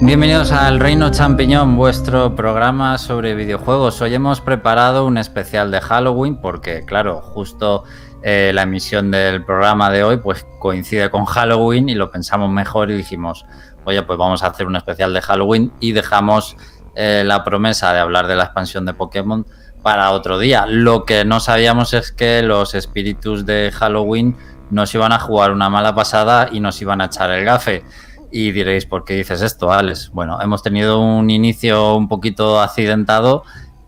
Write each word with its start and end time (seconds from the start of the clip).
Bienvenidos 0.00 0.50
al 0.50 0.80
Reino 0.80 1.10
Champiñón, 1.10 1.76
vuestro 1.76 2.34
programa 2.34 2.98
sobre 2.98 3.36
videojuegos. 3.36 4.00
Hoy 4.00 4.14
hemos 4.14 4.40
preparado 4.40 5.06
un 5.06 5.18
especial 5.18 5.70
de 5.70 5.80
Halloween 5.80 6.36
porque, 6.36 6.84
claro, 6.84 7.20
justo 7.20 7.84
eh, 8.26 8.52
la 8.54 8.62
emisión 8.62 9.10
del 9.10 9.44
programa 9.44 9.90
de 9.90 10.02
hoy 10.02 10.16
pues 10.16 10.46
coincide 10.58 11.10
con 11.10 11.26
Halloween 11.26 11.90
y 11.90 11.94
lo 11.94 12.10
pensamos 12.10 12.48
mejor 12.48 12.90
y 12.90 12.96
dijimos, 12.96 13.44
oye, 13.84 14.02
pues 14.02 14.18
vamos 14.18 14.42
a 14.42 14.46
hacer 14.46 14.66
un 14.66 14.76
especial 14.76 15.12
de 15.12 15.20
Halloween 15.20 15.70
y 15.78 15.92
dejamos 15.92 16.56
eh, 16.94 17.22
la 17.26 17.44
promesa 17.44 17.92
de 17.92 17.98
hablar 17.98 18.26
de 18.26 18.36
la 18.36 18.44
expansión 18.44 18.86
de 18.86 18.94
Pokémon 18.94 19.44
para 19.82 20.10
otro 20.12 20.38
día. 20.38 20.64
Lo 20.66 21.04
que 21.04 21.26
no 21.26 21.38
sabíamos 21.38 21.92
es 21.92 22.12
que 22.12 22.40
los 22.40 22.74
espíritus 22.74 23.44
de 23.44 23.70
Halloween 23.74 24.38
nos 24.70 24.94
iban 24.94 25.12
a 25.12 25.18
jugar 25.18 25.52
una 25.52 25.68
mala 25.68 25.94
pasada 25.94 26.48
y 26.50 26.60
nos 26.60 26.80
iban 26.80 27.02
a 27.02 27.06
echar 27.06 27.30
el 27.30 27.44
gafe. 27.44 27.84
Y 28.32 28.52
diréis, 28.52 28.86
¿por 28.86 29.04
qué 29.04 29.16
dices 29.16 29.42
esto, 29.42 29.70
Alex? 29.70 30.10
Bueno, 30.14 30.40
hemos 30.40 30.62
tenido 30.62 30.98
un 30.98 31.28
inicio 31.28 31.94
un 31.94 32.08
poquito 32.08 32.62
accidentado 32.62 33.44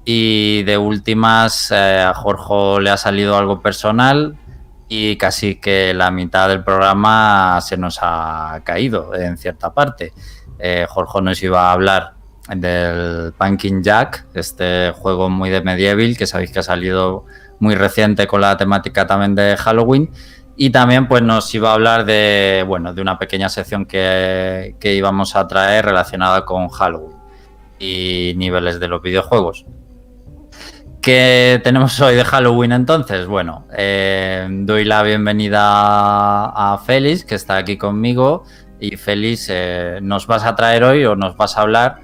y 0.09 0.63
de 0.63 0.79
últimas 0.79 1.73
eh, 1.73 2.01
a 2.01 2.15
Jorge 2.15 2.81
le 2.81 2.91
ha 2.91 2.97
salido 2.97 3.37
algo 3.37 3.61
personal 3.61 4.39
y 4.89 5.17
casi 5.17 5.57
que 5.57 5.93
la 5.95 6.13
mitad 6.13 6.49
del 6.49 6.63
programa 6.63 7.59
se 7.61 7.77
nos 7.77 7.99
ha 8.01 8.61
caído 8.63 9.17
en 9.17 9.37
cierta 9.37 9.75
parte. 9.75 10.13
Eh, 10.61 10.87
Jorge 10.89 11.21
nos 11.23 11.43
iba 11.43 11.69
a 11.69 11.73
hablar 11.73 12.15
del 12.55 13.35
Punkin 13.37 13.83
Jack, 13.83 14.27
este 14.35 14.93
juego 14.93 15.29
muy 15.29 15.51
de 15.51 15.61
medieval 15.63 16.17
que 16.17 16.29
sabéis 16.29 16.53
que 16.53 16.61
ha 16.61 16.63
salido 16.63 17.25
muy 17.59 17.75
reciente 17.75 18.29
con 18.29 18.41
la 18.41 18.57
temática 18.57 19.09
también 19.09 19.35
de 19.35 19.57
Halloween. 19.57 20.09
Y 20.57 20.71
también 20.71 21.09
pues 21.09 21.23
nos 21.23 21.53
iba 21.53 21.71
a 21.71 21.75
hablar 21.75 22.05
de, 22.05 22.65
bueno, 22.67 22.95
de 22.95 23.03
una 23.03 23.19
pequeña 23.19 23.49
sección 23.49 23.85
que, 23.87 24.77
que 24.79 24.95
íbamos 24.95 25.35
a 25.35 25.49
traer 25.49 25.85
relacionada 25.85 26.45
con 26.45 26.69
Halloween 26.69 27.17
y 27.81 28.35
niveles 28.37 28.79
de 28.79 28.87
los 28.87 29.03
videojuegos. 29.03 29.67
¿Qué 31.07 31.61
tenemos 31.63 32.01
hoy 32.01 32.17
de 32.17 32.25
Halloween 32.25 32.73
entonces? 32.73 33.29
Bueno, 33.29 33.69
eh, 33.79 34.45
doy 34.51 34.85
la 34.85 35.05
bienvenida 35.05 35.61
a 35.63 36.83
Félix, 36.85 37.25
que 37.25 37.37
está 37.37 37.59
aquí 37.59 37.77
conmigo. 37.77 38.43
Y 38.81 38.97
Félix, 38.97 39.47
eh, 39.49 40.01
nos 40.03 40.27
vas 40.27 40.45
a 40.45 40.57
traer 40.57 40.83
hoy 40.83 41.05
o 41.05 41.15
nos 41.15 41.37
vas 41.37 41.57
a 41.57 41.61
hablar 41.61 42.01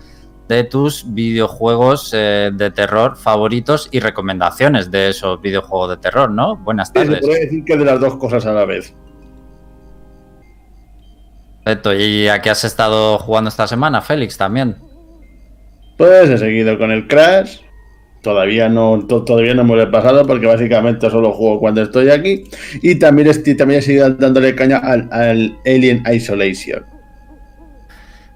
de 0.46 0.62
tus 0.62 1.12
videojuegos 1.12 2.12
eh, 2.14 2.52
de 2.54 2.70
terror 2.70 3.16
favoritos 3.16 3.88
y 3.90 3.98
recomendaciones 3.98 4.92
de 4.92 5.08
esos 5.08 5.42
videojuegos 5.42 5.90
de 5.90 5.96
terror, 5.96 6.30
¿no? 6.30 6.54
Buenas 6.58 6.92
tardes. 6.92 7.18
Sí, 7.24 7.32
se 7.32 7.40
decir 7.40 7.64
que 7.64 7.76
de 7.76 7.84
las 7.84 7.98
dos 7.98 8.16
cosas 8.18 8.46
a 8.46 8.52
la 8.52 8.66
vez. 8.66 8.94
Perfecto. 11.64 11.92
¿Y 11.92 12.28
a 12.28 12.40
qué 12.40 12.50
has 12.50 12.62
estado 12.62 13.18
jugando 13.18 13.48
esta 13.48 13.66
semana, 13.66 14.00
Félix, 14.00 14.38
también? 14.38 14.76
Pues 15.98 16.30
he 16.30 16.38
seguido 16.38 16.78
con 16.78 16.92
el 16.92 17.08
Crash, 17.08 17.62
Todavía 18.22 18.68
no, 18.68 19.04
todavía 19.04 19.52
no 19.52 19.64
me 19.64 19.74
lo 19.74 19.82
he 19.82 19.86
pasado 19.88 20.24
porque 20.24 20.46
básicamente 20.46 21.10
solo 21.10 21.32
juego 21.32 21.58
cuando 21.58 21.82
estoy 21.82 22.08
aquí. 22.08 22.44
Y 22.80 22.94
también, 22.94 23.28
también 23.58 23.80
he 23.80 23.82
seguido 23.82 24.10
dándole 24.10 24.54
caña 24.54 24.78
al, 24.78 25.58
Alien 25.66 26.04
Isolation. 26.10 26.84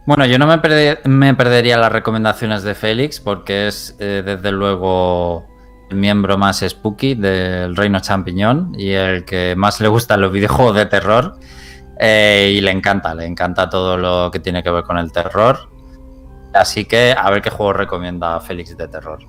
Bueno, 0.04 0.26
yo 0.26 0.38
no 0.38 0.48
me, 0.48 0.60
me, 1.04 1.34
perdería 1.34 1.76
las 1.76 1.92
recomendaciones 1.92 2.64
de 2.64 2.74
Félix 2.74 3.20
porque 3.20 3.68
es 3.68 3.96
eh, 4.00 4.22
desde 4.24 4.50
luego 4.50 5.46
el 5.88 5.96
miembro 5.96 6.36
más 6.36 6.64
spooky 6.66 7.14
del 7.14 7.76
Reino 7.76 8.00
Champiñón 8.00 8.74
y 8.76 8.90
el 8.90 9.24
que 9.24 9.54
más 9.56 9.80
le 9.80 9.86
gustan 9.86 10.20
los 10.20 10.32
videojuegos 10.32 10.74
de 10.74 10.86
terror. 10.86 11.38
Eh, 12.00 12.54
y 12.56 12.60
le 12.60 12.72
encanta, 12.72 13.14
le 13.14 13.24
encanta 13.24 13.70
todo 13.70 13.96
lo 13.96 14.30
que 14.32 14.40
tiene 14.40 14.64
que 14.64 14.70
ver 14.70 14.82
con 14.82 14.98
el 14.98 15.12
terror. 15.12 15.68
Así 16.52 16.84
que 16.86 17.14
a 17.16 17.30
ver 17.30 17.40
qué 17.40 17.50
juego 17.50 17.72
recomienda 17.72 18.40
Félix 18.40 18.76
de 18.76 18.88
terror. 18.88 19.20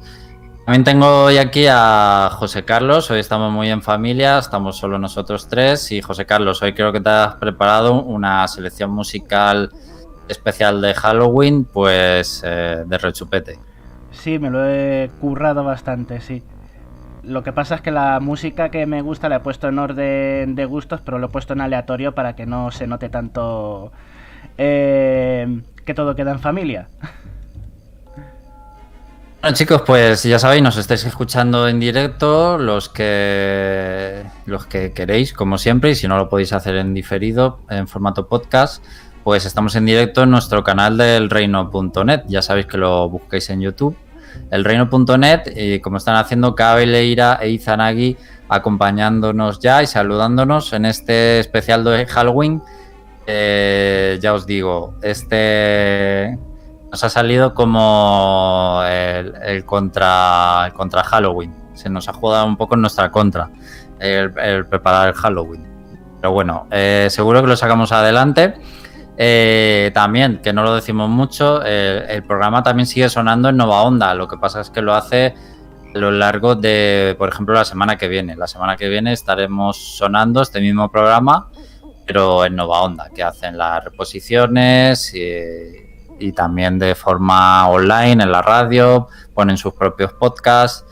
También 0.68 0.84
tengo 0.84 1.24
hoy 1.24 1.38
aquí 1.38 1.66
a 1.70 2.30
José 2.30 2.66
Carlos. 2.66 3.10
Hoy 3.10 3.22
estamos 3.22 3.54
muy 3.54 3.70
en 3.70 3.82
familia, 3.82 4.38
estamos 4.38 4.76
solo 4.76 5.00
nosotros 5.00 5.48
tres. 5.48 5.94
Y 5.94 6.02
José 6.02 6.26
Carlos, 6.26 6.62
hoy 6.62 6.74
creo 6.74 6.92
que 6.92 7.00
te 7.00 7.10
has 7.10 7.36
preparado 7.36 8.04
una 8.04 8.46
selección 8.50 8.92
musical 8.92 9.72
especial 10.28 10.82
de 10.82 10.94
Halloween, 10.94 11.64
pues 11.64 12.44
eh, 12.46 12.84
de 12.86 12.98
rechupete. 12.98 13.58
Sí, 14.12 14.40
me 14.40 14.50
lo 14.50 14.68
he 14.68 15.10
currado 15.22 15.64
bastante, 15.64 16.20
sí. 16.20 16.44
Lo 17.24 17.44
que 17.44 17.54
pasa 17.54 17.76
es 17.76 17.82
que 17.82 17.92
la 17.92 18.20
música 18.20 18.68
que 18.68 18.86
me 18.86 19.02
gusta 19.02 19.30
la 19.30 19.38
he 19.38 19.40
puesto 19.40 19.70
en 19.70 19.80
orden 19.80 20.56
de 20.56 20.66
gustos, 20.66 21.00
pero 21.00 21.18
lo 21.18 21.28
he 21.28 21.30
puesto 21.30 21.54
en 21.54 21.62
aleatorio 21.62 22.14
para 22.14 22.36
que 22.36 22.46
no 22.46 22.72
se 22.72 22.88
note 22.88 23.08
tanto 23.08 23.94
eh, 24.58 25.62
que 25.86 25.94
todo 25.94 26.14
queda 26.14 26.34
en 26.34 26.40
familia. 26.40 26.90
Bueno 29.48 29.56
chicos, 29.56 29.82
pues 29.86 30.24
ya 30.24 30.40
sabéis, 30.40 30.62
nos 30.62 30.76
estáis 30.76 31.06
escuchando 31.06 31.70
en 31.70 31.80
directo, 31.80 32.58
los 32.58 32.90
que 32.90 34.26
los 34.46 34.66
que 34.66 34.92
queréis, 34.92 35.32
como 35.32 35.58
siempre, 35.58 35.92
y 35.92 35.96
si 35.96 36.06
no 36.06 36.18
lo 36.18 36.28
podéis 36.28 36.52
hacer 36.52 36.76
en 36.76 36.94
diferido, 36.94 37.62
en 37.70 37.88
formato 37.88 38.28
podcast, 38.28 38.84
pues 39.24 39.46
estamos 39.46 39.74
en 39.78 39.86
directo 39.86 40.24
en 40.24 40.32
nuestro 40.32 40.66
canal 40.66 40.98
del 40.98 41.30
reino.net. 41.30 42.24
Ya 42.28 42.42
sabéis 42.42 42.66
que 42.66 42.78
lo 42.78 43.08
busquéis 43.08 43.50
en 43.50 43.62
YouTube. 43.62 43.96
El 44.52 44.66
reino.net, 44.66 45.44
y 45.56 45.80
como 45.80 45.96
están 45.96 46.18
haciendo 46.18 46.54
Kabe 46.54 46.86
Leira 46.86 47.40
e 47.42 47.50
Izanagi 47.50 48.18
acompañándonos 48.50 49.60
ya 49.60 49.82
y 49.82 49.88
saludándonos 49.88 50.74
en 50.74 50.84
este 50.84 51.40
especial 51.40 51.86
de 51.86 52.06
Halloween. 52.06 52.62
Eh, 53.26 54.20
ya 54.22 54.34
os 54.34 54.46
digo, 54.46 54.96
este 55.02 56.38
nos 56.92 57.04
ha 57.04 57.10
salido 57.10 57.54
como 57.54 58.82
el, 58.86 59.64
contra, 59.66 60.72
contra 60.76 61.04
Halloween. 61.04 61.54
Se 61.74 61.90
nos 61.90 62.08
ha 62.08 62.14
jugado 62.14 62.46
un 62.46 62.58
poco 62.58 62.76
en 62.76 62.82
nuestra 62.82 63.12
contra 63.12 63.50
el, 64.00 64.66
preparar 64.66 65.10
el 65.10 65.14
Halloween. 65.14 65.66
Pero 66.22 66.32
bueno, 66.32 66.68
eh, 66.72 67.08
seguro 67.10 67.42
que 67.42 67.48
lo 67.48 67.58
sacamos 67.58 67.92
adelante. 67.92 68.56
Eh, 69.20 69.92
también, 69.94 70.40
que 70.44 70.54
no 70.54 70.64
lo 70.64 70.76
decimos 70.76 71.10
mucho, 71.10 71.64
el 71.64 72.24
programa 72.24 72.62
también 72.62 72.86
sigue 72.86 73.10
sonando 73.10 73.50
en 73.50 73.58
Nova 73.58 73.82
Onda. 73.82 74.14
Lo 74.14 74.28
que 74.28 74.38
pasa 74.38 74.62
es 74.62 74.70
que 74.70 74.82
lo 74.82 74.94
hace 74.94 75.34
a 75.94 75.98
lo 75.98 76.12
largo 76.12 76.56
de, 76.56 77.16
por 77.18 77.30
ejemplo, 77.30 77.56
la 77.56 77.66
semana 77.66 77.98
que 77.98 78.08
viene. 78.08 78.36
La 78.36 78.48
semana 78.48 78.78
que 78.78 78.88
viene 78.88 79.14
estaremos 79.14 79.78
sonando 79.78 80.42
este 80.42 80.62
mismo 80.62 80.90
programa, 80.92 81.50
pero 82.06 82.46
en 82.46 82.56
Nova 82.56 82.82
Onda, 82.82 83.10
que 83.14 83.24
hacen 83.24 83.58
las 83.58 83.84
reposiciones 83.84 85.14
y 85.14 85.87
y 86.20 86.32
también 86.34 86.80
de 86.80 86.96
forma 86.96 87.68
online 87.70 88.24
en 88.24 88.32
la 88.32 88.42
radio, 88.42 89.08
ponen 89.34 89.58
sus 89.58 89.74
propios 89.74 90.14
podcasts 90.14 90.86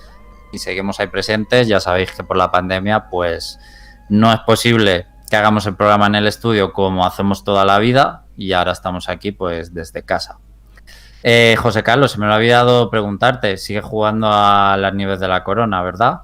y 0.51 0.59
seguimos 0.59 0.99
ahí 0.99 1.07
presentes. 1.07 1.67
Ya 1.67 1.79
sabéis 1.79 2.11
que 2.11 2.23
por 2.23 2.37
la 2.37 2.51
pandemia 2.51 3.09
pues 3.09 3.59
no 4.09 4.31
es 4.33 4.39
posible 4.41 5.07
que 5.29 5.35
hagamos 5.35 5.65
el 5.65 5.75
programa 5.75 6.07
en 6.07 6.15
el 6.15 6.27
estudio 6.27 6.73
como 6.73 7.05
hacemos 7.05 7.43
toda 7.43 7.65
la 7.65 7.79
vida 7.79 8.25
y 8.37 8.53
ahora 8.53 8.71
estamos 8.71 9.09
aquí 9.09 9.31
pues 9.31 9.73
desde 9.73 10.03
casa. 10.03 10.39
Eh, 11.23 11.55
José 11.57 11.81
Carlos, 11.81 12.11
se 12.11 12.19
me 12.19 12.27
lo 12.27 12.33
había 12.33 12.57
dado 12.57 12.91
preguntarte, 12.91 13.57
sigue 13.57 13.81
jugando 13.81 14.29
a 14.31 14.77
las 14.77 14.93
nieves 14.93 15.19
de 15.19 15.27
la 15.27 15.43
corona, 15.43 15.81
¿verdad? 15.81 16.21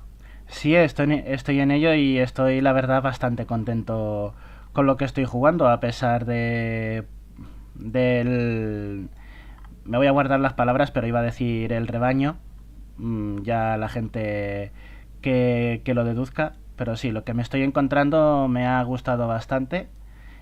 Sí, 0.48 0.76
estoy, 0.76 1.24
estoy 1.26 1.60
en 1.60 1.72
ello 1.72 1.94
y 1.94 2.20
estoy 2.20 2.62
la 2.62 2.74
verdad 2.74 3.02
bastante 3.02 3.46
contento 3.46 4.36
con 4.74 4.86
lo 4.86 4.98
que 4.98 5.06
estoy 5.06 5.26
jugando 5.26 5.68
a 5.68 5.80
pesar 5.80 6.26
de 6.26 7.08
del... 7.82 9.10
Me 9.84 9.98
voy 9.98 10.08
a 10.08 10.12
guardar 10.12 10.40
las 10.40 10.54
palabras, 10.54 10.92
pero 10.92 11.08
iba 11.08 11.20
a 11.20 11.24
decir 11.24 11.74
el 11.74 11.88
rebaño. 11.88 12.38
Mm, 12.98 13.42
ya 13.42 13.78
la 13.78 13.90
gente 13.90 14.72
que, 15.22 15.82
que 15.84 15.94
lo 15.94 16.04
deduzca. 16.04 16.54
Pero 16.76 16.96
sí, 16.96 17.12
lo 17.12 17.24
que 17.24 17.34
me 17.34 17.42
estoy 17.42 17.64
encontrando 17.64 18.48
me 18.48 18.68
ha 18.68 18.82
gustado 18.84 19.28
bastante. 19.28 19.90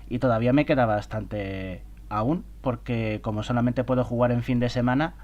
Y 0.08 0.18
todavía 0.18 0.52
me 0.52 0.66
queda 0.66 0.86
bastante 0.86 1.82
aún. 2.08 2.44
Porque 2.60 3.20
como 3.22 3.42
solamente 3.42 3.84
puedo 3.84 4.04
jugar 4.04 4.32
en 4.32 4.42
fin 4.42 4.60
de 4.60 4.68
semana, 4.68 5.14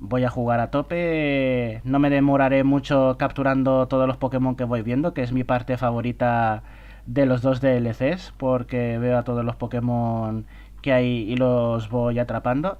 voy 0.00 0.24
a 0.24 0.30
jugar 0.30 0.60
a 0.60 0.70
tope. 0.70 1.80
No 1.84 1.98
me 1.98 2.10
demoraré 2.10 2.64
mucho 2.64 3.16
capturando 3.18 3.86
todos 3.88 4.08
los 4.08 4.16
Pokémon 4.16 4.56
que 4.56 4.64
voy 4.64 4.82
viendo, 4.82 5.14
que 5.14 5.22
es 5.22 5.32
mi 5.32 5.44
parte 5.44 5.76
favorita 5.76 6.62
de 7.06 7.26
los 7.26 7.42
dos 7.42 7.60
DLCs, 7.60 8.32
porque 8.36 8.98
veo 8.98 9.18
a 9.18 9.24
todos 9.24 9.44
los 9.44 9.56
Pokémon 9.56 10.46
que 10.80 10.92
hay 10.92 11.30
y 11.30 11.36
los 11.36 11.88
voy 11.90 12.18
atrapando 12.18 12.78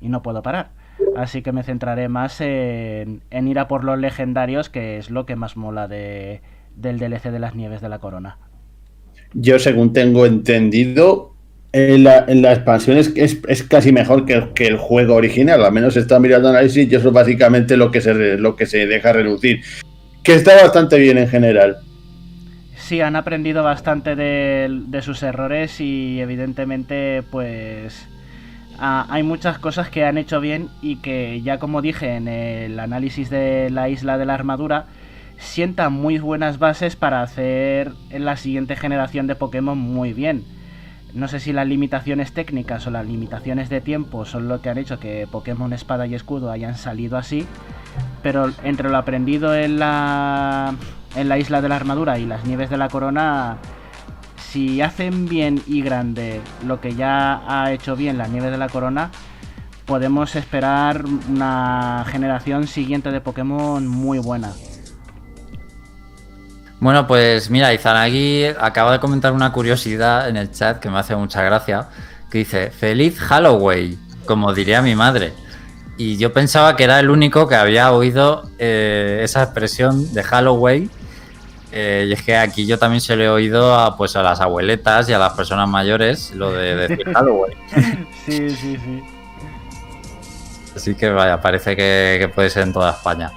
y 0.00 0.08
no 0.08 0.22
puedo 0.22 0.42
parar. 0.42 0.70
Así 1.14 1.42
que 1.42 1.52
me 1.52 1.62
centraré 1.62 2.08
más 2.08 2.40
en, 2.40 3.22
ir 3.30 3.58
a 3.58 3.68
por 3.68 3.84
los 3.84 3.98
legendarios, 3.98 4.70
que 4.70 4.98
es 4.98 5.10
lo 5.10 5.26
que 5.26 5.36
más 5.36 5.56
mola 5.56 5.88
de, 5.88 6.40
del 6.74 6.98
DLC 6.98 7.30
de 7.30 7.38
las 7.38 7.54
nieves 7.54 7.80
de 7.80 7.88
la 7.88 7.98
corona. 7.98 8.38
yo 9.34 9.58
según 9.58 9.92
tengo 9.92 10.24
entendido, 10.26 11.36
en 11.72 12.04
la, 12.04 12.24
en 12.26 12.40
la 12.40 12.54
expansión 12.54 12.96
es, 12.96 13.12
es, 13.16 13.62
casi 13.64 13.92
mejor 13.92 14.24
que 14.24 14.48
que 14.54 14.66
el, 14.66 14.78
juego 14.78 15.14
original, 15.14 15.62
al 15.62 15.72
menos 15.72 15.96
está 15.96 16.18
mirando 16.18 16.48
análisis 16.48 16.90
y 16.90 16.94
eso 16.94 17.08
es 17.08 17.14
básicamente 17.14 17.76
lo 17.76 17.90
que 17.90 18.00
se, 18.00 18.14
lo 18.38 18.56
que 18.56 18.64
se 18.64 18.86
deja 18.86 19.12
reducir, 19.12 19.60
que 20.22 20.34
está 20.34 20.54
bastante 20.54 20.98
bien 20.98 21.18
en 21.18 21.28
general. 21.28 21.76
Sí, 22.86 23.00
han 23.00 23.16
aprendido 23.16 23.64
bastante 23.64 24.14
de, 24.14 24.68
de 24.86 25.02
sus 25.02 25.20
errores 25.24 25.80
y 25.80 26.20
evidentemente 26.20 27.24
pues 27.32 28.06
hay 28.78 29.24
muchas 29.24 29.58
cosas 29.58 29.90
que 29.90 30.04
han 30.04 30.18
hecho 30.18 30.40
bien 30.40 30.68
y 30.82 30.98
que 30.98 31.42
ya 31.42 31.58
como 31.58 31.82
dije 31.82 32.14
en 32.14 32.28
el 32.28 32.78
análisis 32.78 33.28
de 33.28 33.70
la 33.70 33.88
isla 33.88 34.18
de 34.18 34.26
la 34.26 34.34
armadura, 34.34 34.86
sientan 35.36 35.94
muy 35.94 36.20
buenas 36.20 36.60
bases 36.60 36.94
para 36.94 37.22
hacer 37.22 37.90
la 38.12 38.36
siguiente 38.36 38.76
generación 38.76 39.26
de 39.26 39.34
Pokémon 39.34 39.76
muy 39.76 40.12
bien. 40.12 40.44
No 41.12 41.26
sé 41.26 41.40
si 41.40 41.52
las 41.52 41.66
limitaciones 41.66 42.30
técnicas 42.34 42.86
o 42.86 42.92
las 42.92 43.04
limitaciones 43.04 43.68
de 43.68 43.80
tiempo 43.80 44.24
son 44.26 44.46
lo 44.46 44.62
que 44.62 44.70
han 44.70 44.78
hecho 44.78 45.00
que 45.00 45.26
Pokémon 45.28 45.72
Espada 45.72 46.06
y 46.06 46.14
Escudo 46.14 46.52
hayan 46.52 46.76
salido 46.76 47.18
así, 47.18 47.48
pero 48.22 48.52
entre 48.62 48.90
lo 48.90 48.96
aprendido 48.96 49.56
en 49.56 49.80
la, 49.80 50.76
en 51.16 51.28
la 51.28 51.38
isla 51.38 51.60
de 51.60 51.68
la 51.68 51.76
armadura 51.76 52.18
y 52.18 52.26
las 52.26 52.44
nieves 52.44 52.70
de 52.70 52.76
la 52.76 52.88
corona, 52.88 53.58
si 54.50 54.80
hacen 54.80 55.26
bien 55.26 55.62
y 55.66 55.82
grande 55.82 56.40
lo 56.64 56.80
que 56.80 56.94
ya 56.94 57.42
ha 57.48 57.72
hecho 57.72 57.96
bien 57.96 58.18
las 58.18 58.30
nieves 58.30 58.50
de 58.50 58.58
la 58.58 58.68
corona, 58.68 59.10
podemos 59.86 60.34
esperar 60.36 61.04
una 61.28 62.04
generación 62.08 62.66
siguiente 62.66 63.10
de 63.10 63.20
Pokémon 63.20 63.86
muy 63.86 64.18
buena. 64.18 64.52
Bueno, 66.78 67.06
pues 67.06 67.48
mira, 67.50 67.72
Izanagi 67.72 68.44
acaba 68.60 68.92
de 68.92 69.00
comentar 69.00 69.32
una 69.32 69.50
curiosidad 69.50 70.28
en 70.28 70.36
el 70.36 70.50
chat 70.52 70.78
que 70.78 70.90
me 70.90 70.98
hace 70.98 71.16
mucha 71.16 71.42
gracia, 71.42 71.88
que 72.30 72.38
dice, 72.38 72.70
feliz 72.70 73.18
Halloween, 73.18 73.98
como 74.26 74.52
diría 74.52 74.82
mi 74.82 74.94
madre. 74.94 75.32
Y 75.96 76.18
yo 76.18 76.32
pensaba 76.34 76.76
que 76.76 76.84
era 76.84 77.00
el 77.00 77.08
único 77.08 77.48
que 77.48 77.54
había 77.54 77.92
oído 77.92 78.50
eh, 78.58 79.20
esa 79.22 79.42
expresión 79.42 80.12
de 80.12 80.22
Halloween. 80.22 80.90
Eh, 81.78 82.06
y 82.08 82.12
es 82.14 82.22
que 82.22 82.34
aquí 82.34 82.64
yo 82.64 82.78
también 82.78 83.02
se 83.02 83.14
le 83.16 83.26
he 83.26 83.28
oído 83.28 83.78
a, 83.78 83.98
pues, 83.98 84.16
a 84.16 84.22
las 84.22 84.40
abueletas 84.40 85.10
y 85.10 85.12
a 85.12 85.18
las 85.18 85.34
personas 85.34 85.68
mayores 85.68 86.32
lo 86.34 86.50
de 86.50 86.74
decir 86.74 87.04
Halloween. 87.14 87.58
Sí, 88.24 88.48
sí, 88.48 88.78
sí. 88.78 89.02
Así 90.74 90.94
que 90.94 91.10
vaya, 91.10 91.38
parece 91.38 91.76
que, 91.76 92.16
que 92.18 92.28
puede 92.28 92.48
ser 92.48 92.62
en 92.62 92.72
toda 92.72 92.92
España. 92.92 93.30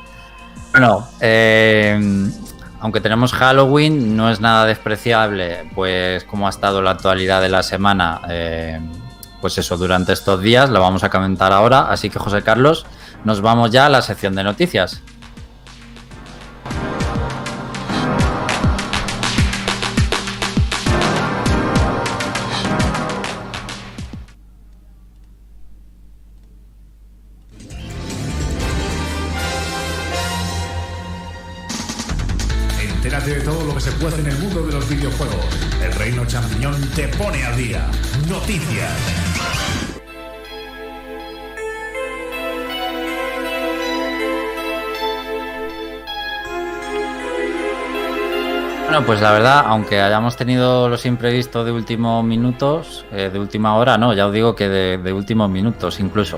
Bueno, 0.72 1.06
eh, 1.20 2.00
aunque 2.80 3.02
tenemos 3.02 3.34
Halloween, 3.34 4.16
no 4.16 4.30
es 4.30 4.40
nada 4.40 4.66
despreciable, 4.66 5.70
pues 5.76 6.24
como 6.24 6.48
ha 6.48 6.50
estado 6.50 6.82
la 6.82 6.92
actualidad 6.92 7.42
de 7.42 7.50
la 7.50 7.62
semana, 7.62 8.22
eh, 8.30 8.80
pues 9.42 9.58
eso, 9.58 9.76
durante 9.76 10.14
estos 10.14 10.42
días, 10.42 10.70
lo 10.70 10.80
vamos 10.80 11.04
a 11.04 11.10
comentar 11.10 11.52
ahora. 11.52 11.92
Así 11.92 12.10
que 12.10 12.20
José 12.20 12.42
Carlos, 12.42 12.86
nos 13.26 13.42
vamos 13.42 13.72
ya 13.72 13.88
a 13.88 13.90
la 13.90 14.02
sección 14.02 14.34
de 14.34 14.46
noticias. 14.46 15.02
Pues 49.10 49.22
la 49.22 49.32
verdad, 49.32 49.64
aunque 49.66 50.00
hayamos 50.00 50.38
tenido 50.38 50.88
los 50.88 51.04
imprevistos 51.08 51.66
de 51.66 51.72
últimos 51.72 52.24
minutos, 52.24 53.08
eh, 53.12 53.32
de 53.34 53.40
última 53.40 53.76
hora, 53.76 53.98
no, 53.98 54.14
ya 54.14 54.28
os 54.28 54.32
digo 54.32 54.54
que 54.56 54.70
de, 54.70 55.14
últimos 55.14 55.50
minutos 55.50 56.00
incluso, 56.00 56.38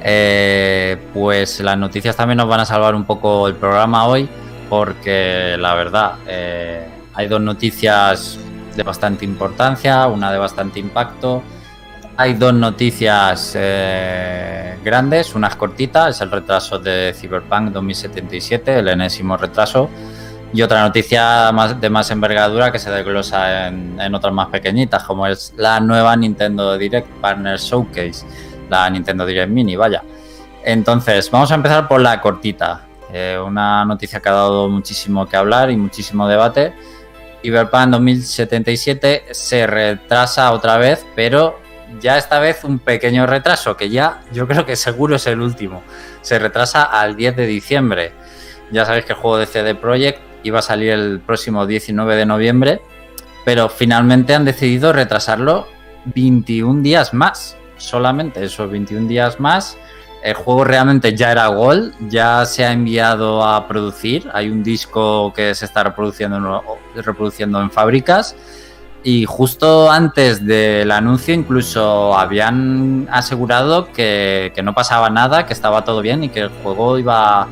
eh, 0.00 0.96
pues 1.12 1.60
las 1.60 1.76
noticias 1.76 2.16
también 2.16 2.38
nos 2.38 2.48
van 2.48 2.60
a 2.60 2.64
salvar 2.64 2.94
un 2.94 3.04
poco 3.04 3.46
el 3.48 3.56
programa 3.56 4.06
hoy, 4.06 4.26
porque 4.70 5.56
la 5.58 5.74
verdad, 5.74 6.14
eh, 6.26 6.88
hay 7.12 7.28
dos 7.28 7.42
noticias 7.42 8.38
de 8.74 8.82
bastante 8.82 9.26
importancia, 9.26 10.06
una 10.06 10.32
de 10.32 10.38
bastante 10.38 10.80
impacto. 10.80 11.42
Hay 12.16 12.32
dos 12.32 12.54
noticias 12.54 13.52
grandes, 14.82 15.34
unas 15.34 15.54
cortitas, 15.56 16.16
es 16.16 16.22
el 16.22 16.30
retraso 16.30 16.78
de 16.78 17.14
Cyberpunk 17.14 17.72
2077, 17.72 18.78
el 18.78 18.88
enésimo 18.88 19.36
retraso, 19.36 19.90
y 20.52 20.62
otra 20.62 20.82
noticia 20.82 21.52
de 21.80 21.90
más 21.90 22.10
envergadura 22.10 22.72
que 22.72 22.78
se 22.78 22.90
desglosa 22.90 23.68
en, 23.68 24.14
otras 24.14 24.32
más 24.32 24.48
pequeñitas, 24.48 25.02
como 25.04 25.26
es 25.26 25.52
la 25.56 25.80
nueva 25.80 26.16
Nintendo 26.16 26.78
Direct 26.78 27.08
Partner 27.20 27.58
Showcase, 27.58 28.26
la 28.70 28.88
Nintendo 28.88 29.26
Direct 29.26 29.50
Mini, 29.50 29.76
vaya. 29.76 30.02
Entonces, 30.64 31.30
vamos 31.30 31.50
a 31.52 31.54
empezar 31.54 31.86
por 31.88 32.00
la 32.00 32.20
cortita, 32.20 32.86
eh, 33.12 33.38
una 33.44 33.84
noticia 33.84 34.20
que 34.20 34.28
ha 34.28 34.32
dado 34.32 34.68
muchísimo 34.68 35.26
que 35.26 35.36
hablar 35.36 35.70
y 35.70 35.76
muchísimo 35.76 36.26
debate 36.26 36.72
Cyberpunk 37.46 37.90
2077 37.90 39.26
se 39.30 39.66
retrasa 39.68 40.50
otra 40.50 40.78
vez, 40.78 41.06
pero 41.14 41.60
ya 42.00 42.18
esta 42.18 42.40
vez 42.40 42.64
un 42.64 42.80
pequeño 42.80 43.24
retraso, 43.24 43.76
que 43.76 43.88
ya 43.88 44.22
yo 44.32 44.48
creo 44.48 44.66
que 44.66 44.74
seguro 44.74 45.14
es 45.14 45.28
el 45.28 45.40
último. 45.40 45.84
Se 46.22 46.40
retrasa 46.40 46.82
al 46.82 47.14
10 47.14 47.36
de 47.36 47.46
diciembre. 47.46 48.12
Ya 48.72 48.84
sabéis 48.84 49.04
que 49.04 49.12
el 49.12 49.18
juego 49.20 49.38
de 49.38 49.46
CD 49.46 49.76
Projekt 49.76 50.20
iba 50.46 50.60
a 50.60 50.62
salir 50.62 50.90
el 50.90 51.20
próximo 51.20 51.66
19 51.66 52.16
de 52.16 52.26
noviembre, 52.26 52.80
pero 53.44 53.68
finalmente 53.68 54.34
han 54.34 54.44
decidido 54.44 54.92
retrasarlo 54.92 55.66
21 56.06 56.82
días 56.82 57.14
más. 57.14 57.56
Solamente 57.76 58.44
esos 58.44 58.70
21 58.70 59.08
días 59.08 59.38
más 59.40 59.76
el 60.26 60.34
juego 60.34 60.64
realmente 60.64 61.14
ya 61.14 61.30
era 61.30 61.46
Gold, 61.46 61.94
ya 62.08 62.44
se 62.46 62.64
ha 62.64 62.72
enviado 62.72 63.44
a 63.44 63.68
producir. 63.68 64.28
Hay 64.34 64.50
un 64.50 64.64
disco 64.64 65.32
que 65.32 65.54
se 65.54 65.66
está 65.66 65.84
reproduciendo, 65.84 67.60
en 67.60 67.70
fábricas. 67.70 68.34
Y 69.04 69.24
justo 69.24 69.88
antes 69.88 70.44
del 70.44 70.90
anuncio 70.90 71.32
incluso 71.32 72.18
habían 72.18 73.06
asegurado 73.08 73.92
que, 73.92 74.52
no 74.64 74.74
pasaba 74.74 75.10
nada, 75.10 75.46
que 75.46 75.52
estaba 75.52 75.84
todo 75.84 76.00
bien 76.02 76.24
y 76.24 76.28
que 76.28 76.40
el 76.40 76.48
juego 76.48 76.98
iba, 76.98 77.46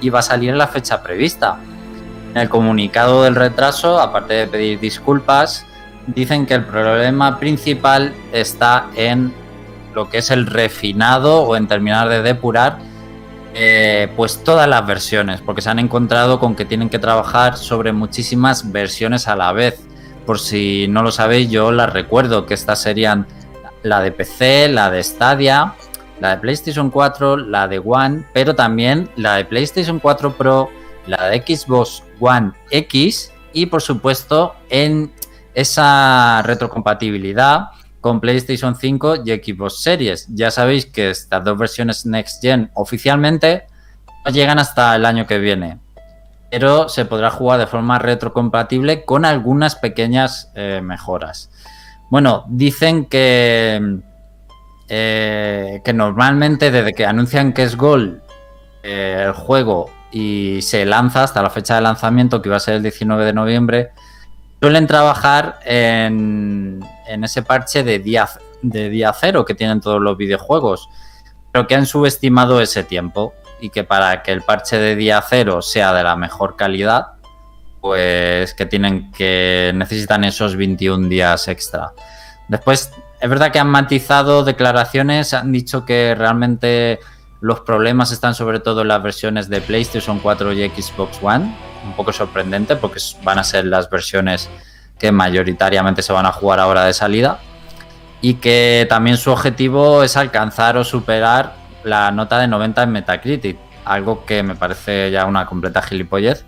iba 0.00 0.18
a 0.18 0.22
salir 0.22 0.48
en 0.48 0.56
la 0.56 0.68
fecha 0.68 1.02
prevista. 1.02 1.58
En 2.36 2.42
el 2.42 2.50
comunicado 2.50 3.22
del 3.22 3.34
retraso, 3.34 3.98
aparte 3.98 4.34
de 4.34 4.46
pedir 4.46 4.78
disculpas, 4.78 5.64
dicen 6.06 6.44
que 6.44 6.52
el 6.52 6.66
problema 6.66 7.38
principal 7.38 8.12
está 8.30 8.90
en 8.94 9.32
lo 9.94 10.10
que 10.10 10.18
es 10.18 10.30
el 10.30 10.44
refinado 10.44 11.44
o 11.44 11.56
en 11.56 11.66
terminar 11.66 12.10
de 12.10 12.20
depurar 12.20 12.76
eh, 13.54 14.12
pues 14.16 14.44
todas 14.44 14.68
las 14.68 14.86
versiones, 14.86 15.40
porque 15.40 15.62
se 15.62 15.70
han 15.70 15.78
encontrado 15.78 16.38
con 16.38 16.54
que 16.54 16.66
tienen 16.66 16.90
que 16.90 16.98
trabajar 16.98 17.56
sobre 17.56 17.92
muchísimas 17.92 18.70
versiones 18.70 19.28
a 19.28 19.34
la 19.34 19.52
vez. 19.52 19.80
Por 20.26 20.38
si 20.38 20.88
no 20.88 21.02
lo 21.02 21.12
sabéis, 21.12 21.48
yo 21.48 21.72
las 21.72 21.90
recuerdo 21.90 22.44
que 22.44 22.52
estas 22.52 22.82
serían 22.82 23.26
la 23.82 24.02
de 24.02 24.12
PC, 24.12 24.68
la 24.68 24.90
de 24.90 25.02
Stadia, 25.02 25.72
la 26.20 26.32
de 26.32 26.36
PlayStation 26.36 26.90
4, 26.90 27.38
la 27.38 27.66
de 27.66 27.78
One, 27.82 28.24
pero 28.34 28.54
también 28.54 29.08
la 29.16 29.36
de 29.36 29.46
PlayStation 29.46 29.98
4 30.00 30.34
Pro, 30.34 30.68
la 31.06 31.28
de 31.28 31.42
Xbox 31.46 32.02
One 32.20 32.52
X 32.70 33.32
y 33.52 33.66
por 33.66 33.82
supuesto 33.82 34.54
en 34.68 35.12
esa 35.54 36.42
retrocompatibilidad 36.42 37.68
con 38.00 38.20
PlayStation 38.20 38.76
5 38.76 39.24
y 39.24 39.30
Xbox 39.32 39.82
Series. 39.82 40.28
Ya 40.28 40.50
sabéis 40.50 40.86
que 40.86 41.10
estas 41.10 41.42
dos 41.42 41.58
versiones 41.58 42.06
Next 42.06 42.40
Gen 42.40 42.70
oficialmente 42.74 43.66
no 44.24 44.30
llegan 44.30 44.58
hasta 44.58 44.94
el 44.94 45.04
año 45.04 45.26
que 45.26 45.38
viene, 45.38 45.78
pero 46.50 46.88
se 46.88 47.04
podrá 47.04 47.30
jugar 47.30 47.58
de 47.58 47.66
forma 47.66 47.98
retrocompatible 47.98 49.04
con 49.04 49.24
algunas 49.24 49.74
pequeñas 49.76 50.52
eh, 50.54 50.80
mejoras. 50.84 51.50
Bueno, 52.10 52.44
dicen 52.48 53.06
que, 53.06 54.00
eh, 54.88 55.80
que 55.84 55.92
normalmente 55.92 56.70
desde 56.70 56.92
que 56.92 57.06
anuncian 57.06 57.52
que 57.52 57.64
es 57.64 57.76
Gold 57.76 58.20
eh, 58.84 59.24
el 59.26 59.32
juego 59.32 59.90
y 60.10 60.60
se 60.62 60.84
lanza 60.84 61.24
hasta 61.24 61.42
la 61.42 61.50
fecha 61.50 61.74
de 61.74 61.80
lanzamiento, 61.82 62.40
que 62.40 62.48
iba 62.48 62.56
a 62.56 62.60
ser 62.60 62.74
el 62.74 62.82
19 62.82 63.24
de 63.24 63.32
noviembre, 63.32 63.90
suelen 64.60 64.86
trabajar 64.86 65.60
en, 65.64 66.84
ese 67.22 67.42
parche 67.42 67.82
de 67.82 67.98
día, 67.98 68.28
de 68.62 68.88
día 68.88 69.12
cero 69.18 69.44
que 69.44 69.54
tienen 69.54 69.80
todos 69.80 70.00
los 70.00 70.16
videojuegos, 70.16 70.88
pero 71.52 71.66
que 71.66 71.74
han 71.74 71.86
subestimado 71.86 72.60
ese 72.60 72.84
tiempo 72.84 73.34
y 73.60 73.70
que 73.70 73.84
para 73.84 74.22
que 74.22 74.32
el 74.32 74.42
parche 74.42 74.78
de 74.78 74.96
día 74.96 75.22
cero 75.26 75.62
sea 75.62 75.92
de 75.92 76.02
la 76.02 76.16
mejor 76.16 76.56
calidad, 76.56 77.12
pues 77.80 78.54
que 78.54 78.66
tienen 78.66 79.12
que 79.12 79.72
necesitan 79.74 80.24
esos 80.24 80.56
21 80.56 81.08
días 81.08 81.48
extra. 81.48 81.92
Después, 82.48 82.90
es 83.20 83.30
verdad 83.30 83.52
que 83.52 83.58
han 83.58 83.68
matizado 83.68 84.44
declaraciones, 84.44 85.34
han 85.34 85.52
dicho 85.52 85.84
que 85.84 86.14
realmente 86.16 87.00
los 87.40 87.60
problemas 87.60 88.12
están 88.12 88.34
sobre 88.34 88.60
todo 88.60 88.82
en 88.82 88.88
las 88.88 89.02
versiones 89.02 89.48
de 89.48 89.60
PlayStation 89.60 90.18
4 90.18 90.52
y 90.52 90.68
Xbox 90.68 91.18
One, 91.22 91.54
un 91.84 91.92
poco 91.94 92.12
sorprendente 92.12 92.76
porque 92.76 93.00
van 93.22 93.38
a 93.38 93.44
ser 93.44 93.66
las 93.66 93.90
versiones 93.90 94.48
que 94.98 95.12
mayoritariamente 95.12 96.02
se 96.02 96.12
van 96.12 96.26
a 96.26 96.32
jugar 96.32 96.60
ahora 96.60 96.84
de 96.84 96.94
salida 96.94 97.38
y 98.20 98.34
que 98.34 98.86
también 98.88 99.16
su 99.16 99.30
objetivo 99.30 100.02
es 100.02 100.16
alcanzar 100.16 100.76
o 100.76 100.84
superar 100.84 101.54
la 101.84 102.10
nota 102.10 102.38
de 102.38 102.48
90 102.48 102.82
en 102.82 102.90
Metacritic, 102.90 103.58
algo 103.84 104.24
que 104.24 104.42
me 104.42 104.56
parece 104.56 105.10
ya 105.10 105.26
una 105.26 105.46
completa 105.46 105.82
gilipollez, 105.82 106.44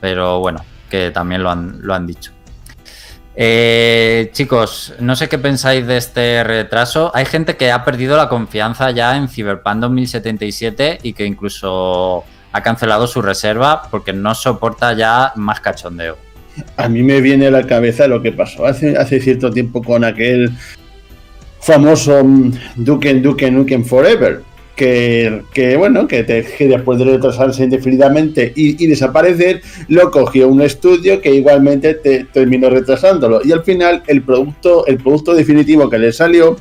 pero 0.00 0.38
bueno, 0.38 0.64
que 0.88 1.10
también 1.10 1.42
lo 1.42 1.50
han, 1.50 1.80
lo 1.82 1.94
han 1.94 2.06
dicho. 2.06 2.37
Eh, 3.40 4.30
chicos, 4.32 4.94
no 4.98 5.14
sé 5.14 5.28
qué 5.28 5.38
pensáis 5.38 5.86
de 5.86 5.96
este 5.96 6.42
retraso. 6.42 7.12
Hay 7.14 7.24
gente 7.24 7.56
que 7.56 7.70
ha 7.70 7.84
perdido 7.84 8.16
la 8.16 8.28
confianza 8.28 8.90
ya 8.90 9.16
en 9.16 9.28
Cyberpunk 9.28 9.76
2077 9.76 10.98
y 11.04 11.12
que 11.12 11.24
incluso 11.24 12.24
ha 12.50 12.62
cancelado 12.64 13.06
su 13.06 13.22
reserva 13.22 13.82
porque 13.92 14.12
no 14.12 14.34
soporta 14.34 14.92
ya 14.94 15.32
más 15.36 15.60
cachondeo. 15.60 16.18
A 16.76 16.88
mí 16.88 17.04
me 17.04 17.20
viene 17.20 17.46
a 17.46 17.52
la 17.52 17.64
cabeza 17.64 18.08
lo 18.08 18.20
que 18.20 18.32
pasó 18.32 18.66
hace, 18.66 18.96
hace 18.96 19.20
cierto 19.20 19.52
tiempo 19.52 19.84
con 19.84 20.02
aquel 20.02 20.50
famoso 21.60 22.24
mm, 22.24 22.52
Duke 22.74 23.14
Duke 23.20 23.52
Nukem 23.52 23.84
Forever, 23.84 24.42
que, 24.78 25.74
bueno, 25.76 26.06
que, 26.06 26.22
después 26.22 26.98
de 26.98 27.04
retrasarse 27.04 27.64
indefinidamente 27.64 28.52
y, 28.54 28.86
desaparecer, 28.86 29.60
lo 29.88 30.10
cogió 30.10 30.48
un 30.48 30.62
estudio 30.62 31.20
que 31.20 31.34
igualmente 31.34 31.94
te, 31.94 32.24
terminó 32.24 32.70
retrasándolo. 32.70 33.40
Y 33.44 33.52
al 33.52 33.64
final 33.64 34.02
el 34.06 34.22
producto, 34.22 34.86
el 34.86 34.98
producto 34.98 35.34
definitivo 35.34 35.90
que 35.90 35.98
le 35.98 36.12
salió, 36.12 36.56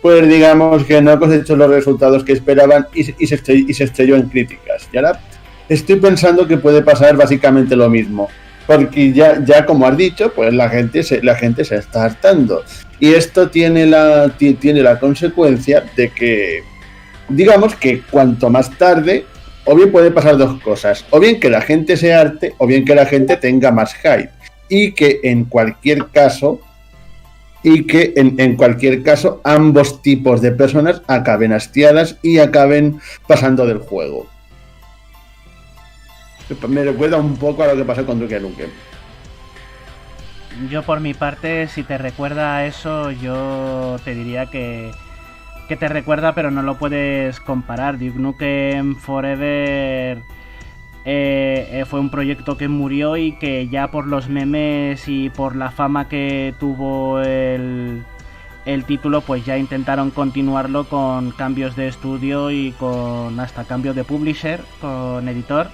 pues 0.00 0.28
digamos 0.28 0.84
que 0.84 1.02
no 1.02 1.18
cosechó 1.18 1.56
los 1.56 1.68
resultados 1.68 2.22
que 2.22 2.32
esperaban 2.32 2.86
y, 2.94 3.04
se, 3.04 3.34
estrelló, 3.34 3.66
y 3.68 3.74
se 3.74 3.84
estrelló 3.84 4.14
en 4.14 4.28
críticas. 4.28 4.88
Y 4.92 4.98
ahora 4.98 5.20
estoy 5.68 5.96
pensando 5.96 6.46
que 6.46 6.58
puede 6.58 6.82
pasar 6.82 7.16
básicamente 7.16 7.74
lo 7.74 7.90
mismo. 7.90 8.28
Porque 8.68 9.12
ya, 9.12 9.44
ya 9.44 9.66
como 9.66 9.86
has 9.86 9.96
dicho, 9.96 10.32
pues 10.34 10.52
la 10.54 10.68
gente 10.68 11.02
se, 11.02 11.22
la 11.22 11.34
gente 11.34 11.64
se 11.64 11.76
está 11.76 12.04
hartando. 12.04 12.62
Y 13.00 13.14
esto 13.14 13.48
tiene 13.50 13.86
la, 13.86 14.32
tiene 14.36 14.82
la 14.82 14.98
consecuencia 14.98 15.84
de 15.96 16.08
que 16.08 16.62
digamos 17.28 17.74
que 17.74 18.02
cuanto 18.02 18.50
más 18.50 18.70
tarde, 18.78 19.24
o 19.64 19.74
bien 19.74 19.90
puede 19.90 20.10
pasar 20.10 20.36
dos 20.36 20.60
cosas, 20.62 21.04
o 21.10 21.20
bien 21.20 21.40
que 21.40 21.50
la 21.50 21.60
gente 21.60 21.96
se 21.96 22.14
arte, 22.14 22.54
o 22.58 22.66
bien 22.66 22.84
que 22.84 22.94
la 22.94 23.06
gente 23.06 23.36
tenga 23.36 23.70
más 23.70 23.94
hype. 23.94 24.30
Y 24.68 24.92
que 24.92 25.20
en 25.22 25.44
cualquier 25.44 26.06
caso, 26.08 26.60
y 27.62 27.84
que 27.84 28.12
en, 28.16 28.56
cualquier 28.56 29.02
caso 29.02 29.40
ambos 29.42 30.00
tipos 30.00 30.40
de 30.40 30.52
personas 30.52 31.02
acaben 31.08 31.52
hastiadas 31.52 32.16
y 32.22 32.38
acaben 32.38 33.00
pasando 33.26 33.66
del 33.66 33.78
juego. 33.78 34.28
Me 36.68 36.84
recuerda 36.84 37.16
un 37.16 37.36
poco 37.36 37.64
a 37.64 37.66
lo 37.66 37.76
que 37.76 37.84
pasó 37.84 38.06
con 38.06 38.20
Duke 38.20 38.38
Nukem. 38.38 38.70
Yo 40.70 40.84
por 40.84 41.00
mi 41.00 41.12
parte, 41.12 41.66
si 41.66 41.82
te 41.82 41.98
recuerda 41.98 42.56
a 42.56 42.66
eso, 42.66 43.10
yo 43.10 43.96
te 44.04 44.14
diría 44.14 44.46
que 44.46 44.92
que 45.66 45.76
te 45.76 45.88
recuerda, 45.88 46.34
pero 46.34 46.50
no 46.50 46.62
lo 46.62 46.78
puedes 46.78 47.40
comparar. 47.40 47.98
Duke 47.98 48.18
Nukem 48.18 48.96
Forever 48.96 50.18
eh, 51.04 51.68
eh, 51.72 51.84
fue 51.86 52.00
un 52.00 52.10
proyecto 52.10 52.56
que 52.56 52.68
murió 52.68 53.16
y 53.16 53.32
que 53.32 53.68
ya 53.68 53.90
por 53.90 54.06
los 54.06 54.28
memes 54.28 55.06
y 55.08 55.30
por 55.30 55.54
la 55.54 55.70
fama 55.70 56.08
que 56.08 56.54
tuvo 56.58 57.20
el, 57.20 58.02
el 58.64 58.84
título, 58.84 59.20
pues 59.20 59.44
ya 59.44 59.56
intentaron 59.56 60.10
continuarlo 60.10 60.84
con 60.84 61.30
cambios 61.30 61.76
de 61.76 61.88
estudio 61.88 62.50
y 62.50 62.72
con 62.72 63.38
hasta 63.38 63.64
cambios 63.64 63.94
de 63.94 64.04
publisher, 64.04 64.60
con 64.80 65.28
editor. 65.28 65.68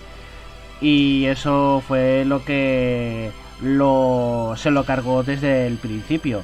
Y 0.81 1.25
eso 1.27 1.83
fue 1.87 2.25
lo 2.27 2.45
que 2.45 3.31
lo, 3.63 4.55
se 4.57 4.71
lo 4.71 4.85
cargó 4.85 5.23
desde 5.23 5.67
el 5.67 5.77
principio. 5.77 6.43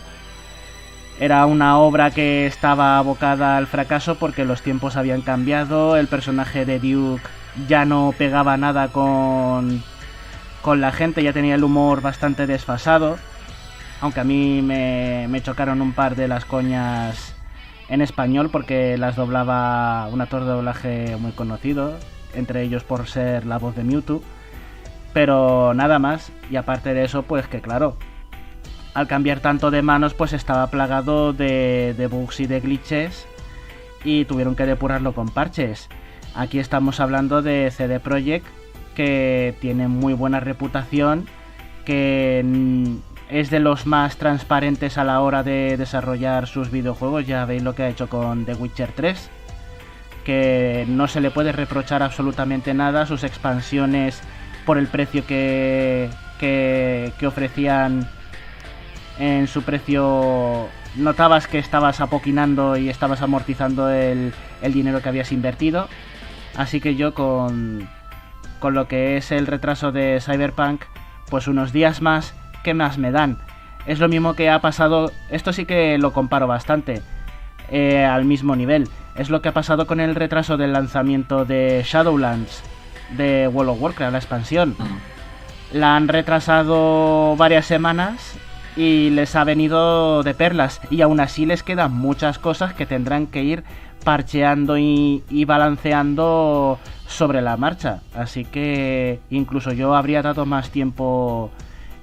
Era 1.21 1.47
una 1.47 1.79
obra 1.79 2.13
que 2.13 2.47
estaba 2.47 2.97
abocada 2.97 3.57
al 3.57 3.67
fracaso 3.67 4.15
porque 4.15 4.45
los 4.45 4.63
tiempos 4.63 4.97
habían 4.97 5.21
cambiado, 5.21 5.97
el 5.97 6.07
personaje 6.07 6.65
de 6.65 6.79
Duke 6.79 7.23
ya 7.67 7.85
no 7.85 8.15
pegaba 8.17 8.57
nada 8.57 8.89
con, 8.89 9.83
con 10.63 10.81
la 10.81 10.93
gente, 10.93 11.25
ya 11.25 11.33
tenía 11.33 11.57
el 11.57 11.65
humor 11.65 12.03
bastante 12.03 12.47
desfasado, 12.47 13.19
aunque 14.01 14.21
a 14.21 14.25
mí 14.25 14.63
me, 14.63 15.27
me 15.29 15.43
chocaron 15.43 15.83
un 15.83 15.93
par 15.93 16.15
de 16.15 16.29
las 16.29 16.45
coñas 16.45 17.35
en 17.89 18.01
español 18.01 18.51
porque 18.51 18.97
las 18.97 19.17
doblaba 19.17 20.07
un 20.13 20.21
actor 20.21 20.45
de 20.45 20.51
doblaje 20.51 21.17
muy 21.17 21.33
conocido, 21.33 21.97
entre 22.33 22.63
ellos 22.63 22.85
por 22.85 23.09
ser 23.09 23.45
la 23.45 23.59
voz 23.59 23.75
de 23.75 23.83
Mewtwo, 23.83 24.23
pero 25.13 25.75
nada 25.75 25.99
más, 25.99 26.31
y 26.49 26.55
aparte 26.55 26.95
de 26.95 27.05
eso, 27.05 27.25
pues 27.25 27.49
que 27.49 27.61
claro, 27.61 27.97
al 28.99 29.07
cambiar 29.07 29.38
tanto 29.38 29.71
de 29.71 29.81
manos 29.81 30.12
pues 30.14 30.33
estaba 30.33 30.67
plagado 30.67 31.33
de, 31.33 32.09
bugs 32.11 32.40
y 32.40 32.47
de 32.47 32.59
glitches 32.59 33.28
y 34.02 34.25
tuvieron 34.25 34.57
que 34.57 34.67
depurarlo 34.67 35.14
con 35.14 35.28
parches. 35.28 35.88
Aquí 36.35 36.59
estamos 36.59 36.99
hablando 36.99 37.40
de 37.40 37.71
CD 37.71 38.00
Projekt 38.00 38.47
que 38.97 39.55
tiene 39.61 39.87
muy 39.87 40.14
buena 40.14 40.40
reputación, 40.40 41.28
que 41.85 42.45
es 43.31 43.50
de 43.50 43.61
los 43.61 43.87
más 43.87 44.17
transparentes 44.17 44.99
a 44.99 45.05
la 45.05 45.21
hora 45.21 45.45
de 45.45 45.76
desarrollar 45.76 46.49
sus 46.49 46.73
videojuegos. 46.73 47.25
Ya 47.25 47.45
veis 47.45 47.62
lo 47.62 47.76
que 47.76 47.85
ha 47.85 47.88
hecho 47.88 48.09
con 48.09 48.47
The 48.47 48.55
Witcher 48.55 48.90
3, 48.97 49.31
que 50.25 50.87
no 50.88 51.07
se 51.07 51.21
le 51.21 51.31
puede 51.31 51.52
reprochar 51.52 52.02
absolutamente 52.02 52.75
nada. 52.75 53.07
Sus 53.07 53.23
expansiones 53.23 54.21
por 54.67 54.76
el 54.76 54.88
precio 54.88 55.25
que, 55.25 56.11
que, 56.40 57.12
que 57.17 57.26
ofrecían 57.28 58.09
en 59.19 59.47
su 59.49 59.63
precio 59.63 60.69
notabas 60.97 61.47
que 61.47 61.59
estabas 61.59 62.01
apoquinando 62.01 62.77
y 62.77 62.89
estabas 62.89 63.23
amortizando 63.23 63.91
el, 63.91 64.33
dinero 64.63 65.03
que 65.03 65.09
habías 65.09 65.33
invertido. 65.33 65.89
Así 66.57 66.81
que 66.81 66.97
yo 66.97 67.15
con, 67.15 67.89
con 68.59 68.75
lo 68.75 68.89
que 68.89 69.17
es 69.17 69.31
el 69.33 69.47
retraso 69.47 69.93
de 69.93 70.21
Cyberpunk, 70.21 70.83
pues 71.31 71.47
unos 71.49 71.73
días 71.73 72.01
más, 72.03 72.35
¿qué 72.65 72.75
más 72.75 72.99
me 72.99 73.11
dan? 73.11 73.39
Es 73.87 74.01
lo 74.01 74.09
mismo 74.09 74.35
que 74.35 74.51
ha 74.51 74.61
pasado, 74.61 75.13
esto 75.31 75.53
sí 75.53 75.65
que 75.65 75.99
lo 75.99 76.13
comparo 76.13 76.47
bastante, 76.47 77.03
eh, 77.71 78.05
al 78.05 78.25
mismo 78.25 78.57
nivel. 78.57 78.89
Es 79.15 79.31
lo 79.31 79.41
que 79.43 79.49
ha 79.49 79.55
pasado 79.55 79.87
con 79.87 80.01
el 80.01 80.15
retraso 80.15 80.57
del 80.57 80.73
lanzamiento 80.73 81.45
de 81.45 81.83
Shadowlands, 81.85 82.63
de 83.17 83.49
World 83.49 83.71
of 83.71 83.83
Warcraft, 83.83 84.13
la 84.13 84.19
expansión. 84.19 84.77
La 85.73 85.97
han 85.97 86.09
retrasado 86.09 87.37
varias 87.37 87.67
semanas 87.67 88.39
y 88.78 89.11
les 89.11 89.35
ha 89.35 89.42
venido 89.42 90.23
de 90.23 90.35
perlas. 90.35 90.80
Y 90.88 91.02
aún 91.02 91.18
así 91.18 91.44
les 91.47 91.64
quedan 91.64 91.92
muchas 91.92 92.38
cosas 92.38 92.75
que 92.75 92.87
tendrán 92.87 93.26
que 93.26 93.42
ir 93.42 93.64
parcheando 94.04 94.78
y, 94.78 95.44
balanceando 95.47 96.78
sobre 97.08 97.42
la 97.42 97.56
marcha. 97.56 98.02
Así 98.14 98.44
que 98.44 99.18
incluso 99.30 99.73
yo 99.73 99.97
habría 99.97 100.23
dado 100.23 100.47
más 100.47 100.70
tiempo, 100.70 101.50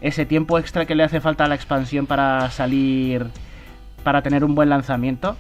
ese 0.02 0.26
tiempo 0.26 0.60
extra 0.60 0.86
que 0.86 0.96
le 0.96 1.04
hace 1.04 1.22
falta 1.22 1.46
a 1.46 1.48
la 1.48 1.56
expansión 1.56 2.08
para 2.08 2.52
salir, 2.52 3.28
para 4.04 4.22
tener 4.22 4.44
un 4.44 4.54
buen 4.54 4.68
lanzamiento. 4.68 5.38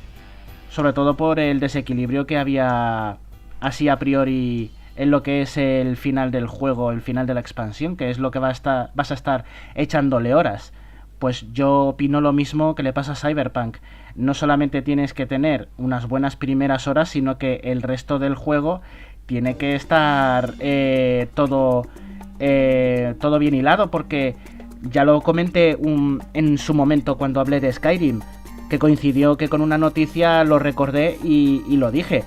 Sobre 0.69 0.93
todo 0.93 1.17
por 1.17 1.39
el 1.39 1.59
desequilibrio 1.59 2.25
que 2.25 2.37
había 2.37 3.17
así 3.59 3.89
a 3.89 3.99
priori 3.99 4.71
en 4.95 5.11
lo 5.11 5.21
que 5.21 5.41
es 5.41 5.57
el 5.57 5.97
final 5.97 6.31
del 6.31 6.47
juego, 6.47 6.91
el 6.91 7.01
final 7.01 7.27
de 7.27 7.33
la 7.33 7.41
expansión, 7.41 7.97
que 7.97 8.09
es 8.09 8.19
lo 8.19 8.31
que 8.31 8.39
va 8.39 8.47
a 8.47 8.51
estar, 8.51 8.91
vas 8.95 9.11
a 9.11 9.15
estar 9.15 9.43
echándole 9.75 10.33
horas 10.33 10.71
pues 11.19 11.45
yo 11.53 11.87
opino 11.87 12.21
lo 12.21 12.33
mismo 12.33 12.75
que 12.75 12.83
le 12.83 12.93
pasa 12.93 13.13
a 13.13 13.15
Cyberpunk. 13.15 13.77
No 14.15 14.33
solamente 14.33 14.81
tienes 14.81 15.13
que 15.13 15.25
tener 15.25 15.69
unas 15.77 16.07
buenas 16.07 16.35
primeras 16.35 16.87
horas, 16.87 17.09
sino 17.09 17.37
que 17.37 17.61
el 17.63 17.81
resto 17.81 18.19
del 18.19 18.35
juego 18.35 18.81
tiene 19.25 19.57
que 19.57 19.75
estar 19.75 20.53
eh, 20.59 21.27
todo, 21.33 21.83
eh, 22.39 23.15
todo 23.19 23.39
bien 23.39 23.55
hilado, 23.55 23.91
porque 23.91 24.35
ya 24.81 25.03
lo 25.03 25.21
comenté 25.21 25.77
en 26.33 26.57
su 26.57 26.73
momento 26.73 27.17
cuando 27.17 27.39
hablé 27.39 27.59
de 27.59 27.71
Skyrim, 27.71 28.21
que 28.69 28.79
coincidió 28.79 29.37
que 29.37 29.49
con 29.49 29.61
una 29.61 29.77
noticia 29.77 30.43
lo 30.43 30.59
recordé 30.59 31.17
y, 31.23 31.63
lo 31.77 31.91
dije, 31.91 32.23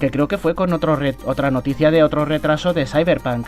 que 0.00 0.10
creo 0.10 0.28
que 0.28 0.38
fue 0.38 0.54
con 0.54 0.72
otro 0.72 0.98
otra 1.26 1.50
noticia 1.50 1.90
de 1.90 2.02
otro 2.02 2.24
retraso 2.24 2.72
de 2.72 2.86
Cyberpunk 2.86 3.46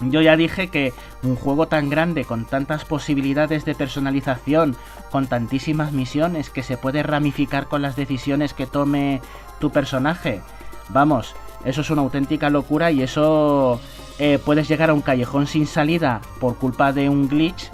yo 0.00 0.20
ya 0.20 0.36
dije 0.36 0.68
que 0.68 0.92
un 1.22 1.36
juego 1.36 1.68
tan 1.68 1.90
grande, 1.90 2.24
con 2.24 2.44
tantas 2.44 2.84
posibilidades 2.84 3.64
de 3.64 3.74
personalización, 3.74 4.76
con 5.10 5.26
tantísimas 5.26 5.92
misiones 5.92 6.50
que 6.50 6.62
se 6.62 6.76
puede 6.76 7.02
ramificar 7.02 7.66
con 7.68 7.82
las 7.82 7.96
decisiones 7.96 8.54
que 8.54 8.66
tome 8.66 9.20
tu 9.60 9.70
personaje, 9.70 10.40
vamos, 10.88 11.34
eso 11.64 11.82
es 11.82 11.90
una 11.90 12.02
auténtica 12.02 12.50
locura 12.50 12.90
y 12.90 13.02
eso 13.02 13.80
eh, 14.18 14.38
puedes 14.44 14.68
llegar 14.68 14.90
a 14.90 14.94
un 14.94 15.02
callejón 15.02 15.46
sin 15.46 15.66
salida 15.66 16.20
por 16.40 16.56
culpa 16.56 16.92
de 16.92 17.08
un 17.08 17.28
glitch 17.28 17.70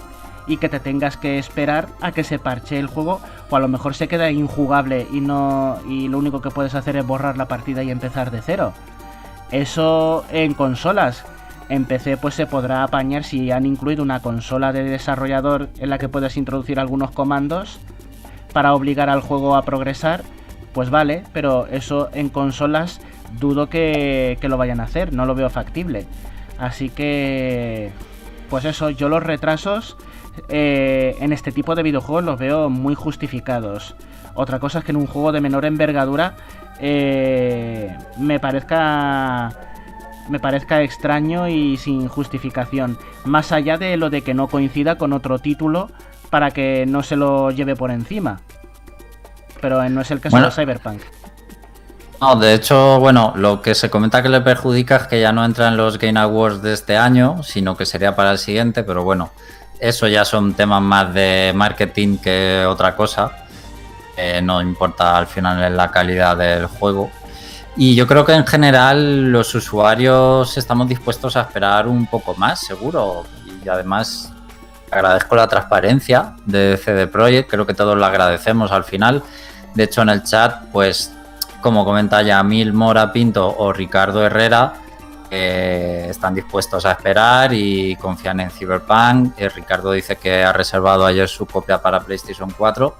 y 0.47 0.57
que 0.57 0.69
te 0.69 0.79
tengas 0.79 1.17
que 1.17 1.37
esperar 1.37 1.89
a 2.01 2.11
que 2.11 2.23
se 2.23 2.39
parche 2.39 2.79
el 2.79 2.87
juego 2.87 3.21
o 3.49 3.55
a 3.55 3.59
lo 3.59 3.67
mejor 3.67 3.95
se 3.95 4.07
queda 4.07 4.31
injugable 4.31 5.07
y 5.11 5.21
no 5.21 5.77
y 5.87 6.07
lo 6.07 6.17
único 6.17 6.41
que 6.41 6.49
puedes 6.49 6.75
hacer 6.75 6.97
es 6.97 7.05
borrar 7.05 7.37
la 7.37 7.47
partida 7.47 7.83
y 7.83 7.91
empezar 7.91 8.31
de 8.31 8.41
cero. 8.41 8.73
Eso 9.51 10.25
en 10.31 10.53
consolas. 10.53 11.25
En 11.69 11.85
PC 11.85 12.17
pues 12.17 12.33
se 12.33 12.47
podrá 12.47 12.83
apañar 12.83 13.23
si 13.23 13.51
han 13.51 13.65
incluido 13.65 14.03
una 14.03 14.21
consola 14.21 14.73
de 14.73 14.83
desarrollador 14.83 15.69
en 15.77 15.89
la 15.89 15.99
que 15.99 16.09
puedes 16.09 16.35
introducir 16.35 16.79
algunos 16.79 17.11
comandos 17.11 17.79
para 18.53 18.73
obligar 18.73 19.09
al 19.09 19.21
juego 19.21 19.55
a 19.55 19.61
progresar, 19.61 20.23
pues 20.73 20.89
vale, 20.89 21.23
pero 21.31 21.67
eso 21.67 22.09
en 22.13 22.29
consolas 22.29 22.99
dudo 23.39 23.69
que, 23.69 24.37
que 24.41 24.49
lo 24.49 24.57
vayan 24.57 24.79
a 24.79 24.83
hacer, 24.83 25.13
no 25.13 25.25
lo 25.25 25.35
veo 25.35 25.49
factible. 25.49 26.07
Así 26.57 26.89
que, 26.89 27.91
pues 28.49 28.65
eso, 28.65 28.89
yo 28.89 29.07
los 29.07 29.23
retrasos 29.23 29.95
eh, 30.47 31.15
en 31.19 31.33
este 31.33 31.51
tipo 31.51 31.75
de 31.75 31.83
videojuegos 31.83 32.23
los 32.23 32.39
veo 32.39 32.69
muy 32.69 32.95
justificados. 32.95 33.95
Otra 34.35 34.59
cosa 34.59 34.79
es 34.79 34.85
que 34.85 34.91
en 34.91 34.97
un 34.97 35.07
juego 35.07 35.31
de 35.31 35.41
menor 35.41 35.65
envergadura 35.65 36.35
eh, 36.79 37.95
me 38.17 38.39
parezca 38.39 39.49
me 40.29 40.39
parezca 40.39 40.81
extraño 40.81 41.47
y 41.47 41.77
sin 41.77 42.07
justificación. 42.07 42.97
Más 43.25 43.51
allá 43.51 43.77
de 43.77 43.97
lo 43.97 44.09
de 44.09 44.21
que 44.21 44.33
no 44.33 44.47
coincida 44.47 44.97
con 44.97 45.13
otro 45.13 45.39
título 45.39 45.89
para 46.29 46.51
que 46.51 46.85
no 46.85 47.03
se 47.03 47.15
lo 47.15 47.51
lleve 47.51 47.75
por 47.75 47.91
encima. 47.91 48.41
Pero 49.61 49.87
no 49.89 50.01
es 50.01 50.11
el 50.11 50.19
caso 50.19 50.39
de 50.39 50.51
Cyberpunk. 50.51 51.01
No, 52.21 52.35
de 52.35 52.53
hecho, 52.53 52.99
bueno, 52.99 53.33
lo 53.35 53.61
que 53.61 53.73
se 53.75 53.89
comenta 53.89 54.21
que 54.21 54.29
le 54.29 54.41
perjudica 54.41 54.97
es 54.97 55.07
que 55.07 55.21
ya 55.21 55.31
no 55.31 55.45
entra 55.45 55.69
en 55.69 55.77
los 55.77 55.97
Game 55.97 56.19
Awards 56.19 56.61
de 56.61 56.73
este 56.73 56.97
año, 56.97 57.43
sino 57.43 57.77
que 57.77 57.85
sería 57.85 58.15
para 58.15 58.31
el 58.31 58.37
siguiente, 58.37 58.83
pero 58.83 59.03
bueno, 59.03 59.31
eso 59.79 60.07
ya 60.07 60.25
son 60.25 60.53
temas 60.53 60.81
más 60.81 61.13
de 61.13 61.53
marketing 61.55 62.17
que 62.17 62.65
otra 62.67 62.95
cosa. 62.95 63.31
no 64.43 64.61
importa 64.61 65.17
al 65.17 65.27
final 65.27 65.75
la 65.75 65.91
calidad 65.91 66.35
del 66.35 66.65
juego. 66.65 67.09
Y 67.75 67.95
yo 67.95 68.07
creo 68.07 68.25
que 68.25 68.33
en 68.33 68.45
general 68.45 69.31
los 69.31 69.53
usuarios 69.55 70.57
estamos 70.57 70.87
dispuestos 70.87 71.37
a 71.37 71.41
esperar 71.41 71.87
un 71.87 72.07
poco 72.07 72.35
más, 72.35 72.61
seguro. 72.61 73.23
Y 73.63 73.69
además 73.69 74.33
agradezco 74.91 75.35
la 75.35 75.47
transparencia 75.47 76.35
de 76.45 76.79
CD 76.83 77.07
Projekt, 77.07 77.49
creo 77.49 77.65
que 77.65 77.73
todos 77.73 77.97
lo 77.97 78.05
agradecemos 78.05 78.71
al 78.71 78.83
final. 78.83 79.23
De 79.75 79.83
hecho, 79.83 80.01
en 80.01 80.09
el 80.09 80.23
chat, 80.23 80.65
pues, 80.71 81.13
como 81.61 81.85
comenta 81.85 82.21
ya 82.21 82.41
Mil 82.43 82.73
Mora 82.73 83.11
Pinto 83.13 83.55
o 83.57 83.71
Ricardo 83.71 84.25
Herrera, 84.25 84.73
están 85.29 86.33
dispuestos 86.33 86.85
a 86.85 86.93
esperar 86.93 87.53
y 87.53 87.95
confían 87.97 88.39
en 88.39 88.49
Cyberpunk. 88.49 89.33
Eh, 89.37 89.49
Ricardo 89.49 89.91
dice 89.91 90.15
que 90.15 90.43
ha 90.43 90.51
reservado 90.51 91.05
ayer 91.05 91.27
su 91.27 91.45
copia 91.45 91.81
para 91.81 91.99
PlayStation 91.99 92.51
4. 92.57 92.95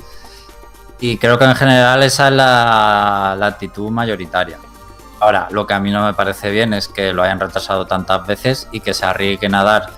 Y 1.02 1.18
creo 1.18 1.40
que 1.40 1.46
en 1.46 1.56
general 1.56 2.04
esa 2.04 2.28
es 2.28 2.34
la, 2.34 3.32
actitud 3.42 3.90
mayoritaria. 3.90 4.58
Ahora, 5.20 5.48
lo 5.52 5.66
que 5.66 5.74
a 5.74 5.80
mí 5.80 5.92
no 5.92 6.06
me 6.06 6.14
parece 6.14 6.50
bien 6.50 6.74
es 6.74 6.88
que 6.88 7.14
lo 7.14 7.24
hayan 7.24 7.40
retrasado 7.40 7.86
tantas 7.86 8.26
veces 8.26 8.68
y 8.72 8.82
que 8.82 8.94
se 8.94 9.06
arriesguen 9.06 9.56
a 9.56 9.64
dar 9.64 9.90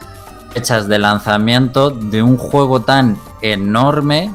fechas 0.52 0.88
de 0.88 1.00
lanzamiento 1.00 1.90
de 1.90 2.22
un 2.22 2.38
juego 2.38 2.82
tan 2.82 3.18
enorme. 3.42 4.34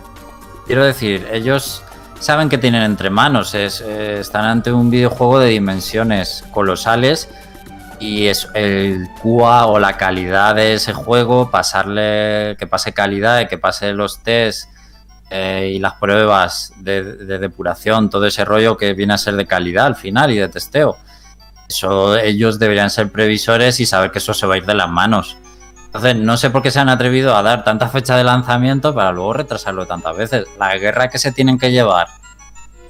Quiero 0.67 0.85
decir, 0.85 1.29
ellos 1.33 1.83
saben 2.19 2.49
que 2.49 2.59
tienen 2.59 2.83
entre 2.83 3.11
manos, 3.11 3.55
eh, 3.55 4.19
están 4.21 4.45
ante 4.45 4.73
un 4.73 4.91
videojuego 4.91 5.39
de 5.39 5.49
dimensiones 5.49 6.45
colosales 6.51 7.29
y 7.99 8.27
es 8.27 8.49
el 8.55 9.09
QA 9.23 9.67
o 9.67 9.79
la 9.79 9.97
calidad 9.97 10.55
de 10.55 10.75
ese 10.75 10.93
juego, 10.93 11.51
pasarle, 11.51 12.57
que 12.59 12.67
pase 12.67 12.93
calidad, 12.93 13.49
que 13.49 13.59
pase 13.59 13.93
los 13.93 14.23
tests 14.23 14.69
eh, 15.31 15.73
y 15.75 15.79
las 15.79 15.95
pruebas 15.95 16.73
de, 16.77 17.03
depuración, 17.39 18.11
todo 18.11 18.27
ese 18.27 18.45
rollo 18.45 18.77
que 18.77 18.95
viene 18.95 19.15
a 19.15 19.19
ser 19.19 19.37
de 19.37 19.47
calidad 19.47 19.87
al 19.87 19.97
final 19.97 20.31
y 20.31 20.37
de 20.37 20.49
testeo. 20.49 20.97
Eso 21.69 22.17
ellos 22.17 22.59
deberían 22.59 22.91
ser 22.91 23.11
previsores 23.11 23.81
y 23.81 23.87
saber 23.87 24.13
que 24.13 24.19
eso 24.19 24.35
se 24.35 24.47
va 24.47 24.55
a 24.55 24.59
ir 24.59 24.67
de 24.67 24.75
las 24.75 24.89
manos. 24.89 25.37
Entonces, 25.87 26.17
no 26.17 26.37
sé 26.37 26.51
por 26.51 26.63
qué 26.63 26.71
se 26.71 26.79
han 26.79 26.89
atrevido 26.89 27.35
a 27.35 27.43
dar 27.43 27.65
tanta 27.65 27.89
fecha 27.89 28.17
de 28.17 28.25
lanzamiento 28.25 28.95
para 28.95 29.13
luego 29.13 29.33
retrasarlo 29.33 29.87
tantas 29.87 30.17
veces. 30.17 30.47
La 30.59 30.77
guerra 30.77 31.09
que 31.09 31.19
se 31.19 31.33
tienen 31.33 31.59
que 31.59 31.73
llevar 31.73 32.09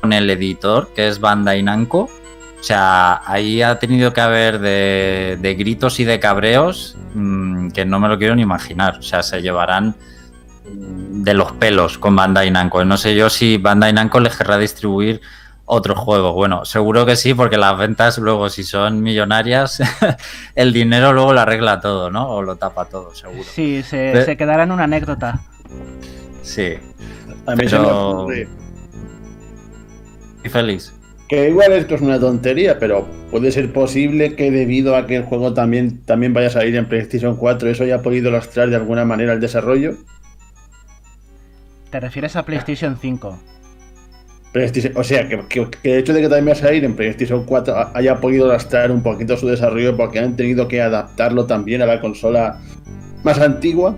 con 0.01 0.12
el 0.12 0.29
editor, 0.29 0.92
que 0.94 1.09
es 1.09 1.20
Bandai 1.20 1.62
Namco, 1.62 2.11
o 2.59 2.62
sea, 2.62 3.22
ahí 3.27 3.62
ha 3.62 3.79
tenido 3.79 4.12
que 4.12 4.20
haber 4.20 4.59
de, 4.59 5.57
gritos 5.59 6.01
y 6.01 6.05
de 6.05 6.18
cabreos 6.18 6.96
mm, 7.14 7.68
que 7.68 7.85
no 7.85 8.01
me 8.01 8.09
lo 8.09 8.18
quiero 8.18 8.35
ni 8.35 8.42
imaginar. 8.42 8.99
O 8.99 9.03
sea, 9.03 9.22
se 9.22 9.40
llevarán 9.40 9.94
de 10.72 11.35
los 11.35 11.52
pelos 11.52 11.98
con 11.98 12.16
Bandai 12.16 12.50
Namco. 12.50 12.85
No 12.85 12.96
sé 12.96 13.14
yo 13.14 13.31
si 13.31 13.59
Bandai 13.59 13.92
Namco 13.92 14.20
les 14.20 14.37
querrá 14.37 14.59
distribuir 14.59 15.20
otro 15.66 15.94
juego. 15.94 16.33
Bueno, 16.33 16.64
seguro 16.64 17.05
que 17.05 17.16
sí, 17.16 17.35
porque 17.35 17.59
las 17.59 17.76
ventas 17.76 18.18
luego, 18.18 18.48
si 18.48 18.62
son 18.62 19.02
millonarias, 19.02 19.83
el 20.55 20.72
dinero 20.72 21.12
luego 21.12 21.33
lo 21.33 21.40
arregla 21.40 21.81
todo, 21.81 22.11
¿no? 22.11 22.31
O 22.31 22.42
lo 22.42 22.57
tapa 22.57 22.87
todo, 22.87 23.14
seguro. 23.14 23.42
Sí, 23.44 23.83
se, 23.83 24.37
quedará 24.38 24.62
en 24.62 24.72
una 24.72 24.85
anécdota. 24.85 25.40
Sí. 26.42 26.74
Pero... 27.57 28.29
Y 30.44 30.48
feliz. 30.48 30.92
Que 31.29 31.48
igual 31.48 31.72
esto 31.72 31.96
es 31.96 32.00
una 32.00 32.20
tontería, 32.20 32.79
pero 32.79 33.05
puede 33.33 33.50
ser 33.50 33.72
posible 33.72 34.37
que 34.37 34.52
debido 34.52 34.94
a 34.94 35.09
que 35.09 35.16
el 35.16 35.24
juego 35.24 35.55
también, 35.55 36.05
también 36.05 36.33
vaya 36.33 36.46
a 36.46 36.50
salir 36.50 36.76
en 36.76 36.87
PlayStation 36.87 37.37
4, 37.37 37.68
eso 37.68 37.83
haya 37.83 38.00
podido 38.00 38.31
lastrar 38.31 38.70
de 38.70 38.76
alguna 38.76 39.05
manera 39.05 39.33
el 39.33 39.40
desarrollo. 39.40 39.96
¿Te 41.90 42.01
refieres 42.01 42.37
a 42.37 42.44
PlayStation 42.44 42.96
5? 43.01 43.38
o 44.94 45.05
sea, 45.05 45.29
que, 45.29 45.68
el 45.83 45.99
hecho 45.99 46.14
de 46.14 46.22
que 46.22 46.29
también 46.29 46.46
vaya 46.46 46.59
a 46.59 46.66
salir 46.66 46.85
en 46.85 46.96
PlayStation 46.96 47.44
4 47.44 47.90
haya 47.94 48.20
podido 48.20 48.49
lastrar 48.49 48.90
un 48.90 49.03
poquito 49.03 49.37
su 49.37 49.46
desarrollo 49.49 49.96
porque 49.96 50.18
han 50.18 50.35
tenido 50.35 50.66
que 50.66 50.81
adaptarlo 50.81 51.46
también 51.46 51.83
a 51.83 51.87
la 51.87 52.01
consola 52.01 52.59
más 53.22 53.38
antigua. 53.38 53.94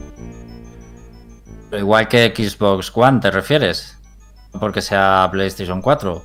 Igual 1.71 2.09
que 2.09 2.33
Xbox 2.35 2.91
One, 2.95 3.21
¿te 3.21 3.31
refieres? 3.31 3.99
Porque 4.59 4.83
sea 4.83 5.29
PlayStation 5.31 5.81
4. 5.81 6.25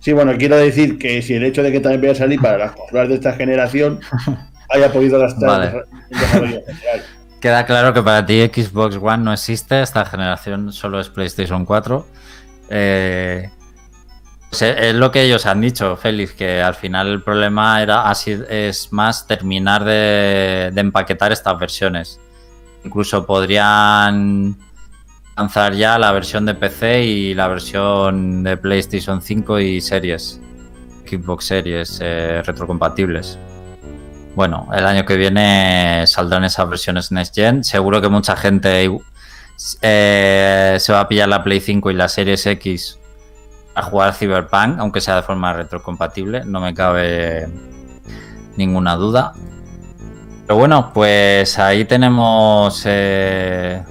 Sí, 0.00 0.12
bueno, 0.12 0.34
quiero 0.36 0.56
decir 0.56 0.98
que 0.98 1.22
si 1.22 1.34
el 1.34 1.44
hecho 1.44 1.62
de 1.62 1.72
que 1.72 1.80
también 1.80 2.02
vaya 2.02 2.12
a 2.12 2.16
salir 2.16 2.38
para 2.40 2.58
las 2.58 2.72
consolas 2.72 3.08
de 3.08 3.14
esta 3.14 3.32
generación 3.32 4.00
haya 4.68 4.92
podido 4.92 5.18
gastar 5.18 5.86
desarrollo 6.10 6.60
Queda 7.44 7.66
claro 7.66 7.92
que 7.92 8.02
para 8.02 8.24
ti 8.24 8.40
Xbox 8.40 8.96
One 8.96 9.18
no 9.18 9.30
existe, 9.30 9.82
esta 9.82 10.06
generación 10.06 10.72
solo 10.72 10.98
es 10.98 11.10
PlayStation 11.10 11.66
4. 11.66 12.06
Eh, 12.70 13.50
es 14.50 14.94
lo 14.94 15.10
que 15.10 15.24
ellos 15.24 15.44
han 15.44 15.60
dicho, 15.60 15.94
Félix, 15.94 16.32
que 16.32 16.62
al 16.62 16.74
final 16.74 17.08
el 17.08 17.22
problema 17.22 17.82
era 17.82 18.08
así 18.08 18.34
es 18.48 18.90
más 18.94 19.26
terminar 19.26 19.84
de 19.84 20.72
empaquetar 20.74 21.32
estas 21.32 21.58
versiones. 21.58 22.18
Incluso 22.82 23.26
podrían 23.26 24.56
lanzar 25.36 25.74
ya 25.74 25.98
la 25.98 26.12
versión 26.12 26.46
de 26.46 26.54
PC 26.54 27.04
y 27.04 27.34
la 27.34 27.48
versión 27.48 28.42
de 28.42 28.56
PlayStation 28.56 29.20
5 29.20 29.60
y 29.60 29.82
series, 29.82 30.40
Xbox 31.06 31.44
Series 31.44 31.98
eh, 32.00 32.40
retrocompatibles. 32.42 33.38
Bueno, 34.34 34.68
el 34.72 34.84
año 34.84 35.04
que 35.04 35.16
viene 35.16 36.04
saldrán 36.06 36.44
esas 36.44 36.68
versiones 36.68 37.12
Next 37.12 37.34
Gen. 37.34 37.62
Seguro 37.62 38.00
que 38.00 38.08
mucha 38.08 38.36
gente 38.36 38.90
eh, 39.80 40.76
se 40.78 40.92
va 40.92 41.00
a 41.00 41.08
pillar 41.08 41.28
la 41.28 41.44
Play 41.44 41.60
5 41.60 41.90
y 41.90 41.94
la 41.94 42.08
Series 42.08 42.44
X 42.46 42.98
a 43.74 43.82
jugar 43.82 44.14
Cyberpunk, 44.14 44.78
aunque 44.78 45.00
sea 45.00 45.16
de 45.16 45.22
forma 45.22 45.52
retrocompatible, 45.52 46.44
no 46.44 46.60
me 46.60 46.74
cabe 46.74 47.48
ninguna 48.56 48.96
duda. 48.96 49.32
Pero 50.46 50.58
bueno, 50.58 50.92
pues 50.92 51.58
ahí 51.58 51.84
tenemos 51.84 52.82
eh, 52.86 53.82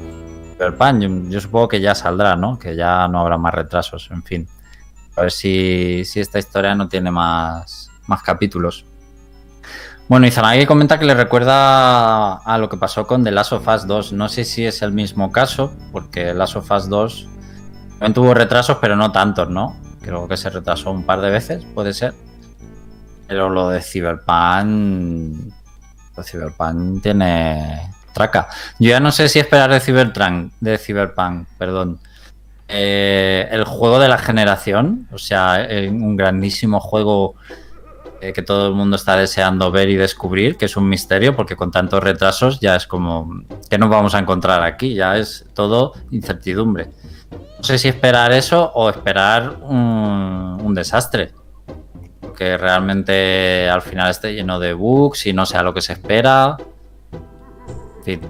yo, 1.30 1.42
supongo 1.42 1.68
que 1.68 1.82
ya 1.82 1.96
saldrá, 1.96 2.36
¿no? 2.36 2.58
Que 2.58 2.76
ya 2.76 3.08
no 3.08 3.20
habrá 3.20 3.38
más 3.38 3.54
retrasos, 3.54 4.10
en 4.12 4.24
fin. 4.24 4.48
A 5.16 5.22
ver 5.22 5.32
si, 5.32 6.04
esta 6.16 6.40
historia 6.40 6.76
no 6.76 6.88
tiene 6.88 7.12
más, 7.12 7.90
más 8.08 8.24
capítulos. 8.24 8.86
Bueno, 10.10 10.28
Izanagi 10.28 10.66
comenta 10.66 11.00
que 11.00 11.06
le 11.06 11.14
recuerda 11.14 12.36
a 12.36 12.58
lo 12.58 12.68
que 12.68 12.76
pasó 12.76 13.08
con 13.08 13.24
The 13.24 13.32
Last 13.32 13.54
of 13.54 13.68
Us 13.68 13.88
2. 13.88 14.14
No 14.14 14.28
sé 14.28 14.44
si 14.44 14.66
es 14.66 14.82
el 14.82 14.92
mismo 14.92 15.32
caso, 15.32 15.74
porque 15.94 16.26
The 16.26 16.34
Last 16.34 16.58
of 16.58 16.70
Us 16.70 16.90
2 16.90 17.30
también 17.92 18.14
tuvo 18.14 18.34
retrasos, 18.34 18.80
pero 18.82 18.98
no 18.98 19.14
tantos, 19.14 19.50
¿no? 19.50 19.80
Creo 20.02 20.28
que 20.28 20.36
se 20.36 20.50
retrasó 20.50 20.92
un 20.92 21.06
par 21.06 21.22
de 21.22 21.30
veces, 21.30 21.66
puede 21.74 21.94
ser. 21.94 22.14
Pero 23.28 23.50
lo 23.50 23.70
de 23.70 23.82
Cyberpunk. 23.82 25.54
Lo 26.18 26.24
Cyberpunk 26.24 27.02
tiene, 27.02 27.90
traca. 28.14 28.50
Yo 28.80 28.90
ya 28.90 29.00
no 29.00 29.10
sé 29.10 29.30
si 29.30 29.40
esperar 29.40 29.72
de 29.72 29.80
Cyberpunk, 29.80 30.52
de 30.60 30.78
Cyberpunk, 30.78 31.48
perdón. 31.58 32.00
Eh, 32.68 33.48
el 33.52 33.64
juego 33.64 34.00
de 34.00 34.10
la 34.10 34.18
generación, 34.18 35.08
o 35.14 35.18
sea, 35.18 35.66
un 35.90 36.18
grandísimo 36.18 36.82
juego 36.82 37.36
que 38.32 38.42
todo 38.42 38.68
el 38.68 38.74
mundo 38.74 38.96
está 38.96 39.18
deseando 39.18 39.72
ver 39.72 39.90
y 39.90 39.96
descubrir, 39.96 40.56
que 40.56 40.66
es 40.66 40.78
un 40.78 40.88
misterio, 40.88 41.36
porque 41.36 41.56
con 41.56 41.72
tantos 41.72 42.02
retrasos 42.02 42.60
ya 42.60 42.76
es 42.76 42.88
como 42.88 43.44
que 43.70 43.78
nos 43.78 43.90
vamos 43.90 44.16
a 44.16 44.20
encontrar 44.20 44.64
aquí, 44.64 44.94
ya 44.94 45.18
es 45.18 45.46
todo 45.54 45.94
incertidumbre. 46.12 46.90
No 47.58 47.64
sé 47.64 47.78
si 47.78 47.90
esperar 47.90 48.32
eso 48.32 48.72
o 48.76 48.90
esperar 48.90 49.58
un, 49.64 50.60
un 50.62 50.74
desastre, 50.74 51.32
que 52.38 52.58
realmente 52.58 53.70
al 53.70 53.82
final 53.82 54.12
esté 54.12 54.34
lleno 54.34 54.60
de 54.60 54.74
bugs 54.74 55.26
y 55.26 55.34
no 55.34 55.46
sea 55.46 55.64
lo 55.64 55.74
que 55.74 55.82
se 55.82 55.94
espera. 55.94 56.58
En 57.98 58.04
fin. 58.04 58.22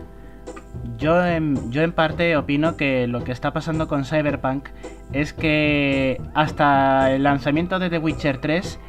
Yo 0.97 1.25
en, 1.25 1.71
yo 1.71 1.82
en 1.82 1.91
parte 1.91 2.38
opino 2.38 2.77
que 2.77 3.08
lo 3.08 3.23
que 3.23 3.32
está 3.32 3.51
pasando 3.51 3.88
con 3.88 4.06
Cyberpunk 4.06 4.69
es 5.12 5.34
que 5.34 6.21
hasta 6.34 7.12
el 7.12 7.23
lanzamiento 7.23 7.79
de 7.79 7.89
The 7.89 7.97
Witcher 7.97 8.38
3 8.39 8.79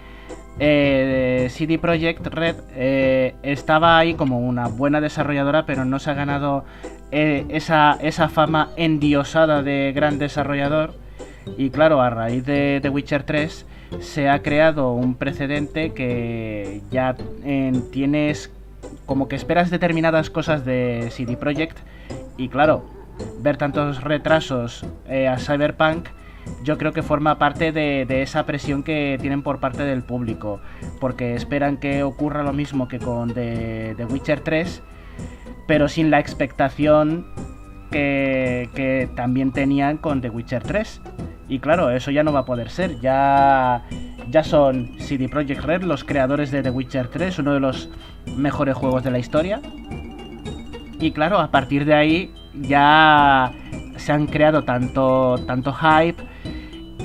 eh, 0.58 1.48
CD 1.50 1.78
Projekt 1.78 2.26
Red 2.28 2.56
eh, 2.76 3.34
estaba 3.42 3.98
ahí 3.98 4.14
como 4.14 4.38
una 4.38 4.68
buena 4.68 5.00
desarrolladora, 5.00 5.66
pero 5.66 5.84
no 5.84 5.98
se 5.98 6.10
ha 6.10 6.14
ganado 6.14 6.64
eh, 7.10 7.44
esa, 7.48 7.98
esa 8.00 8.28
fama 8.28 8.70
endiosada 8.76 9.62
de 9.62 9.92
gran 9.94 10.18
desarrollador. 10.18 10.94
Y 11.58 11.70
claro, 11.70 12.00
a 12.00 12.10
raíz 12.10 12.46
de 12.46 12.78
The 12.80 12.88
Witcher 12.88 13.24
3 13.24 13.66
se 14.00 14.28
ha 14.28 14.42
creado 14.42 14.92
un 14.92 15.14
precedente 15.14 15.92
que 15.92 16.80
ya 16.90 17.16
tienes 17.92 18.50
como 19.06 19.28
que 19.28 19.36
esperas 19.36 19.70
determinadas 19.70 20.30
cosas 20.30 20.64
de 20.64 21.08
CD 21.10 21.36
Projekt. 21.36 21.78
Y 22.36 22.48
claro, 22.48 22.84
ver 23.40 23.56
tantos 23.56 24.02
retrasos 24.02 24.84
a 25.06 25.38
Cyberpunk 25.38 26.08
yo 26.62 26.78
creo 26.78 26.92
que 26.92 27.02
forma 27.02 27.38
parte 27.38 27.72
de, 27.72 28.22
esa 28.22 28.46
presión 28.46 28.82
que 28.82 29.18
tienen 29.20 29.42
por 29.42 29.60
parte 29.60 29.84
del 29.84 30.02
público, 30.02 30.60
porque 31.00 31.34
esperan 31.34 31.76
que 31.76 32.02
ocurra 32.02 32.42
lo 32.42 32.52
mismo 32.52 32.88
que 32.88 32.98
con 32.98 33.32
The, 33.34 34.06
Witcher 34.08 34.40
3, 34.40 34.82
pero 35.66 35.88
sin 35.88 36.10
la 36.10 36.20
expectación 36.20 37.26
que, 37.90 39.08
también 39.14 39.52
tenían 39.52 39.98
con 39.98 40.20
The 40.20 40.30
Witcher 40.30 40.62
3. 40.62 41.00
Y 41.46 41.58
claro, 41.58 41.90
eso 41.90 42.10
ya 42.10 42.22
no 42.22 42.32
va 42.32 42.40
a 42.40 42.44
poder 42.46 42.70
ser, 42.70 43.00
ya, 43.00 43.84
ya 44.30 44.42
son 44.42 44.98
CD 44.98 45.28
Projekt 45.28 45.62
Red 45.62 45.82
los 45.82 46.02
creadores 46.02 46.50
de 46.50 46.62
The 46.62 46.70
Witcher 46.70 47.08
3, 47.08 47.38
uno 47.40 47.52
de 47.52 47.60
los 47.60 47.90
mejores 48.36 48.74
juegos 48.74 49.04
de 49.04 49.10
la 49.10 49.18
historia. 49.18 49.60
Y 50.98 51.12
claro, 51.12 51.38
a 51.38 51.50
partir 51.50 51.84
de 51.84 51.94
ahí 51.94 52.34
ya 52.54 53.52
se 53.96 54.12
han 54.12 54.26
creado 54.26 54.62
tanto, 54.62 55.36
tanto 55.46 55.72
hype. 55.72 56.33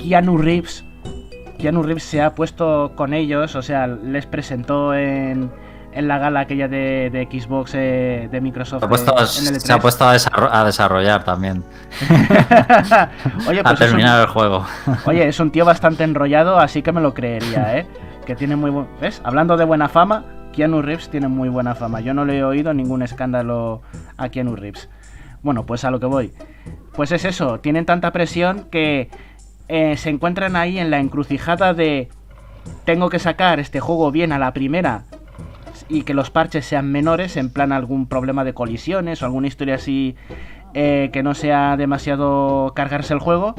Keanu 0.02 0.38
Reeves, 0.38 0.84
Keanu 1.58 1.82
Reeves 1.82 2.04
se 2.04 2.22
ha 2.22 2.34
puesto 2.34 2.92
con 2.96 3.12
ellos, 3.12 3.54
o 3.54 3.62
sea, 3.62 3.86
les 3.86 4.26
presentó 4.26 4.94
en, 4.94 5.50
en 5.92 6.08
la 6.08 6.18
gala 6.18 6.40
aquella 6.40 6.68
de, 6.68 7.28
Xbox 7.30 7.72
eh, 7.74 8.28
de 8.30 8.40
Microsoft. 8.40 8.80
Se 8.80 9.72
ha 9.72 9.78
puesto, 9.78 10.04
a, 10.04 10.64
desarrollar 10.64 11.24
también. 11.24 11.62
oye, 13.48 13.62
pues 13.62 13.64
a 13.64 13.74
terminar 13.74 14.20
el 14.22 14.26
juego. 14.28 14.64
oye, 15.04 15.28
es 15.28 15.38
un 15.38 15.50
tío 15.50 15.64
bastante 15.66 16.04
enrollado, 16.04 16.58
así 16.58 16.82
que 16.82 16.92
me 16.92 17.00
lo 17.00 17.12
creería, 17.12 17.76
¿eh? 17.76 17.86
Que 18.24 18.34
tiene 18.34 18.56
muy 18.56 18.70
buen... 18.70 18.86
¿Ves? 19.00 19.20
Hablando 19.24 19.56
de 19.56 19.64
buena 19.64 19.88
fama, 19.88 20.24
Keanu 20.52 20.82
Reeves 20.82 21.10
tiene 21.10 21.28
muy 21.28 21.48
buena 21.48 21.74
fama. 21.74 22.00
Yo 22.00 22.14
no 22.14 22.24
le 22.24 22.38
he 22.38 22.44
oído 22.44 22.72
ningún 22.72 23.02
escándalo 23.02 23.82
a 24.16 24.28
Keanu 24.28 24.56
Reeves. 24.56 24.88
Bueno, 25.42 25.66
pues 25.66 25.84
a 25.84 25.90
lo 25.90 26.00
que 26.00 26.06
voy. 26.06 26.32
Pues 26.92 27.12
es 27.12 27.24
eso, 27.24 27.60
tienen 27.60 27.86
tanta 27.86 28.12
presión 28.12 28.66
que 28.70 29.08
eh, 29.72 29.96
se 29.96 30.10
encuentran 30.10 30.56
ahí 30.56 30.80
en 30.80 30.90
la 30.90 30.98
encrucijada 30.98 31.74
de 31.74 32.08
tengo 32.84 33.08
que 33.08 33.20
sacar 33.20 33.60
este 33.60 33.78
juego 33.78 34.10
bien 34.10 34.32
a 34.32 34.38
la 34.40 34.52
primera 34.52 35.04
y 35.88 36.02
que 36.02 36.12
los 36.12 36.28
parches 36.32 36.66
sean 36.66 36.90
menores, 36.90 37.36
en 37.36 37.50
plan 37.52 37.70
algún 37.70 38.08
problema 38.08 38.42
de 38.42 38.52
colisiones 38.52 39.22
o 39.22 39.26
alguna 39.26 39.46
historia 39.46 39.76
así 39.76 40.16
eh, 40.74 41.10
que 41.12 41.22
no 41.22 41.34
sea 41.34 41.76
demasiado 41.76 42.72
cargarse 42.74 43.14
el 43.14 43.20
juego 43.20 43.54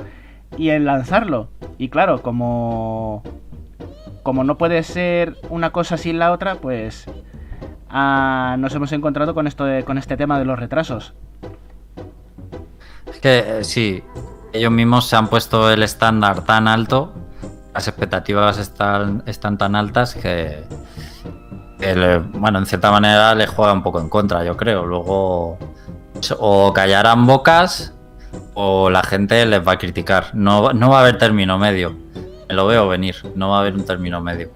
y 0.58 0.71
en 0.71 0.84
lanzarlo. 0.84 1.47
Y 1.78 1.88
claro, 1.88 2.21
como 2.21 3.24
como 4.21 4.43
no 4.43 4.58
puede 4.58 4.84
ser 4.84 5.38
una 5.50 5.71
cosa 5.71 5.95
sin 5.95 6.19
la 6.19 6.34
otra, 6.34 6.56
pues 6.56 7.06
ah, 7.89 8.58
nos 8.60 8.76
hemos 8.76 8.91
encontrado 8.91 9.34
con 9.34 9.47
esto 9.47 9.65
con 9.86 9.97
este 9.97 10.17
tema 10.17 10.38
de 10.39 10.43
los 10.43 10.60
retrasos. 10.60 11.13
Que 13.21 13.60
eh, 13.60 13.63
sí, 13.63 14.04
ellos 14.53 14.71
mismos 14.71 15.07
se 15.07 15.15
han 15.15 15.27
puesto 15.27 15.71
el 15.71 15.83
estándar 15.83 16.43
tan 16.43 16.67
alto, 16.67 17.13
las 17.73 17.87
expectativas 17.87 18.57
están, 18.57 19.23
tan 19.57 19.75
altas 19.75 20.15
que, 20.15 20.63
bueno, 22.33 22.59
en 22.59 22.65
cierta 22.65 22.91
manera 22.91 23.33
les 23.33 23.49
juega 23.49 23.73
un 23.73 23.81
poco 23.81 23.99
en 23.99 24.09
contra, 24.09 24.43
yo 24.43 24.57
creo. 24.57 24.85
Luego 24.85 25.57
o 26.37 26.73
callarán 26.73 27.25
bocas 27.25 27.93
o 28.53 28.89
la 28.89 29.03
gente 29.03 29.45
les 29.45 29.65
va 29.65 29.73
a 29.73 29.77
criticar. 29.77 30.31
No, 30.33 30.73
no 30.73 30.89
va 30.89 30.97
a 30.97 31.01
haber 31.01 31.17
término 31.17 31.57
medio. 31.57 31.95
Me 32.49 32.55
lo 32.55 32.67
veo 32.67 32.87
venir, 32.87 33.15
no 33.35 33.49
va 33.49 33.57
a 33.57 33.59
haber 33.61 33.75
un 33.75 33.85
término 33.85 34.19
medio. 34.21 34.51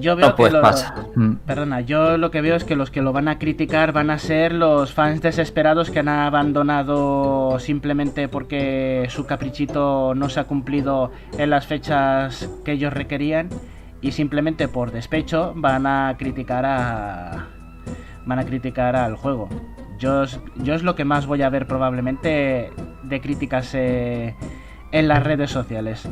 Yo 0.00 0.16
veo 0.16 0.34
que 0.34 0.50
mm. 1.16 1.36
Perdona, 1.46 1.80
yo 1.80 2.16
lo 2.18 2.30
que 2.30 2.40
veo 2.40 2.56
es 2.56 2.64
que 2.64 2.76
los 2.76 2.90
que 2.90 3.02
lo 3.02 3.12
van 3.12 3.28
a 3.28 3.38
criticar 3.38 3.92
van 3.92 4.10
a 4.10 4.18
ser 4.18 4.52
los 4.52 4.92
fans 4.92 5.22
desesperados 5.22 5.90
que 5.90 6.00
han 6.00 6.08
abandonado 6.08 7.58
simplemente 7.58 8.28
porque 8.28 9.06
su 9.08 9.26
caprichito 9.26 10.14
no 10.14 10.28
se 10.28 10.40
ha 10.40 10.44
cumplido 10.44 11.10
en 11.38 11.50
las 11.50 11.66
fechas 11.66 12.48
que 12.64 12.72
ellos 12.72 12.92
requerían 12.92 13.48
y 14.00 14.12
simplemente 14.12 14.68
por 14.68 14.92
despecho 14.92 15.52
van 15.56 15.86
a 15.86 16.14
criticar 16.18 16.64
a 16.66 17.46
van 18.26 18.38
a 18.38 18.44
criticar 18.44 18.96
al 18.96 19.16
juego. 19.16 19.48
Yo, 19.98 20.24
yo 20.56 20.74
es 20.74 20.82
lo 20.82 20.94
que 20.94 21.04
más 21.04 21.26
voy 21.26 21.42
a 21.42 21.48
ver 21.48 21.66
probablemente 21.66 22.70
de 23.02 23.20
críticas 23.20 23.72
eh, 23.74 24.34
en 24.92 25.08
las 25.08 25.22
redes 25.22 25.50
sociales. 25.50 26.08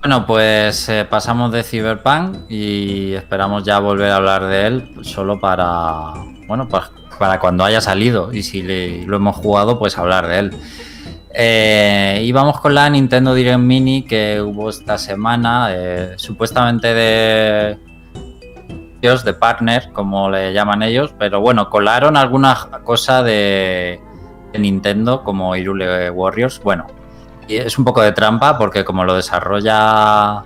Bueno, 0.00 0.26
pues 0.26 0.88
eh, 0.88 1.04
pasamos 1.10 1.50
de 1.50 1.64
Cyberpunk 1.64 2.48
y 2.48 3.14
esperamos 3.14 3.64
ya 3.64 3.80
volver 3.80 4.12
a 4.12 4.16
hablar 4.16 4.46
de 4.46 4.66
él 4.66 4.94
solo 5.02 5.40
para, 5.40 6.12
bueno, 6.46 6.68
para, 6.68 7.40
cuando 7.40 7.64
haya 7.64 7.80
salido 7.80 8.32
y 8.32 8.44
si 8.44 8.62
lo 8.62 9.16
hemos 9.16 9.36
jugado, 9.36 9.78
pues 9.78 9.98
hablar 9.98 10.28
de 10.28 10.38
él. 10.38 10.56
Eh, 11.34 12.22
y 12.24 12.30
vamos 12.30 12.60
con 12.60 12.74
la 12.74 12.88
Nintendo 12.88 13.34
Direct 13.34 13.58
Mini 13.58 14.02
que 14.02 14.40
hubo 14.40 14.70
esta 14.70 14.98
semana, 14.98 15.70
eh, 15.72 16.14
supuestamente 16.16 16.94
de 16.94 17.78
de 19.00 19.32
partner, 19.32 19.90
como 19.92 20.28
le 20.28 20.52
llaman 20.52 20.82
ellos, 20.82 21.14
pero 21.18 21.40
bueno, 21.40 21.70
colaron 21.70 22.16
alguna 22.16 22.56
cosa 22.84 23.22
de, 23.22 24.00
de 24.52 24.58
Nintendo 24.58 25.22
como 25.22 25.54
Irule 25.54 26.10
Warriors. 26.10 26.60
Bueno, 26.62 26.86
y 27.48 27.56
es 27.56 27.78
un 27.78 27.84
poco 27.84 28.02
de 28.02 28.12
trampa 28.12 28.56
porque 28.58 28.84
como 28.84 29.04
lo 29.04 29.14
desarrolla 29.14 30.44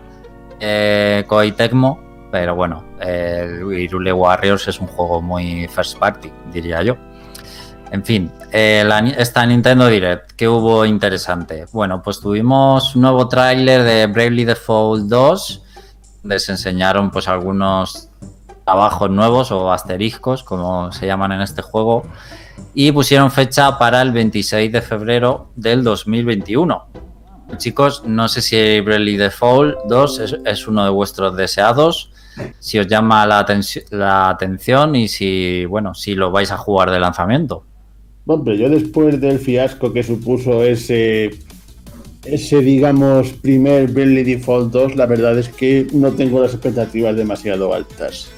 eh, 0.60 1.24
Koei 1.26 1.52
Tecmo, 1.52 2.28
pero 2.30 2.54
bueno, 2.54 2.84
el 3.00 3.70
Irule 3.72 4.12
Warriors 4.12 4.68
es 4.68 4.80
un 4.80 4.86
juego 4.86 5.20
muy 5.20 5.68
first 5.68 5.98
party, 5.98 6.32
diría 6.52 6.82
yo. 6.82 6.96
En 7.90 8.02
fin, 8.02 8.32
eh, 8.50 8.88
esta 9.18 9.44
Nintendo 9.44 9.86
Direct, 9.86 10.32
¿qué 10.32 10.48
hubo 10.48 10.86
interesante? 10.86 11.66
Bueno, 11.72 12.00
pues 12.02 12.20
tuvimos 12.20 12.96
un 12.96 13.02
nuevo 13.02 13.28
tráiler 13.28 13.82
de 13.82 14.06
Bravely 14.06 14.46
Default 14.46 15.08
2, 15.08 15.62
donde 16.22 16.38
se 16.38 16.52
enseñaron 16.52 17.10
pues 17.10 17.28
algunos 17.28 18.08
trabajos 18.64 19.10
nuevos 19.10 19.52
o 19.52 19.70
asteriscos, 19.70 20.42
como 20.42 20.90
se 20.92 21.06
llaman 21.06 21.32
en 21.32 21.42
este 21.42 21.60
juego, 21.60 22.04
y 22.74 22.90
pusieron 22.92 23.30
fecha 23.30 23.78
para 23.78 24.02
el 24.02 24.12
26 24.12 24.72
de 24.72 24.82
febrero 24.82 25.50
del 25.56 25.82
2021. 25.84 26.86
Chicos, 27.58 28.04
no 28.06 28.28
sé 28.28 28.40
si 28.40 28.80
Bravely 28.80 29.16
Default 29.16 29.76
2 29.88 30.40
es, 30.46 30.68
uno 30.68 30.84
de 30.84 30.90
vuestros 30.90 31.36
deseados, 31.36 32.10
si 32.58 32.78
os 32.78 32.86
llama 32.86 33.26
la, 33.26 34.28
atención 34.30 34.96
y 34.96 35.08
si, 35.08 35.66
bueno, 35.66 35.94
si 35.94 36.14
lo 36.14 36.30
vais 36.30 36.50
a 36.50 36.56
jugar 36.56 36.90
de 36.90 36.98
lanzamiento. 36.98 37.64
Bueno, 38.24 38.54
yo 38.54 38.70
después 38.70 39.20
del 39.20 39.38
fiasco 39.38 39.92
que 39.92 40.02
supuso 40.02 40.64
ese, 40.64 41.30
ese 42.24 42.60
digamos, 42.60 43.32
primer 43.34 43.90
Bravely 43.90 44.22
Default 44.22 44.72
2, 44.72 44.96
la 44.96 45.04
verdad 45.04 45.38
es 45.38 45.50
que 45.50 45.88
no 45.92 46.12
tengo 46.12 46.40
las 46.40 46.54
expectativas 46.54 47.16
demasiado 47.16 47.74
altas. 47.74 48.30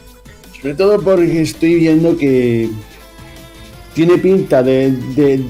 Sobre 0.61 0.75
todo 0.75 1.01
porque 1.01 1.43
estoy 1.43 1.77
viendo 1.77 2.17
que 2.17 2.71
tiene 3.95 4.19
pinta 4.19 4.63
de, 4.63 4.93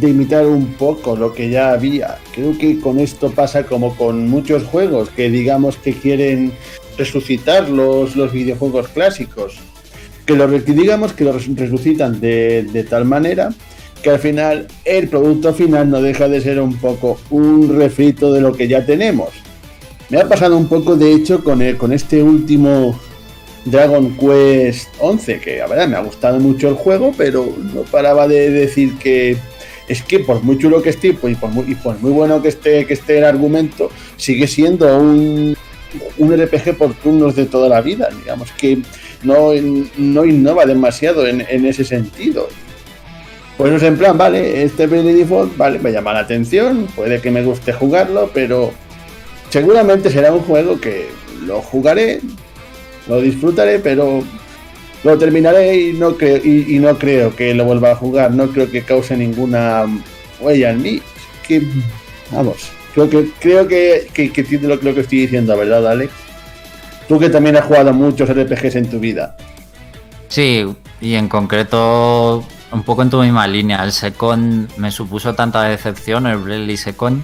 imitar 0.02 0.46
un 0.46 0.66
poco 0.74 1.16
lo 1.16 1.32
que 1.32 1.48
ya 1.48 1.72
había. 1.72 2.18
Creo 2.34 2.56
que 2.58 2.78
con 2.78 3.00
esto 3.00 3.30
pasa 3.30 3.64
como 3.64 3.96
con 3.96 4.28
muchos 4.28 4.64
juegos 4.64 5.08
que 5.08 5.30
digamos 5.30 5.76
que 5.76 5.94
quieren 5.94 6.52
resucitar 6.98 7.68
los, 7.70 8.16
los 8.16 8.32
videojuegos 8.32 8.88
clásicos. 8.88 9.56
Que, 10.26 10.34
lo, 10.36 10.46
digamos 10.48 11.12
que 11.12 11.24
los 11.24 11.46
resucitan 11.56 12.20
de, 12.20 12.86
tal 12.88 13.04
manera 13.04 13.52
que 14.02 14.10
al 14.10 14.18
final 14.18 14.66
el 14.84 15.08
producto 15.08 15.54
final 15.54 15.88
no 15.88 16.02
deja 16.02 16.28
de 16.28 16.40
ser 16.42 16.60
un 16.60 16.76
poco 16.76 17.18
un 17.30 17.74
refrito 17.78 18.32
de 18.32 18.42
lo 18.42 18.52
que 18.52 18.68
ya 18.68 18.84
tenemos. 18.84 19.30
Me 20.10 20.18
ha 20.18 20.28
pasado 20.28 20.58
un 20.58 20.68
poco, 20.68 20.96
de 20.96 21.14
hecho, 21.14 21.42
con, 21.42 21.62
el- 21.62 21.78
con 21.78 21.92
este 21.92 22.22
último 22.22 22.98
Dragon 23.64 24.16
Quest 24.16 24.88
11, 24.98 25.40
que 25.40 25.58
la 25.58 25.66
verdad 25.66 25.88
me 25.88 25.96
ha 25.96 26.00
gustado 26.00 26.38
mucho 26.38 26.68
el 26.68 26.74
juego, 26.74 27.12
pero 27.16 27.52
no 27.74 27.82
paraba 27.82 28.28
de 28.28 28.50
decir 28.50 28.98
que 28.98 29.36
es 29.88 30.02
que 30.02 30.20
por 30.20 30.42
muy 30.42 30.58
chulo 30.58 30.82
que 30.82 30.90
esté 30.90 31.12
pues, 31.12 31.36
y 31.66 31.74
por 31.74 31.98
muy, 32.00 32.12
bueno 32.12 32.40
que 32.42 32.48
esté, 32.48 32.86
que 32.86 32.94
esté 32.94 33.18
el 33.18 33.24
argumento, 33.24 33.90
sigue 34.16 34.46
siendo 34.46 34.98
un, 34.98 35.56
un 36.18 36.42
RPG 36.42 36.76
por 36.76 36.94
turnos 36.94 37.36
de 37.36 37.46
toda 37.46 37.68
la 37.68 37.80
vida. 37.80 38.08
Digamos 38.18 38.50
que 38.52 38.78
no, 39.22 39.50
no 39.96 40.24
innova 40.24 40.66
demasiado 40.66 41.26
en, 41.26 41.44
en 41.48 41.66
ese 41.66 41.84
sentido. 41.84 42.48
Pues 43.56 43.72
no 43.72 43.78
sé, 43.78 43.86
en 43.86 43.96
plan, 43.96 44.18
vale, 44.18 44.64
este 44.64 44.86
Bravely 44.86 45.12
Default, 45.12 45.56
vale, 45.56 45.78
me 45.78 45.92
llama 45.92 46.12
la 46.12 46.20
atención, 46.20 46.88
puede 46.96 47.20
que 47.20 47.30
me 47.30 47.44
guste 47.44 47.72
jugarlo, 47.72 48.30
pero 48.34 48.72
seguramente 49.48 50.10
será 50.10 50.32
un 50.32 50.40
juego 50.40 50.80
que 50.80 51.06
lo 51.46 51.62
jugaré, 51.62 52.20
lo 53.08 53.20
disfrutaré, 53.20 53.78
pero 53.78 54.22
lo 55.04 55.18
terminaré 55.18 55.76
y 55.76 55.92
no 55.92 56.16
creo, 56.16 56.38
y, 56.38 56.78
no 56.78 56.98
creo 56.98 57.36
que 57.36 57.54
lo 57.54 57.64
vuelva 57.64 57.92
a 57.92 57.96
jugar, 57.96 58.32
no 58.32 58.48
creo 58.48 58.70
que 58.70 58.82
cause 58.82 59.16
ninguna 59.16 59.84
huella 60.40 60.70
en 60.70 60.82
mí. 60.82 61.02
Vamos, 62.32 62.70
creo 62.94 63.10
que 63.10 63.30
creo 63.38 63.68
que, 63.68 64.08
que, 64.14 64.58
lo, 64.62 64.80
que 64.80 65.00
estoy 65.00 65.18
diciendo, 65.18 65.56
¿verdad, 65.56 65.86
Alex? 65.86 66.12
Tú 67.06 67.20
que 67.20 67.28
también 67.28 67.56
has 67.56 67.66
jugado 67.66 67.92
muchos 67.92 68.30
RPGs 68.30 68.76
en 68.76 68.88
tu 68.88 68.98
vida. 68.98 69.36
Sí, 70.28 70.64
y 71.02 71.14
en 71.14 71.28
concreto, 71.28 72.42
un 72.72 72.82
poco 72.82 73.02
en 73.02 73.10
tu 73.10 73.20
misma 73.20 73.46
línea. 73.46 73.84
El 73.84 73.92
Second 73.92 74.74
me 74.78 74.90
supuso 74.90 75.34
tanta 75.34 75.64
decepción, 75.64 76.26
el 76.26 76.38
Bravely 76.38 76.78
Second, 76.78 77.22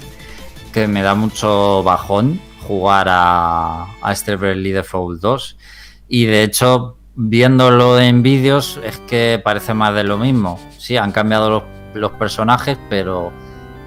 que 0.75 0.87
me 0.87 1.01
da 1.01 1.15
mucho 1.15 1.83
bajón 1.83 2.41
jugar 2.69 3.07
a, 3.09 3.87
a 4.03 4.13
este 4.13 4.37
Bravely 4.37 4.73
Default 4.73 5.23
2. 5.23 5.57
Y 6.13 6.27
de 6.27 6.43
hecho, 6.43 6.97
viéndolo 7.15 7.99
en 8.01 8.23
vídeos, 8.23 8.81
es 8.85 8.99
que 9.09 9.41
parece 9.43 9.75
más 9.75 9.95
de 9.95 10.03
lo 10.03 10.19
mismo. 10.19 10.59
Sí, 10.77 10.97
han 10.97 11.13
cambiado 11.13 11.49
los, 11.49 11.63
los 11.95 12.11
personajes, 12.13 12.77
pero 12.91 13.33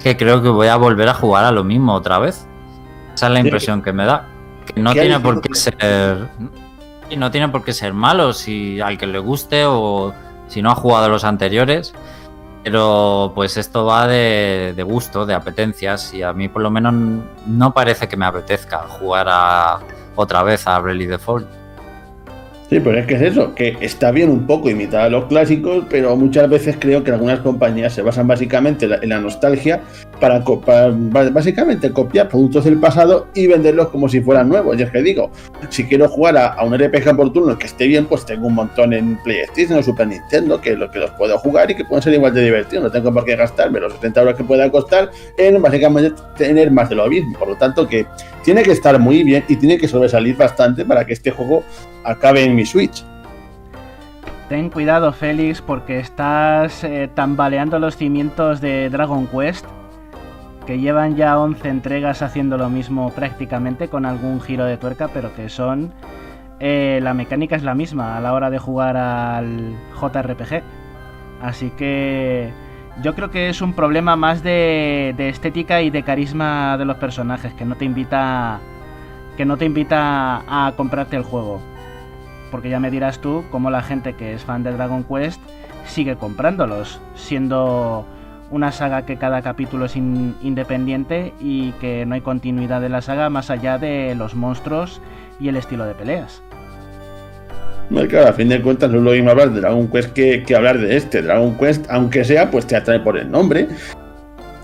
que 0.02 0.16
creo 0.16 0.42
que 0.42 0.48
voy 0.48 0.68
a 0.68 0.76
volver 0.76 1.06
a 1.10 1.14
jugar 1.14 1.44
a 1.44 1.52
lo 1.52 1.64
mismo 1.64 1.92
otra 1.92 2.18
vez. 2.18 2.46
Esa 3.14 3.26
es 3.26 3.32
la 3.32 3.40
impresión 3.40 3.82
que 3.82 3.92
me 3.92 4.06
da. 4.06 4.26
Que 4.64 4.80
no 4.80 4.94
¿Qué 4.94 5.00
hay 5.00 5.08
tiene 5.08 5.20
por 5.22 5.42
qué 5.42 5.54
ser. 5.54 6.28
Y 7.10 7.16
no 7.16 7.30
tiene 7.30 7.50
por 7.50 7.62
qué 7.62 7.74
ser 7.74 7.92
malo 7.92 8.32
si 8.32 8.80
al 8.80 8.96
que 8.96 9.06
le 9.06 9.18
guste 9.18 9.66
o 9.66 10.14
si 10.48 10.62
no 10.62 10.70
ha 10.70 10.74
jugado 10.74 11.10
los 11.10 11.24
anteriores. 11.24 11.92
Pero 12.62 13.32
pues 13.34 13.58
esto 13.58 13.84
va 13.84 14.06
de, 14.06 14.72
de 14.74 14.82
gusto, 14.82 15.26
de 15.26 15.34
apetencias. 15.34 16.14
Y 16.14 16.22
a 16.22 16.32
mí 16.32 16.48
por 16.48 16.62
lo 16.62 16.70
menos 16.70 16.94
no 17.46 17.74
parece 17.74 18.08
que 18.08 18.16
me 18.16 18.24
apetezca 18.24 18.78
jugar 18.88 19.26
a, 19.28 19.80
otra 20.16 20.42
vez 20.42 20.66
a 20.66 20.78
Bravely 20.78 21.04
Default. 21.04 21.63
Sí, 22.70 22.80
pero 22.80 22.98
es 22.98 23.06
que 23.06 23.14
es 23.14 23.22
eso, 23.22 23.54
que 23.54 23.76
está 23.80 24.10
bien 24.10 24.30
un 24.30 24.46
poco 24.46 24.70
imitar 24.70 25.02
a 25.02 25.08
los 25.10 25.26
clásicos, 25.26 25.84
pero 25.90 26.16
muchas 26.16 26.48
veces 26.48 26.76
creo 26.78 27.04
que 27.04 27.10
algunas 27.10 27.40
compañías 27.40 27.92
se 27.92 28.00
basan 28.00 28.26
básicamente 28.26 28.86
en 28.86 29.08
la, 29.08 29.20
nostalgia 29.20 29.82
para, 30.18 30.42
para 30.42 30.90
básicamente 31.30 31.90
copiar 31.90 32.28
productos 32.28 32.64
del 32.64 32.80
pasado 32.80 33.28
y 33.34 33.46
venderlos 33.48 33.88
como 33.88 34.08
si 34.08 34.22
fueran 34.22 34.48
nuevos. 34.48 34.78
Y 34.78 34.82
es 34.82 34.90
que 34.90 35.02
digo, 35.02 35.30
si 35.68 35.84
quiero 35.84 36.08
jugar 36.08 36.38
a, 36.38 36.64
un 36.64 36.74
RPG 36.74 37.14
por 37.14 37.32
turnos 37.34 37.58
que 37.58 37.66
esté 37.66 37.86
bien, 37.86 38.06
pues 38.06 38.24
tengo 38.24 38.46
un 38.46 38.54
montón 38.54 38.94
en 38.94 39.18
PlayStation 39.22 39.78
o 39.78 39.82
Super 39.82 40.06
Nintendo 40.06 40.58
que, 40.58 40.74
lo, 40.74 40.90
que 40.90 41.00
los 41.00 41.10
puedo 41.12 41.36
jugar 41.38 41.70
y 41.70 41.74
que 41.74 41.84
pueden 41.84 42.02
ser 42.02 42.14
igual 42.14 42.32
de 42.32 42.44
divertidos. 42.44 42.84
No 42.84 42.90
tengo 42.90 43.12
por 43.12 43.26
qué 43.26 43.36
gastarme 43.36 43.78
los 43.78 43.92
70 43.92 44.20
euros 44.20 44.36
que 44.36 44.44
pueda 44.44 44.70
costar 44.70 45.10
en 45.36 45.60
básicamente 45.60 46.14
tener 46.38 46.70
más 46.70 46.88
de 46.88 46.94
lo 46.94 47.06
mismo. 47.08 47.38
Por 47.38 47.48
lo 47.48 47.56
tanto, 47.56 47.86
que 47.86 48.06
tiene 48.44 48.62
que 48.62 48.72
estar 48.72 48.98
muy 48.98 49.24
bien 49.24 49.44
y 49.48 49.56
tiene 49.56 49.78
que 49.78 49.88
sobresalir 49.88 50.36
bastante 50.36 50.84
para 50.84 51.04
que 51.04 51.14
este 51.14 51.30
juego 51.30 51.64
acabe 52.04 52.44
en 52.44 52.54
mi 52.54 52.64
Switch. 52.64 53.04
Ten 54.48 54.68
cuidado, 54.68 55.12
Félix, 55.12 55.62
porque 55.62 55.98
estás 55.98 56.84
eh, 56.84 57.08
tambaleando 57.14 57.78
los 57.78 57.96
cimientos 57.96 58.60
de 58.60 58.90
Dragon 58.90 59.26
Quest, 59.26 59.64
que 60.66 60.78
llevan 60.78 61.16
ya 61.16 61.38
11 61.38 61.68
entregas 61.68 62.20
haciendo 62.20 62.58
lo 62.58 62.68
mismo 62.68 63.10
prácticamente, 63.10 63.88
con 63.88 64.04
algún 64.04 64.40
giro 64.40 64.66
de 64.66 64.76
tuerca, 64.76 65.08
pero 65.08 65.34
que 65.34 65.48
son... 65.48 65.92
eh, 66.60 67.00
la 67.02 67.14
mecánica 67.14 67.56
es 67.56 67.62
la 67.62 67.74
misma 67.74 68.16
a 68.16 68.20
la 68.20 68.32
hora 68.32 68.50
de 68.50 68.58
jugar 68.58 68.96
al 68.96 69.74
JRPG. 70.00 70.62
Así 71.42 71.70
que 71.70 72.50
yo 73.02 73.14
creo 73.14 73.30
que 73.30 73.48
es 73.48 73.60
un 73.60 73.72
problema 73.72 74.16
más 74.16 74.42
de, 74.42 75.14
estética 75.18 75.82
y 75.82 75.90
de 75.90 76.02
carisma 76.02 76.76
de 76.78 76.84
los 76.84 76.96
personajes, 76.96 77.52
que 77.54 77.64
no 77.64 77.74
te 77.76 77.84
invita 77.84 78.60
que 79.36 79.44
no 79.44 79.56
te 79.56 79.64
invita 79.64 80.42
a 80.46 80.72
comprarte 80.76 81.16
el 81.16 81.24
juego 81.24 81.60
porque 82.52 82.68
ya 82.70 82.78
me 82.78 82.92
dirás 82.92 83.18
tú 83.18 83.44
cómo 83.50 83.68
la 83.68 83.82
gente 83.82 84.12
que 84.12 84.32
es 84.32 84.44
fan 84.44 84.62
de 84.62 84.70
Dragon 84.70 85.02
Quest 85.02 85.40
sigue 85.86 86.14
comprándolos, 86.14 87.00
siendo 87.16 88.06
una 88.52 88.70
saga 88.70 89.04
que 89.04 89.16
cada 89.16 89.42
capítulo 89.42 89.86
es 89.86 89.96
in- 89.96 90.36
independiente 90.40 91.34
y 91.40 91.72
que 91.72 92.06
no 92.06 92.14
hay 92.14 92.20
continuidad 92.20 92.80
de 92.80 92.90
la 92.90 93.02
saga 93.02 93.28
más 93.28 93.50
allá 93.50 93.78
de 93.78 94.14
los 94.14 94.36
monstruos 94.36 95.00
y 95.40 95.48
el 95.48 95.56
estilo 95.56 95.84
de 95.84 95.94
peleas. 95.94 96.42
Claro, 97.88 98.28
a 98.28 98.32
fin 98.32 98.48
de 98.48 98.62
cuentas 98.62 98.90
no 98.90 98.98
es 98.98 99.02
lo 99.02 99.10
mismo 99.12 99.30
hablar 99.30 99.52
de 99.52 99.60
Dragon 99.60 99.88
Quest 99.88 100.12
que, 100.12 100.44
hablar 100.56 100.78
de 100.78 100.96
este. 100.96 101.22
Dragon 101.22 101.56
Quest, 101.56 101.86
aunque 101.90 102.24
sea, 102.24 102.50
pues 102.50 102.66
te 102.66 102.76
atrae 102.76 103.00
por 103.00 103.16
el 103.16 103.30
nombre. 103.30 103.68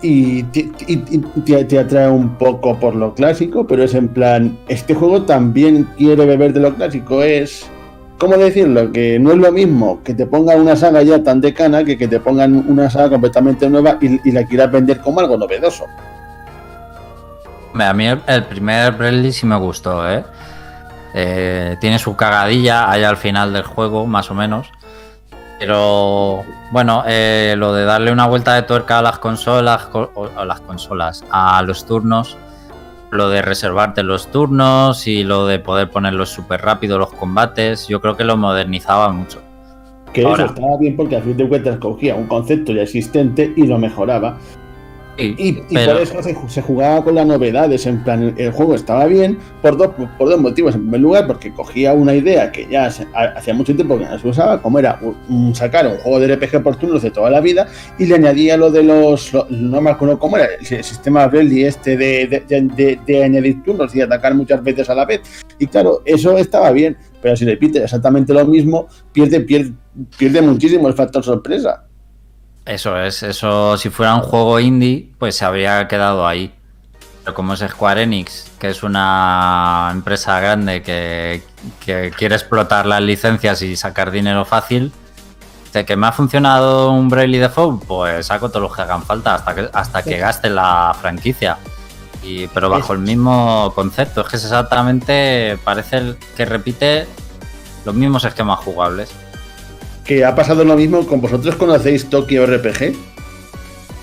Y, 0.01 0.43
te, 0.43 1.79
atrae 1.79 2.09
un 2.09 2.35
poco 2.37 2.79
por 2.79 2.95
lo 2.95 3.13
clásico, 3.13 3.67
pero 3.67 3.83
es 3.83 3.93
en 3.93 4.07
plan, 4.07 4.57
este 4.67 4.95
juego 4.95 5.23
también 5.23 5.87
quiere 5.97 6.25
beber 6.25 6.53
de 6.53 6.61
lo 6.61 6.73
clásico. 6.73 7.21
Es, 7.21 7.69
¿cómo 8.17 8.35
decirlo? 8.37 8.91
Que 8.91 9.19
no 9.19 9.31
es 9.31 9.37
lo 9.37 9.51
mismo 9.51 10.01
que 10.03 10.15
te 10.15 10.25
pongan 10.25 10.59
una 10.59 10.75
saga 10.75 11.03
ya 11.03 11.23
tan 11.23 11.39
decana 11.39 11.83
que 11.83 11.97
que 11.97 12.07
te 12.07 12.19
pongan 12.19 12.65
una 12.67 12.89
saga 12.89 13.11
completamente 13.11 13.69
nueva 13.69 13.99
y, 14.01 14.31
la 14.31 14.43
quieras 14.45 14.71
vender 14.71 14.99
como 14.99 15.19
algo 15.19 15.37
novedoso. 15.37 15.85
A 17.75 17.93
mí 17.93 18.07
el, 18.07 18.19
el 18.27 18.43
primer 18.45 18.93
Bradley 18.93 19.31
sí 19.31 19.45
me 19.45 19.55
gustó, 19.55 20.11
¿eh? 20.11 20.23
Eh, 21.13 21.77
Tiene 21.79 21.99
su 21.99 22.15
cagadilla 22.15 22.89
ahí 22.89 23.03
al 23.03 23.17
final 23.17 23.53
del 23.53 23.63
juego, 23.63 24.05
más 24.05 24.31
o 24.31 24.33
menos. 24.33 24.67
Pero 25.59 26.43
bueno, 26.71 27.03
eh, 27.05 27.53
lo 27.57 27.73
de 27.73 27.85
darle 27.85 28.11
una 28.11 28.25
vuelta 28.25 28.55
de 28.55 28.63
tuerca 28.63 28.99
a 28.99 29.01
las 29.03 29.19
consolas, 29.19 29.89
o 29.93 30.27
a 30.35 30.43
las 30.43 30.59
consolas, 30.61 31.23
a 31.29 31.61
los 31.61 31.85
turnos, 31.85 32.35
lo 33.11 33.29
de 33.29 33.41
reservarte 33.41 34.01
los 34.03 34.31
turnos 34.31 35.05
y 35.05 35.23
lo 35.23 35.45
de 35.45 35.59
poder 35.59 35.91
ponerlos 35.91 36.29
súper 36.29 36.61
rápido 36.61 36.97
los 36.97 37.13
combates, 37.13 37.87
yo 37.87 38.01
creo 38.01 38.17
que 38.17 38.23
lo 38.23 38.37
modernizaba 38.37 39.09
mucho. 39.09 39.41
Que 40.13 40.23
Ahora. 40.23 40.45
eso 40.45 40.53
estaba 40.53 40.77
bien 40.79 40.95
porque 40.95 41.17
a 41.17 41.21
fin 41.21 41.37
de 41.37 41.47
cuentas 41.47 41.77
cogía 41.77 42.15
un 42.15 42.27
concepto 42.27 42.73
ya 42.73 42.81
existente 42.81 43.53
y 43.55 43.67
lo 43.67 43.77
mejoraba. 43.77 44.37
Sí, 45.21 45.35
Y, 45.37 45.47
y 45.49 45.63
pero- 45.73 45.93
por 45.93 46.01
eso 46.01 46.23
se, 46.23 46.35
se 46.47 46.61
jugaba 46.61 47.03
con 47.03 47.15
las 47.15 47.25
novedades, 47.25 47.85
en 47.85 48.03
plan, 48.03 48.33
el, 48.37 48.51
juego 48.51 48.75
estaba 48.75 49.05
bien 49.05 49.37
por 49.61 49.77
dos, 49.77 49.91
por 50.17 50.29
dos 50.29 50.39
motivos. 50.41 50.75
En 50.75 50.81
primer 50.81 51.01
lugar, 51.01 51.27
porque 51.27 51.51
cogía 51.51 51.93
una 51.93 52.13
idea 52.15 52.51
que 52.51 52.67
ya 52.69 52.85
hacía 52.87 53.53
mucho 53.53 53.75
tiempo 53.75 53.97
que 53.97 54.05
no 54.05 54.17
se 54.19 54.27
usaba, 54.27 54.61
como 54.61 54.79
era 54.79 54.99
sacar 55.53 55.87
un 55.87 55.97
juego 55.97 56.19
de 56.19 56.35
RPG 56.35 56.63
por 56.63 56.75
turnos 56.75 57.01
de 57.03 57.11
toda 57.11 57.29
la 57.29 57.39
vida, 57.41 57.67
y 57.97 58.05
le 58.05 58.15
añadía 58.15 58.57
lo 58.57 58.71
de 58.71 58.83
los, 58.83 59.33
lo- 59.33 59.47
no 59.49 59.81
me 59.81 59.89
acuerdo 59.91 60.17
cómo 60.19 60.37
era, 60.37 60.45
el, 60.59 60.65
si- 60.65 60.81
sistema 60.83 61.27
Bradley 61.27 61.63
este 61.63 61.95
de, 61.97 62.27
de- 62.27 62.39
de- 62.47 62.61
de- 62.75 62.99
de 63.05 63.23
añadir 63.23 63.63
turnos 63.63 63.95
y 63.95 64.01
atacar 64.01 64.33
muchas 64.35 64.63
veces 64.63 64.89
a 64.89 64.95
la 64.95 65.05
vez. 65.05 65.21
Y 65.59 65.67
claro, 65.67 66.01
eso 66.05 66.37
estaba 66.37 66.71
bien, 66.71 66.97
pero 67.21 67.35
si 67.35 67.45
repite 67.45 67.83
exactamente 67.83 68.33
lo 68.33 68.45
mismo, 68.45 68.87
pierde, 69.11 69.41
pierde, 69.41 69.73
pierde 70.17 70.41
muchísimo 70.41 70.87
el 70.87 70.93
factor 70.93 71.23
sorpresa. 71.23 71.85
Eso 72.65 72.99
es, 72.99 73.23
eso 73.23 73.77
si 73.77 73.89
fuera 73.89 74.15
un 74.15 74.21
juego 74.21 74.59
indie, 74.59 75.09
pues 75.17 75.35
se 75.35 75.45
habría 75.45 75.87
quedado 75.87 76.27
ahí. 76.27 76.53
Pero 77.23 77.35
como 77.35 77.53
es 77.53 77.59
Square 77.59 78.03
Enix, 78.03 78.51
que 78.59 78.69
es 78.69 78.83
una 78.83 79.89
empresa 79.91 80.39
grande 80.39 80.81
que, 80.81 81.43
que 81.83 82.11
quiere 82.15 82.35
explotar 82.35 82.85
las 82.85 83.01
licencias 83.01 83.61
y 83.61 83.75
sacar 83.75 84.11
dinero 84.11 84.45
fácil, 84.45 84.91
de 85.73 85.85
que 85.85 85.95
me 85.95 86.07
ha 86.07 86.11
funcionado 86.11 86.91
un 86.91 87.09
Bravely 87.09 87.37
Default, 87.37 87.85
pues 87.85 88.27
saco 88.27 88.49
todos 88.49 88.63
los 88.63 88.75
que 88.75 88.81
hagan 88.81 89.03
falta 89.03 89.35
hasta 89.35 89.55
que, 89.55 89.69
hasta 89.71 90.03
que 90.03 90.17
gaste 90.17 90.49
la 90.49 90.95
franquicia. 90.99 91.57
Y, 92.23 92.47
pero 92.47 92.69
bajo 92.69 92.93
el 92.93 92.99
mismo 92.99 93.71
concepto, 93.73 94.21
es 94.21 94.27
que 94.27 94.35
es 94.35 94.43
exactamente, 94.43 95.57
parece 95.63 96.15
que 96.35 96.45
repite 96.45 97.07
los 97.85 97.95
mismos 97.95 98.23
esquemas 98.25 98.59
jugables. 98.59 99.11
Que 100.05 100.25
ha 100.25 100.35
pasado 100.35 100.63
lo 100.63 100.75
mismo 100.75 101.05
con 101.05 101.21
vosotros 101.21 101.55
conocéis 101.55 102.09
Tokyo 102.09 102.45
RPG 102.45 102.95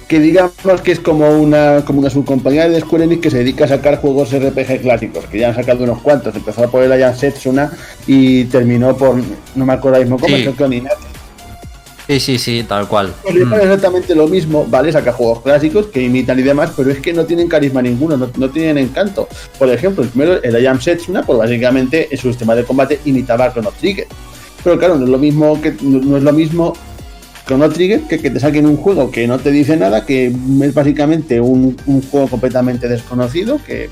que 0.08 0.20
digamos 0.20 0.80
que 0.82 0.92
es 0.92 1.00
como 1.00 1.28
una 1.38 1.82
como 1.84 2.00
una 2.00 2.10
subcompañía 2.10 2.68
de 2.68 2.80
Square 2.80 3.04
Enix 3.04 3.20
que 3.20 3.30
se 3.30 3.38
dedica 3.38 3.66
a 3.66 3.68
sacar 3.68 4.00
juegos 4.00 4.32
RPG 4.32 4.80
clásicos 4.80 5.26
que 5.26 5.38
ya 5.38 5.48
han 5.48 5.54
sacado 5.54 5.84
unos 5.84 6.00
cuantos 6.00 6.34
empezó 6.34 6.70
por 6.70 6.82
el 6.82 6.92
Alliance 6.92 7.30
Setsuna 7.30 7.70
y 8.06 8.44
terminó 8.44 8.96
por 8.96 9.16
no 9.54 9.66
me 9.66 9.72
acuerdo 9.72 10.00
mismo 10.00 10.18
cómo 10.18 10.36
Sí. 10.36 10.44
Sí, 12.08 12.20
sí, 12.20 12.38
sí, 12.38 12.64
tal 12.66 12.88
cual. 12.88 13.12
Pues 13.22 13.36
pasa 13.44 13.64
exactamente 13.64 14.14
lo 14.14 14.26
mismo, 14.26 14.64
¿vale? 14.66 14.90
Saca 14.90 15.12
juegos 15.12 15.42
clásicos 15.42 15.88
que 15.88 16.00
imitan 16.00 16.38
y 16.38 16.42
demás, 16.42 16.72
pero 16.74 16.90
es 16.90 17.00
que 17.00 17.12
no 17.12 17.26
tienen 17.26 17.48
carisma 17.48 17.82
ninguno, 17.82 18.16
no, 18.16 18.30
no 18.34 18.48
tienen 18.48 18.78
encanto. 18.78 19.28
Por 19.58 19.68
ejemplo, 19.68 20.02
el 20.02 20.08
primero, 20.08 20.42
el 20.42 20.58
I 20.58 20.66
Am 20.66 20.80
Setsuna, 20.80 21.22
pues 21.22 21.38
básicamente 21.38 22.08
en 22.10 22.16
su 22.16 22.28
sistema 22.28 22.54
de 22.54 22.64
combate 22.64 22.98
imitaba 23.04 23.44
a 23.44 23.52
Chrono 23.52 23.72
Trigger. 23.78 24.06
Pero 24.64 24.78
claro, 24.78 24.96
no 24.96 25.04
es 25.04 25.10
lo 25.10 25.18
mismo 25.18 25.60
que 25.60 25.74
no 25.82 26.16
es 26.16 26.22
lo 26.22 26.32
mismo 26.32 26.74
Chrono 27.46 27.70
Trigger 27.70 28.02
que 28.02 28.18
que 28.18 28.30
te 28.30 28.40
saquen 28.40 28.66
un 28.66 28.76
juego 28.76 29.10
que 29.10 29.26
no 29.26 29.38
te 29.38 29.50
dice 29.50 29.76
nada, 29.76 30.04
que 30.04 30.26
es 30.26 30.74
básicamente 30.74 31.40
un, 31.40 31.76
juego 32.10 32.28
completamente 32.28 32.88
desconocido, 32.88 33.58
que 33.64 33.88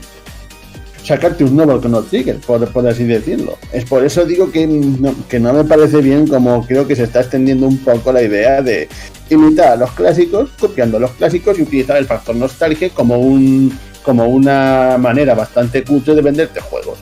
sacarte 1.03 1.45
un 1.45 1.57
nuevo 1.57 1.81
Chrono 1.81 2.03
Trigger, 2.03 2.37
por, 2.41 2.69
por 2.71 2.87
así 2.87 3.05
decirlo. 3.05 3.57
Es 3.73 3.85
por 3.85 4.05
eso 4.05 4.27
digo 4.27 4.51
que 4.51 4.67
no, 4.67 5.15
que 5.29 5.41
no 5.41 5.55
me 5.55 5.65
parece 5.65 6.03
bien 6.03 6.27
como 6.27 6.67
creo 6.67 6.87
que 6.87 6.97
se 6.97 7.05
está 7.05 7.21
extendiendo 7.21 7.67
un 7.67 7.79
poco 7.79 8.13
la 8.13 8.23
idea 8.23 8.61
de 8.61 8.89
imitar 9.31 9.69
a 9.69 9.77
los 9.77 9.93
clásicos, 9.93 10.51
copiando 10.59 10.99
los 10.99 11.13
clásicos 11.13 11.59
y 11.59 11.63
utilizar 11.63 11.97
el 11.97 12.07
factor 12.07 12.37
nostalgia 12.37 12.91
como 12.91 13.19
un 13.19 13.73
como 14.03 14.27
una 14.27 14.97
manera 14.99 15.35
bastante 15.35 15.83
cutre 15.83 16.15
de 16.15 16.23
venderte 16.23 16.61
juegos. 16.61 16.99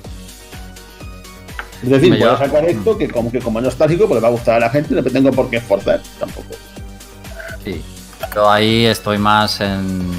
Es 1.84 1.90
decir, 1.90 2.10
voy 2.10 2.22
a 2.22 2.38
sacar 2.38 2.64
esto 2.64 2.96
que 2.96 3.08
como 3.08 3.30
que 3.30 3.40
como 3.40 3.58
es 3.58 3.64
nostálgico, 3.64 4.08
pues 4.08 4.16
le 4.16 4.22
va 4.22 4.28
a 4.28 4.32
gustar 4.32 4.56
a 4.56 4.60
la 4.60 4.70
gente, 4.70 4.94
no 4.94 5.02
me 5.02 5.10
tengo 5.10 5.30
por 5.30 5.50
qué 5.50 5.58
esforzar 5.58 6.00
tampoco. 6.18 6.48
Sí. 7.62 7.82
Yo 8.34 8.50
ahí 8.50 8.86
estoy 8.86 9.18
más 9.18 9.60
en 9.60 10.10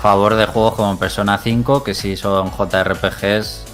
favor 0.00 0.34
de 0.34 0.46
juegos 0.46 0.74
como 0.74 0.98
Persona 0.98 1.38
5, 1.38 1.84
que 1.84 1.94
sí 1.94 2.16
son 2.16 2.50
JRPGs, 2.50 3.64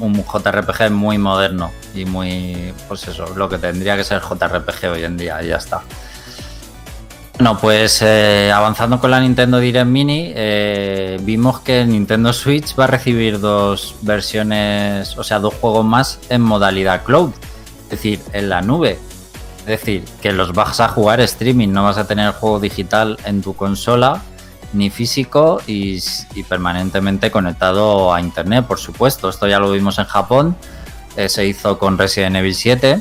un 0.00 0.24
JRPG 0.24 0.90
muy 0.90 1.18
moderno 1.18 1.70
y 1.94 2.04
muy, 2.04 2.74
pues 2.88 3.06
eso, 3.06 3.26
lo 3.36 3.48
que 3.48 3.58
tendría 3.58 3.96
que 3.96 4.04
ser 4.04 4.20
JRPG 4.20 4.90
hoy 4.92 5.04
en 5.04 5.16
día, 5.16 5.42
y 5.42 5.48
ya 5.48 5.56
está. 5.56 5.82
Bueno, 7.40 7.58
pues 7.58 8.02
eh, 8.02 8.52
avanzando 8.54 9.00
con 9.00 9.10
la 9.10 9.18
Nintendo 9.18 9.58
Direct 9.60 9.86
Mini, 9.86 10.30
eh, 10.36 11.18
vimos 11.22 11.60
que 11.60 11.86
Nintendo 11.86 12.34
Switch 12.34 12.78
va 12.78 12.84
a 12.84 12.86
recibir 12.86 13.40
dos 13.40 13.94
versiones, 14.02 15.16
o 15.16 15.24
sea, 15.24 15.38
dos 15.38 15.54
juegos 15.54 15.82
más 15.82 16.20
en 16.28 16.42
modalidad 16.42 17.02
cloud, 17.02 17.30
es 17.84 17.88
decir, 17.88 18.20
en 18.34 18.50
la 18.50 18.60
nube. 18.60 18.98
Es 19.60 19.64
decir, 19.64 20.04
que 20.20 20.32
los 20.32 20.52
vas 20.52 20.80
a 20.80 20.88
jugar 20.88 21.22
streaming, 21.22 21.68
no 21.68 21.82
vas 21.82 21.96
a 21.96 22.06
tener 22.06 22.26
el 22.26 22.32
juego 22.32 22.60
digital 22.60 23.16
en 23.24 23.40
tu 23.40 23.56
consola, 23.56 24.20
ni 24.74 24.90
físico 24.90 25.62
y, 25.66 25.98
y 26.34 26.42
permanentemente 26.42 27.30
conectado 27.30 28.12
a 28.12 28.20
internet, 28.20 28.66
por 28.66 28.78
supuesto. 28.78 29.30
Esto 29.30 29.48
ya 29.48 29.58
lo 29.58 29.70
vimos 29.70 29.98
en 29.98 30.04
Japón, 30.04 30.56
eh, 31.16 31.30
se 31.30 31.46
hizo 31.46 31.78
con 31.78 31.96
Resident 31.96 32.36
Evil 32.36 32.54
7. 32.54 33.00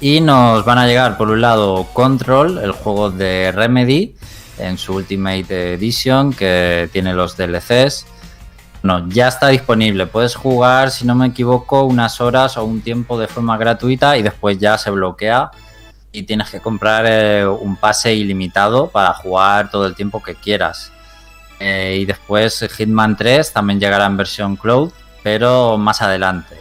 Y 0.00 0.20
nos 0.22 0.64
van 0.64 0.78
a 0.78 0.86
llegar, 0.86 1.18
por 1.18 1.28
un 1.30 1.42
lado, 1.42 1.86
Control, 1.92 2.58
el 2.58 2.72
juego 2.72 3.10
de 3.10 3.52
Remedy, 3.52 4.14
en 4.58 4.78
su 4.78 4.94
Ultimate 4.94 5.74
Edition, 5.74 6.32
que 6.32 6.88
tiene 6.92 7.12
los 7.12 7.36
DLCs. 7.36 8.06
No, 8.82 9.06
ya 9.10 9.28
está 9.28 9.48
disponible. 9.48 10.06
Puedes 10.06 10.34
jugar, 10.34 10.90
si 10.90 11.04
no 11.04 11.14
me 11.14 11.26
equivoco, 11.26 11.82
unas 11.82 12.20
horas 12.22 12.56
o 12.56 12.64
un 12.64 12.80
tiempo 12.80 13.18
de 13.18 13.26
forma 13.26 13.58
gratuita 13.58 14.16
y 14.16 14.22
después 14.22 14.58
ya 14.58 14.78
se 14.78 14.90
bloquea 14.90 15.50
y 16.12 16.22
tienes 16.22 16.50
que 16.50 16.60
comprar 16.60 17.04
eh, 17.06 17.46
un 17.46 17.76
pase 17.76 18.14
ilimitado 18.14 18.88
para 18.88 19.12
jugar 19.12 19.70
todo 19.70 19.86
el 19.86 19.94
tiempo 19.94 20.22
que 20.22 20.34
quieras. 20.34 20.92
Eh, 21.58 21.98
y 22.00 22.04
después 22.06 22.66
Hitman 22.74 23.16
3 23.18 23.52
también 23.52 23.78
llegará 23.78 24.06
en 24.06 24.16
versión 24.16 24.56
cloud, 24.56 24.92
pero 25.22 25.76
más 25.76 26.00
adelante. 26.00 26.56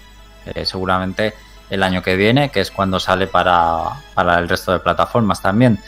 Eh, 0.45 0.65
seguramente 0.65 1.34
el 1.69 1.84
año 1.84 2.01
que 2.01 2.15
viene, 2.15 2.49
que 2.49 2.62
es 2.62 2.71
cuando 2.71 2.99
sale 2.99 3.27
para, 3.27 3.84
para 4.13 4.39
el 4.39 4.49
resto 4.49 4.71
de 4.71 4.79
plataformas 4.79 5.41
también. 5.41 5.79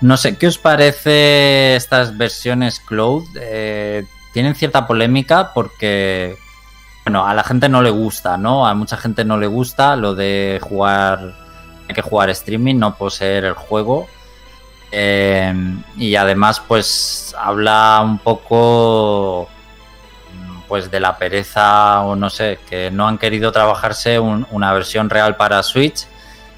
No 0.00 0.16
sé, 0.16 0.36
¿qué 0.36 0.46
os 0.46 0.58
parece 0.58 1.76
estas 1.76 2.16
versiones 2.16 2.80
cloud? 2.80 3.24
Eh, 3.40 4.04
tienen 4.32 4.54
cierta 4.54 4.86
polémica 4.86 5.52
porque, 5.54 6.36
bueno, 7.04 7.26
a 7.26 7.32
la 7.32 7.44
gente 7.44 7.68
no 7.68 7.80
le 7.80 7.90
gusta, 7.90 8.36
¿no? 8.36 8.66
A 8.66 8.74
mucha 8.74 8.96
gente 8.96 9.24
no 9.24 9.38
le 9.38 9.46
gusta 9.46 9.96
lo 9.96 10.14
de 10.14 10.60
jugar, 10.62 11.34
hay 11.88 11.94
que 11.94 12.02
jugar 12.02 12.30
streaming, 12.30 12.76
no 12.76 12.96
poseer 12.96 13.44
el 13.44 13.54
juego. 13.54 14.06
Eh, 14.90 15.54
y 15.96 16.16
además, 16.16 16.60
pues 16.60 17.34
habla 17.38 18.00
un 18.04 18.18
poco 18.18 19.48
pues 20.74 20.90
de 20.90 20.98
la 20.98 21.16
pereza 21.16 22.00
o 22.00 22.16
no 22.16 22.28
sé, 22.28 22.58
que 22.68 22.90
no 22.90 23.06
han 23.06 23.16
querido 23.16 23.52
trabajarse 23.52 24.18
un- 24.18 24.44
una 24.50 24.72
versión 24.72 25.08
real 25.08 25.36
para 25.36 25.62
Switch. 25.62 26.04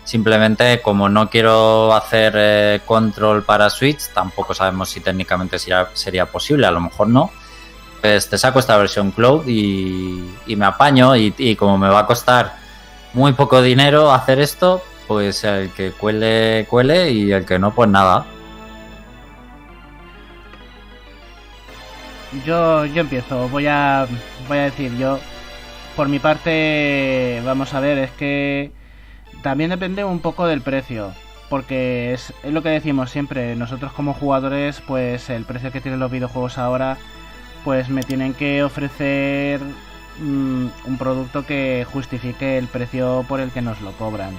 Simplemente 0.05 0.81
como 0.81 1.11
no 1.11 1.29
quiero 1.29 1.93
hacer 1.93 2.33
eh, 2.35 2.81
control 2.87 3.43
para 3.43 3.69
Switch, 3.69 4.09
tampoco 4.15 4.55
sabemos 4.55 4.89
si 4.89 5.01
técnicamente 5.01 5.59
sería, 5.59 6.25
posible, 6.33 6.67
a 6.67 6.71
lo 6.71 6.81
mejor 6.81 7.09
no. 7.09 7.31
Pues 8.01 8.27
te 8.31 8.39
saco 8.39 8.59
esta 8.59 8.79
versión 8.79 9.11
cloud 9.11 9.47
y, 9.47 10.35
y 10.47 10.57
me 10.57 10.65
apaño 10.65 11.15
y, 11.15 11.35
y 11.37 11.55
como 11.55 11.77
me 11.77 11.91
va 11.91 11.99
a 12.01 12.07
costar 12.07 12.55
muy 13.13 13.35
poco 13.35 13.61
dinero 13.61 14.11
hacer 14.15 14.41
esto, 14.41 14.81
pues 15.07 15.45
el 15.45 15.73
que 15.73 15.91
cuele, 15.93 16.67
cuele 16.71 17.11
y 17.11 17.33
el 17.33 17.45
que 17.45 17.59
no, 17.59 17.75
pues 17.75 17.91
nada. 17.91 18.25
Yo, 22.45 22.85
yo 22.87 23.01
empiezo, 23.01 23.49
voy 23.49 23.67
a, 23.67 24.07
voy 24.49 24.59
a 24.59 24.65
decir 24.65 24.97
yo, 24.97 25.19
por 25.97 26.09
mi 26.09 26.19
parte, 26.19 27.41
vamos 27.45 27.73
a 27.75 27.81
ver, 27.81 27.99
es 27.99 28.11
que 28.13 28.71
también 29.43 29.71
depende 29.71 30.05
un 30.05 30.21
poco 30.21 30.47
del 30.47 30.61
precio, 30.61 31.13
porque 31.49 32.13
es, 32.13 32.35
es 32.43 32.53
lo 32.53 32.63
que 32.63 32.69
decimos 32.69 33.11
siempre, 33.11 33.57
nosotros 33.57 33.93
como 33.93 34.13
jugadores, 34.13 34.83
pues 34.87 35.31
el 35.31 35.45
precio 35.45 35.73
que 35.73 35.81
tienen 35.81 36.01
los 36.01 36.11
videojuegos 36.11 36.59
ahora, 36.59 36.99
pues 37.65 37.89
me 37.89 38.03
tienen 38.03 38.35
que 38.35 38.63
ofrecer 38.63 39.61
mm, 40.21 40.67
un 40.85 40.99
producto 40.99 41.47
que 41.47 41.87
justifique 41.91 42.59
el 42.59 42.69
precio 42.69 43.25
por 43.29 43.41
el 43.41 43.51
que 43.51 43.63
nos 43.63 43.81
lo 43.81 43.93
cobran. 43.93 44.35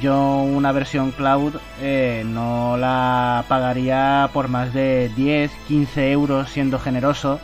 Yo 0.00 0.42
una 0.42 0.72
versión 0.72 1.10
cloud 1.12 1.54
eh, 1.80 2.24
no 2.26 2.76
la 2.76 3.44
pagaría 3.48 4.30
por 4.32 4.48
más 4.48 4.72
de 4.72 5.10
10, 5.16 5.50
15 5.68 6.10
euros 6.10 6.50
siendo 6.50 6.78
generoso 6.78 7.40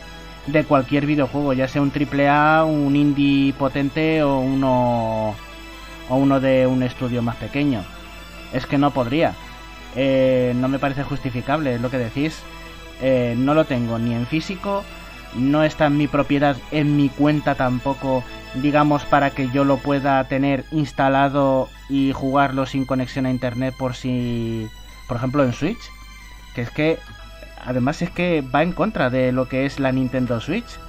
de 0.47 0.63
cualquier 0.63 1.05
videojuego, 1.05 1.53
ya 1.53 1.67
sea 1.67 1.81
un 1.81 1.91
AAA, 1.91 2.65
un 2.65 2.95
indie 2.95 3.53
potente 3.53 4.23
o 4.23 4.39
uno, 4.39 5.35
o 6.09 6.15
uno 6.15 6.39
de 6.39 6.65
un 6.67 6.83
estudio 6.83 7.21
más 7.21 7.35
pequeño. 7.35 7.83
Es 8.51 8.65
que 8.65 8.77
no 8.77 8.91
podría. 8.91 9.33
Eh, 9.95 10.53
no 10.55 10.67
me 10.67 10.79
parece 10.79 11.03
justificable, 11.03 11.75
es 11.75 11.81
lo 11.81 11.89
que 11.89 11.97
decís. 11.97 12.41
Eh, 13.01 13.35
no 13.37 13.53
lo 13.53 13.65
tengo 13.65 13.97
ni 13.97 14.13
en 14.13 14.25
físico, 14.25 14.83
no 15.35 15.63
está 15.63 15.87
en 15.87 15.97
mi 15.97 16.07
propiedad, 16.07 16.57
en 16.71 16.95
mi 16.95 17.09
cuenta 17.09 17.55
tampoco, 17.55 18.23
digamos, 18.55 19.03
para 19.05 19.31
que 19.31 19.49
yo 19.49 19.63
lo 19.63 19.77
pueda 19.77 20.23
tener 20.25 20.65
instalado 20.71 21.69
y 21.89 22.11
jugarlo 22.13 22.65
sin 22.65 22.85
conexión 22.85 23.25
a 23.25 23.31
internet 23.31 23.75
por 23.77 23.95
si, 23.95 24.67
por 25.07 25.17
ejemplo, 25.17 25.43
en 25.43 25.53
Switch. 25.53 25.79
Que 26.55 26.61
es 26.61 26.71
que, 26.71 26.97
además 27.63 28.01
es 28.01 28.09
que 28.09 28.41
va 28.41 28.63
en 28.63 28.73
contra 28.73 29.09
de 29.09 29.31
lo 29.31 29.47
que 29.47 29.65
es 29.65 29.79
la 29.79 29.91
Nintendo 29.91 30.41
Switch. 30.41 30.79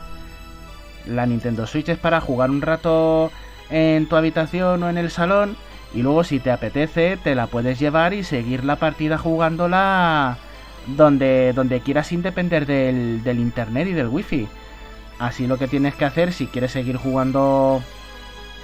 La 1.07 1.27
Nintendo 1.27 1.67
Switch 1.67 1.89
es 1.89 1.99
para 1.99 2.21
jugar 2.21 2.51
un 2.51 2.63
rato 2.63 3.31
en 3.71 4.09
tu 4.09 4.17
habitación 4.17 4.83
o 4.83 4.91
en 4.91 4.99
el 4.99 5.11
salón 5.11 5.57
y 5.95 6.03
luego 6.03 6.25
si 6.25 6.39
te 6.41 6.51
apetece 6.51 7.17
te 7.17 7.35
la 7.35 7.47
puedes 7.47 7.79
llevar 7.79 8.15
y 8.15 8.23
seguir 8.23 8.65
la 8.65 8.77
partida 8.77 9.19
jugándola 9.19 10.39
donde, 10.97 11.53
donde 11.55 11.81
quieras 11.81 12.09
sin 12.09 12.23
depender 12.23 12.67
del, 12.67 13.23
del 13.23 13.39
internet 13.39 13.89
y 13.89 13.93
del 13.93 14.09
wifi. 14.09 14.49
Así 15.19 15.47
lo 15.47 15.59
que 15.59 15.69
tienes 15.69 15.95
que 15.95 16.05
hacer 16.05 16.33
si 16.33 16.47
quieres 16.47 16.73
seguir 16.73 16.97
jugando 16.97 17.83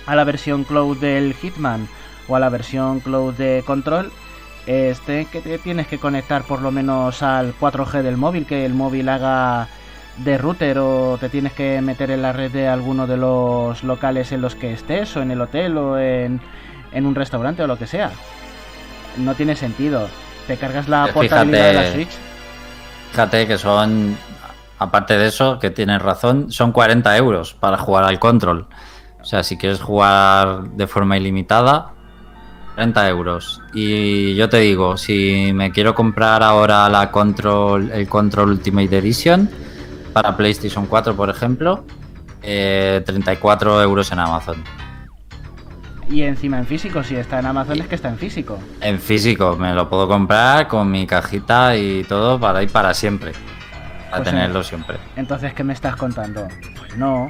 a 0.06 0.14
la 0.14 0.24
versión 0.24 0.64
cloud 0.64 0.96
del 0.98 1.34
Hitman 1.34 1.88
o 2.28 2.36
a 2.36 2.40
la 2.40 2.48
versión 2.48 3.00
cloud 3.00 3.34
de 3.34 3.62
Control, 3.66 4.10
este 4.66 5.26
que 5.26 5.40
te 5.40 5.58
tienes 5.58 5.86
que 5.86 5.98
conectar 5.98 6.42
por 6.44 6.62
lo 6.62 6.70
menos 6.70 7.22
al 7.22 7.54
4G 7.58 8.02
del 8.02 8.16
móvil, 8.16 8.46
que 8.46 8.64
el 8.64 8.74
móvil 8.74 9.08
haga 9.08 9.68
de 10.18 10.38
router 10.38 10.78
o 10.78 11.18
te 11.20 11.28
tienes 11.28 11.52
que 11.52 11.80
meter 11.82 12.10
en 12.10 12.22
la 12.22 12.32
red 12.32 12.50
de 12.50 12.68
alguno 12.68 13.06
de 13.06 13.16
los 13.16 13.84
locales 13.84 14.32
en 14.32 14.40
los 14.40 14.54
que 14.54 14.72
estés 14.72 15.16
o 15.16 15.22
en 15.22 15.30
el 15.30 15.40
hotel 15.40 15.76
o 15.76 15.98
en, 15.98 16.40
en 16.92 17.06
un 17.06 17.14
restaurante 17.14 17.62
o 17.62 17.66
lo 17.66 17.78
que 17.78 17.86
sea. 17.86 18.10
No 19.18 19.34
tiene 19.34 19.56
sentido. 19.56 20.08
Te 20.46 20.56
cargas 20.56 20.88
la 20.88 21.06
Eh, 21.08 21.12
portabilidad 21.12 21.66
de 21.66 21.72
la 21.72 21.80
fíjate- 21.82 21.94
Switch. 21.94 22.16
Fíjate 23.10 23.46
que 23.46 23.58
son, 23.58 24.16
aparte 24.78 25.16
de 25.18 25.26
eso, 25.28 25.58
que 25.58 25.70
tienes 25.70 26.00
razón, 26.02 26.50
son 26.52 26.72
40 26.72 27.16
euros 27.16 27.54
para 27.54 27.78
jugar 27.78 28.04
al 28.04 28.18
control. 28.18 28.66
O 29.20 29.24
sea, 29.24 29.42
si 29.42 29.56
quieres 29.56 29.80
jugar 29.80 30.64
de 30.74 30.86
forma 30.86 31.16
ilimitada, 31.16 31.92
40 32.74 33.08
euros. 33.08 33.60
Y 33.74 34.34
yo 34.36 34.48
te 34.48 34.58
digo, 34.58 34.96
si 34.96 35.50
me 35.54 35.72
quiero 35.72 35.94
comprar 35.94 36.42
ahora 36.42 36.88
la 36.88 37.10
control, 37.10 37.90
el 37.92 38.06
Control 38.08 38.50
Ultimate 38.50 38.98
Edition 38.98 39.48
para 40.12 40.36
PlayStation 40.36 40.86
4, 40.86 41.16
por 41.16 41.30
ejemplo, 41.30 41.84
eh, 42.42 43.02
34 43.04 43.82
euros 43.82 44.12
en 44.12 44.18
Amazon. 44.20 44.62
Y 46.08 46.22
encima 46.22 46.58
en 46.58 46.66
físico, 46.66 47.02
si 47.02 47.16
está 47.16 47.40
en 47.40 47.46
Amazon 47.46 47.80
es 47.80 47.88
que 47.88 47.96
está 47.96 48.08
en 48.08 48.18
físico. 48.18 48.58
En 48.80 49.00
físico, 49.00 49.56
me 49.56 49.74
lo 49.74 49.88
puedo 49.90 50.06
comprar 50.06 50.68
con 50.68 50.88
mi 50.90 51.06
cajita 51.06 51.76
y 51.76 52.04
todo 52.04 52.38
para 52.38 52.62
ir 52.62 52.70
para 52.70 52.94
siempre. 52.94 53.32
Para 54.10 54.22
Pues 54.22 54.30
tenerlo 54.30 54.58
en- 54.60 54.64
siempre. 54.64 54.96
Entonces, 55.16 55.52
¿qué 55.52 55.64
me 55.64 55.72
estás 55.72 55.96
contando? 55.96 56.46
No, 56.96 57.28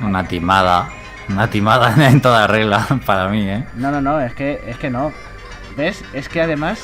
Una 0.00 0.26
timada. 0.26 0.88
Una 1.28 1.48
timada 1.48 1.94
en 2.08 2.20
toda 2.20 2.48
regla 2.48 2.84
para 3.06 3.28
mí, 3.28 3.48
¿eh? 3.48 3.64
no, 3.76 3.92
no, 3.92 4.00
no, 4.00 4.20
es 4.20 4.34
que, 4.34 4.60
es 4.66 4.76
que 4.76 4.90
no. 4.90 5.12
¿Ves? 5.76 6.02
Es 6.12 6.28
que 6.28 6.42
además, 6.42 6.82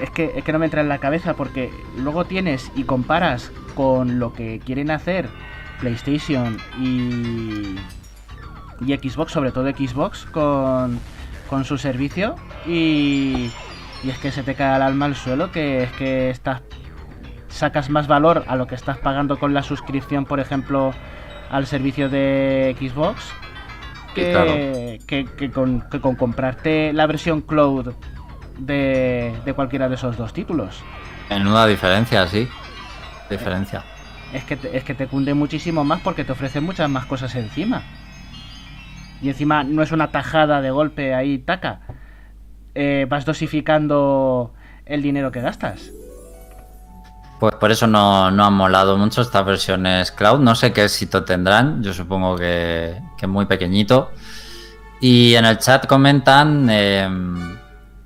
es 0.00 0.10
que, 0.10 0.32
es 0.36 0.44
que 0.44 0.52
no 0.52 0.60
me 0.60 0.66
entra 0.66 0.80
en 0.80 0.88
la 0.88 0.98
cabeza 0.98 1.34
porque 1.34 1.72
luego 1.98 2.24
tienes 2.24 2.70
y 2.76 2.84
comparas 2.84 3.50
con 3.74 4.20
lo 4.20 4.32
que 4.32 4.60
quieren 4.64 4.92
hacer 4.92 5.28
PlayStation 5.80 6.58
y, 6.78 7.74
y 8.86 8.96
Xbox, 8.96 9.32
sobre 9.32 9.52
todo 9.52 9.68
Xbox, 9.70 10.24
con, 10.26 10.98
con 11.48 11.64
su 11.64 11.78
servicio 11.78 12.34
y, 12.66 13.50
y 14.02 14.10
es 14.10 14.18
que 14.18 14.32
se 14.32 14.42
te 14.42 14.54
cae 14.54 14.76
el 14.76 14.82
alma 14.82 15.06
al 15.06 15.16
suelo 15.16 15.52
que 15.52 15.84
es 15.84 15.92
que 15.92 16.30
estás 16.30 16.62
sacas 17.48 17.90
más 17.90 18.06
valor 18.06 18.44
a 18.46 18.56
lo 18.56 18.66
que 18.66 18.74
estás 18.74 18.98
pagando 18.98 19.38
con 19.38 19.52
la 19.52 19.62
suscripción, 19.62 20.24
por 20.24 20.40
ejemplo, 20.40 20.94
al 21.50 21.66
servicio 21.66 22.08
de 22.08 22.74
Xbox 22.80 23.32
que, 24.14 24.30
claro. 24.30 24.52
que, 25.06 25.26
que 25.36 25.50
con, 25.50 25.82
que 25.90 26.00
con 26.00 26.16
comprarte 26.16 26.92
la 26.92 27.06
versión 27.06 27.42
cloud 27.42 27.92
de, 28.58 29.34
de 29.44 29.54
cualquiera 29.54 29.88
de 29.88 29.96
esos 29.96 30.16
dos 30.16 30.32
títulos. 30.32 30.82
Menuda 31.30 31.66
diferencia, 31.66 32.26
sí. 32.26 32.48
Diferencia. 33.30 33.84
Es 34.32 34.44
que, 34.44 34.56
te, 34.56 34.76
es 34.76 34.84
que 34.84 34.94
te 34.94 35.06
cunde 35.06 35.34
muchísimo 35.34 35.84
más 35.84 36.00
porque 36.00 36.24
te 36.24 36.32
ofrecen 36.32 36.64
muchas 36.64 36.88
más 36.88 37.06
cosas 37.06 37.34
encima. 37.34 37.82
Y 39.22 39.28
encima 39.28 39.64
no 39.64 39.82
es 39.82 39.92
una 39.92 40.10
tajada 40.10 40.60
de 40.60 40.70
golpe 40.70 41.14
ahí, 41.14 41.38
taca. 41.38 41.80
Eh, 42.74 43.06
vas 43.08 43.24
dosificando 43.24 44.52
el 44.84 45.02
dinero 45.02 45.30
que 45.30 45.40
gastas. 45.40 45.90
Pues 47.38 47.54
por 47.54 47.70
eso 47.70 47.86
no, 47.86 48.30
no 48.30 48.44
han 48.44 48.54
molado 48.54 48.96
mucho 48.96 49.22
estas 49.22 49.44
versiones 49.44 50.12
cloud. 50.12 50.40
No 50.40 50.54
sé 50.54 50.72
qué 50.72 50.84
éxito 50.84 51.24
tendrán. 51.24 51.82
Yo 51.82 51.92
supongo 51.92 52.36
que, 52.36 53.00
que 53.16 53.26
muy 53.26 53.46
pequeñito. 53.46 54.10
Y 55.00 55.34
en 55.34 55.44
el 55.44 55.58
chat 55.58 55.86
comentan. 55.86 56.68
Eh, 56.70 57.08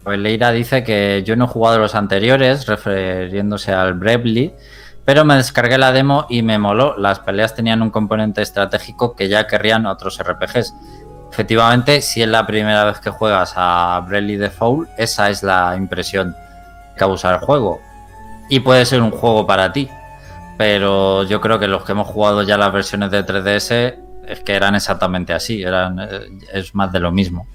pues 0.07 0.21
Leira 0.21 0.53
dice 0.53 0.85
que 0.85 1.25
yo 1.27 1.35
no 1.35 1.47
he 1.47 1.49
jugado 1.49 1.81
los 1.81 1.97
anteriores, 1.97 2.65
refiriéndose 2.67 3.73
al 3.73 3.95
Bravely, 3.95 4.55
pero 5.05 5.25
me 5.25 5.35
descargué 5.35 5.79
la 5.79 5.91
demo 5.91 6.27
y 6.31 6.43
me 6.43 6.61
moló. 6.61 6.97
Las 6.97 7.19
peleas 7.19 7.57
tenían 7.57 7.83
un 7.83 7.91
componente 7.91 8.41
estratégico 8.41 9.17
que 9.17 9.29
ya 9.29 9.49
querrían 9.49 9.85
otros 9.85 10.23
RPGs. 10.23 10.75
Efectivamente, 11.31 12.01
si 12.01 12.23
es 12.23 12.29
la 12.29 12.47
primera 12.47 12.85
vez 12.85 12.99
que 13.01 13.11
juegas 13.11 13.53
a 13.57 14.03
Bravely 14.07 14.37
Default, 14.37 14.89
esa 14.97 15.29
es 15.31 15.43
la 15.43 15.75
impresión 15.77 16.35
que 16.95 16.99
causa 16.99 17.35
el 17.35 17.41
juego. 17.41 17.81
Y 18.49 18.61
puede 18.61 18.87
ser 18.87 19.03
un 19.03 19.11
juego 19.11 19.47
para 19.47 19.73
ti. 19.73 19.89
Pero 20.57 21.25
yo 21.25 21.41
creo 21.41 21.59
que 21.59 21.69
los 21.69 21.85
que 21.85 21.93
hemos 21.93 22.09
jugado 22.09 22.43
ya 22.43 22.57
las 22.57 22.73
versiones 22.73 23.11
de 23.11 23.27
3DS 23.27 23.97
es 24.27 24.41
que 24.41 24.55
eran 24.55 24.75
exactamente 24.75 25.35
así. 25.35 25.63
Eran, 25.63 25.99
eh, 26.01 26.21
es 26.53 26.75
más 26.75 26.93
de 26.93 27.01
lo 27.01 27.13
mismo. 27.13 27.47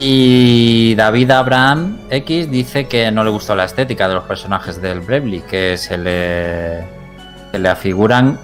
Y 0.00 0.94
David 0.94 1.30
Abraham 1.32 1.98
X 2.10 2.50
dice 2.50 2.86
que 2.86 3.10
no 3.10 3.24
le 3.24 3.30
gustó 3.30 3.56
la 3.56 3.64
estética 3.64 4.08
de 4.08 4.14
los 4.14 4.24
personajes 4.24 4.80
del 4.80 5.00
Bravely, 5.00 5.40
que 5.40 5.76
se 5.76 5.98
le, 5.98 6.84
se 7.50 7.58
le 7.58 7.68
afiguran 7.68 8.38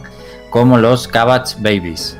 como 0.50 0.78
los 0.78 1.06
Cabbage 1.06 1.56
Babies. 1.58 2.18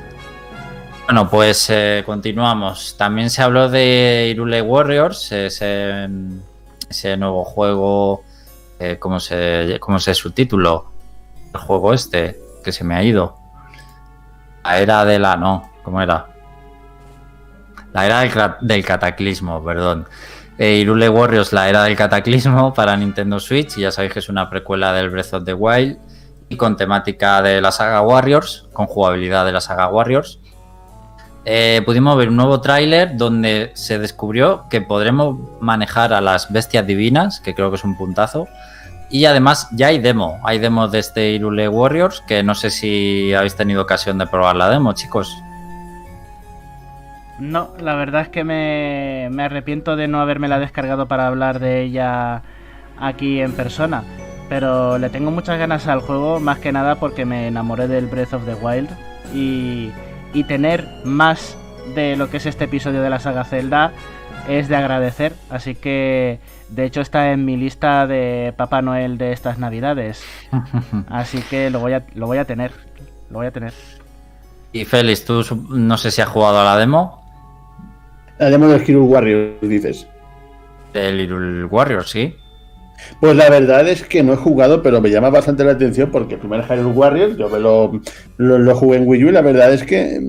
Bueno, 1.05 1.29
pues 1.29 1.69
eh, 1.69 2.03
continuamos. 2.07 2.97
También 2.97 3.29
se 3.29 3.43
habló 3.43 3.69
de 3.69 4.29
Irule 4.31 4.63
Warriors, 4.63 5.33
ese, 5.33 6.09
ese 6.89 7.17
nuevo 7.19 7.45
juego, 7.45 8.25
eh, 8.81 8.97
¿cómo, 8.99 9.21
se, 9.21 9.77
¿cómo 9.81 9.99
se 9.99 10.15
subtítulo? 10.15 10.87
El 11.53 11.61
juego 11.61 11.93
este, 11.93 12.41
que 12.65 12.73
se 12.73 12.85
me 12.85 12.95
ha 12.95 13.03
ido. 13.03 13.37
La 14.65 14.81
era 14.81 15.05
de 15.05 15.19
la... 15.19 15.37
no, 15.37 15.71
¿cómo 15.83 16.01
era? 16.01 16.27
La 17.93 18.07
era 18.07 18.57
del 18.63 18.85
cataclismo, 18.85 19.63
perdón. 19.63 20.09
Eh, 20.57 20.77
Irule 20.77 21.11
Warriors, 21.11 21.53
la 21.53 21.69
era 21.69 21.85
del 21.85 21.97
cataclismo 21.97 22.73
para 22.73 22.97
Nintendo 22.97 23.39
Switch. 23.41 23.77
Y 23.77 23.83
ya 23.83 23.93
sabéis 23.93 24.15
que 24.15 24.19
es 24.21 24.31
una 24.31 24.49
precuela 24.49 24.95
del 24.95 25.11
Breath 25.11 25.35
of 25.35 25.45
the 25.45 25.53
Wild. 25.53 25.99
Y 26.49 26.57
con 26.57 26.79
temática 26.79 27.43
de 27.43 27.61
la 27.61 27.73
saga 27.73 28.01
Warriors, 28.01 28.69
con 28.73 28.87
jugabilidad 28.87 29.45
de 29.45 29.53
la 29.53 29.61
saga 29.61 29.89
Warriors. 29.89 30.41
Eh, 31.47 31.83
pudimos 31.85 32.17
ver 32.17 32.29
un 32.29 32.37
nuevo 32.37 32.61
tráiler 32.61 33.17
donde 33.17 33.71
se 33.75 33.99
descubrió 33.99 34.65
que 34.71 34.81
podremos 34.81 35.37
manejar 35.61 36.13
a 36.15 36.21
las 36.21 36.51
bestias 36.51 36.87
divinas, 36.87 37.41
que 37.41 37.55
creo 37.55 37.71
que 37.71 37.77
es 37.77 37.85
un 37.85 37.97
puntazo. 37.97 38.49
Y 39.11 39.27
además 39.27 39.69
ya 39.73 39.89
hay 39.89 39.99
demo, 39.99 40.41
hay 40.43 40.59
demo 40.59 40.89
de 40.89 40.99
este 40.99 41.33
Irule 41.33 41.69
Warriors, 41.69 42.23
que 42.27 42.43
no 42.43 42.55
sé 42.55 42.71
si 42.71 43.35
habéis 43.35 43.55
tenido 43.55 43.83
ocasión 43.83 44.19
de 44.19 44.27
probar 44.27 44.57
la 44.57 44.71
demo, 44.71 44.95
chicos. 44.95 45.37
No, 47.39 47.71
la 47.79 47.95
verdad 47.95 48.23
es 48.23 48.29
que 48.29 48.45
me, 48.45 49.29
me 49.31 49.43
arrepiento 49.45 49.97
de 49.97 50.09
no 50.09 50.21
habérmela 50.21 50.59
descargado 50.59 51.07
para 51.07 51.27
hablar 51.27 51.59
de 51.59 51.83
ella 51.83 52.43
aquí 52.99 53.41
en 53.41 53.53
persona. 53.53 54.03
Pero 54.49 54.99
le 54.99 55.11
tengo 55.11 55.31
muchas 55.31 55.59
ganas 55.59 55.87
al 55.89 56.01
juego, 56.01 56.41
más 56.41 56.59
que 56.59 56.73
nada 56.73 56.97
porque 56.97 57.25
me 57.25 57.49
enamoré 57.49 57.89
del 57.89 58.07
Breath 58.07 58.35
of 58.35 58.45
the 58.47 58.55
Wild. 58.55 58.89
Y, 59.35 59.91
y 60.35 60.45
tener 60.45 60.87
más 61.05 61.57
de 61.95 62.17
lo 62.17 62.29
que 62.29 62.37
es 62.39 62.47
este 62.47 62.65
episodio 62.65 63.01
de 63.03 63.11
la 63.11 63.21
saga 63.21 63.45
Zelda 63.45 63.93
es 64.49 64.69
de 64.69 64.77
agradecer. 64.77 65.33
Así 65.49 65.75
que, 65.75 66.41
de 66.69 66.85
hecho, 66.85 67.01
está 67.01 67.33
en 67.33 67.45
mi 67.45 67.57
lista 67.57 68.07
de 68.07 68.53
Papá 68.57 68.83
Noel 68.83 69.17
de 69.17 69.33
estas 69.33 69.59
navidades. 69.59 70.23
Así 71.09 71.41
que 71.49 71.71
lo 71.71 71.81
voy 71.81 71.95
a, 71.95 72.05
lo 72.15 72.27
voy 72.27 72.39
a 72.39 72.45
tener. 72.45 72.73
Lo 73.31 73.39
voy 73.39 73.47
a 73.47 73.51
tener. 73.53 73.73
Y 74.73 74.85
Félix, 74.85 75.25
tú 75.25 75.43
no 75.71 75.97
sé 75.97 76.11
si 76.11 76.21
has 76.21 76.29
jugado 76.29 76.61
a 76.61 76.65
la 76.65 76.77
demo 76.77 77.23
La 78.39 78.51
demo 78.51 78.67
de 78.67 78.77
Hero 78.85 79.05
Warriors, 79.05 79.61
dices. 79.63 80.07
del 80.93 81.21
Irule 81.21 81.65
Warriors, 81.67 82.11
¿sí? 82.11 82.37
Pues 83.21 83.37
la 83.37 83.49
verdad 83.49 83.87
es 83.89 84.03
que 84.03 84.23
no 84.23 84.33
he 84.33 84.37
jugado, 84.37 84.83
pero 84.83 85.01
me 85.01 85.11
llama 85.11 85.31
bastante 85.31 85.65
la 85.65 85.73
atención 85.73 86.11
porque 86.11 86.35
el 86.35 86.41
primer 86.41 86.63
Hyrule 86.65 86.91
Warriors 86.97 87.37
yo 87.37 87.49
me 87.49 87.59
lo, 87.59 88.01
lo, 88.37 88.59
lo 88.59 88.75
jugué 88.75 88.99
en 88.99 89.09
Wii 89.09 89.25
U 89.25 89.29
y 89.29 89.33
la 89.33 89.41
verdad 89.43 89.73
es 89.73 89.83
que 89.85 90.21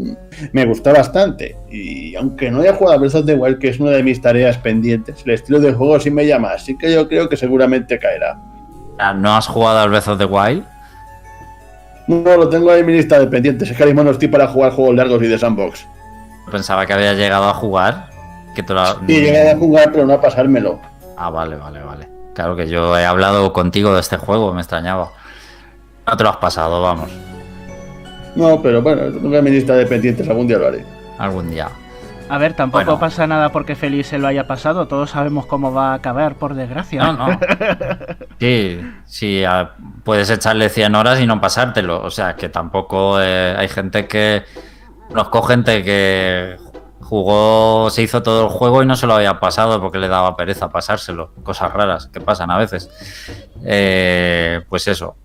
me 0.53 0.65
gustó 0.65 0.93
bastante. 0.93 1.55
Y 1.69 2.15
aunque 2.15 2.51
no 2.51 2.61
haya 2.61 2.73
jugado 2.73 2.97
a 2.97 2.99
Breath 2.99 3.15
of 3.15 3.25
the 3.25 3.33
Wild, 3.35 3.59
que 3.59 3.69
es 3.69 3.79
una 3.79 3.91
de 3.91 4.03
mis 4.03 4.21
tareas 4.21 4.57
pendientes, 4.57 5.23
el 5.25 5.31
estilo 5.33 5.59
de 5.59 5.73
juego 5.73 5.99
sí 5.99 6.11
me 6.11 6.25
llama, 6.25 6.51
así 6.51 6.77
que 6.77 6.91
yo 6.93 7.07
creo 7.07 7.27
que 7.27 7.37
seguramente 7.37 7.99
caerá. 7.99 8.39
Ah, 8.99 9.13
¿No 9.13 9.35
has 9.35 9.47
jugado 9.47 9.79
al 9.79 9.89
Breath 9.89 10.07
of 10.07 10.17
the 10.17 10.25
Wild? 10.25 10.63
No, 12.07 12.37
lo 12.37 12.49
tengo 12.49 12.69
ahí 12.71 12.81
en 12.81 12.85
mi 12.85 12.93
lista 12.93 13.19
de 13.19 13.27
pendientes, 13.27 13.69
es 13.69 13.75
que 13.75 13.83
ahora 13.83 13.93
mismo 13.93 14.03
no 14.03 14.11
estoy 14.11 14.27
para 14.27 14.47
jugar 14.47 14.71
juegos 14.71 14.95
largos 14.95 15.21
y 15.23 15.27
de 15.27 15.39
sandbox. 15.39 15.87
Pensaba 16.51 16.85
que 16.85 16.93
había 16.93 17.13
llegado 17.13 17.45
a 17.45 17.53
jugar. 17.53 18.09
Que 18.55 18.61
tú 18.63 18.73
la- 18.73 18.95
Sí, 19.07 19.13
llegué 19.21 19.49
a 19.49 19.57
jugar, 19.57 19.91
pero 19.91 20.05
no 20.05 20.13
a 20.13 20.21
pasármelo. 20.21 20.79
Ah, 21.17 21.29
vale, 21.29 21.55
vale, 21.55 21.81
vale. 21.81 22.07
Claro 22.35 22.55
que 22.55 22.67
yo 22.67 22.95
he 22.97 23.05
hablado 23.05 23.51
contigo 23.53 23.93
de 23.95 24.01
este 24.01 24.17
juego, 24.17 24.53
me 24.53 24.61
extrañaba. 24.61 25.09
No 26.05 26.15
te 26.17 26.23
lo 26.23 26.29
has 26.29 26.37
pasado, 26.37 26.81
vamos. 26.83 27.09
No, 28.35 28.61
pero 28.61 28.81
bueno, 28.81 29.03
en 29.05 29.43
mi 29.43 29.49
lista 29.49 29.73
de 29.73 29.85
pendientes, 29.87 30.27
algún 30.29 30.45
día 30.47 30.57
lo 30.59 30.67
haré. 30.67 30.85
Algún 31.17 31.49
día. 31.49 31.69
A 32.27 32.37
ver, 32.37 32.53
tampoco 32.53 32.83
Bueno. 32.83 32.99
pasa 32.99 33.25
nada 33.27 33.49
porque 33.51 33.75
Feliz 33.75 34.07
se 34.07 34.17
lo 34.17 34.27
haya 34.27 34.47
pasado. 34.47 34.87
Todos 34.87 35.11
sabemos 35.11 35.45
cómo 35.45 35.71
va 35.73 35.91
a 35.91 35.93
acabar, 35.95 36.35
por 36.35 36.53
desgracia. 36.55 37.03
No, 37.03 37.13
no. 37.13 37.39
Sí, 38.39 38.81
sí, 39.05 39.43
a- 39.45 39.75
puedes 40.03 40.29
echarle 40.29 40.67
100 40.69 40.93
horas 40.95 41.21
y 41.21 41.25
no 41.25 41.39
pasártelo. 41.39 42.01
O 42.03 42.11
sea, 42.11 42.35
que 42.35 42.49
tampoco 42.49 43.21
eh, 43.21 43.55
hay 43.57 43.67
gente 43.69 44.07
que. 44.07 44.43
Conozco 45.07 45.43
gente 45.43 45.83
que 45.83 46.57
jugó, 47.05 47.91
se 47.91 48.01
hizo 48.01 48.23
todo 48.23 48.45
el 48.45 48.49
juego 48.49 48.81
y 48.81 48.85
no 48.87 48.95
se 48.95 49.05
lo 49.05 49.13
había 49.13 49.39
pasado 49.39 49.79
porque 49.79 49.99
le 49.99 50.07
daba 50.07 50.35
pereza 50.35 50.69
pasárselo. 50.69 51.33
Cosas 51.43 51.71
raras 51.71 52.07
que 52.07 52.19
pasan 52.19 52.49
a 52.49 52.57
veces. 52.57 52.89
Eh, 53.63 54.61
pues 54.67 54.87
eso. 54.87 55.15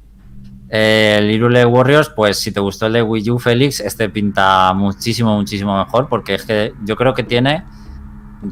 El 0.69 1.31
Irule 1.31 1.65
Warriors, 1.65 2.11
pues 2.11 2.39
si 2.39 2.53
te 2.53 2.61
gustó 2.61 2.87
el 2.87 2.93
de 2.93 3.03
Wii 3.03 3.31
U, 3.31 3.39
Félix, 3.39 3.81
este 3.81 4.11
pinta 4.11 4.73
muchísimo, 4.75 5.35
muchísimo 5.35 5.77
mejor 5.77 6.09
porque 6.09 6.35
es 6.35 6.45
que 6.45 6.75
yo 6.85 6.97
creo 6.97 7.15
que 7.15 7.25
tiene 7.25 7.65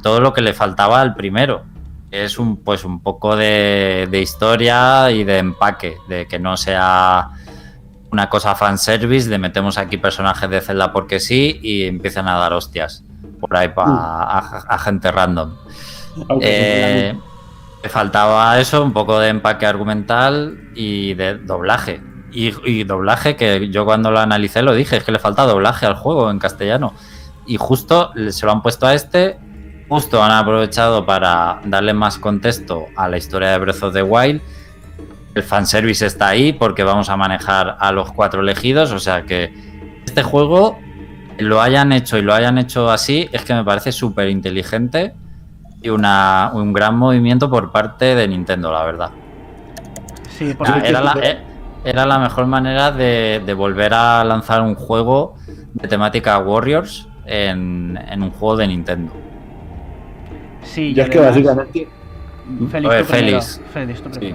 todo 0.03 0.21
lo 0.21 0.33
que 0.33 0.41
le 0.41 0.55
faltaba 0.55 1.01
al 1.01 1.15
primero. 1.15 1.65
Es 2.11 2.39
un, 2.39 2.57
pues 2.57 2.85
un 2.85 3.03
poco 3.03 3.37
de, 3.37 4.09
de 4.11 4.21
historia 4.23 5.11
y 5.11 5.25
de 5.25 5.37
empaque, 5.37 5.99
de 6.09 6.27
que 6.27 6.39
no 6.39 6.57
sea 6.57 7.29
una 8.11 8.31
cosa 8.31 8.55
fanservice, 8.55 9.29
de 9.29 9.37
metemos 9.37 9.77
aquí 9.77 9.99
personajes 9.99 10.49
de 10.49 10.63
Zelda 10.63 10.95
porque 10.95 11.21
sí 11.21 11.61
y 11.63 11.85
empiezan 11.85 12.27
a 12.27 12.39
dar 12.39 12.55
hostias 12.55 13.05
por 13.41 13.57
ahí 13.57 13.69
pa- 13.69 13.85
a, 13.87 14.39
a 14.69 14.79
gente 14.79 15.11
random. 15.11 15.55
Eh, 16.41 17.17
le 17.83 17.89
faltaba 17.89 18.59
eso, 18.59 18.83
un 18.83 18.93
poco 18.93 19.19
de 19.19 19.29
empaque 19.29 19.67
argumental 19.67 20.71
y 20.75 21.15
de 21.15 21.39
doblaje. 21.39 22.01
Y, 22.33 22.53
y 22.69 22.85
doblaje 22.85 23.37
que 23.37 23.71
yo 23.71 23.85
cuando 23.85 24.11
lo 24.11 24.19
analicé 24.21 24.63
lo 24.63 24.75
dije, 24.75 24.97
es 24.99 25.05
que 25.05 25.13
le 25.13 25.19
falta 25.19 25.45
doblaje 25.47 25.87
al 25.87 25.95
juego 25.95 26.31
en 26.31 26.39
castellano. 26.39 26.93
y 27.47 27.57
justo 27.57 28.13
se 28.31 28.45
lo 28.45 28.53
han 28.53 28.61
puesto 28.63 28.87
a 28.87 28.93
este, 28.93 29.39
justo 29.89 30.23
han 30.23 30.33
aprovechado 30.33 31.07
para 31.07 31.61
darle 31.65 31.95
más 31.95 32.19
contexto 32.19 32.85
a 32.95 33.09
la 33.09 33.17
historia 33.17 33.49
de 33.53 33.59
Breath 33.59 33.83
of 33.85 33.95
the 33.95 34.03
Wild. 34.03 34.43
El 35.35 35.43
fanservice 35.43 36.05
está 36.05 36.29
ahí 36.29 36.53
porque 36.53 36.83
vamos 36.83 37.09
a 37.09 37.17
manejar 37.17 37.77
a 37.81 37.91
los 37.93 38.13
cuatro 38.13 38.43
elegidos, 38.43 38.93
o 38.93 38.99
sea 38.99 39.23
que 39.23 39.55
este 40.05 40.23
juego 40.23 40.79
lo 41.39 41.61
hayan 41.61 41.93
hecho 41.93 42.19
y 42.19 42.23
lo 42.23 42.35
hayan 42.35 42.59
hecho 42.59 42.91
así 42.91 43.29
es 43.33 43.45
que 43.45 43.55
me 43.55 43.65
parece 43.65 43.93
súper 43.93 44.29
inteligente 44.29 45.15
y 45.83 45.89
una, 45.91 46.51
un 46.55 46.73
gran 46.73 46.97
movimiento 46.97 47.49
por 47.49 47.71
parte 47.71 48.15
de 48.15 48.27
Nintendo, 48.29 48.73
la 48.73 48.85
verdad. 48.85 49.11
Sí, 50.37 50.55
por 50.55 50.67
era, 50.85 51.01
la, 51.01 51.19
eh, 51.23 51.39
era 51.85 52.07
la 52.07 52.19
mejor 52.19 52.47
manera 52.47 52.91
de, 52.93 53.43
de 53.45 53.55
volver 53.55 53.95
a 53.95 54.25
lanzar 54.25 54.63
un 54.63 54.75
juego 54.75 55.37
de 55.75 55.87
temática 55.89 56.39
Warriors 56.39 57.09
en, 57.27 57.99
en 58.11 58.23
un 58.23 58.31
juego 58.31 58.57
de 58.57 58.67
Nintendo. 58.69 59.13
sí, 60.63 60.95
Yo 60.95 61.05
es 61.05 61.11
que 61.11 61.19
básicamente 61.21 61.89
Félix, 62.71 62.95
Oye, 62.95 63.05
tú 63.05 63.13
primero. 63.13 63.41
Félix. 63.43 63.61
Félix, 63.73 64.03
tú 64.03 64.11
Sí. 64.21 64.35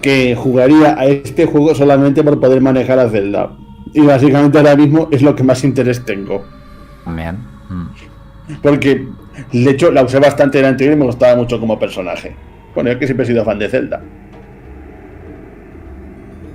que 0.00 0.36
jugaría 0.36 0.98
a 0.98 1.04
este 1.06 1.46
juego 1.46 1.74
solamente 1.74 2.22
por 2.22 2.40
poder 2.40 2.60
manejar 2.60 2.98
a 2.98 3.08
Zelda. 3.08 3.50
Y 3.96 4.02
básicamente 4.02 4.58
ahora 4.58 4.76
mismo 4.76 5.08
es 5.10 5.22
lo 5.22 5.34
que 5.34 5.42
más 5.42 5.64
interés 5.64 6.04
tengo. 6.04 6.44
También. 7.06 7.38
Mm. 7.70 8.56
Porque, 8.62 9.08
de 9.50 9.70
hecho, 9.70 9.90
la 9.90 10.02
usé 10.02 10.20
bastante 10.20 10.58
en 10.58 10.66
el 10.66 10.70
anterior 10.72 10.94
y 10.94 10.98
me 10.98 11.06
gustaba 11.06 11.34
mucho 11.34 11.58
como 11.58 11.78
personaje. 11.78 12.36
Bueno, 12.74 12.92
yo 12.92 12.98
que 12.98 13.06
siempre 13.06 13.24
he 13.24 13.26
sido 13.26 13.42
fan 13.42 13.58
de 13.58 13.70
Zelda. 13.70 14.02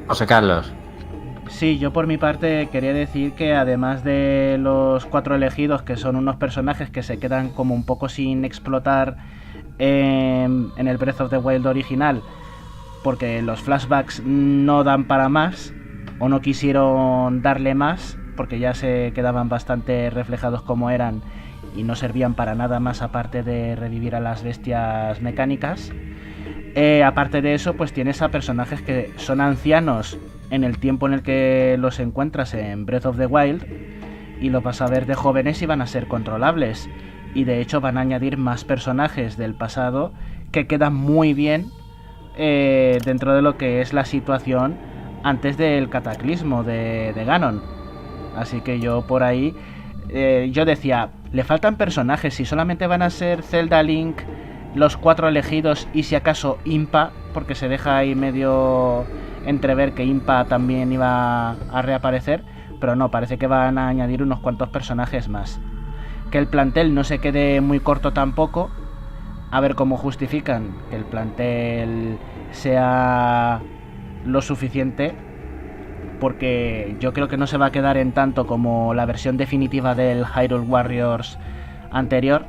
José 0.06 0.28
Carlos. 0.28 0.72
Sí, 1.50 1.80
yo 1.80 1.92
por 1.92 2.06
mi 2.06 2.20
parte 2.20 2.70
quería 2.72 2.94
decir 2.94 3.32
que 3.34 3.56
además 3.56 4.04
de 4.04 4.58
los 4.60 5.08
cuatro 5.08 5.34
elegidos, 5.34 5.82
que 5.82 5.98
son 5.98 6.18
unos 6.18 6.36
personajes 6.36 6.92
que 6.92 7.02
se 7.02 7.18
quedan 7.18 7.50
como 7.50 7.74
un 7.74 7.88
poco 7.88 8.08
sin 8.08 8.46
explotar 8.46 9.18
en, 9.80 10.70
en 10.78 10.88
el 10.88 10.98
Breath 10.98 11.22
of 11.22 11.32
the 11.32 11.38
Wild 11.40 11.66
original, 11.66 12.22
porque 13.04 13.42
los 13.42 13.62
flashbacks 13.62 14.22
no 14.24 14.84
dan 14.84 15.06
para 15.06 15.28
más, 15.28 15.74
o 16.22 16.30
no 16.30 16.40
quisieron 16.40 17.42
darle 17.42 17.74
más, 17.74 18.18
porque 18.38 18.60
ya 18.60 18.76
se 18.76 19.12
quedaban 19.16 19.50
bastante 19.50 20.12
reflejados 20.12 20.62
como 20.62 20.92
eran 20.92 21.24
y 21.76 21.82
no 21.82 21.96
servían 21.96 22.36
para 22.36 22.54
nada 22.54 22.80
más 22.80 23.02
aparte 23.02 23.42
de 23.42 23.76
revivir 23.76 24.16
a 24.16 24.20
las 24.20 24.44
bestias 24.44 25.20
mecánicas. 25.20 25.92
Eh, 26.76 27.04
aparte 27.04 27.42
de 27.42 27.56
eso, 27.56 27.74
pues 27.74 27.92
tienes 27.92 28.22
a 28.22 28.30
personajes 28.30 28.84
que 28.84 29.12
son 29.18 29.42
ancianos 29.42 30.20
en 30.52 30.64
el 30.64 30.78
tiempo 30.78 31.08
en 31.08 31.14
el 31.14 31.24
que 31.24 31.76
los 31.80 32.00
encuentras 32.00 32.54
en 32.54 32.86
Breath 32.86 33.08
of 33.08 33.18
the 33.18 33.26
Wild 33.26 33.66
y 34.40 34.52
los 34.52 34.62
vas 34.62 34.80
a 34.82 34.88
ver 34.88 35.08
de 35.08 35.16
jóvenes 35.16 35.60
y 35.64 35.66
van 35.66 35.82
a 35.82 35.88
ser 35.88 36.08
controlables. 36.08 36.88
Y 37.34 37.46
de 37.46 37.62
hecho 37.62 37.82
van 37.82 37.98
a 37.98 38.02
añadir 38.02 38.38
más 38.38 38.64
personajes 38.64 39.38
del 39.38 39.56
pasado 39.56 40.14
que 40.52 40.68
quedan 40.68 40.94
muy 40.94 41.34
bien 41.34 41.72
eh, 42.38 43.00
dentro 43.06 43.34
de 43.34 43.42
lo 43.42 43.58
que 43.58 43.82
es 43.82 43.92
la 43.92 44.06
situación 44.06 44.91
antes 45.24 45.58
del 45.58 45.90
cataclismo 45.90 46.64
de, 46.64 47.14
Ganon. 47.26 47.62
Así 48.36 48.62
que 48.62 48.80
yo 48.80 49.02
por 49.02 49.24
ahí, 49.24 49.56
eh, 50.10 50.50
yo 50.52 50.66
decía, 50.66 51.10
le 51.32 51.44
faltan 51.44 51.76
personajes, 51.76 52.34
si 52.34 52.46
solamente 52.46 52.88
van 52.88 53.02
a 53.02 53.10
ser 53.10 53.44
Zelda 53.44 53.84
Link, 53.84 54.18
los 54.76 54.98
cuatro 54.98 55.28
elegidos 55.28 55.88
y 55.94 56.04
si 56.04 56.16
acaso 56.16 56.58
Impa, 56.64 57.12
porque 57.34 57.56
se 57.56 57.68
deja 57.68 57.98
ahí 57.98 58.16
medio 58.16 59.06
entrever 59.46 59.94
que 59.94 60.06
Impa 60.06 60.46
también 60.46 60.92
iba 60.92 61.52
a 61.52 61.82
reaparecer, 61.82 62.44
pero 62.80 62.96
no, 62.96 63.12
parece 63.12 63.38
que 63.38 63.48
van 63.48 63.78
a 63.78 63.88
añadir 63.88 64.24
unos 64.24 64.40
cuantos 64.40 64.70
personajes 64.70 65.28
más. 65.28 65.60
Que 66.32 66.38
el 66.38 66.48
plantel 66.48 66.96
no 66.96 67.04
se 67.04 67.20
quede 67.20 67.60
muy 67.62 67.80
corto 67.80 68.14
tampoco, 68.14 68.70
a 69.52 69.60
ver 69.60 69.76
cómo 69.76 69.98
justifican 69.98 70.74
que 70.90 70.96
el 70.96 71.04
plantel 71.04 72.18
sea 72.52 73.62
lo 74.26 74.42
suficiente, 74.42 75.14
porque 76.20 76.96
yo 77.00 77.14
creo 77.14 77.28
que 77.28 77.38
no 77.38 77.48
se 77.48 77.58
va 77.58 77.68
a 77.68 77.72
quedar 77.72 77.98
en 77.98 78.12
tanto 78.12 78.48
como 78.48 78.94
la 78.94 79.06
versión 79.06 79.38
definitiva 79.38 79.96
del 79.96 80.26
Hyrule 80.26 80.68
Warriors 80.68 81.38
anterior, 81.92 82.46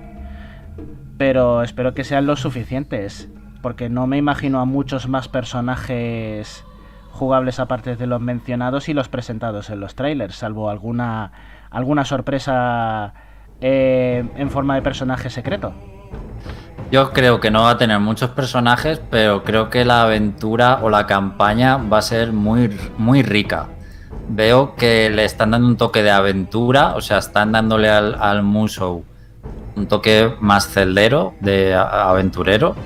pero 1.19 1.63
espero 1.63 1.95
que 1.95 2.05
sean 2.05 2.27
los 2.27 2.41
suficientes, 2.41 3.29
porque 3.63 3.89
no 3.89 4.07
me 4.07 4.19
imagino 4.19 4.61
a 4.61 4.65
muchos 4.65 5.09
más 5.09 5.29
personajes 5.29 6.65
jugables 7.11 7.61
aparte 7.61 7.95
de 7.97 8.07
los 8.07 8.21
mencionados 8.21 8.89
y 8.89 8.95
los 8.95 9.09
presentados 9.09 9.71
en 9.71 9.81
los 9.81 9.95
trailers, 9.95 10.35
salvo 10.35 10.71
alguna 10.71 11.33
alguna 11.71 12.05
sorpresa 12.05 13.15
eh, 13.61 14.25
en 14.37 14.51
forma 14.51 14.75
de 14.75 14.83
personaje 14.83 15.31
secreto. 15.31 15.73
Yo 16.93 17.11
creo 17.15 17.41
que 17.41 17.51
no 17.51 17.63
va 17.63 17.71
a 17.71 17.79
tener 17.79 17.99
muchos 18.01 18.29
personajes, 18.31 19.01
pero 19.11 19.45
creo 19.45 19.71
que 19.71 19.83
la 19.87 20.03
aventura 20.03 20.81
o 20.83 20.91
la 20.91 21.07
campaña 21.07 21.79
va 21.79 21.97
a 21.97 22.03
ser 22.03 22.35
muy, 22.35 22.69
muy 22.99 23.23
rica. 23.23 23.69
Veo 24.29 24.77
que 24.77 25.09
le 25.09 25.25
están 25.25 25.53
dando 25.53 25.69
un 25.69 25.79
toque 25.79 26.03
de 26.03 26.11
aventura, 26.11 26.95
o 26.95 27.01
sea, 27.01 27.17
están 27.17 27.51
dándole 27.51 27.89
al, 27.89 28.15
al 28.21 28.43
Musou 28.43 29.05
un 29.75 29.89
toque 29.89 30.35
más 30.41 30.69
celdero, 30.69 31.33
de 31.41 31.75
aventurero. 31.75 32.77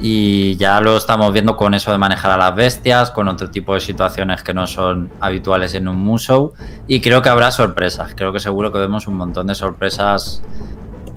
Y 0.00 0.54
ya 0.56 0.80
lo 0.80 0.96
estamos 0.96 1.32
viendo 1.32 1.56
con 1.56 1.74
eso 1.74 1.90
de 1.90 1.98
manejar 1.98 2.30
a 2.30 2.36
las 2.36 2.54
bestias, 2.54 3.10
con 3.10 3.26
otro 3.26 3.50
tipo 3.50 3.74
de 3.74 3.80
situaciones 3.80 4.44
que 4.44 4.54
no 4.54 4.68
son 4.68 5.10
habituales 5.20 5.74
en 5.74 5.88
un 5.88 5.96
Musou. 5.96 6.52
Y 6.86 7.00
creo 7.00 7.22
que 7.22 7.28
habrá 7.28 7.50
sorpresas. 7.50 8.14
Creo 8.14 8.32
que 8.32 8.38
seguro 8.38 8.70
que 8.70 8.78
vemos 8.78 9.08
un 9.08 9.16
montón 9.16 9.48
de 9.48 9.56
sorpresas 9.56 10.44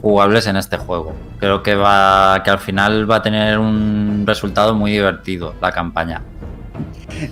jugables 0.05 0.45
en 0.45 0.55
este 0.55 0.77
juego. 0.77 1.13
Creo 1.39 1.63
que 1.63 1.73
va 1.73 2.43
que 2.43 2.51
al 2.51 2.59
final 2.59 3.09
va 3.09 3.15
a 3.15 3.21
tener 3.23 3.57
un 3.57 4.23
resultado 4.27 4.75
muy 4.75 4.91
divertido 4.91 5.55
la 5.59 5.71
campaña. 5.71 6.21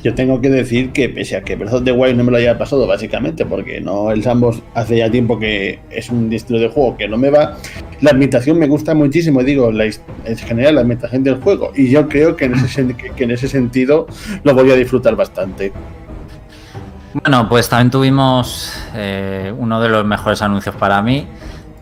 Yo 0.01 0.15
tengo 0.15 0.41
que 0.41 0.49
decir 0.49 0.91
que 0.91 1.07
pese 1.07 1.35
a 1.35 1.43
que 1.43 1.55
Breath 1.55 1.73
of 1.75 1.83
the 1.83 1.91
Wild 1.91 2.17
no 2.17 2.23
me 2.23 2.31
lo 2.31 2.37
haya 2.37 2.57
pasado 2.57 2.87
básicamente, 2.87 3.45
porque 3.45 3.79
no 3.79 4.09
el 4.09 4.23
Sambos 4.23 4.63
hace 4.73 4.97
ya 4.97 5.11
tiempo 5.11 5.37
que 5.37 5.81
es 5.91 6.09
un 6.09 6.33
estilo 6.33 6.57
de 6.57 6.69
juego 6.69 6.97
que 6.97 7.07
no 7.07 7.15
me 7.15 7.29
va, 7.29 7.57
la 8.01 8.09
ambientación 8.09 8.57
me 8.57 8.65
gusta 8.67 8.95
muchísimo, 8.95 9.43
digo, 9.43 9.71
la, 9.71 9.85
en 9.85 10.37
general 10.37 10.73
la 10.73 10.81
ambientación 10.81 11.23
del 11.23 11.35
juego, 11.41 11.73
y 11.75 11.91
yo 11.91 12.09
creo 12.09 12.35
que 12.35 12.45
en 12.45 12.55
ese, 12.55 12.81
sen- 12.81 12.95
que- 12.95 13.11
que 13.11 13.23
en 13.25 13.31
ese 13.31 13.47
sentido 13.47 14.07
lo 14.43 14.55
voy 14.55 14.71
a 14.71 14.75
disfrutar 14.75 15.15
bastante. 15.15 15.71
Bueno, 17.13 17.47
pues 17.47 17.69
también 17.69 17.91
tuvimos 17.91 18.73
eh, 18.95 19.53
uno 19.55 19.79
de 19.79 19.89
los 19.89 20.03
mejores 20.05 20.41
anuncios 20.41 20.73
para 20.75 20.99
mí. 21.03 21.27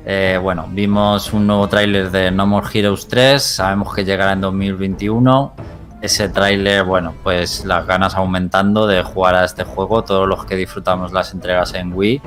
Eh, 0.04 0.40
bueno, 0.42 0.68
vimos 0.70 1.32
un 1.32 1.46
nuevo 1.46 1.68
tráiler 1.68 2.10
de 2.10 2.32
No 2.32 2.48
More 2.48 2.68
Heroes 2.74 3.08
3, 3.08 3.42
sabemos 3.42 3.94
que 3.94 4.04
llegará 4.04 4.34
en 4.34 4.42
2021. 4.42 5.54
Ese 6.02 6.30
tráiler, 6.30 6.84
bueno, 6.84 7.14
pues 7.22 7.66
las 7.66 7.86
ganas 7.86 8.16
aumentando 8.16 8.88
de 8.88 9.04
jugar 9.04 9.36
a 9.36 9.46
este 9.46 9.64
juego, 9.64 10.04
todos 10.04 10.28
los 10.28 10.46
que 10.46 10.56
disfrutamos 10.56 11.12
las 11.12 11.34
entregas 11.34 11.76
en 11.76 11.94
Wii. 11.94 12.22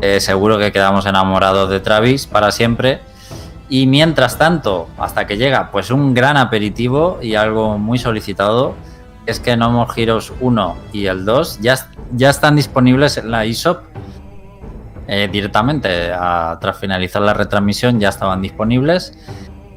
Eh, 0.00 0.20
seguro 0.20 0.58
que 0.58 0.70
quedamos 0.70 1.06
enamorados 1.06 1.70
de 1.70 1.80
Travis 1.80 2.26
para 2.26 2.50
siempre. 2.50 3.00
Y 3.70 3.86
mientras 3.86 4.36
tanto, 4.36 4.88
hasta 4.98 5.26
que 5.26 5.38
llega, 5.38 5.70
pues 5.70 5.90
un 5.90 6.12
gran 6.12 6.36
aperitivo 6.36 7.18
y 7.22 7.34
algo 7.34 7.78
muy 7.78 7.98
solicitado, 7.98 8.74
es 9.24 9.40
que 9.40 9.56
No 9.56 9.70
More 9.70 9.90
Heroes 9.96 10.32
1 10.40 10.76
y 10.92 11.06
el 11.06 11.24
2 11.24 11.60
ya, 11.60 11.88
ya 12.12 12.30
están 12.30 12.56
disponibles 12.56 13.16
en 13.16 13.30
la 13.30 13.44
eShop 13.44 13.82
eh, 15.08 15.28
directamente. 15.32 16.10
tras 16.60 16.78
finalizar 16.78 17.22
la 17.22 17.34
retransmisión 17.34 17.98
ya 17.98 18.10
estaban 18.10 18.42
disponibles. 18.42 19.18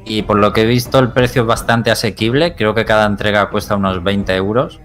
Y 0.04 0.22
por 0.22 0.38
lo 0.38 0.52
que 0.52 0.62
he 0.62 0.66
visto, 0.66 0.98
el 0.98 1.10
precio 1.12 1.42
es 1.42 1.48
bastante 1.48 1.90
asequible. 1.90 2.54
Creo 2.54 2.74
que 2.74 2.84
cada 2.84 3.06
entrega 3.06 3.48
cuesta 3.48 3.76
unos 3.76 4.04
20 4.04 4.36
euros 4.36 4.80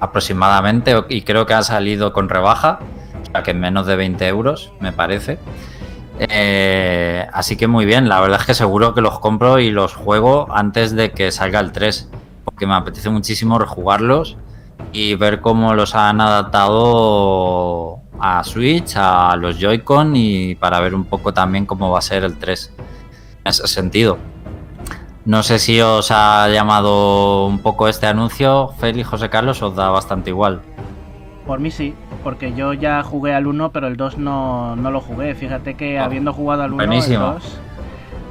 aproximadamente. 0.00 0.94
Y 1.10 1.22
creo 1.22 1.46
que 1.46 1.54
ha 1.54 1.62
salido 1.62 2.12
con 2.12 2.28
rebaja. 2.28 2.78
O 3.22 3.30
sea 3.30 3.42
que 3.42 3.50
en 3.50 3.60
menos 3.60 3.86
de 3.86 3.96
20 3.96 4.26
euros, 4.26 4.72
me 4.80 4.92
parece. 4.92 5.38
Eh, 6.18 7.26
así 7.32 7.56
que 7.56 7.68
muy 7.68 7.84
bien, 7.84 8.08
la 8.08 8.20
verdad 8.20 8.40
es 8.40 8.46
que 8.46 8.54
seguro 8.54 8.94
que 8.94 9.00
los 9.00 9.20
compro 9.20 9.60
y 9.60 9.70
los 9.70 9.94
juego 9.94 10.48
antes 10.50 10.96
de 10.96 11.12
que 11.12 11.30
salga 11.30 11.60
el 11.60 11.70
3, 11.70 12.10
porque 12.44 12.66
me 12.66 12.74
apetece 12.74 13.08
muchísimo 13.08 13.58
rejugarlos 13.58 14.36
y 14.92 15.14
ver 15.14 15.40
cómo 15.40 15.74
los 15.74 15.94
han 15.94 16.20
adaptado 16.20 18.00
a 18.20 18.42
Switch, 18.44 18.94
a 18.96 19.36
los 19.36 19.58
Joy-Con 19.58 20.14
y 20.16 20.54
para 20.54 20.80
ver 20.80 20.94
un 20.94 21.04
poco 21.04 21.32
también 21.32 21.66
cómo 21.66 21.90
va 21.90 21.98
a 21.98 22.02
ser 22.02 22.24
el 22.24 22.36
3 22.38 22.72
en 22.78 23.48
ese 23.48 23.66
sentido. 23.66 24.18
No 25.24 25.42
sé 25.42 25.58
si 25.58 25.80
os 25.80 26.10
ha 26.10 26.48
llamado 26.48 27.46
un 27.46 27.58
poco 27.58 27.86
este 27.88 28.06
anuncio, 28.06 28.68
Félix, 28.78 29.08
José 29.08 29.28
Carlos, 29.28 29.60
os 29.62 29.76
da 29.76 29.90
bastante 29.90 30.30
igual. 30.30 30.62
Por 31.46 31.60
mí 31.60 31.70
sí, 31.70 31.94
porque 32.24 32.54
yo 32.54 32.72
ya 32.72 33.02
jugué 33.02 33.34
al 33.34 33.46
1, 33.46 33.70
pero 33.70 33.88
el 33.88 33.96
2 33.96 34.18
no, 34.18 34.74
no 34.76 34.90
lo 34.90 35.00
jugué. 35.00 35.34
Fíjate 35.34 35.74
que 35.74 35.98
Ah, 35.98 36.04
habiendo 36.04 36.32
jugado 36.32 36.62
al 36.62 36.72
1, 36.72 36.82
el 36.82 36.88
buenísimo. 36.88 37.24
2, 37.32 37.58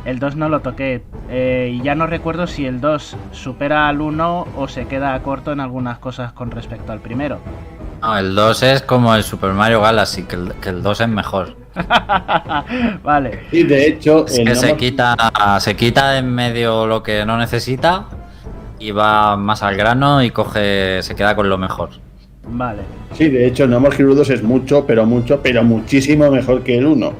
el 0.06 0.20
2 0.20 0.36
no 0.38 0.50
lo 0.50 0.62
toqué. 0.62 1.04
Eh, 1.30 1.72
y 1.74 1.82
ya 1.84 1.94
no 1.96 2.08
recuerdo 2.08 2.48
si 2.48 2.66
el 2.66 2.82
2 2.82 3.16
supera 3.32 3.88
al 3.88 4.02
1 4.02 4.48
o 4.56 4.68
se 4.68 4.88
queda 4.88 5.20
corto 5.22 5.52
en 5.52 5.60
algunas 5.60 6.00
cosas 6.00 6.32
con 6.34 6.50
respecto 6.52 6.92
al 6.92 7.00
primero. 7.00 7.40
No, 8.02 8.18
el 8.18 8.36
2 8.36 8.64
es 8.64 8.82
como 8.84 9.14
el 9.16 9.24
Super 9.24 9.52
Mario 9.52 9.82
Galaxy, 9.82 10.24
que 10.24 10.36
el, 10.36 10.54
que 10.62 10.70
el 10.70 10.82
2 10.84 11.02
es 11.02 11.08
mejor. 11.10 11.56
vale. 13.04 13.40
Y 13.52 13.64
de 13.64 13.88
hecho, 13.88 14.26
Es 14.28 14.38
el 14.40 14.46
que 14.46 14.56
se 14.56 14.76
quita, 14.76 15.16
se 15.60 15.76
quita 15.76 16.12
de 16.12 16.20
en 16.20 16.34
medio 16.34 16.86
lo 16.88 17.04
que 17.04 17.26
no 17.26 17.38
necesita 17.38 18.06
y 18.80 18.92
va 18.92 19.36
más 19.38 19.64
al 19.64 19.76
grano 19.76 20.22
y 20.24 20.32
coge, 20.32 21.02
se 21.02 21.16
queda 21.16 21.36
con 21.36 21.50
lo 21.50 21.58
mejor. 21.58 21.90
Vale. 22.50 22.82
Sí, 23.18 23.28
de 23.30 23.46
hecho, 23.48 23.68
No 23.68 23.80
More 23.80 23.96
Heroes 23.96 24.18
2 24.18 24.30
es 24.30 24.44
mucho, 24.44 24.86
pero 24.86 25.06
mucho, 25.06 25.42
pero 25.42 25.64
muchísimo 25.64 26.30
mejor 26.32 26.64
que 26.64 26.78
el 26.78 26.86
1. 26.86 27.14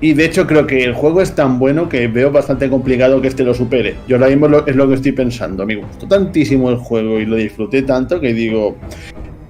Y 0.00 0.12
de 0.12 0.24
hecho, 0.26 0.46
creo 0.46 0.66
que 0.66 0.84
el 0.84 0.92
juego 0.92 1.20
es 1.22 1.34
tan 1.34 1.58
bueno 1.58 1.88
que 1.88 2.06
veo 2.08 2.30
bastante 2.30 2.68
complicado 2.68 3.20
que 3.20 3.28
este 3.28 3.42
lo 3.42 3.54
supere. 3.54 3.96
Yo 4.06 4.16
ahora 4.16 4.28
mismo 4.28 4.48
lo- 4.48 4.66
es 4.66 4.76
lo 4.76 4.86
que 4.88 4.94
estoy 4.94 5.12
pensando. 5.12 5.64
Me 5.66 5.76
gustó 5.76 6.06
tantísimo 6.06 6.68
el 6.70 6.76
juego 6.76 7.18
y 7.18 7.26
lo 7.26 7.36
disfruté 7.36 7.82
tanto 7.82 8.20
que 8.20 8.32
digo, 8.34 8.76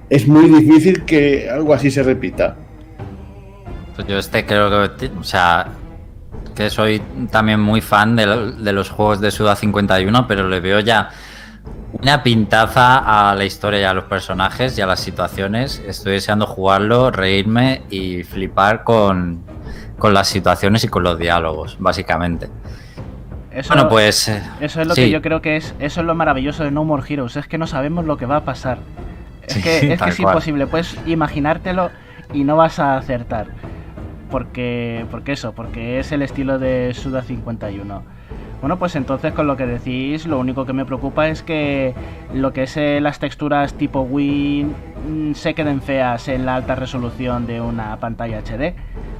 es 0.09 0.27
muy 0.27 0.47
difícil 0.49 1.05
que 1.05 1.49
algo 1.49 1.73
así 1.73 1.89
se 1.91 2.03
repita. 2.03 2.55
Pues 3.95 4.07
yo 4.07 4.17
este 4.17 4.45
creo 4.45 4.69
que, 4.97 5.07
o 5.19 5.23
sea, 5.23 5.67
que 6.53 6.69
soy 6.69 7.01
también 7.31 7.59
muy 7.59 7.81
fan 7.81 8.15
de, 8.15 8.25
lo- 8.25 8.51
de 8.51 8.73
los 8.73 8.89
juegos 8.89 9.21
de 9.21 9.31
Suda 9.31 9.55
51, 9.55 10.27
pero 10.27 10.47
le 10.49 10.59
veo 10.59 10.79
ya 10.81 11.09
una 12.01 12.21
pintaza 12.23 13.29
a 13.31 13.35
la 13.35 13.45
historia 13.45 13.79
y 13.79 13.83
a 13.85 13.93
los 13.93 14.03
personajes 14.05 14.77
y 14.77 14.81
a 14.81 14.85
las 14.85 14.99
situaciones. 14.99 15.81
Estoy 15.87 16.13
deseando 16.13 16.45
jugarlo, 16.45 17.09
reírme 17.09 17.83
y 17.89 18.23
flipar 18.23 18.83
con, 18.83 19.39
con 19.97 20.13
las 20.13 20.27
situaciones 20.27 20.83
y 20.83 20.89
con 20.89 21.03
los 21.03 21.17
diálogos, 21.17 21.77
básicamente. 21.79 22.49
Eso, 23.51 23.73
Bueno, 23.73 23.87
pues... 23.87 24.27
Eso 24.59 24.81
es 24.81 24.87
lo 24.87 24.93
sí. 24.95 25.03
que 25.03 25.09
yo 25.09 25.21
creo 25.21 25.41
que 25.41 25.55
es. 25.55 25.73
Eso 25.79 26.01
es 26.01 26.05
lo 26.05 26.13
maravilloso 26.15 26.65
de 26.65 26.71
No 26.71 26.83
More 26.83 27.03
Heroes. 27.07 27.37
Es 27.37 27.47
que 27.47 27.57
no 27.57 27.65
sabemos 27.65 28.03
lo 28.03 28.17
que 28.17 28.25
va 28.25 28.35
a 28.37 28.43
pasar. 28.43 28.79
Es 29.47 29.53
Sí, 29.53 29.61
que, 29.61 29.93
es, 29.93 30.01
que 30.01 30.09
es 30.09 30.19
imposible. 30.19 30.67
Puedes 30.67 30.97
imaginártelo 31.05 31.89
y 32.33 32.43
no 32.43 32.55
vas 32.55 32.79
a 32.79 32.97
acertar. 32.97 33.47
Porque, 34.29 35.05
porque 35.11 35.33
eso, 35.33 35.53
porque 35.53 35.99
es 35.99 36.11
el 36.11 36.21
estilo 36.21 36.59
de 36.59 36.93
Suda 36.93 37.21
51. 37.21 38.01
Bueno, 38.61 38.79
pues 38.79 38.95
entonces 38.95 39.33
con 39.33 39.47
lo 39.47 39.57
que 39.57 39.67
decís, 39.67 40.25
lo 40.25 40.39
único 40.39 40.65
que 40.65 40.73
me 40.73 40.85
preocupa 40.85 41.27
es 41.27 41.43
que 41.43 41.93
lo 42.33 42.51
que 42.51 42.63
es 42.63 42.77
eh, 42.77 42.99
las 42.99 43.19
texturas 43.19 43.75
tipo 43.75 44.01
Wii 44.01 44.65
mm, 45.07 45.33
se 45.33 45.53
queden 45.53 45.81
feas 45.81 46.27
en 46.29 46.45
la 46.45 46.55
alta 46.55 46.73
resolución 46.73 47.45
de 47.45 47.61
una 47.61 47.97
pantalla 47.99 48.39
HD. 48.39 48.73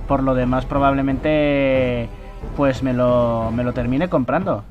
Por 0.07 0.23
lo 0.23 0.33
demás, 0.33 0.65
probablemente 0.65 2.09
pues 2.57 2.81
me 2.81 2.93
lo, 2.93 3.51
me 3.51 3.63
lo 3.63 3.73
termine 3.73 4.09
comprando. 4.09 4.63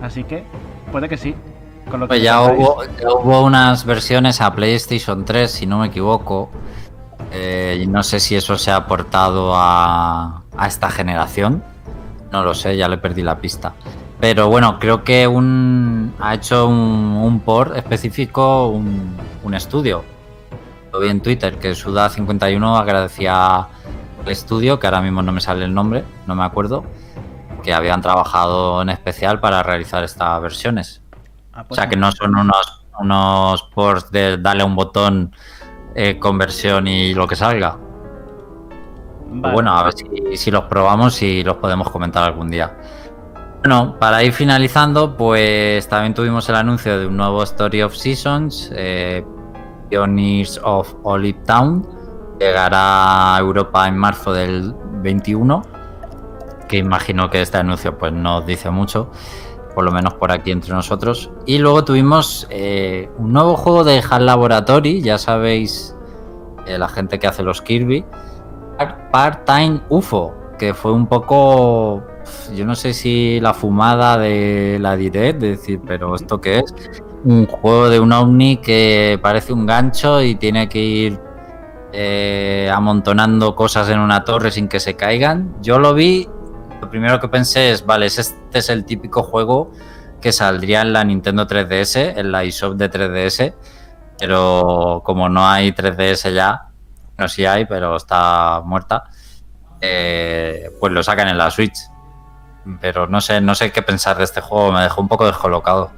Así 0.00 0.24
que 0.24 0.44
puede 0.90 1.08
que 1.08 1.16
sí. 1.16 1.34
Con 1.90 2.00
lo 2.00 2.06
que 2.06 2.14
Pues 2.14 2.22
ya 2.22 2.42
hubo, 2.42 2.82
ya 2.84 3.12
hubo 3.12 3.42
unas 3.42 3.84
versiones 3.84 4.40
a 4.40 4.54
PlayStation 4.54 5.24
3, 5.24 5.50
si 5.50 5.66
no 5.66 5.78
me 5.78 5.88
equivoco. 5.88 6.50
Eh, 7.32 7.84
no 7.88 8.02
sé 8.02 8.20
si 8.20 8.36
eso 8.36 8.56
se 8.56 8.70
ha 8.70 8.76
aportado 8.76 9.52
a, 9.54 10.42
a 10.56 10.66
esta 10.66 10.90
generación. 10.90 11.62
No 12.32 12.42
lo 12.42 12.54
sé, 12.54 12.76
ya 12.76 12.88
le 12.88 12.98
perdí 12.98 13.22
la 13.22 13.38
pista. 13.38 13.74
Pero 14.20 14.48
bueno, 14.48 14.78
creo 14.78 15.04
que 15.04 15.26
un, 15.26 16.14
ha 16.18 16.34
hecho 16.34 16.66
un, 16.66 16.76
un 16.76 17.40
port 17.40 17.76
específico, 17.76 18.68
un, 18.68 19.16
un 19.42 19.54
estudio. 19.54 20.02
Lo 20.92 21.00
vi 21.00 21.08
en 21.08 21.20
Twitter, 21.20 21.58
que 21.58 21.72
Suda51 21.72 22.80
agradecía 22.80 23.56
al 23.56 24.28
estudio, 24.28 24.78
que 24.78 24.86
ahora 24.86 25.02
mismo 25.02 25.22
no 25.22 25.32
me 25.32 25.40
sale 25.40 25.64
el 25.64 25.74
nombre, 25.74 26.04
no 26.26 26.34
me 26.34 26.44
acuerdo, 26.44 26.84
que 27.62 27.74
habían 27.74 28.00
trabajado 28.00 28.80
en 28.80 28.90
especial 28.90 29.40
para 29.40 29.62
realizar 29.62 30.04
estas 30.04 30.40
versiones. 30.40 31.02
Ah, 31.54 31.64
O 31.68 31.68
pues 31.68 31.76
sea 31.78 31.88
que 31.88 31.96
no 31.96 32.10
son 32.12 32.36
unos, 32.36 32.84
unos 32.98 33.62
ports 33.74 34.10
de 34.10 34.38
darle 34.38 34.62
a 34.62 34.66
un 34.66 34.76
botón 34.76 35.34
eh, 35.94 36.18
conversión 36.18 36.88
y 36.88 37.14
lo 37.14 37.26
que 37.28 37.36
salga. 37.36 37.78
vale. 39.26 39.54
Bueno, 39.54 39.72
a 39.76 39.84
ver 39.84 39.92
si, 39.94 40.36
si 40.36 40.50
los 40.50 40.64
probamos 40.64 41.20
y 41.22 41.42
los 41.44 41.56
podemos 41.56 41.90
comentar 41.90 42.24
algún 42.24 42.50
día. 42.50 42.76
Bueno, 43.60 43.96
para 43.98 44.22
ir 44.22 44.32
finalizando, 44.32 45.16
pues 45.16 45.88
también 45.88 46.14
tuvimos 46.14 46.48
el 46.50 46.56
anuncio 46.56 46.98
de 46.98 47.06
un 47.06 47.16
nuevo 47.16 47.42
Story 47.42 47.82
of 47.82 47.94
Seasons, 47.94 48.70
eh, 48.74 49.24
Pioneers 49.88 50.60
of 50.62 50.94
Olive 51.02 51.40
Town. 51.46 51.86
Llegará 52.38 53.36
a 53.36 53.38
Europa 53.40 53.88
en 53.88 53.96
marzo 53.96 54.32
del 54.34 54.74
21, 55.02 55.62
que 56.68 56.76
imagino 56.78 57.30
que 57.30 57.40
este 57.42 57.58
anuncio 57.58 57.96
pues 57.96 58.12
no 58.12 58.42
dice 58.42 58.70
mucho, 58.70 59.10
por 59.74 59.84
lo 59.84 59.92
menos 59.92 60.14
por 60.14 60.30
aquí 60.32 60.50
entre 60.50 60.72
nosotros. 60.72 61.30
Y 61.46 61.58
luego 61.58 61.84
tuvimos 61.84 62.46
eh, 62.50 63.08
un 63.18 63.32
nuevo 63.32 63.56
juego 63.56 63.84
de 63.84 64.02
HAL 64.08 64.26
Laboratory, 64.26 65.02
ya 65.02 65.18
sabéis, 65.18 65.94
eh, 66.66 66.78
la 66.78 66.88
gente 66.88 67.18
que 67.18 67.26
hace 67.26 67.42
los 67.42 67.60
Kirby, 67.60 68.04
Part- 68.78 69.10
Part-Time 69.10 69.80
UFO, 69.88 70.34
que 70.58 70.74
fue 70.74 70.92
un 70.92 71.06
poco, 71.06 72.02
yo 72.54 72.64
no 72.64 72.74
sé 72.74 72.94
si 72.94 73.40
la 73.40 73.54
fumada 73.54 74.16
de 74.18 74.78
la 74.80 74.96
Direct, 74.96 75.40
de 75.40 75.48
decir, 75.50 75.80
pero 75.84 76.14
¿esto 76.14 76.40
qué 76.40 76.58
es? 76.60 76.74
Un 77.24 77.46
juego 77.46 77.88
de 77.88 78.00
un 78.00 78.12
ovni 78.12 78.58
que 78.58 79.18
parece 79.22 79.52
un 79.52 79.66
gancho 79.66 80.22
y 80.22 80.34
tiene 80.36 80.68
que 80.68 80.78
ir 80.78 81.18
eh, 81.92 82.70
amontonando 82.72 83.54
cosas 83.54 83.88
en 83.88 83.98
una 83.98 84.24
torre 84.24 84.50
sin 84.50 84.68
que 84.68 84.78
se 84.80 84.94
caigan. 84.94 85.54
Yo 85.62 85.78
lo 85.78 85.94
vi, 85.94 86.28
lo 86.84 86.90
primero 86.90 87.18
que 87.18 87.28
pensé 87.28 87.70
es, 87.70 87.84
vale, 87.86 88.06
es- 88.06 88.18
este 88.18 88.58
es 88.58 88.68
el 88.68 88.84
típico 88.84 89.22
juego 89.22 89.72
que 90.20 90.32
saldría 90.32 90.82
en 90.82 90.92
la 90.92 91.02
Nintendo 91.04 91.46
3DS, 91.46 92.18
en 92.18 92.30
la 92.30 92.44
eShop 92.44 92.74
de 92.76 92.90
3DS, 92.90 93.54
pero 94.18 95.02
como 95.04 95.28
no 95.28 95.46
hay 95.46 95.72
3DS 95.72 96.32
ya, 96.34 96.68
no 97.18 97.28
sí 97.28 97.46
hay, 97.46 97.64
pero 97.66 97.96
está 97.96 98.60
muerta, 98.64 99.04
eh, 99.80 100.70
pues 100.80 100.92
lo 100.92 101.02
sacan 101.02 101.28
en 101.28 101.38
la 101.38 101.50
Switch. 101.50 101.76
Pero 102.80 103.06
no 103.06 103.20
sé, 103.20 103.40
no 103.40 103.54
sé 103.54 103.72
qué 103.72 103.82
pensar 103.82 104.16
de 104.16 104.24
este 104.24 104.40
juego, 104.40 104.72
me 104.72 104.82
dejó 104.82 105.00
un 105.02 105.08
poco 105.08 105.26
descolocado. 105.26 105.90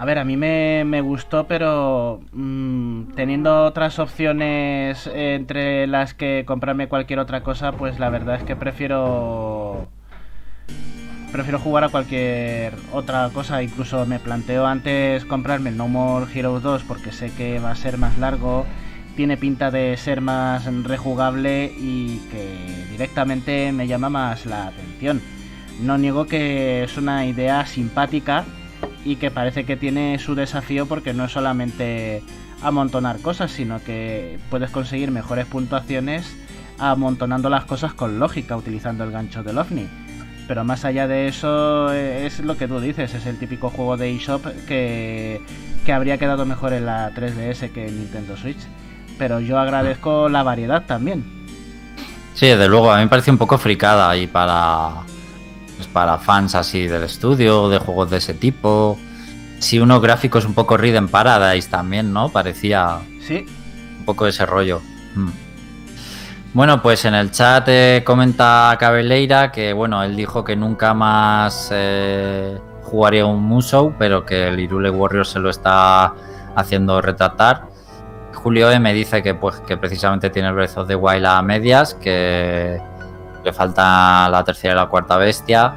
A 0.00 0.06
ver, 0.06 0.18
a 0.18 0.24
mí 0.24 0.34
me, 0.34 0.82
me 0.86 1.02
gustó, 1.02 1.46
pero 1.46 2.22
mm, 2.32 3.12
teniendo 3.16 3.66
otras 3.66 3.98
opciones 3.98 5.06
eh, 5.06 5.34
entre 5.34 5.86
las 5.86 6.14
que 6.14 6.44
comprarme 6.46 6.88
cualquier 6.88 7.18
otra 7.18 7.42
cosa, 7.42 7.72
pues 7.72 7.98
la 7.98 8.08
verdad 8.08 8.36
es 8.36 8.44
que 8.44 8.56
prefiero 8.56 9.88
prefiero 11.30 11.58
jugar 11.58 11.84
a 11.84 11.90
cualquier 11.90 12.72
otra 12.94 13.28
cosa. 13.34 13.62
Incluso 13.62 14.06
me 14.06 14.18
planteo 14.18 14.64
antes 14.64 15.26
comprarme 15.26 15.68
el 15.68 15.76
No 15.76 15.86
More 15.86 16.26
Heroes 16.34 16.62
2 16.62 16.82
porque 16.84 17.12
sé 17.12 17.30
que 17.34 17.58
va 17.58 17.72
a 17.72 17.76
ser 17.76 17.98
más 17.98 18.16
largo, 18.16 18.64
tiene 19.16 19.36
pinta 19.36 19.70
de 19.70 19.98
ser 19.98 20.22
más 20.22 20.64
rejugable 20.82 21.74
y 21.78 22.20
que 22.30 22.86
directamente 22.90 23.70
me 23.72 23.86
llama 23.86 24.08
más 24.08 24.46
la 24.46 24.68
atención. 24.68 25.20
No 25.82 25.98
niego 25.98 26.24
que 26.24 26.84
es 26.84 26.96
una 26.96 27.26
idea 27.26 27.66
simpática 27.66 28.46
y 29.04 29.16
que 29.16 29.30
parece 29.30 29.64
que 29.64 29.76
tiene 29.76 30.18
su 30.18 30.34
desafío 30.34 30.86
porque 30.86 31.12
no 31.14 31.24
es 31.24 31.32
solamente 31.32 32.22
amontonar 32.62 33.20
cosas, 33.20 33.50
sino 33.50 33.82
que 33.82 34.38
puedes 34.50 34.70
conseguir 34.70 35.10
mejores 35.10 35.46
puntuaciones 35.46 36.36
amontonando 36.78 37.50
las 37.50 37.64
cosas 37.64 37.94
con 37.94 38.18
lógica 38.18 38.56
utilizando 38.56 39.04
el 39.04 39.10
gancho 39.10 39.42
del 39.42 39.58
ovni. 39.58 39.86
Pero 40.48 40.64
más 40.64 40.84
allá 40.84 41.06
de 41.06 41.28
eso 41.28 41.92
eh, 41.92 42.26
es 42.26 42.40
lo 42.40 42.56
que 42.56 42.66
tú 42.66 42.80
dices, 42.80 43.14
es 43.14 43.26
el 43.26 43.38
típico 43.38 43.70
juego 43.70 43.96
de 43.96 44.10
eShop 44.14 44.44
que, 44.66 45.40
que 45.84 45.92
habría 45.92 46.18
quedado 46.18 46.44
mejor 46.44 46.72
en 46.72 46.86
la 46.86 47.12
3DS 47.14 47.70
que 47.70 47.86
en 47.86 47.98
Nintendo 47.98 48.36
Switch. 48.36 48.58
Pero 49.16 49.40
yo 49.40 49.58
agradezco 49.58 50.28
la 50.28 50.42
variedad 50.42 50.86
también. 50.86 51.24
Sí, 52.34 52.46
desde 52.46 52.68
luego, 52.68 52.90
a 52.90 52.96
mí 52.96 53.04
me 53.04 53.08
parece 53.08 53.30
un 53.30 53.38
poco 53.38 53.58
fricada 53.58 54.16
y 54.16 54.26
para, 54.26 55.02
pues 55.80 55.88
para 55.94 56.18
fans 56.18 56.54
así 56.54 56.86
del 56.86 57.04
estudio, 57.04 57.70
de 57.70 57.78
juegos 57.78 58.10
de 58.10 58.18
ese 58.18 58.34
tipo. 58.34 58.98
Sí, 59.60 59.78
unos 59.78 60.02
gráficos 60.02 60.44
un 60.44 60.52
poco 60.52 60.76
Riden 60.76 61.08
Paradise 61.08 61.70
también, 61.70 62.12
¿no? 62.12 62.28
Parecía 62.28 62.98
Sí, 63.26 63.46
un 63.98 64.04
poco 64.04 64.26
ese 64.26 64.44
rollo. 64.44 64.82
Mm. 65.14 65.30
Bueno, 66.52 66.82
pues 66.82 67.06
en 67.06 67.14
el 67.14 67.30
chat 67.30 67.66
eh, 67.68 68.02
comenta 68.04 68.76
Cabeleira 68.78 69.50
que, 69.50 69.72
bueno, 69.72 70.02
él 70.02 70.16
dijo 70.16 70.44
que 70.44 70.54
nunca 70.54 70.92
más 70.92 71.70
eh, 71.72 72.58
jugaría 72.82 73.24
un 73.24 73.42
Musou, 73.42 73.94
pero 73.98 74.26
que 74.26 74.48
el 74.48 74.60
Irule 74.60 74.90
Warrior 74.90 75.26
se 75.26 75.38
lo 75.38 75.48
está 75.48 76.12
haciendo 76.56 77.00
retratar. 77.00 77.68
Julio 78.34 78.70
M 78.70 78.92
dice 78.92 79.22
que, 79.22 79.34
pues, 79.34 79.60
que 79.60 79.78
precisamente 79.78 80.28
tiene 80.28 80.48
el 80.48 80.54
Breath 80.54 80.76
of 80.76 80.88
the 80.88 80.96
Wild 80.96 81.24
a 81.24 81.40
medias, 81.40 81.94
que 81.94 82.82
le 83.44 83.52
falta 83.52 84.28
la 84.28 84.44
tercera 84.44 84.74
y 84.74 84.76
la 84.76 84.86
cuarta 84.86 85.16
bestia. 85.16 85.72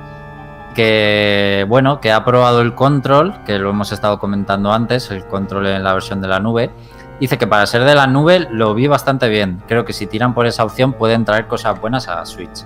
Que, 0.75 1.65
bueno, 1.69 2.01
que 2.01 2.11
ha 2.11 2.25
probado 2.25 2.61
el 2.61 2.73
control, 2.73 3.43
que 3.45 3.59
lo 3.59 3.69
hemos 3.69 3.91
estado 3.91 4.17
comentando 4.17 4.73
antes, 4.73 5.11
el 5.11 5.25
control 5.25 5.67
en 5.67 5.83
la 5.83 5.93
versión 5.93 6.21
de 6.21 6.27
la 6.27 6.39
nube. 6.39 6.71
Dice 7.19 7.37
que 7.37 7.45
para 7.45 7.65
ser 7.67 7.83
de 7.83 7.93
la 7.93 8.07
nube 8.07 8.47
lo 8.49 8.73
vi 8.73 8.87
bastante 8.87 9.29
bien. 9.29 9.61
Creo 9.67 9.85
que 9.85 9.93
si 9.93 10.07
tiran 10.07 10.33
por 10.33 10.47
esa 10.47 10.63
opción 10.63 10.93
pueden 10.93 11.25
traer 11.25 11.47
cosas 11.47 11.79
buenas 11.79 12.07
a 12.07 12.25
Switch. 12.25 12.65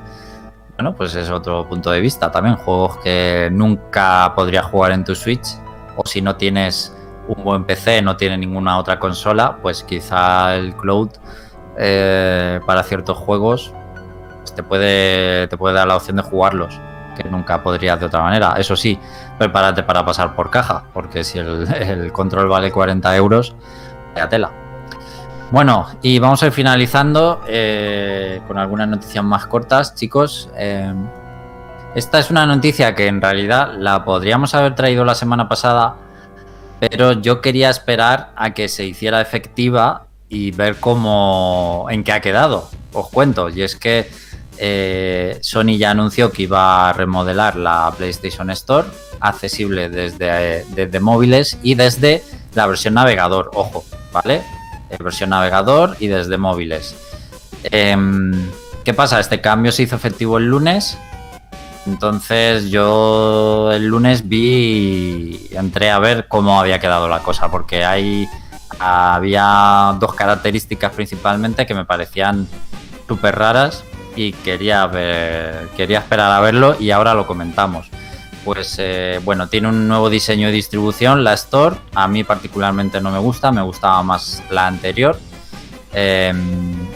Bueno, 0.77 0.95
pues 0.95 1.15
es 1.15 1.29
otro 1.29 1.67
punto 1.67 1.91
de 1.91 1.99
vista 1.99 2.31
también. 2.31 2.55
Juegos 2.55 2.97
que 2.97 3.49
nunca 3.51 4.31
podría 4.35 4.63
jugar 4.63 4.93
en 4.93 5.03
tu 5.03 5.15
Switch. 5.15 5.47
O 5.97 6.07
si 6.07 6.21
no 6.21 6.37
tienes 6.37 6.95
un 7.27 7.43
buen 7.43 7.65
PC, 7.65 8.01
no 8.01 8.15
tiene 8.15 8.37
ninguna 8.37 8.77
otra 8.77 8.99
consola, 8.99 9.57
pues 9.61 9.83
quizá 9.83 10.55
el 10.55 10.75
cloud 10.75 11.09
eh, 11.77 12.59
para 12.65 12.83
ciertos 12.83 13.17
juegos 13.17 13.73
te 14.57 14.63
puede, 14.63 15.47
te 15.47 15.55
puede 15.55 15.75
dar 15.75 15.87
la 15.87 15.95
opción 15.95 16.17
de 16.17 16.23
jugarlos, 16.23 16.81
que 17.15 17.29
nunca 17.29 17.61
podrías 17.61 17.99
de 17.99 18.07
otra 18.07 18.23
manera. 18.23 18.55
Eso 18.57 18.75
sí, 18.75 18.99
prepárate 19.37 19.83
para 19.83 20.03
pasar 20.03 20.35
por 20.35 20.49
caja, 20.49 20.85
porque 20.93 21.23
si 21.23 21.37
el, 21.37 22.11
control 22.11 22.49
vale 22.49 22.71
40 22.71 23.15
euros, 23.15 23.55
vaya 24.15 24.27
tela. 24.27 24.51
Bueno, 25.51 25.87
y 26.01 26.17
vamos 26.17 26.41
a 26.41 26.47
ir 26.47 26.51
finalizando 26.51 27.41
eh, 27.47 28.41
con 28.47 28.57
algunas 28.57 28.87
noticias 28.87 29.23
más 29.23 29.45
cortas, 29.45 29.93
chicos. 29.93 30.49
Eh, 30.57 30.91
esta 31.93 32.17
es 32.17 32.31
una 32.31 32.47
noticia 32.47 32.95
que 32.95 33.05
en 33.05 33.21
realidad 33.21 33.75
la 33.77 34.03
podríamos 34.03 34.55
haber 34.55 34.73
traído 34.73 35.05
la 35.05 35.13
semana 35.13 35.47
pasada, 35.47 35.97
pero 36.79 37.11
yo 37.11 37.41
quería 37.41 37.69
esperar 37.69 38.31
a 38.35 38.55
que 38.55 38.67
se 38.69 38.85
hiciera 38.85 39.21
efectiva 39.21 40.07
y 40.29 40.49
ver 40.49 40.77
cómo 40.77 41.85
en 41.91 42.03
qué 42.03 42.11
ha 42.11 42.21
quedado. 42.21 42.69
Os 42.91 43.07
cuento, 43.09 43.49
y 43.49 43.61
es 43.61 43.75
que 43.75 44.09
eh, 44.57 45.37
Sony 45.41 45.77
ya 45.77 45.91
anunció 45.91 46.31
que 46.31 46.43
iba 46.43 46.89
a 46.89 46.93
remodelar 46.93 47.55
la 47.55 47.93
PlayStation 47.95 48.49
Store, 48.51 48.87
accesible 49.19 49.89
desde, 49.89 50.65
desde 50.69 50.99
móviles 50.99 51.57
y 51.63 51.75
desde 51.75 52.23
la 52.53 52.67
versión 52.67 52.95
navegador, 52.95 53.51
ojo, 53.53 53.83
¿vale? 54.11 54.43
versión 54.99 55.31
navegador 55.31 55.97
y 55.99 56.07
desde 56.07 56.37
móviles. 56.37 56.95
Em, 57.63 58.49
¿Qué 58.83 58.93
pasa? 58.93 59.19
Este 59.19 59.41
cambio 59.41 59.71
se 59.71 59.83
hizo 59.83 59.95
efectivo 59.95 60.37
el 60.37 60.45
lunes. 60.45 60.97
Entonces 61.85 62.69
yo 62.69 63.71
el 63.71 63.87
lunes 63.87 64.27
vi, 64.27 65.47
entré 65.51 65.89
a 65.91 65.99
ver 65.99 66.27
cómo 66.27 66.59
había 66.59 66.79
quedado 66.79 67.07
la 67.07 67.19
cosa, 67.19 67.49
porque 67.49 67.85
hay, 67.85 68.27
había 68.79 69.95
dos 69.99 70.13
características 70.13 70.93
principalmente 70.93 71.65
que 71.65 71.73
me 71.73 71.85
parecían 71.85 72.47
súper 73.07 73.37
raras 73.37 73.83
y 74.17 74.33
quería 74.33 74.85
ver, 74.87 75.69
quería 75.77 75.99
esperar 75.99 76.31
a 76.31 76.41
verlo 76.41 76.75
y 76.77 76.91
ahora 76.91 77.13
lo 77.13 77.25
comentamos 77.25 77.89
pues 78.47 78.77
eh, 78.79 79.19
bueno, 79.25 79.49
tiene 79.49 79.67
un 79.67 79.89
nuevo 79.89 80.09
diseño 80.09 80.47
de 80.47 80.53
distribución, 80.53 81.25
la 81.25 81.33
Store. 81.33 81.75
A 81.93 82.07
mí 82.07 82.23
particularmente 82.23 83.01
no 83.01 83.11
me 83.11 83.19
gusta, 83.19 83.51
me 83.51 83.61
gustaba 83.61 84.01
más 84.03 84.41
la 84.49 84.67
anterior. 84.67 85.19
Em, 85.91 86.87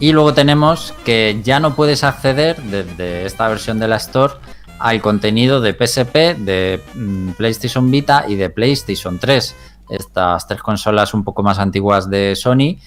y 0.00 0.10
luego 0.10 0.34
tenemos 0.34 0.92
que 1.04 1.38
ya 1.44 1.60
no 1.60 1.76
puedes 1.76 2.02
acceder 2.02 2.60
desde 2.62 3.26
esta 3.26 3.46
versión 3.46 3.78
de 3.78 3.86
la 3.86 3.94
Store 3.94 4.34
al 4.80 5.00
contenido 5.00 5.60
de 5.60 5.72
PSP, 5.72 6.34
de 6.38 6.82
mm, 6.94 7.30
PlayStation 7.34 7.88
Vita 7.88 8.24
y 8.26 8.34
de 8.34 8.50
PlayStation 8.50 9.20
3. 9.20 9.54
Estas 9.88 10.48
tres 10.48 10.62
consolas 10.62 11.14
un 11.14 11.22
poco 11.22 11.44
más 11.44 11.60
antiguas 11.60 12.10
de 12.10 12.34
Sony. 12.34 12.78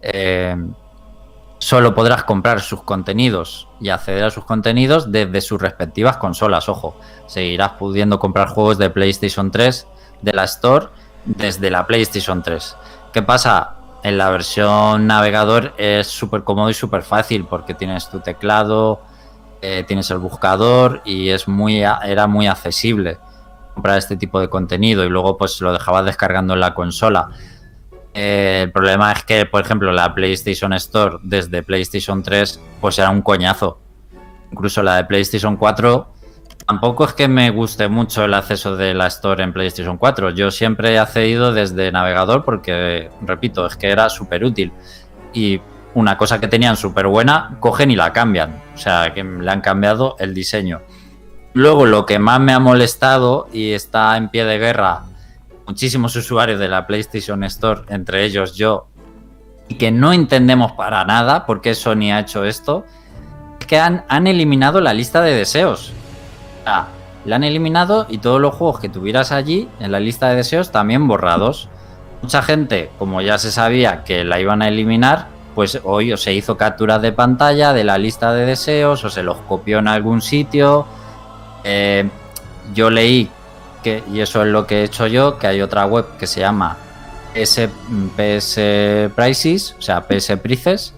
Em, 0.00 0.72
solo 1.62 1.94
podrás 1.94 2.24
comprar 2.24 2.60
sus 2.60 2.82
contenidos 2.82 3.68
y 3.80 3.90
acceder 3.90 4.24
a 4.24 4.30
sus 4.32 4.44
contenidos 4.44 5.12
desde 5.12 5.40
sus 5.40 5.62
respectivas 5.62 6.16
consolas. 6.16 6.68
Ojo, 6.68 6.96
seguirás 7.28 7.74
pudiendo 7.78 8.18
comprar 8.18 8.48
juegos 8.48 8.78
de 8.78 8.90
PlayStation 8.90 9.52
3 9.52 9.86
de 10.22 10.32
la 10.32 10.42
Store 10.42 10.88
desde 11.24 11.70
la 11.70 11.86
PlayStation 11.86 12.42
3. 12.42 12.76
¿Qué 13.12 13.22
pasa? 13.22 13.76
En 14.02 14.18
la 14.18 14.30
versión 14.30 15.06
navegador 15.06 15.72
es 15.78 16.08
súper 16.08 16.42
cómodo 16.42 16.68
y 16.68 16.74
súper 16.74 17.02
fácil 17.02 17.46
porque 17.48 17.74
tienes 17.74 18.10
tu 18.10 18.18
teclado, 18.18 19.00
eh, 19.60 19.84
tienes 19.86 20.10
el 20.10 20.18
buscador 20.18 21.00
y 21.04 21.28
es 21.28 21.46
muy, 21.46 21.82
era 21.82 22.26
muy 22.26 22.48
accesible 22.48 23.20
comprar 23.72 23.98
este 23.98 24.16
tipo 24.16 24.40
de 24.40 24.48
contenido 24.48 25.04
y 25.04 25.08
luego 25.08 25.38
pues 25.38 25.60
lo 25.60 25.72
dejabas 25.72 26.06
descargando 26.06 26.54
en 26.54 26.60
la 26.60 26.74
consola. 26.74 27.28
El 28.14 28.70
problema 28.72 29.12
es 29.12 29.24
que, 29.24 29.46
por 29.46 29.62
ejemplo, 29.62 29.90
la 29.92 30.14
PlayStation 30.14 30.72
Store 30.74 31.16
desde 31.22 31.62
PlayStation 31.62 32.22
3, 32.22 32.60
pues 32.80 32.98
era 32.98 33.10
un 33.10 33.22
coñazo. 33.22 33.78
Incluso 34.50 34.82
la 34.82 34.96
de 34.96 35.04
PlayStation 35.04 35.56
4, 35.56 36.12
tampoco 36.66 37.06
es 37.06 37.14
que 37.14 37.26
me 37.26 37.50
guste 37.50 37.88
mucho 37.88 38.24
el 38.24 38.34
acceso 38.34 38.76
de 38.76 38.92
la 38.92 39.06
Store 39.06 39.42
en 39.42 39.54
PlayStation 39.54 39.96
4. 39.96 40.30
Yo 40.30 40.50
siempre 40.50 40.92
he 40.92 40.98
accedido 40.98 41.52
desde 41.52 41.90
navegador 41.90 42.44
porque, 42.44 43.10
repito, 43.22 43.66
es 43.66 43.76
que 43.76 43.88
era 43.88 44.10
súper 44.10 44.44
útil. 44.44 44.72
Y 45.32 45.60
una 45.94 46.18
cosa 46.18 46.38
que 46.38 46.48
tenían 46.48 46.76
súper 46.76 47.06
buena, 47.06 47.56
cogen 47.60 47.90
y 47.90 47.96
la 47.96 48.12
cambian. 48.12 48.60
O 48.74 48.78
sea, 48.78 49.14
que 49.14 49.24
le 49.24 49.50
han 49.50 49.62
cambiado 49.62 50.16
el 50.18 50.34
diseño. 50.34 50.82
Luego, 51.54 51.86
lo 51.86 52.04
que 52.04 52.18
más 52.18 52.40
me 52.40 52.52
ha 52.52 52.58
molestado 52.58 53.48
y 53.52 53.72
está 53.72 54.16
en 54.18 54.28
pie 54.28 54.44
de 54.44 54.58
guerra 54.58 55.02
muchísimos 55.72 56.14
usuarios 56.16 56.60
de 56.60 56.68
la 56.68 56.86
PlayStation 56.86 57.42
Store, 57.44 57.80
entre 57.88 58.26
ellos 58.26 58.54
yo, 58.54 58.88
y 59.68 59.76
que 59.76 59.90
no 59.90 60.12
entendemos 60.12 60.72
para 60.72 61.02
nada 61.06 61.46
por 61.46 61.62
qué 61.62 61.74
Sony 61.74 62.12
ha 62.12 62.20
hecho 62.20 62.44
esto, 62.44 62.84
es 63.58 63.64
que 63.64 63.80
han, 63.80 64.04
han 64.08 64.26
eliminado 64.26 64.82
la 64.82 64.92
lista 64.92 65.22
de 65.22 65.34
deseos. 65.34 65.94
Ah, 66.66 66.88
la 67.24 67.36
han 67.36 67.44
eliminado 67.44 68.04
y 68.10 68.18
todos 68.18 68.38
los 68.38 68.54
juegos 68.54 68.80
que 68.80 68.90
tuvieras 68.90 69.32
allí 69.32 69.66
en 69.80 69.92
la 69.92 69.98
lista 69.98 70.28
de 70.28 70.36
deseos 70.36 70.72
también 70.72 71.08
borrados. 71.08 71.70
Mucha 72.20 72.42
gente, 72.42 72.90
como 72.98 73.22
ya 73.22 73.38
se 73.38 73.50
sabía 73.50 74.04
que 74.04 74.24
la 74.24 74.40
iban 74.40 74.60
a 74.60 74.68
eliminar, 74.68 75.28
pues 75.54 75.80
hoy 75.84 76.12
o 76.12 76.18
se 76.18 76.34
hizo 76.34 76.58
capturas 76.58 77.00
de 77.00 77.12
pantalla 77.12 77.72
de 77.72 77.84
la 77.84 77.96
lista 77.96 78.34
de 78.34 78.44
deseos 78.44 79.06
o 79.06 79.08
se 79.08 79.22
los 79.22 79.38
copió 79.48 79.78
en 79.78 79.88
algún 79.88 80.20
sitio. 80.20 80.84
Eh, 81.64 82.10
yo 82.74 82.90
leí 82.90 83.30
y 83.84 84.20
eso 84.20 84.42
es 84.42 84.48
lo 84.48 84.66
que 84.66 84.80
he 84.80 84.84
hecho 84.84 85.06
yo, 85.06 85.38
que 85.38 85.46
hay 85.46 85.62
otra 85.62 85.86
web 85.86 86.06
que 86.18 86.26
se 86.26 86.40
llama 86.40 86.76
PS, 87.34 87.68
Prices, 89.14 89.76
o 89.78 89.82
sea, 89.82 90.02
PS 90.02 90.36
Prices, 90.42 90.94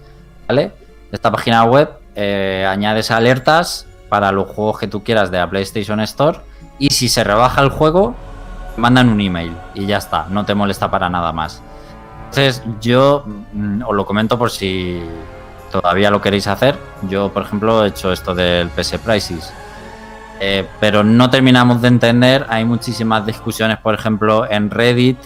¿vale? 0.47 0.71
Esta 1.11 1.31
página 1.31 1.63
web 1.63 1.89
eh, 2.15 2.65
añades 2.67 3.11
alertas 3.11 3.87
para 4.09 4.31
los 4.31 4.47
juegos 4.47 4.79
que 4.79 4.87
tú 4.87 5.03
quieras 5.03 5.31
de 5.31 5.37
la 5.37 5.49
PlayStation 5.49 5.99
Store 6.01 6.39
y 6.77 6.89
si 6.89 7.09
se 7.09 7.23
rebaja 7.23 7.61
el 7.61 7.69
juego, 7.69 8.15
mandan 8.77 9.09
un 9.09 9.21
email 9.21 9.53
y 9.73 9.85
ya 9.85 9.97
está, 9.97 10.27
no 10.29 10.45
te 10.45 10.55
molesta 10.55 10.91
para 10.91 11.09
nada 11.09 11.31
más. 11.31 11.61
Entonces 12.25 12.63
yo 12.81 13.23
mm, 13.25 13.83
os 13.87 13.95
lo 13.95 14.05
comento 14.05 14.37
por 14.37 14.51
si 14.51 15.01
todavía 15.71 16.09
lo 16.11 16.21
queréis 16.21 16.47
hacer. 16.47 16.77
Yo, 17.09 17.31
por 17.31 17.43
ejemplo, 17.43 17.85
he 17.85 17.89
hecho 17.89 18.11
esto 18.11 18.35
del 18.35 18.69
PS 18.69 18.97
Prices 18.99 19.53
eh, 20.39 20.65
pero 20.79 21.03
no 21.03 21.29
terminamos 21.29 21.81
de 21.81 21.87
entender. 21.87 22.45
Hay 22.49 22.65
muchísimas 22.65 23.25
discusiones, 23.25 23.77
por 23.77 23.93
ejemplo, 23.93 24.49
en 24.49 24.69
Reddit, 24.69 25.17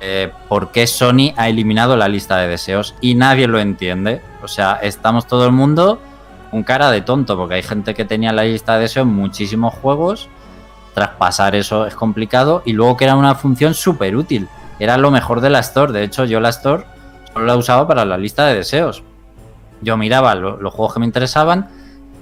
eh, 0.00 0.32
por 0.48 0.70
qué 0.70 0.86
Sony 0.86 1.32
ha 1.36 1.48
eliminado 1.48 1.96
la 1.96 2.08
lista 2.08 2.36
de 2.36 2.48
deseos 2.48 2.94
y 3.00 3.14
nadie 3.14 3.48
lo 3.48 3.58
entiende. 3.58 4.22
O 4.42 4.48
sea, 4.48 4.78
estamos 4.82 5.26
todo 5.26 5.44
el 5.44 5.52
mundo 5.52 6.00
con 6.50 6.62
cara 6.62 6.90
de 6.90 7.02
tonto, 7.02 7.36
porque 7.36 7.56
hay 7.56 7.62
gente 7.62 7.94
que 7.94 8.04
tenía 8.04 8.32
la 8.32 8.44
lista 8.44 8.74
de 8.74 8.82
deseos 8.82 9.06
muchísimos 9.06 9.74
juegos. 9.74 10.28
Traspasar 10.94 11.54
eso 11.54 11.86
es 11.86 11.94
complicado 11.94 12.62
y 12.64 12.72
luego 12.72 12.96
que 12.96 13.04
era 13.04 13.16
una 13.16 13.34
función 13.34 13.74
súper 13.74 14.16
útil. 14.16 14.48
Era 14.78 14.96
lo 14.96 15.10
mejor 15.10 15.40
de 15.40 15.50
la 15.50 15.58
Store. 15.60 15.92
De 15.92 16.04
hecho, 16.04 16.24
yo 16.24 16.40
la 16.40 16.48
Store 16.48 16.84
solo 17.32 17.44
la 17.44 17.56
usaba 17.56 17.86
para 17.86 18.04
la 18.04 18.16
lista 18.16 18.46
de 18.46 18.54
deseos. 18.54 19.02
Yo 19.80 19.96
miraba 19.96 20.34
los 20.34 20.72
juegos 20.72 20.94
que 20.94 21.00
me 21.00 21.06
interesaban 21.06 21.68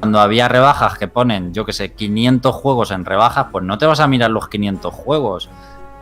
cuando 0.01 0.21
había 0.21 0.49
rebajas 0.49 0.99
que 0.99 1.09
ponen, 1.09 1.53
yo 1.55 1.65
que 1.65 1.73
sé, 1.73 1.93
500 1.93 2.55
juegos 2.55 2.91
en 2.91 3.05
rebajas, 3.05 3.47
pues 3.51 3.65
no 3.65 3.79
te 3.79 3.87
vas 3.87 4.01
a 4.01 4.07
mirar 4.07 4.31
los 4.31 4.49
500 4.49 4.93
juegos. 4.93 5.49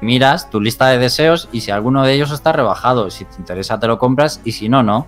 Miras 0.00 0.50
tu 0.50 0.60
lista 0.60 0.88
de 0.88 0.98
deseos 0.98 1.48
y 1.52 1.60
si 1.60 1.70
alguno 1.70 2.02
de 2.02 2.12
ellos 2.12 2.30
está 2.30 2.52
rebajado, 2.52 3.10
si 3.10 3.24
te 3.24 3.36
interesa 3.38 3.78
te 3.80 3.86
lo 3.86 3.98
compras 3.98 4.40
y 4.44 4.52
si 4.52 4.68
no, 4.68 4.82
no. 4.82 5.06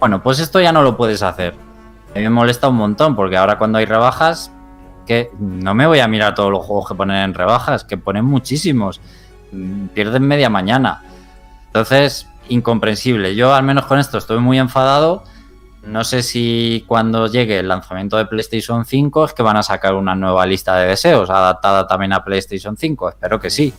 Bueno, 0.00 0.22
pues 0.22 0.40
esto 0.40 0.60
ya 0.60 0.72
no 0.72 0.82
lo 0.82 0.96
puedes 0.96 1.22
hacer. 1.22 1.54
Me 2.14 2.28
molesta 2.28 2.68
un 2.68 2.76
montón 2.76 3.14
porque 3.14 3.36
ahora 3.36 3.58
cuando 3.58 3.78
hay 3.78 3.84
rebajas, 3.84 4.50
que 5.06 5.30
no 5.38 5.74
me 5.74 5.86
voy 5.86 6.00
a 6.00 6.08
mirar 6.08 6.34
todos 6.34 6.50
los 6.50 6.64
juegos 6.64 6.88
que 6.88 6.94
ponen 6.94 7.16
en 7.16 7.34
rebajas, 7.34 7.84
que 7.84 7.96
ponen 7.96 8.24
muchísimos. 8.24 9.00
Mm, 9.52 9.86
pierden 9.88 10.26
media 10.26 10.50
mañana. 10.50 11.02
Entonces, 11.66 12.26
incomprensible. 12.48 13.34
Yo 13.34 13.54
al 13.54 13.62
menos 13.62 13.86
con 13.86 13.98
esto 13.98 14.18
estoy 14.18 14.38
muy 14.38 14.58
enfadado 14.58 15.24
no 15.84 16.04
sé 16.04 16.22
si 16.22 16.84
cuando 16.86 17.26
llegue 17.26 17.58
el 17.58 17.68
lanzamiento 17.68 18.16
de 18.16 18.26
PlayStation 18.26 18.84
5 18.84 19.24
es 19.24 19.32
que 19.32 19.42
van 19.42 19.56
a 19.56 19.62
sacar 19.62 19.94
una 19.94 20.14
nueva 20.14 20.46
lista 20.46 20.76
de 20.76 20.88
deseos 20.88 21.28
adaptada 21.28 21.86
también 21.86 22.12
a 22.12 22.24
PlayStation 22.24 22.76
5. 22.76 23.08
Espero 23.10 23.40
que 23.40 23.50
sí. 23.50 23.72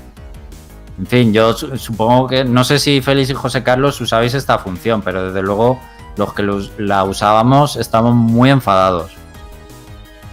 En 0.99 1.07
fin, 1.07 1.33
yo 1.33 1.53
supongo 1.53 2.27
que 2.27 2.43
no 2.43 2.63
sé 2.63 2.77
si 2.77 3.01
Félix 3.01 3.29
y 3.29 3.33
José 3.33 3.63
Carlos 3.63 3.99
usabais 3.99 4.33
esta 4.33 4.59
función, 4.59 5.01
pero 5.01 5.25
desde 5.25 5.41
luego 5.41 5.79
los 6.17 6.33
que 6.33 6.43
la 6.77 7.03
usábamos 7.03 7.77
estamos 7.77 8.13
muy 8.13 8.49
enfadados. 8.49 9.22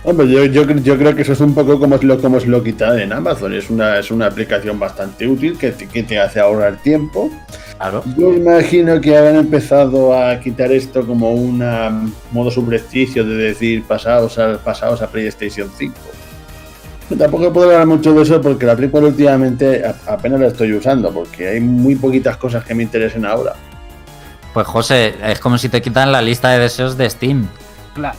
Hombre, 0.03 0.29
yo, 0.29 0.45
yo, 0.47 0.67
creo 0.97 1.15
que 1.15 1.23
eso 1.23 1.35
es 1.35 1.41
un 1.41 1.55
poco 1.55 1.79
como 1.79 1.97
es 1.97 2.03
lo, 2.03 2.19
como 2.21 2.39
es 2.39 2.47
lo 2.47 2.63
quitado 2.63 2.97
en 2.99 3.13
Amazon. 3.13 3.53
Es 3.53 3.69
una, 3.69 3.99
es 3.99 4.11
una 4.11 4.27
aplicación 4.27 4.79
bastante 4.79 5.29
útil 5.29 5.59
que 5.59 5.73
que 5.73 6.03
te 6.03 6.19
hace 6.19 6.41
ahorrar 6.41 6.77
tiempo 6.79 7.31
yo 8.17 8.35
imagino 8.35 9.01
que 9.01 9.17
habrán 9.17 9.37
empezado 9.37 10.15
a 10.15 10.39
quitar 10.39 10.71
esto 10.71 11.07
como 11.07 11.33
un 11.33 11.59
modo 12.31 12.51
subrepticio 12.51 13.25
de 13.25 13.35
decir 13.37 13.83
pasados 13.85 14.39
a, 14.39 14.59
pasados 14.59 15.01
a 15.01 15.07
PlayStation 15.07 15.71
5. 15.75 15.95
Tampoco 17.19 17.53
puedo 17.53 17.71
hablar 17.71 17.87
mucho 17.87 18.13
de 18.13 18.23
eso 18.23 18.41
porque 18.41 18.67
la 18.67 18.77
triple 18.77 19.01
últimamente 19.01 19.83
apenas 20.07 20.41
la 20.41 20.47
estoy 20.49 20.75
usando, 20.75 21.11
porque 21.11 21.49
hay 21.49 21.61
muy 21.61 21.97
poquitas 21.97 22.37
cosas 22.37 22.65
que 22.65 22.75
me 22.75 22.83
interesen 22.83 23.25
ahora. 23.25 23.55
Pues 24.53 24.67
José, 24.67 25.15
es 25.25 25.39
como 25.41 25.57
si 25.57 25.69
te 25.71 25.81
quitan 25.81 26.13
la 26.13 26.21
lista 26.21 26.51
de 26.51 26.59
deseos 26.59 26.99
de 26.99 27.09
Steam. 27.09 27.49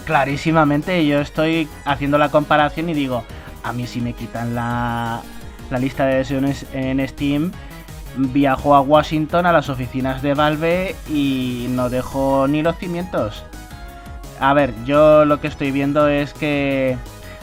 Clarísimamente, 0.05 1.05
yo 1.05 1.19
estoy 1.19 1.67
haciendo 1.85 2.17
la 2.17 2.29
comparación 2.29 2.89
y 2.89 2.93
digo, 2.93 3.23
a 3.63 3.73
mí 3.73 3.87
si 3.87 4.01
me 4.01 4.13
quitan 4.13 4.55
la, 4.55 5.21
la 5.69 5.77
lista 5.79 6.05
de 6.05 6.15
deseos 6.15 6.65
en 6.73 7.07
Steam, 7.07 7.51
viajo 8.17 8.75
a 8.75 8.81
Washington 8.81 9.45
a 9.45 9.53
las 9.53 9.69
oficinas 9.69 10.21
de 10.21 10.33
Valve 10.33 10.95
y 11.09 11.67
no 11.69 11.89
dejo 11.89 12.47
ni 12.47 12.61
los 12.61 12.77
cimientos. 12.77 13.43
A 14.39 14.53
ver, 14.53 14.73
yo 14.85 15.25
lo 15.25 15.39
que 15.39 15.47
estoy 15.47 15.71
viendo 15.71 16.07
es 16.07 16.33
que, 16.33 16.97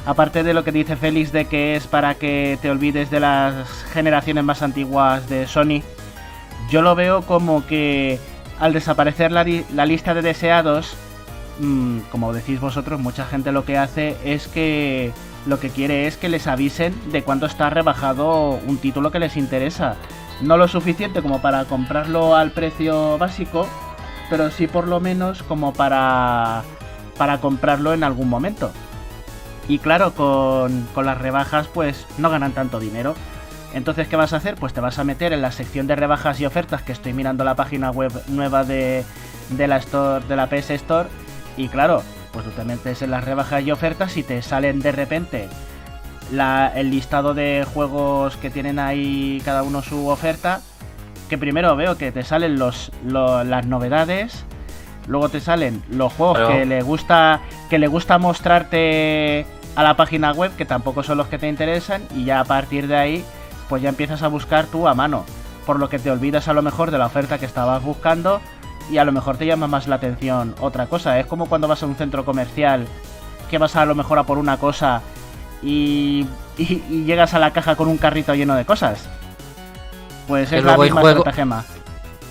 aparte 0.04 0.42
de 0.42 0.52
lo 0.52 0.64
que 0.64 0.72
dice 0.72 0.96
Félix 0.96 1.32
de 1.32 1.44
que 1.44 1.76
es 1.76 1.86
para 1.86 2.14
que 2.14 2.58
te 2.60 2.70
olvides 2.70 3.10
de 3.10 3.20
las 3.20 3.68
generaciones 3.92 4.44
más 4.44 4.62
antiguas 4.62 5.28
de 5.28 5.46
Sony, 5.46 5.82
yo 6.70 6.82
lo 6.82 6.94
veo 6.94 7.22
como 7.22 7.64
que 7.66 8.18
al 8.58 8.72
desaparecer 8.72 9.30
la, 9.30 9.44
lista 9.44 10.14
de 10.14 10.22
deseados, 10.22 10.96
mm, 11.58 12.00
como 12.10 12.32
decís 12.32 12.60
vosotros, 12.60 13.00
mucha 13.00 13.24
gente 13.26 13.52
lo 13.52 13.64
que 13.64 13.78
hace 13.78 14.16
es 14.24 14.48
que 14.48 15.12
lo 15.46 15.60
que 15.60 15.70
quiere 15.70 16.06
es 16.06 16.16
que 16.16 16.28
les 16.28 16.46
avisen 16.46 16.94
de 17.10 17.22
cuánto 17.22 17.46
está 17.46 17.70
rebajado 17.70 18.60
un 18.66 18.78
título 18.78 19.10
que 19.10 19.18
les 19.18 19.36
interesa. 19.36 19.96
No 20.40 20.56
lo 20.56 20.68
suficiente 20.68 21.22
como 21.22 21.40
para 21.40 21.64
comprarlo 21.64 22.36
al 22.36 22.52
precio 22.52 23.18
básico, 23.18 23.66
pero 24.30 24.50
sí 24.50 24.66
por 24.66 24.86
lo 24.86 25.00
menos 25.00 25.42
como 25.42 25.72
para, 25.72 26.62
para 27.16 27.40
comprarlo 27.40 27.92
en 27.94 28.04
algún 28.04 28.28
momento. 28.28 28.70
Y 29.68 29.78
claro, 29.78 30.14
con, 30.14 30.86
con 30.94 31.06
las 31.06 31.18
rebajas 31.18 31.66
pues 31.68 32.06
no 32.18 32.30
ganan 32.30 32.52
tanto 32.52 32.78
dinero. 32.80 33.14
Entonces, 33.74 34.08
¿qué 34.08 34.16
vas 34.16 34.32
a 34.32 34.36
hacer? 34.36 34.54
Pues 34.54 34.72
te 34.72 34.80
vas 34.80 34.98
a 34.98 35.04
meter 35.04 35.32
en 35.32 35.42
la 35.42 35.52
sección 35.52 35.86
de 35.86 35.94
rebajas 35.94 36.40
y 36.40 36.46
ofertas, 36.46 36.82
que 36.82 36.92
estoy 36.92 37.12
mirando 37.12 37.44
la 37.44 37.54
página 37.54 37.90
web 37.90 38.12
nueva 38.28 38.64
de, 38.64 39.04
de 39.50 39.66
la 39.66 39.76
Store, 39.76 40.24
de 40.26 40.36
la 40.36 40.48
PS 40.48 40.70
Store. 40.70 41.08
Y 41.58 41.68
claro, 41.68 42.02
pues 42.32 42.44
tú 42.44 42.52
te 42.52 42.64
metes 42.64 43.02
en 43.02 43.10
las 43.10 43.24
rebajas 43.24 43.62
y 43.62 43.72
ofertas 43.72 44.16
y 44.16 44.22
te 44.22 44.40
salen 44.42 44.80
de 44.80 44.92
repente 44.92 45.48
el 46.30 46.90
listado 46.90 47.34
de 47.34 47.66
juegos 47.74 48.36
que 48.36 48.48
tienen 48.50 48.78
ahí 48.78 49.42
cada 49.44 49.62
uno 49.62 49.82
su 49.82 50.08
oferta. 50.08 50.60
Que 51.28 51.36
primero 51.36 51.76
veo 51.76 51.98
que 51.98 52.12
te 52.12 52.22
salen 52.22 52.58
los, 52.58 52.92
las 53.04 53.66
novedades. 53.66 54.44
Luego 55.08 55.28
te 55.28 55.40
salen 55.40 55.82
los 55.90 56.12
juegos 56.12 56.38
que 56.48 56.64
le 56.64 56.80
gusta. 56.82 57.40
Que 57.68 57.78
le 57.78 57.88
gusta 57.88 58.18
mostrarte 58.18 59.44
a 59.74 59.82
la 59.82 59.94
página 59.94 60.32
web, 60.32 60.54
que 60.56 60.64
tampoco 60.64 61.02
son 61.02 61.18
los 61.18 61.26
que 61.26 61.38
te 61.38 61.48
interesan. 61.48 62.02
Y 62.14 62.24
ya 62.24 62.40
a 62.40 62.44
partir 62.44 62.86
de 62.86 62.96
ahí, 62.96 63.24
pues 63.68 63.82
ya 63.82 63.88
empiezas 63.88 64.22
a 64.22 64.28
buscar 64.28 64.66
tú 64.66 64.86
a 64.86 64.94
mano. 64.94 65.24
Por 65.66 65.78
lo 65.78 65.88
que 65.88 65.98
te 65.98 66.10
olvidas 66.10 66.48
a 66.48 66.52
lo 66.52 66.62
mejor 66.62 66.90
de 66.90 66.98
la 66.98 67.06
oferta 67.06 67.38
que 67.38 67.46
estabas 67.46 67.82
buscando. 67.82 68.40
Y 68.90 68.98
a 68.98 69.04
lo 69.04 69.12
mejor 69.12 69.36
te 69.36 69.46
llama 69.46 69.66
más 69.66 69.86
la 69.86 69.96
atención 69.96 70.54
otra 70.60 70.86
cosa. 70.86 71.18
Es 71.18 71.26
como 71.26 71.46
cuando 71.46 71.68
vas 71.68 71.82
a 71.82 71.86
un 71.86 71.96
centro 71.96 72.24
comercial. 72.24 72.86
Que 73.50 73.58
vas 73.58 73.76
a, 73.76 73.82
a 73.82 73.86
lo 73.86 73.94
mejor 73.94 74.18
a 74.18 74.24
por 74.24 74.38
una 74.38 74.58
cosa 74.58 75.02
y, 75.62 76.26
llegas 76.58 77.34
a 77.34 77.38
la 77.38 77.52
caja 77.52 77.76
con 77.76 77.88
un 77.88 77.98
carrito 77.98 78.34
lleno 78.34 78.54
de 78.54 78.64
cosas. 78.64 79.00
Pues 80.26 80.52
es 80.52 80.64
la 80.64 80.76
misma 80.76 81.02
estratagema. 81.02 81.64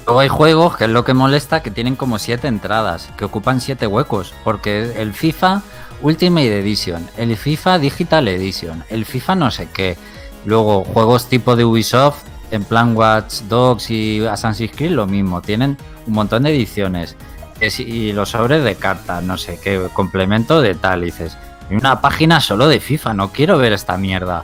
Luego 0.05 0.19
hay 0.21 0.29
juegos, 0.29 0.77
que 0.77 0.85
es 0.85 0.89
lo 0.89 1.03
que 1.03 1.13
molesta, 1.13 1.61
que 1.61 1.71
tienen 1.71 1.95
como 1.95 2.19
siete 2.19 2.47
entradas, 2.47 3.09
que 3.17 3.25
ocupan 3.25 3.59
siete 3.59 3.87
huecos, 3.87 4.33
porque 4.43 5.01
el 5.01 5.13
FIFA 5.13 5.61
Ultimate 6.01 6.59
Edition, 6.59 7.09
el 7.17 7.35
FIFA 7.35 7.79
Digital 7.79 8.27
Edition, 8.29 8.85
el 8.89 9.05
FIFA 9.05 9.35
no 9.35 9.51
sé 9.51 9.67
qué, 9.73 9.97
luego 10.45 10.85
juegos 10.85 11.27
tipo 11.27 11.57
de 11.57 11.65
Ubisoft, 11.65 12.23
en 12.51 12.63
plan 12.63 12.95
Watch 12.95 13.41
Dogs 13.43 13.89
y 13.89 14.25
Assassin's 14.25 14.71
Creed 14.75 14.91
lo 14.91 15.07
mismo, 15.07 15.41
tienen 15.41 15.77
un 16.05 16.13
montón 16.13 16.43
de 16.43 16.55
ediciones, 16.55 17.15
y 17.59 18.13
los 18.13 18.29
sobres 18.29 18.63
de 18.63 18.75
cartas, 18.75 19.23
no 19.23 19.37
sé 19.37 19.59
qué, 19.61 19.87
complemento 19.93 20.61
de 20.61 20.75
tal, 20.75 21.01
dices, 21.01 21.37
una 21.69 22.01
página 22.01 22.39
solo 22.39 22.67
de 22.67 22.79
FIFA, 22.79 23.13
no 23.13 23.31
quiero 23.31 23.57
ver 23.57 23.73
esta 23.73 23.97
mierda. 23.97 24.43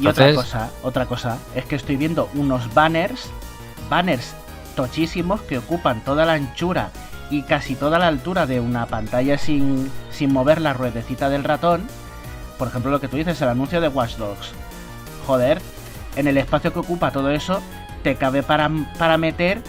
Y 0.00 0.06
otra 0.06 0.34
cosa, 0.34 0.70
otra 0.82 1.06
cosa, 1.06 1.38
es 1.54 1.64
que 1.64 1.76
estoy 1.76 1.96
viendo 1.96 2.28
unos 2.34 2.72
banners, 2.74 3.28
banners 3.88 4.34
tochísimos 4.74 5.42
que 5.42 5.58
ocupan 5.58 6.02
toda 6.04 6.24
la 6.26 6.34
anchura 6.34 6.90
y 7.30 7.42
casi 7.42 7.74
toda 7.74 7.98
la 7.98 8.08
altura 8.08 8.46
de 8.46 8.60
una 8.60 8.86
pantalla 8.86 9.38
sin, 9.38 9.90
sin 10.10 10.32
mover 10.32 10.60
la 10.60 10.72
ruedecita 10.72 11.28
del 11.28 11.44
ratón. 11.44 11.86
Por 12.58 12.68
ejemplo, 12.68 12.90
lo 12.90 13.00
que 13.00 13.08
tú 13.08 13.16
dices, 13.16 13.40
el 13.42 13.48
anuncio 13.48 13.80
de 13.80 13.88
Watch 13.88 14.16
Dogs. 14.16 14.52
Joder, 15.26 15.60
en 16.16 16.26
el 16.26 16.36
espacio 16.36 16.72
que 16.72 16.78
ocupa 16.78 17.10
todo 17.10 17.30
eso, 17.30 17.62
te 18.02 18.16
cabe 18.16 18.42
para, 18.42 18.70
para 18.98 19.18
meter 19.18 19.62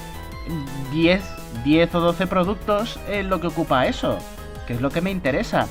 10, 0.92 1.24
10 1.64 1.96
o 1.96 2.00
12 2.00 2.28
productos 2.28 3.00
en 3.08 3.30
lo 3.30 3.40
que 3.40 3.48
ocupa 3.48 3.88
eso, 3.88 4.18
que 4.68 4.74
es 4.74 4.82
lo 4.82 4.90
que 4.90 5.02
me 5.02 5.12
interesa 5.12 5.68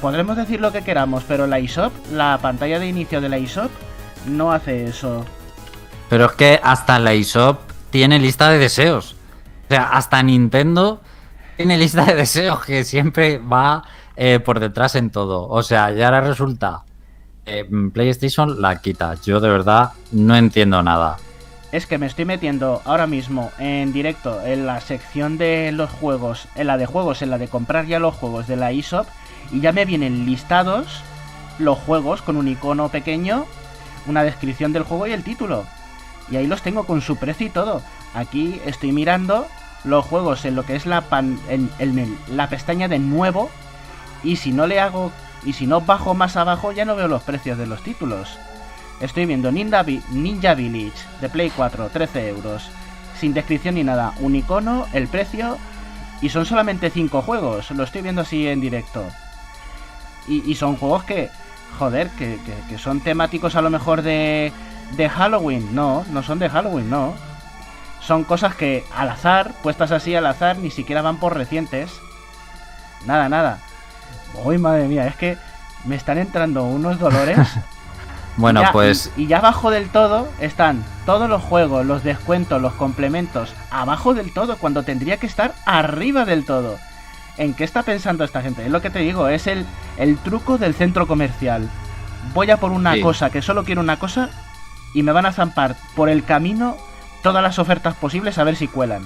podremos 0.00 0.36
decir 0.36 0.60
lo 0.60 0.72
que 0.72 0.82
queramos, 0.82 1.24
pero 1.26 1.46
la 1.46 1.58
ISOP, 1.58 1.92
la 2.12 2.38
pantalla 2.40 2.78
de 2.78 2.88
inicio 2.88 3.20
de 3.20 3.28
la 3.28 3.38
ISOP, 3.38 3.70
no 4.26 4.52
hace 4.52 4.84
eso. 4.84 5.24
Pero 6.08 6.26
es 6.26 6.32
que 6.32 6.60
hasta 6.62 6.98
la 6.98 7.14
ISOP 7.14 7.58
tiene 7.90 8.18
lista 8.18 8.50
de 8.50 8.58
deseos. 8.58 9.16
O 9.64 9.68
sea, 9.68 9.88
hasta 9.90 10.22
Nintendo 10.22 11.00
tiene 11.56 11.78
lista 11.78 12.04
de 12.04 12.14
deseos 12.14 12.64
que 12.64 12.84
siempre 12.84 13.38
va 13.38 13.84
eh, 14.16 14.40
por 14.40 14.60
detrás 14.60 14.94
en 14.94 15.10
todo. 15.10 15.48
O 15.48 15.62
sea, 15.62 15.90
ya 15.92 16.06
ahora 16.06 16.20
resulta 16.20 16.84
PlayStation 17.92 18.60
la 18.60 18.80
quita. 18.80 19.14
Yo 19.24 19.40
de 19.40 19.48
verdad 19.48 19.92
no 20.12 20.36
entiendo 20.36 20.82
nada. 20.82 21.16
Es 21.72 21.86
que 21.86 21.98
me 21.98 22.06
estoy 22.06 22.24
metiendo 22.24 22.80
ahora 22.84 23.06
mismo 23.06 23.50
en 23.58 23.92
directo 23.92 24.40
en 24.42 24.66
la 24.66 24.80
sección 24.80 25.36
de 25.36 25.72
los 25.72 25.90
juegos, 25.90 26.48
en 26.54 26.68
la 26.68 26.76
de 26.76 26.86
juegos, 26.86 27.22
en 27.22 27.30
la 27.30 27.38
de 27.38 27.48
comprar 27.48 27.86
ya 27.86 27.98
los 27.98 28.14
juegos 28.14 28.46
de 28.46 28.56
la 28.56 28.72
ISOP 28.72 29.06
y 29.52 29.60
ya 29.60 29.72
me 29.72 29.84
vienen 29.84 30.26
listados 30.26 31.02
los 31.58 31.78
juegos 31.78 32.22
con 32.22 32.36
un 32.36 32.48
icono 32.48 32.88
pequeño, 32.88 33.46
una 34.06 34.22
descripción 34.22 34.72
del 34.72 34.84
juego 34.84 35.06
y 35.06 35.12
el 35.12 35.24
título. 35.24 35.64
Y 36.30 36.36
ahí 36.36 36.46
los 36.46 36.62
tengo 36.62 36.84
con 36.84 37.00
su 37.00 37.16
precio 37.16 37.46
y 37.46 37.50
todo. 37.50 37.82
Aquí 38.14 38.60
estoy 38.64 38.92
mirando 38.92 39.46
los 39.84 40.04
juegos 40.04 40.44
en 40.44 40.56
lo 40.56 40.64
que 40.64 40.76
es 40.76 40.86
la, 40.86 41.04
en, 41.48 41.70
la 42.28 42.48
pestaña 42.48 42.88
de 42.88 42.98
nuevo 42.98 43.50
y 44.24 44.36
si 44.36 44.52
no 44.52 44.66
le 44.66 44.80
hago 44.80 45.12
y 45.44 45.52
si 45.52 45.66
no 45.66 45.80
bajo 45.80 46.14
más 46.14 46.36
abajo 46.36 46.72
ya 46.72 46.84
no 46.84 46.96
veo 46.96 47.08
los 47.08 47.22
precios 47.22 47.58
de 47.58 47.66
los 47.66 47.82
títulos. 47.82 48.38
Estoy 49.00 49.26
viendo 49.26 49.52
Ninja, 49.52 49.84
Ninja 50.10 50.54
Village 50.54 50.98
de 51.20 51.28
Play 51.28 51.50
4, 51.54 51.90
13 51.90 52.28
euros. 52.28 52.70
Sin 53.18 53.34
descripción 53.34 53.74
ni 53.74 53.84
nada. 53.84 54.14
Un 54.20 54.36
icono, 54.36 54.86
el 54.92 55.08
precio. 55.08 55.58
Y 56.22 56.30
son 56.30 56.46
solamente 56.46 56.90
5 56.90 57.22
juegos. 57.22 57.70
Lo 57.72 57.84
estoy 57.84 58.02
viendo 58.02 58.22
así 58.22 58.46
en 58.48 58.60
directo. 58.60 59.04
Y, 60.28 60.56
son 60.56 60.76
juegos 60.76 61.04
que, 61.04 61.30
joder, 61.78 62.10
que, 62.10 62.38
son 62.78 63.00
temáticos 63.00 63.54
a 63.54 63.62
lo 63.62 63.70
mejor 63.70 64.02
de, 64.02 64.52
de 64.96 65.08
Halloween. 65.08 65.72
No, 65.72 66.04
no 66.10 66.22
son 66.24 66.40
de 66.40 66.48
Halloween, 66.48 66.90
no. 66.90 67.14
Son 68.00 68.24
cosas 68.24 68.56
que 68.56 68.84
al 68.92 69.08
azar, 69.08 69.52
puestas 69.62 69.92
así 69.92 70.16
al 70.16 70.26
azar, 70.26 70.58
ni 70.58 70.72
siquiera 70.72 71.02
van 71.02 71.18
por 71.18 71.36
recientes. 71.36 71.92
Nada, 73.04 73.28
nada. 73.28 73.60
Uy, 74.34 74.58
madre 74.58 74.88
mía, 74.88 75.06
es 75.06 75.16
que 75.16 75.38
me 75.84 75.96
están 75.96 76.18
entrando 76.18 76.64
unos 76.64 76.98
dolores. 76.98 77.38
bueno, 78.36 78.62
pues. 78.72 79.10
Y, 79.16 79.22
y, 79.22 79.26
ya 79.26 79.38
abajo 79.38 79.70
del 79.70 79.88
todo 79.88 80.28
están 80.40 80.84
todos 81.04 81.28
los 81.28 81.42
juegos, 81.42 81.86
los 81.86 82.02
descuentos, 82.02 82.60
los 82.60 82.74
complementos. 82.74 83.54
Abajo 83.70 84.14
del 84.14 84.32
todo, 84.32 84.56
cuando 84.56 84.82
tendría 84.82 85.16
que 85.16 85.26
estar 85.26 85.54
arriba 85.64 86.24
del 86.24 86.44
todo. 86.44 86.78
¿En 87.38 87.54
qué 87.54 87.64
está 87.64 87.82
pensando 87.82 88.24
esta 88.24 88.42
gente? 88.42 88.64
Es 88.64 88.70
lo 88.70 88.80
que 88.80 88.90
te 88.90 89.00
digo, 89.00 89.28
es 89.28 89.46
el, 89.46 89.66
el 89.98 90.16
truco 90.18 90.56
del 90.56 90.74
centro 90.74 91.06
comercial. 91.06 91.68
Voy 92.32 92.50
a 92.50 92.56
por 92.56 92.72
una 92.72 92.98
cosa, 93.00 93.30
que 93.30 93.42
solo 93.42 93.64
quiero 93.64 93.82
una 93.82 93.98
cosa, 93.98 94.30
y 94.94 95.02
me 95.02 95.12
van 95.12 95.26
a 95.26 95.32
zampar 95.32 95.76
por 95.94 96.08
el 96.08 96.24
camino 96.24 96.76
todas 97.22 97.42
las 97.42 97.58
ofertas 97.58 97.94
posibles 97.94 98.38
a 98.38 98.44
ver 98.44 98.56
si 98.56 98.68
cuelan. 98.68 99.02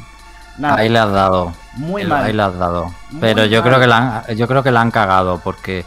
Ahí 0.62 0.88
le 0.88 0.98
has 0.98 1.12
dado. 1.12 1.52
Muy 1.74 2.04
mal. 2.04 2.24
Ahí 2.24 2.32
le 2.32 2.42
has 2.42 2.58
dado. 2.58 2.92
Pero 3.20 3.44
yo 3.46 3.62
creo 3.62 3.80
que 3.80 3.86
la 3.86 4.24
han, 4.26 4.36
yo 4.36 4.46
creo 4.46 4.62
que 4.62 4.70
la 4.70 4.80
han 4.80 4.90
cagado 4.90 5.40
porque 5.42 5.84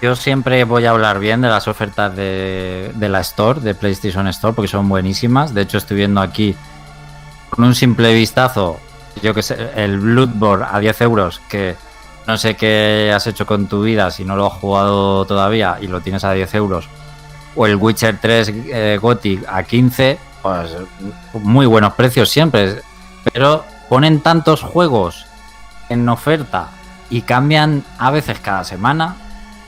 yo 0.00 0.16
siempre 0.16 0.64
voy 0.64 0.84
a 0.84 0.90
hablar 0.90 1.18
bien 1.18 1.40
de 1.40 1.48
las 1.48 1.68
ofertas 1.68 2.14
de, 2.14 2.92
de 2.94 3.08
la 3.08 3.20
Store, 3.20 3.60
de 3.60 3.74
PlayStation 3.74 4.26
Store, 4.28 4.54
porque 4.54 4.68
son 4.68 4.88
buenísimas. 4.88 5.54
De 5.54 5.62
hecho, 5.62 5.78
estoy 5.78 5.96
viendo 5.96 6.20
aquí 6.20 6.54
con 7.50 7.64
un 7.64 7.74
simple 7.74 8.12
vistazo, 8.14 8.78
yo 9.22 9.32
que 9.34 9.42
sé, 9.42 9.70
el 9.76 9.98
Bloodborne 9.98 10.66
a 10.70 10.78
10 10.78 11.00
euros, 11.02 11.40
que 11.48 11.76
no 12.26 12.36
sé 12.36 12.56
qué 12.56 13.12
has 13.14 13.26
hecho 13.26 13.46
con 13.46 13.66
tu 13.66 13.82
vida 13.82 14.10
si 14.10 14.24
no 14.24 14.36
lo 14.36 14.46
has 14.46 14.54
jugado 14.54 15.24
todavía 15.24 15.78
y 15.80 15.86
lo 15.86 16.00
tienes 16.00 16.24
a 16.24 16.32
10 16.32 16.54
euros. 16.54 16.88
O 17.54 17.66
el 17.66 17.76
Witcher 17.76 18.18
3 18.20 18.52
eh, 18.68 18.98
Gothic 19.00 19.44
a 19.48 19.62
15, 19.62 20.18
pues 20.42 20.70
muy 21.34 21.64
buenos 21.66 21.94
precios 21.94 22.28
siempre. 22.28 22.82
Pero 23.32 23.64
ponen 23.88 24.20
tantos 24.20 24.62
juegos 24.62 25.26
en 25.88 26.08
oferta 26.08 26.68
y 27.10 27.22
cambian 27.22 27.84
a 27.98 28.10
veces 28.10 28.38
cada 28.40 28.64
semana 28.64 29.16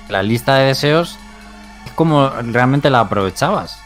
la 0.08 0.22
lista 0.22 0.56
de 0.56 0.66
deseos 0.66 1.18
es 1.84 1.92
como 1.92 2.30
realmente 2.30 2.90
la 2.90 3.00
aprovechabas. 3.00 3.80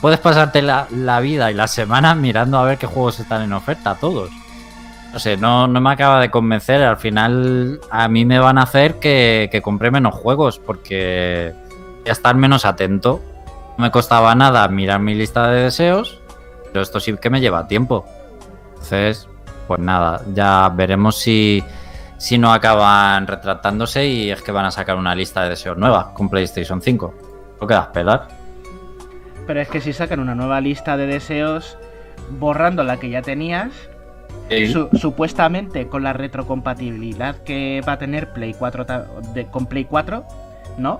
Puedes 0.00 0.18
pasarte 0.18 0.62
la, 0.62 0.86
la 0.90 1.20
vida 1.20 1.50
y 1.50 1.54
la 1.54 1.68
semana 1.68 2.14
mirando 2.16 2.58
a 2.58 2.64
ver 2.64 2.78
qué 2.78 2.86
juegos 2.86 3.20
están 3.20 3.42
en 3.42 3.52
oferta, 3.52 3.94
todos. 3.94 4.30
No 5.12 5.18
sé, 5.18 5.36
no, 5.36 5.66
no 5.66 5.80
me 5.80 5.90
acaba 5.90 6.20
de 6.20 6.30
convencer. 6.30 6.82
Al 6.82 6.96
final, 6.96 7.80
a 7.90 8.08
mí 8.08 8.24
me 8.24 8.38
van 8.38 8.56
a 8.56 8.62
hacer 8.62 8.98
que, 8.98 9.50
que 9.52 9.60
compre 9.60 9.90
menos 9.90 10.14
juegos 10.14 10.58
porque 10.58 11.54
voy 12.00 12.08
a 12.08 12.12
estar 12.12 12.34
menos 12.34 12.64
atento. 12.64 13.20
No 13.76 13.84
me 13.84 13.90
costaba 13.90 14.34
nada 14.34 14.66
mirar 14.68 15.00
mi 15.00 15.14
lista 15.14 15.48
de 15.48 15.64
deseos, 15.64 16.18
pero 16.64 16.80
esto 16.80 16.98
sí 16.98 17.14
que 17.20 17.28
me 17.28 17.40
lleva 17.40 17.68
tiempo. 17.68 18.06
Entonces, 18.70 19.28
pues 19.76 19.80
nada, 19.86 20.20
ya 20.34 20.68
veremos 20.74 21.18
si, 21.18 21.64
si 22.18 22.36
no 22.36 22.52
acaban 22.52 23.26
retratándose 23.26 24.06
y 24.06 24.30
es 24.30 24.42
que 24.42 24.52
van 24.52 24.66
a 24.66 24.70
sacar 24.70 24.96
una 24.96 25.14
lista 25.14 25.42
de 25.44 25.48
deseos 25.50 25.78
nueva 25.78 26.12
con 26.12 26.28
PlayStation 26.28 26.82
5. 26.82 27.14
Lo 27.58 27.66
queda 27.66 27.80
esperar. 27.80 28.28
Pero 29.46 29.60
es 29.60 29.68
que 29.68 29.80
si 29.80 29.94
sacan 29.94 30.20
una 30.20 30.34
nueva 30.34 30.60
lista 30.60 30.96
de 30.98 31.06
deseos 31.06 31.78
borrando 32.38 32.84
la 32.84 32.98
que 32.98 33.08
ya 33.08 33.22
tenías, 33.22 33.70
su- 34.70 34.90
supuestamente 34.92 35.86
con 35.88 36.02
la 36.02 36.12
retrocompatibilidad 36.12 37.36
que 37.36 37.80
va 37.88 37.92
a 37.94 37.98
tener 37.98 38.32
Play 38.34 38.54
4 38.58 38.84
ta- 38.84 39.06
de- 39.32 39.46
con 39.46 39.64
Play 39.66 39.86
4, 39.86 40.24
¿no? 40.76 40.98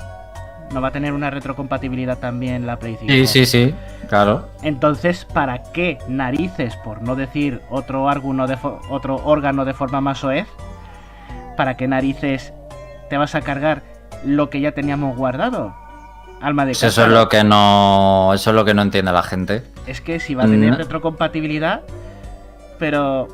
No 0.72 0.80
va 0.80 0.88
a 0.88 0.90
tener 0.90 1.12
una 1.12 1.28
retrocompatibilidad 1.30 2.18
también 2.18 2.66
la 2.66 2.78
Play 2.78 2.96
5. 2.98 3.12
Sí, 3.12 3.26
sí, 3.26 3.46
sí, 3.46 3.74
claro. 4.08 4.48
Entonces, 4.62 5.24
¿para 5.26 5.62
qué 5.72 5.98
narices, 6.08 6.76
por 6.76 7.02
no 7.02 7.14
decir 7.14 7.60
otro 7.68 8.04
órgano 8.04 8.46
de, 8.46 8.56
otro 8.88 9.16
órgano 9.24 9.64
de 9.66 9.74
forma 9.74 10.00
más 10.00 10.18
soez, 10.18 10.46
para 11.56 11.76
qué 11.76 11.88
narices 11.88 12.52
te 13.10 13.18
vas 13.18 13.34
a 13.34 13.42
cargar 13.42 13.82
lo 14.24 14.48
que 14.48 14.60
ya 14.60 14.72
teníamos 14.72 15.16
guardado? 15.16 15.74
Alma 16.40 16.64
de 16.64 16.70
Pues 16.70 16.82
eso 16.84 17.02
es 17.04 17.08
lo 17.10 17.28
que 17.28 17.44
no. 17.44 18.32
Eso 18.34 18.50
es 18.50 18.56
lo 18.56 18.64
que 18.64 18.74
no 18.74 18.82
entiende 18.82 19.12
la 19.12 19.22
gente. 19.22 19.62
Es 19.86 20.00
que 20.00 20.18
si 20.20 20.34
va 20.34 20.44
a 20.44 20.46
tener 20.46 20.72
Mm. 20.72 20.76
retrocompatibilidad, 20.76 21.82
pero 22.78 23.28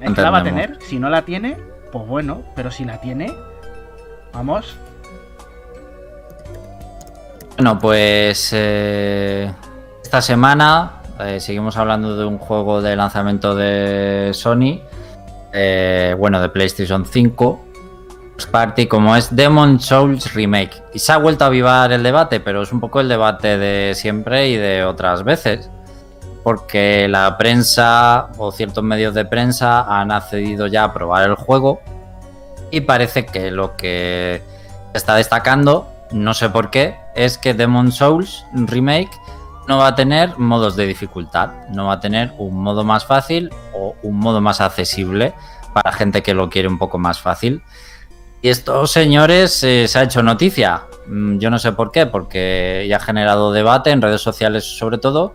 la 0.00 0.30
va 0.30 0.38
a 0.38 0.42
tener. 0.42 0.78
Si 0.82 0.98
no 0.98 1.08
la 1.08 1.22
tiene, 1.22 1.56
pues 1.92 2.06
bueno, 2.06 2.42
pero 2.56 2.70
si 2.70 2.84
la 2.84 3.00
tiene, 3.00 3.32
vamos. 4.34 4.76
Bueno, 7.56 7.78
pues 7.78 8.50
eh, 8.52 9.52
esta 10.02 10.22
semana 10.22 11.02
eh, 11.20 11.38
seguimos 11.38 11.76
hablando 11.76 12.16
de 12.16 12.24
un 12.24 12.38
juego 12.38 12.80
de 12.80 12.96
lanzamiento 12.96 13.54
de 13.54 14.30
Sony, 14.32 14.80
eh, 15.52 16.16
bueno, 16.18 16.40
de 16.40 16.48
PlayStation 16.48 17.04
5, 17.04 17.60
First 18.34 18.50
Party, 18.50 18.86
como 18.86 19.14
es 19.14 19.34
Demon 19.36 19.78
Souls 19.78 20.32
Remake. 20.32 20.82
Y 20.94 20.98
se 20.98 21.12
ha 21.12 21.18
vuelto 21.18 21.44
a 21.44 21.48
avivar 21.48 21.92
el 21.92 22.02
debate, 22.02 22.40
pero 22.40 22.62
es 22.62 22.72
un 22.72 22.80
poco 22.80 23.00
el 23.00 23.08
debate 23.08 23.58
de 23.58 23.94
siempre 23.94 24.48
y 24.48 24.56
de 24.56 24.84
otras 24.84 25.22
veces. 25.22 25.70
Porque 26.42 27.06
la 27.06 27.36
prensa 27.36 28.30
o 28.38 28.50
ciertos 28.50 28.82
medios 28.82 29.14
de 29.14 29.26
prensa 29.26 29.82
han 29.82 30.10
accedido 30.10 30.66
ya 30.66 30.84
a 30.84 30.92
probar 30.92 31.28
el 31.28 31.36
juego 31.36 31.80
y 32.72 32.80
parece 32.80 33.26
que 33.26 33.50
lo 33.52 33.76
que 33.76 34.42
está 34.94 35.14
destacando, 35.14 35.86
no 36.10 36.34
sé 36.34 36.48
por 36.48 36.70
qué, 36.70 37.01
es 37.14 37.38
que 37.38 37.54
Demon 37.54 37.92
Souls 37.92 38.44
Remake 38.54 39.10
no 39.68 39.78
va 39.78 39.88
a 39.88 39.94
tener 39.94 40.38
modos 40.38 40.76
de 40.76 40.86
dificultad, 40.86 41.68
no 41.70 41.86
va 41.86 41.94
a 41.94 42.00
tener 42.00 42.32
un 42.38 42.62
modo 42.62 42.84
más 42.84 43.06
fácil 43.06 43.50
o 43.72 43.94
un 44.02 44.18
modo 44.18 44.40
más 44.40 44.60
accesible 44.60 45.34
para 45.72 45.92
gente 45.92 46.22
que 46.22 46.34
lo 46.34 46.50
quiere 46.50 46.68
un 46.68 46.78
poco 46.78 46.98
más 46.98 47.20
fácil. 47.20 47.62
Y 48.42 48.48
esto, 48.48 48.86
señores, 48.86 49.62
eh, 49.62 49.86
se 49.86 49.98
ha 49.98 50.02
hecho 50.02 50.22
noticia. 50.22 50.82
Mm, 51.06 51.38
Yo 51.38 51.48
no 51.48 51.58
sé 51.58 51.72
por 51.72 51.92
qué, 51.92 52.06
porque 52.06 52.86
ya 52.88 52.96
ha 52.96 53.00
generado 53.00 53.52
debate 53.52 53.90
en 53.90 54.02
redes 54.02 54.20
sociales 54.20 54.64
sobre 54.64 54.98
todo, 54.98 55.34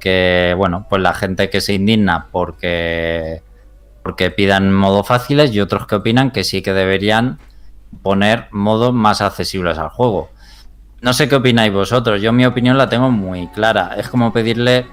que 0.00 0.54
bueno, 0.56 0.86
pues 0.88 1.00
la 1.00 1.14
gente 1.14 1.48
que 1.50 1.60
se 1.60 1.74
indigna 1.74 2.26
porque 2.32 3.42
porque 4.02 4.30
pidan 4.30 4.72
modos 4.72 5.04
fáciles 5.08 5.52
y 5.52 5.60
otros 5.60 5.88
que 5.88 5.96
opinan 5.96 6.30
que 6.30 6.44
sí 6.44 6.62
que 6.62 6.72
deberían 6.72 7.40
poner 8.02 8.46
modos 8.52 8.94
más 8.94 9.20
accesibles 9.20 9.78
al 9.78 9.88
juego. 9.88 10.30
No 11.02 11.12
sé 11.12 11.28
qué 11.28 11.36
opináis 11.36 11.72
vosotros, 11.72 12.22
yo 12.22 12.32
mi 12.32 12.46
opinión 12.46 12.78
la 12.78 12.88
tengo 12.88 13.10
muy 13.10 13.48
clara. 13.48 13.96
Es 13.98 14.08
como 14.08 14.32
pedirle 14.32 14.86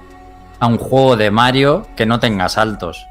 a 0.60 0.66
un 0.66 0.76
juego 0.76 1.16
de 1.16 1.30
Mario 1.30 1.86
que 1.96 2.04
no 2.06 2.20
tenga 2.20 2.48
saltos. 2.48 3.06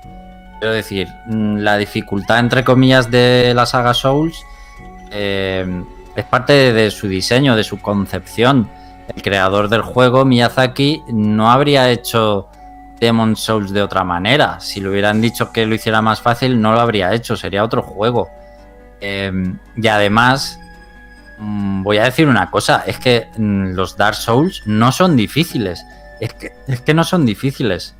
Quiero 0.60 0.76
decir, 0.76 1.08
mm, 1.26 1.58
la 1.58 1.78
dificultad 1.78 2.40
entre 2.40 2.64
comillas 2.64 3.10
de 3.10 3.54
la 3.56 3.66
saga 3.66 3.94
Souls 3.94 4.46
eh, 5.12 5.84
es 6.16 6.26
parte 6.26 6.72
de, 6.72 6.92
su 6.92 7.08
diseño, 7.08 7.56
de 7.56 7.64
su 7.64 7.82
concepción. 7.82 8.70
El 9.14 9.22
creador 9.22 9.70
del 9.70 9.82
juego, 9.82 10.24
Miyazaki, 10.24 11.04
no 11.10 11.52
habría 11.52 11.90
hecho 11.90 12.48
Demon 13.00 13.36
Souls 13.36 13.72
de 13.74 13.82
otra 13.82 14.04
manera. 14.04 14.60
Si 14.60 14.80
le 14.80 14.90
hubieran 14.90 15.20
dicho 15.20 15.52
que 15.52 15.66
lo 15.66 15.76
hiciera 15.76 16.02
más 16.02 16.22
fácil, 16.22 16.62
no 16.62 16.74
lo 16.74 16.80
habría 16.80 17.14
hecho, 17.14 17.36
sería 17.36 17.64
otro 17.64 17.82
juego. 17.82 18.30
Eh, 19.02 19.32
y 19.76 19.88
además, 19.88 20.60
voy 21.84 21.98
a 21.98 22.04
decir 22.04 22.28
una 22.28 22.50
cosa, 22.50 22.84
es 22.86 22.98
que 23.00 23.28
mm, 23.38 23.74
los 23.74 23.98
Dark 23.98 24.16
Souls 24.16 24.64
no 24.66 24.92
son 24.92 25.16
difíciles. 25.16 25.86
Es 26.20 26.34
que, 26.34 26.54
es 26.68 26.82
que 26.82 26.94
no 26.94 27.04
son 27.04 27.26
difíciles. 27.26 27.96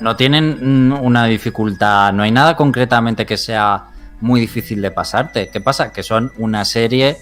No 0.00 0.16
tienen 0.16 0.88
mm, 0.90 1.00
una 1.00 1.24
dificultad, 1.26 2.12
no 2.12 2.22
hay 2.22 2.30
nada 2.30 2.56
concretamente 2.56 3.26
que 3.26 3.36
sea 3.36 3.86
muy 4.20 4.40
difícil 4.40 4.82
de 4.82 4.90
pasarte. 4.90 5.48
¿Qué 5.48 5.60
pasa? 5.60 5.92
Que 5.92 6.02
son 6.02 6.32
una 6.38 6.64
serie 6.64 7.18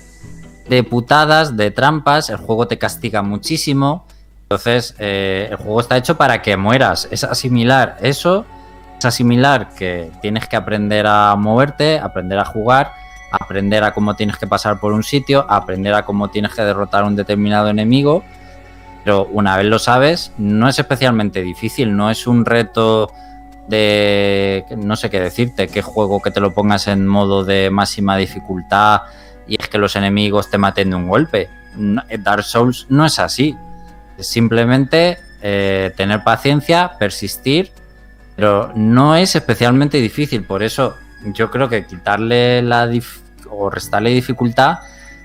de 0.69 0.83
putadas, 0.83 1.57
de 1.57 1.71
trampas, 1.71 2.31
el 2.31 2.37
juego 2.37 2.67
te 2.67 2.79
castiga 2.79 3.23
muchísimo. 3.23 4.07
Entonces, 4.43 4.95
eh, 4.99 5.49
el 5.51 5.57
juego 5.57 5.81
está 5.81 5.97
hecho 5.97 6.17
para 6.17 6.41
que 6.43 6.57
mueras. 6.57 7.09
Es 7.11 7.25
asimilar 7.25 7.97
eso, 8.01 8.47
es 8.99 9.05
asimilar 9.05 9.71
que 9.77 10.11
tienes 10.23 10.49
que 10.49 10.57
aprender 10.57 11.07
a 11.07 11.35
moverte, 11.37 11.99
aprender 11.99 12.39
a 12.39 12.45
jugar, 12.45 12.93
aprender 13.39 13.85
a 13.85 13.93
cómo 13.93 14.17
tienes 14.17 14.37
que 14.37 14.47
pasar 14.47 14.81
por 14.81 14.93
un 14.93 15.03
sitio, 15.03 15.47
aprender 15.49 15.95
a 15.95 16.05
cómo 16.05 16.29
tienes 16.31 16.55
que 16.55 16.63
derrotar 16.63 17.05
a 17.05 17.07
un 17.07 17.17
determinado 17.17 17.69
enemigo. 17.69 18.25
Pero 19.05 19.27
una 19.27 19.57
vez 19.57 19.67
lo 19.67 19.79
sabes, 19.79 20.33
no 20.37 20.69
es 20.69 20.79
especialmente 20.79 21.43
difícil, 21.43 21.97
no 21.97 22.11
es 22.11 22.27
un 22.27 22.45
reto 22.45 23.13
de 23.69 24.65
no 24.77 24.97
sé 24.97 25.11
qué 25.11 25.21
decirte, 25.21 25.69
qué 25.69 25.83
juego 25.83 26.21
que 26.21 26.31
te 26.31 26.41
lo 26.41 26.53
pongas 26.55 26.87
en 26.89 27.07
modo 27.07 27.45
de 27.45 27.71
máxima 27.71 28.17
dificultad 28.17 29.03
y 29.49 29.61
es 29.61 29.69
que 29.69 29.79
los 29.79 29.97
enemigos 29.97 30.51
te 30.51 30.59
maten 30.59 30.91
de 30.91 30.97
un 30.97 31.09
golpe. 31.09 31.49
No, 31.77 32.03
Dark 32.21 32.43
Souls 32.45 32.87
no 32.89 33.05
es 33.07 33.19
así. 33.19 33.57
Es 34.19 34.27
simplemente 34.29 35.19
eh, 35.43 35.93
tener 35.97 36.25
paciencia, 36.25 36.93
persistir, 36.99 37.71
pero 38.35 38.73
no 38.75 39.15
es 39.15 39.37
especialmente 39.37 39.99
difícil. 39.99 40.45
Por 40.45 40.63
eso 40.63 40.97
yo 41.27 41.51
creo 41.51 41.69
que 41.69 41.87
quitarle 41.87 42.63
la 42.63 42.89
dif- 42.89 43.21
o 43.51 43.71
restarle 43.71 44.11
dificultad 44.11 44.79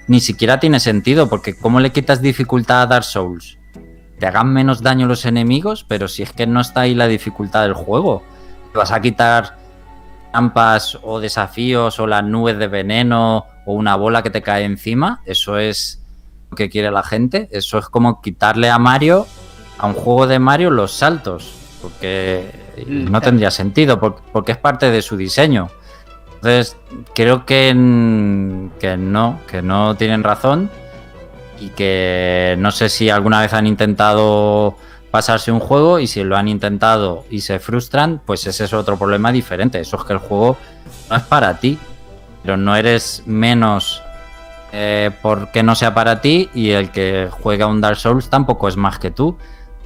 ni 0.08 0.20
siquiera 0.20 0.60
tiene 0.60 0.80
sentido, 0.80 1.30
porque 1.30 1.56
¿cómo 1.56 1.80
le 1.80 1.92
quitas 1.92 2.22
dificultad 2.22 2.82
a 2.82 2.88
Dark 2.88 3.04
Souls? 3.06 3.58
Te 4.20 4.28
hagan 4.28 4.52
menos 4.52 4.82
daño 4.82 5.08
los 5.08 5.26
enemigos, 5.26 5.86
pero 5.88 6.08
si 6.08 6.22
es 6.24 6.34
que 6.34 6.46
no 6.48 6.60
está 6.60 6.82
ahí 6.82 6.94
la 6.96 7.08
dificultad 7.08 7.62
del 7.64 7.74
juego. 7.74 8.24
¿Te 8.72 8.78
vas 8.78 8.92
a 8.92 9.00
quitar 9.02 9.58
trampas 10.32 10.98
o 11.02 11.20
desafíos 11.20 12.00
o 12.00 12.08
las 12.08 12.24
nubes 12.24 12.58
de 12.58 12.68
veneno 12.68 13.46
o 13.66 13.74
una 13.74 13.96
bola 13.96 14.22
que 14.24 14.30
te 14.30 14.42
cae 14.42 14.64
encima? 14.66 15.22
Eso 15.26 15.58
es 15.58 16.02
lo 16.50 16.58
que 16.58 16.70
quiere 16.70 16.92
la 16.92 17.04
gente. 17.04 17.48
Eso 17.52 17.78
es 17.78 17.86
como 17.88 18.22
quitarle 18.22 18.70
a 18.70 18.80
Mario, 18.80 19.28
a 19.78 19.88
un 19.88 19.94
juego 19.94 20.28
de 20.28 20.40
Mario, 20.40 20.72
los 20.72 20.92
saltos. 20.94 21.54
Porque 21.82 22.52
no 22.88 23.22
tendría 23.22 23.50
sentido, 23.50 24.00
por- 24.00 24.22
porque 24.32 24.52
es 24.52 24.58
parte 24.58 24.92
de 24.92 25.02
su 25.02 25.18
diseño. 25.18 25.70
Entonces, 26.42 26.76
creo 27.14 27.46
que, 27.46 27.68
que 28.80 28.98
no, 28.98 29.40
que 29.48 29.62
no 29.62 29.96
tienen 29.96 30.24
razón 30.24 30.72
y 31.60 31.70
que 31.70 32.56
no 32.58 32.72
sé 32.72 32.90
si 32.90 33.12
alguna 33.12 33.42
vez 33.42 33.54
han 33.54 33.68
intentado 33.68 34.76
pasarse 35.12 35.52
un 35.52 35.60
juego 35.60 36.00
y 36.00 36.08
si 36.08 36.24
lo 36.24 36.36
han 36.36 36.48
intentado 36.48 37.26
y 37.30 37.42
se 37.42 37.60
frustran, 37.60 38.24
pues 38.26 38.48
ese 38.48 38.64
es 38.64 38.74
otro 38.74 38.98
problema 38.98 39.32
diferente. 39.32 39.80
Eso 39.80 39.98
es 39.98 40.04
que 40.04 40.14
el 40.14 40.20
juego 40.20 40.58
no 41.12 41.16
es 41.16 41.22
para 41.24 41.60
ti, 41.60 41.78
pero 42.42 42.58
no 42.58 42.76
eres 42.76 43.22
menos 43.28 44.02
eh, 44.72 45.12
porque 45.22 45.62
no 45.62 45.76
sea 45.76 45.94
para 45.94 46.22
ti 46.22 46.50
y 46.56 46.72
el 46.72 46.90
que 46.90 47.28
juega 47.30 47.68
un 47.68 47.82
Dark 47.82 47.98
Souls 47.98 48.32
tampoco 48.32 48.68
es 48.68 48.78
más 48.78 48.98
que 48.98 49.12
tú. 49.12 49.38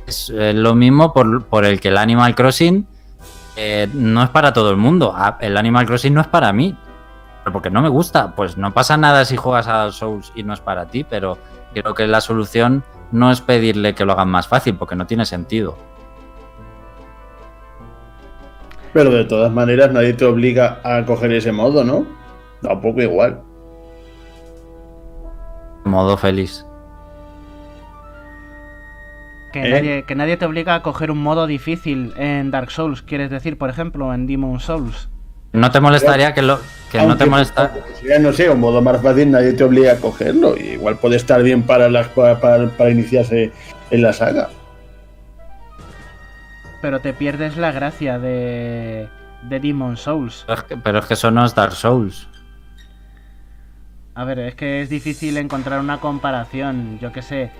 Es 0.08 0.32
eh, 0.34 0.53
lo 0.53 0.74
mismo 0.74 1.12
por, 1.12 1.47
por 1.47 1.66
el 1.66 1.82
que 1.82 1.89
el 1.89 1.97
Animal 1.97 2.34
Crossing 2.34 2.88
eh, 3.56 3.88
no 3.93 4.24
es 4.24 4.30
para 4.30 4.53
todo 4.53 4.70
el 4.72 4.78
mundo. 4.78 5.14
Ah, 5.16 5.38
El 5.39 5.58
Animal 5.58 5.86
Crossing 5.86 6.14
no 6.14 6.22
es 6.22 6.28
para 6.28 6.51
mí. 6.51 6.76
Pero 7.43 7.53
porque 7.53 7.70
no 7.70 7.82
me 7.82 7.89
gusta. 7.89 8.36
Pues 8.36 8.58
no 8.58 8.74
pasa 8.74 8.97
nada 8.97 9.24
si 9.26 9.38
juegas 9.38 9.68
a 9.68 9.91
Souls 9.91 10.32
y 10.36 10.43
no 10.43 10.53
es 10.53 10.60
para 10.60 10.86
ti, 10.86 11.03
pero 11.03 11.38
creo 11.74 11.93
que 11.93 12.08
la 12.08 12.22
solución 12.22 12.84
no 13.12 13.32
es 13.32 13.41
pedirle 13.41 13.93
que 13.93 14.06
lo 14.06 14.14
hagan 14.14 14.30
más 14.30 14.47
fácil, 14.47 14.76
porque 14.76 14.95
no 14.95 15.06
tiene 15.06 15.26
sentido. 15.26 15.78
Pero 18.93 19.12
de 19.12 19.26
todas 19.26 19.51
maneras 19.51 19.91
nadie 19.91 20.14
te 20.14 20.26
obliga 20.26 20.80
a 20.84 21.06
coger 21.06 21.34
ese 21.34 21.51
modo, 21.51 21.84
¿no? 21.84 22.06
Tampoco 22.62 23.01
igual. 23.01 23.41
Modo 25.84 26.18
feliz. 26.18 26.66
Que, 29.56 29.66
¿Eh? 29.68 29.72
nadie, 29.72 30.03
que 30.03 30.16
nadie 30.16 30.36
te 30.36 30.45
obliga 30.45 30.76
a 30.76 30.82
coger 30.82 31.12
un 31.12 31.20
modo 31.24 31.47
difícil 31.47 32.12
en 32.18 32.51
Dark 32.51 32.72
Souls, 32.72 33.01
quieres 33.01 33.30
decir, 33.30 33.58
por 33.58 33.70
ejemplo, 33.70 34.14
en 34.14 34.28
Demon 34.28 34.60
Souls. 34.60 35.08
¿No 35.53 35.72
te 35.72 35.80
molestaría 35.80 36.34
que 36.34 36.41
lo 36.41 36.60
que 36.91 37.01
no 37.01 37.16
te 37.16 37.26
molesta? 37.26 37.72
Si 38.01 38.08
ya 38.10 38.20
no 38.20 38.34
sé, 38.34 38.49
un 38.49 38.60
modo 38.60 38.82
más 38.82 39.01
fácil, 39.01 39.32
nadie 39.32 39.53
te 39.53 39.64
obliga 39.64 39.93
a 39.93 39.95
cogerlo. 39.95 40.58
Y 40.58 40.72
igual 40.72 40.97
puede 40.97 41.16
estar 41.16 41.41
bien 41.41 41.64
para, 41.64 41.88
las, 41.89 42.10
para, 42.10 42.41
para- 42.41 42.68
para 42.68 42.89
iniciarse 42.89 43.53
en 43.91 44.01
la 44.01 44.12
saga. 44.12 44.49
Pero 46.82 46.99
te 46.99 47.14
pierdes 47.14 47.56
la 47.56 47.72
gracia 47.72 48.20
de, 48.20 49.08
de 49.43 49.60
Demon 49.62 49.95
Souls. 49.95 50.43
Pero 50.47 50.60
es 50.60 50.64
que- 50.66 50.76
Pero 50.76 50.99
es 50.99 51.06
que 51.06 51.14
eso 51.14 51.32
no 51.32 51.45
es 51.45 51.56
Dark 51.56 51.72
Souls. 51.72 52.28
A 54.16 54.26
ver, 54.26 54.39
es 54.39 54.56
que 54.56 54.82
es 54.82 54.89
difícil 54.89 55.38
encontrar 55.38 55.80
una 55.80 56.01
comparación, 56.01 56.99
yo 56.99 57.14
qué 57.14 57.22
sé. 57.22 57.51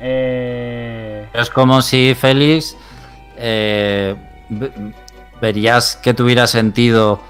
Eh... 0.00 1.26
Es 1.32 1.50
como 1.50 1.82
si 1.82 2.14
Félix 2.14 2.76
eh, 3.36 4.14
ve- 4.48 4.70
verías 5.40 5.96
que 5.96 6.14
tuviera 6.14 6.46
sentido 6.46 7.20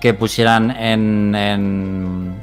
que 0.00 0.14
pusieran 0.14 0.70
en, 0.70 1.34
en 1.34 2.34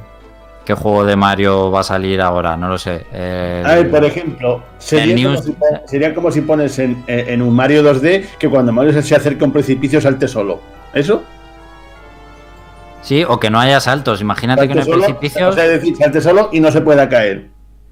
qué 0.64 0.74
juego 0.74 1.04
de 1.04 1.16
Mario 1.16 1.70
va 1.70 1.80
a 1.80 1.84
salir 1.84 2.20
ahora, 2.20 2.56
no 2.56 2.68
lo 2.68 2.78
sé. 2.78 3.06
El- 3.12 3.66
A 3.66 3.74
ver, 3.76 3.90
por 3.90 4.04
ejemplo, 4.04 4.62
sería, 4.78 5.14
como 5.14 5.34
News- 5.36 5.44
si, 5.44 5.56
sería 5.86 6.14
como 6.14 6.30
si 6.30 6.40
pones 6.42 6.78
en, 6.78 7.02
en 7.06 7.40
un 7.42 7.54
Mario 7.54 7.82
2D 7.82 8.26
que 8.38 8.48
cuando 8.48 8.72
Mario 8.72 9.00
se 9.02 9.14
acerca 9.14 9.44
a 9.44 9.46
un 9.46 9.52
precipicio 9.52 10.00
salte 10.00 10.28
solo. 10.28 10.60
¿Eso? 10.94 11.22
Sí, 13.02 13.24
o 13.26 13.38
que 13.38 13.50
no 13.50 13.60
haya 13.60 13.78
saltos. 13.80 14.20
Imagínate 14.20 14.66
que 14.66 14.74
no 14.74 14.80
hay 14.80 14.86
solo, 14.86 14.98
precipicios. 15.04 15.50
O 15.50 15.52
sea, 15.52 15.64
es 15.66 15.70
decir, 15.70 15.96
salte 15.96 16.20
solo 16.20 16.48
y 16.52 16.60
no 16.60 16.72
se 16.72 16.80
pueda 16.80 17.08
caer. 17.08 17.46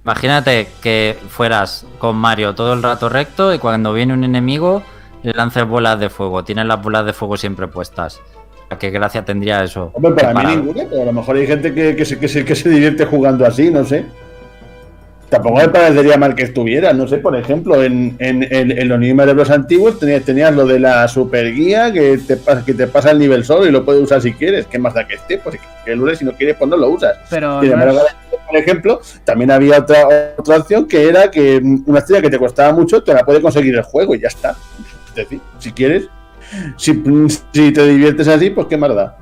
Imagínate 0.04 0.68
que 0.82 1.16
fueras 1.28 1.86
con 1.98 2.16
Mario 2.16 2.54
todo 2.54 2.74
el 2.74 2.82
rato 2.82 3.08
recto 3.08 3.54
y 3.54 3.58
cuando 3.58 3.92
viene 3.94 4.12
un 4.12 4.22
enemigo 4.24 4.82
le 5.22 5.32
lances 5.32 5.66
bolas 5.66 5.98
de 5.98 6.10
fuego. 6.10 6.44
Tienes 6.44 6.66
las 6.66 6.82
bolas 6.82 7.06
de 7.06 7.14
fuego 7.14 7.36
siempre 7.38 7.68
puestas. 7.68 8.20
¿Qué 8.78 8.90
gracia 8.90 9.24
tendría 9.24 9.62
eso? 9.62 9.90
Hombre, 9.94 10.12
para 10.12 10.34
mí 10.34 10.56
ninguna, 10.56 10.82
pero 10.90 11.02
a 11.02 11.04
lo 11.06 11.12
mejor 11.12 11.36
hay 11.36 11.46
gente 11.46 11.72
que, 11.72 11.94
que 11.96 12.04
se, 12.04 12.18
que, 12.18 12.28
se, 12.28 12.44
que 12.44 12.54
se 12.54 12.68
divierte 12.68 13.06
jugando 13.06 13.46
así, 13.46 13.70
no 13.70 13.84
sé. 13.84 14.04
Tampoco 15.30 15.56
me 15.56 15.68
parecería 15.68 16.16
mal 16.16 16.34
que 16.34 16.42
estuviera, 16.44 16.92
no 16.92 17.08
sé, 17.08 17.16
por 17.18 17.34
ejemplo, 17.36 17.82
en, 17.82 18.14
en, 18.18 18.42
en, 18.52 18.70
en 18.78 18.88
los 18.88 18.98
New 18.98 19.14
Mario 19.16 19.34
Bros. 19.34 19.50
antiguos 19.50 19.98
tenías, 19.98 20.22
tenías 20.22 20.54
lo 20.54 20.66
de 20.66 20.78
la 20.80 21.08
super 21.08 21.52
guía 21.52 21.92
que 21.92 22.18
te, 22.18 22.36
pasa, 22.36 22.64
que 22.64 22.74
te 22.74 22.86
pasa 22.86 23.10
el 23.10 23.18
nivel 23.18 23.44
solo 23.44 23.66
y 23.66 23.70
lo 23.72 23.84
puedes 23.84 24.02
usar 24.02 24.20
si 24.20 24.32
quieres. 24.34 24.66
¿Qué 24.66 24.78
más 24.78 24.94
da 24.94 25.06
que 25.06 25.14
esté? 25.14 25.38
Pues 25.38 25.58
que 25.84 25.96
lo 25.96 26.04
uses, 26.04 26.18
si 26.18 26.24
no 26.24 26.32
quieres, 26.32 26.56
pues 26.56 26.68
no 26.70 26.76
lo 26.76 26.88
usas. 26.90 27.16
Pero 27.30 27.62
no 27.62 27.62
es- 27.62 28.16
por 28.46 28.56
ejemplo, 28.56 29.00
también 29.24 29.50
había 29.50 29.78
otra, 29.78 30.34
otra 30.36 30.58
opción 30.58 30.86
que 30.86 31.08
era 31.08 31.30
que 31.30 31.60
una 31.86 31.98
estrella 31.98 32.22
que 32.22 32.30
te 32.30 32.38
costaba 32.38 32.72
mucho 32.72 33.02
te 33.02 33.14
la 33.14 33.24
puede 33.24 33.40
conseguir 33.40 33.74
el 33.74 33.82
juego 33.82 34.14
y 34.14 34.20
ya 34.20 34.28
está. 34.28 34.54
Es 35.08 35.14
decir, 35.14 35.40
si 35.58 35.72
quieres, 35.72 36.08
si, 36.76 37.02
si 37.52 37.72
te 37.72 37.86
diviertes 37.86 38.28
así, 38.28 38.50
pues 38.50 38.66
qué 38.66 38.76
más 38.76 38.94
da. 38.94 39.16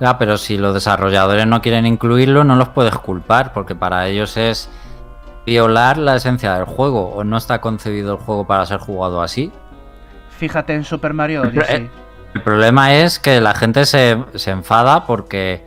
Ya, 0.00 0.18
pero 0.18 0.36
si 0.36 0.58
los 0.58 0.74
desarrolladores 0.74 1.46
no 1.46 1.62
quieren 1.62 1.86
incluirlo, 1.86 2.42
no 2.42 2.56
los 2.56 2.70
puedes 2.70 2.94
culpar, 2.96 3.52
porque 3.52 3.74
para 3.74 4.08
ellos 4.08 4.36
es 4.36 4.68
violar 5.46 5.96
la 5.98 6.16
esencia 6.16 6.54
del 6.54 6.64
juego, 6.64 7.10
o 7.10 7.22
no 7.24 7.36
está 7.36 7.60
concebido 7.60 8.12
el 8.14 8.18
juego 8.18 8.46
para 8.46 8.66
ser 8.66 8.78
jugado 8.78 9.22
así. 9.22 9.52
fíjate 10.38 10.74
en 10.74 10.84
Super 10.84 11.14
Mario 11.14 11.42
Odyssey. 11.42 11.84
eh, 11.84 11.90
El 12.34 12.42
problema 12.42 12.94
es 12.94 13.18
que 13.18 13.40
la 13.40 13.54
gente 13.54 13.84
se, 13.86 14.18
se 14.34 14.50
enfada 14.50 15.06
porque 15.06 15.64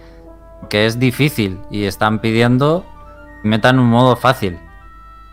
que 0.70 0.86
es 0.86 0.99
difícil 0.99 1.59
y 1.72 1.86
están 1.86 2.20
pidiendo 2.20 2.86
que 3.41 3.47
metan 3.49 3.80
un 3.80 3.88
modo 3.88 4.16
fácil. 4.16 4.59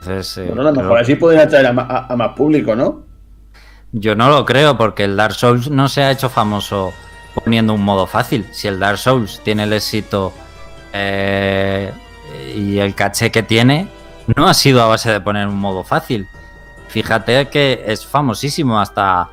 Entonces, 0.00 0.38
eh, 0.38 0.46
Bueno, 0.48 0.62
a 0.62 0.64
lo 0.66 0.72
creo- 0.72 0.82
mejor 0.84 0.98
así 1.00 1.14
pueden 1.14 1.40
atraer 1.40 1.66
a, 1.66 1.70
a- 1.70 2.06
a 2.12 2.16
más 2.16 2.30
público, 2.36 2.74
¿no? 2.74 3.02
Yo 3.92 4.14
no 4.14 4.28
lo 4.30 4.44
creo 4.46 4.76
porque 4.78 5.04
el 5.04 5.16
Dark 5.16 5.34
Souls 5.34 5.70
no 5.70 5.88
se 5.88 6.02
ha 6.02 6.10
hecho 6.10 6.28
famoso 6.30 6.92
poniendo 7.44 7.74
un 7.74 7.82
modo 7.84 8.06
fácil. 8.06 8.46
Si 8.52 8.66
el 8.68 8.78
Dark 8.80 8.98
Souls 8.98 9.40
tiene 9.44 9.64
el 9.64 9.72
éxito 9.72 10.32
eh, 10.92 11.92
y 12.56 12.78
el 12.78 12.94
caché 12.94 13.30
que 13.30 13.42
tiene, 13.42 13.88
no 14.36 14.48
ha 14.48 14.54
sido 14.54 14.82
a 14.82 14.86
base 14.86 15.10
de 15.10 15.20
poner 15.20 15.46
un 15.46 15.58
modo 15.58 15.84
fácil. 15.84 16.26
Fíjate 16.88 17.48
que 17.48 17.84
es 17.86 18.06
famosísimo 18.06 18.80
hasta 18.80 19.28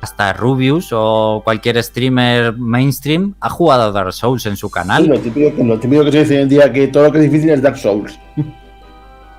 hasta 0.00 0.32
Rubius 0.32 0.90
o 0.92 1.40
cualquier 1.44 1.82
streamer 1.82 2.52
mainstream 2.56 3.34
ha 3.40 3.50
jugado 3.50 3.82
a 3.84 3.90
Dark 3.92 4.12
Souls 4.12 4.46
en 4.46 4.56
su 4.56 4.68
Sí, 4.68 4.74
canal. 4.74 5.06
lo, 5.06 5.18
típico, 5.18 5.62
lo 5.64 5.78
típico 5.78 6.04
que 6.04 6.12
se 6.12 6.18
dice 6.20 6.36
hoy 6.36 6.42
en 6.42 6.48
día 6.48 6.72
que 6.72 6.88
todo 6.88 7.04
lo 7.04 7.12
que 7.12 7.18
es 7.18 7.24
difícil 7.30 7.50
es 7.50 7.60
Dark 7.62 7.76
Souls. 7.78 8.18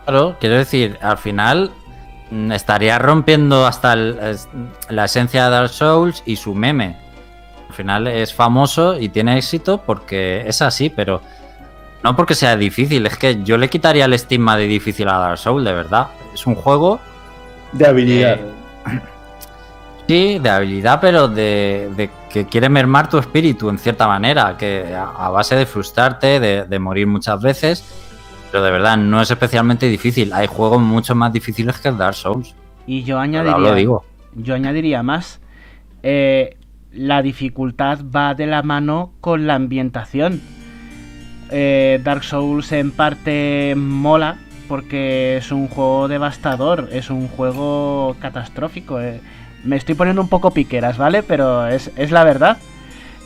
Claro, 0.05 0.36
quiero 0.39 0.55
decir, 0.57 0.97
al 1.01 1.18
final 1.18 1.72
mm, 2.32 2.51
estaría 2.51 2.99
rompiendo 2.99 3.66
hasta 3.66 3.93
el- 3.93 4.20
es- 4.22 4.47
la 4.89 5.05
esencia 5.05 5.45
de 5.45 5.49
Dark 5.51 5.70
Souls 5.70 6.24
y 6.26 6.36
su 6.36 6.53
meme. 6.55 6.97
Al 7.70 7.76
final 7.76 8.07
es 8.07 8.34
famoso 8.34 8.99
y 8.99 9.10
tiene 9.10 9.38
éxito 9.38 9.82
porque 9.86 10.43
es 10.47 10.62
así, 10.62 10.89
pero 10.89 11.22
no 12.03 12.16
porque 12.16 12.36
sea 12.36 12.55
difícil. 12.57 13.05
Es 13.05 13.18
que 13.18 13.43
yo 13.43 13.57
le 13.57 13.70
quitaría 13.70 14.05
el 14.05 14.14
estigma 14.14 14.57
de 14.57 14.66
difícil 14.68 15.07
a 15.07 15.18
Dark 15.20 15.38
Souls, 15.38 15.64
de 15.64 15.74
verdad. 15.74 16.07
Es 16.34 16.45
un 16.47 16.55
juego, 16.55 16.99
De 17.72 17.86
habilidad. 17.88 18.34
eh, 18.36 18.99
sí, 20.10 20.39
de 20.39 20.49
habilidad, 20.49 20.99
pero 20.99 21.28
de, 21.28 21.89
de 21.95 22.10
que 22.30 22.45
quiere 22.47 22.68
mermar 22.70 23.10
tu 23.10 23.18
espíritu 23.20 23.70
en 23.70 23.78
cierta 23.78 24.07
manera, 24.07 24.57
que 24.57 24.93
a, 24.95 25.10
a 25.26 25.30
base 25.30 25.55
de 25.55 25.66
frustrarte, 25.66 26.39
de, 26.39 26.64
de 26.66 26.80
morir 26.80 27.05
muchas 27.07 27.39
veces. 27.41 27.84
Pero 28.51 28.64
de 28.64 28.72
verdad, 28.72 28.97
no 28.97 29.22
es 29.22 29.30
especialmente 29.30 29.86
difícil. 29.88 30.34
Hay 30.34 30.47
juegos 30.47 30.82
mucho 30.82 31.14
más 31.16 31.32
difíciles 31.32 31.78
que 31.80 31.89
el 31.89 31.97
Dark 31.97 32.16
Souls. 32.16 32.55
Y 32.88 33.03
yo 33.03 33.20
añadiría, 33.20 33.57
lo 33.57 33.76
digo. 33.76 34.03
yo 34.34 34.55
añadiría 34.55 35.03
más. 35.03 35.39
eh, 36.03 36.55
la 36.91 37.22
dificultad 37.22 37.99
va 38.16 38.34
de 38.34 38.47
la 38.47 38.64
mano 38.64 39.14
con 39.22 39.45
la 39.45 39.53
ambientación. 39.53 40.41
Eh, 41.51 41.99
Dark 42.03 42.24
Souls 42.24 42.72
en 42.72 42.91
parte 42.91 43.76
mola 43.78 44.38
porque 44.68 45.38
es 45.38 45.51
un 45.51 45.68
juego 45.68 46.07
devastador, 46.07 46.89
es 46.91 47.10
un 47.12 47.28
juego 47.28 48.16
catastrófico. 48.20 48.99
eh. 49.01 49.22
Me 49.64 49.76
estoy 49.76 49.95
poniendo 49.95 50.22
un 50.22 50.30
poco 50.30 50.51
piqueras, 50.51 50.97
¿vale? 50.97 51.24
Pero 51.24 51.68
es, 51.68 51.91
es 51.95 52.12
la 52.12 52.24
verdad. 52.24 52.57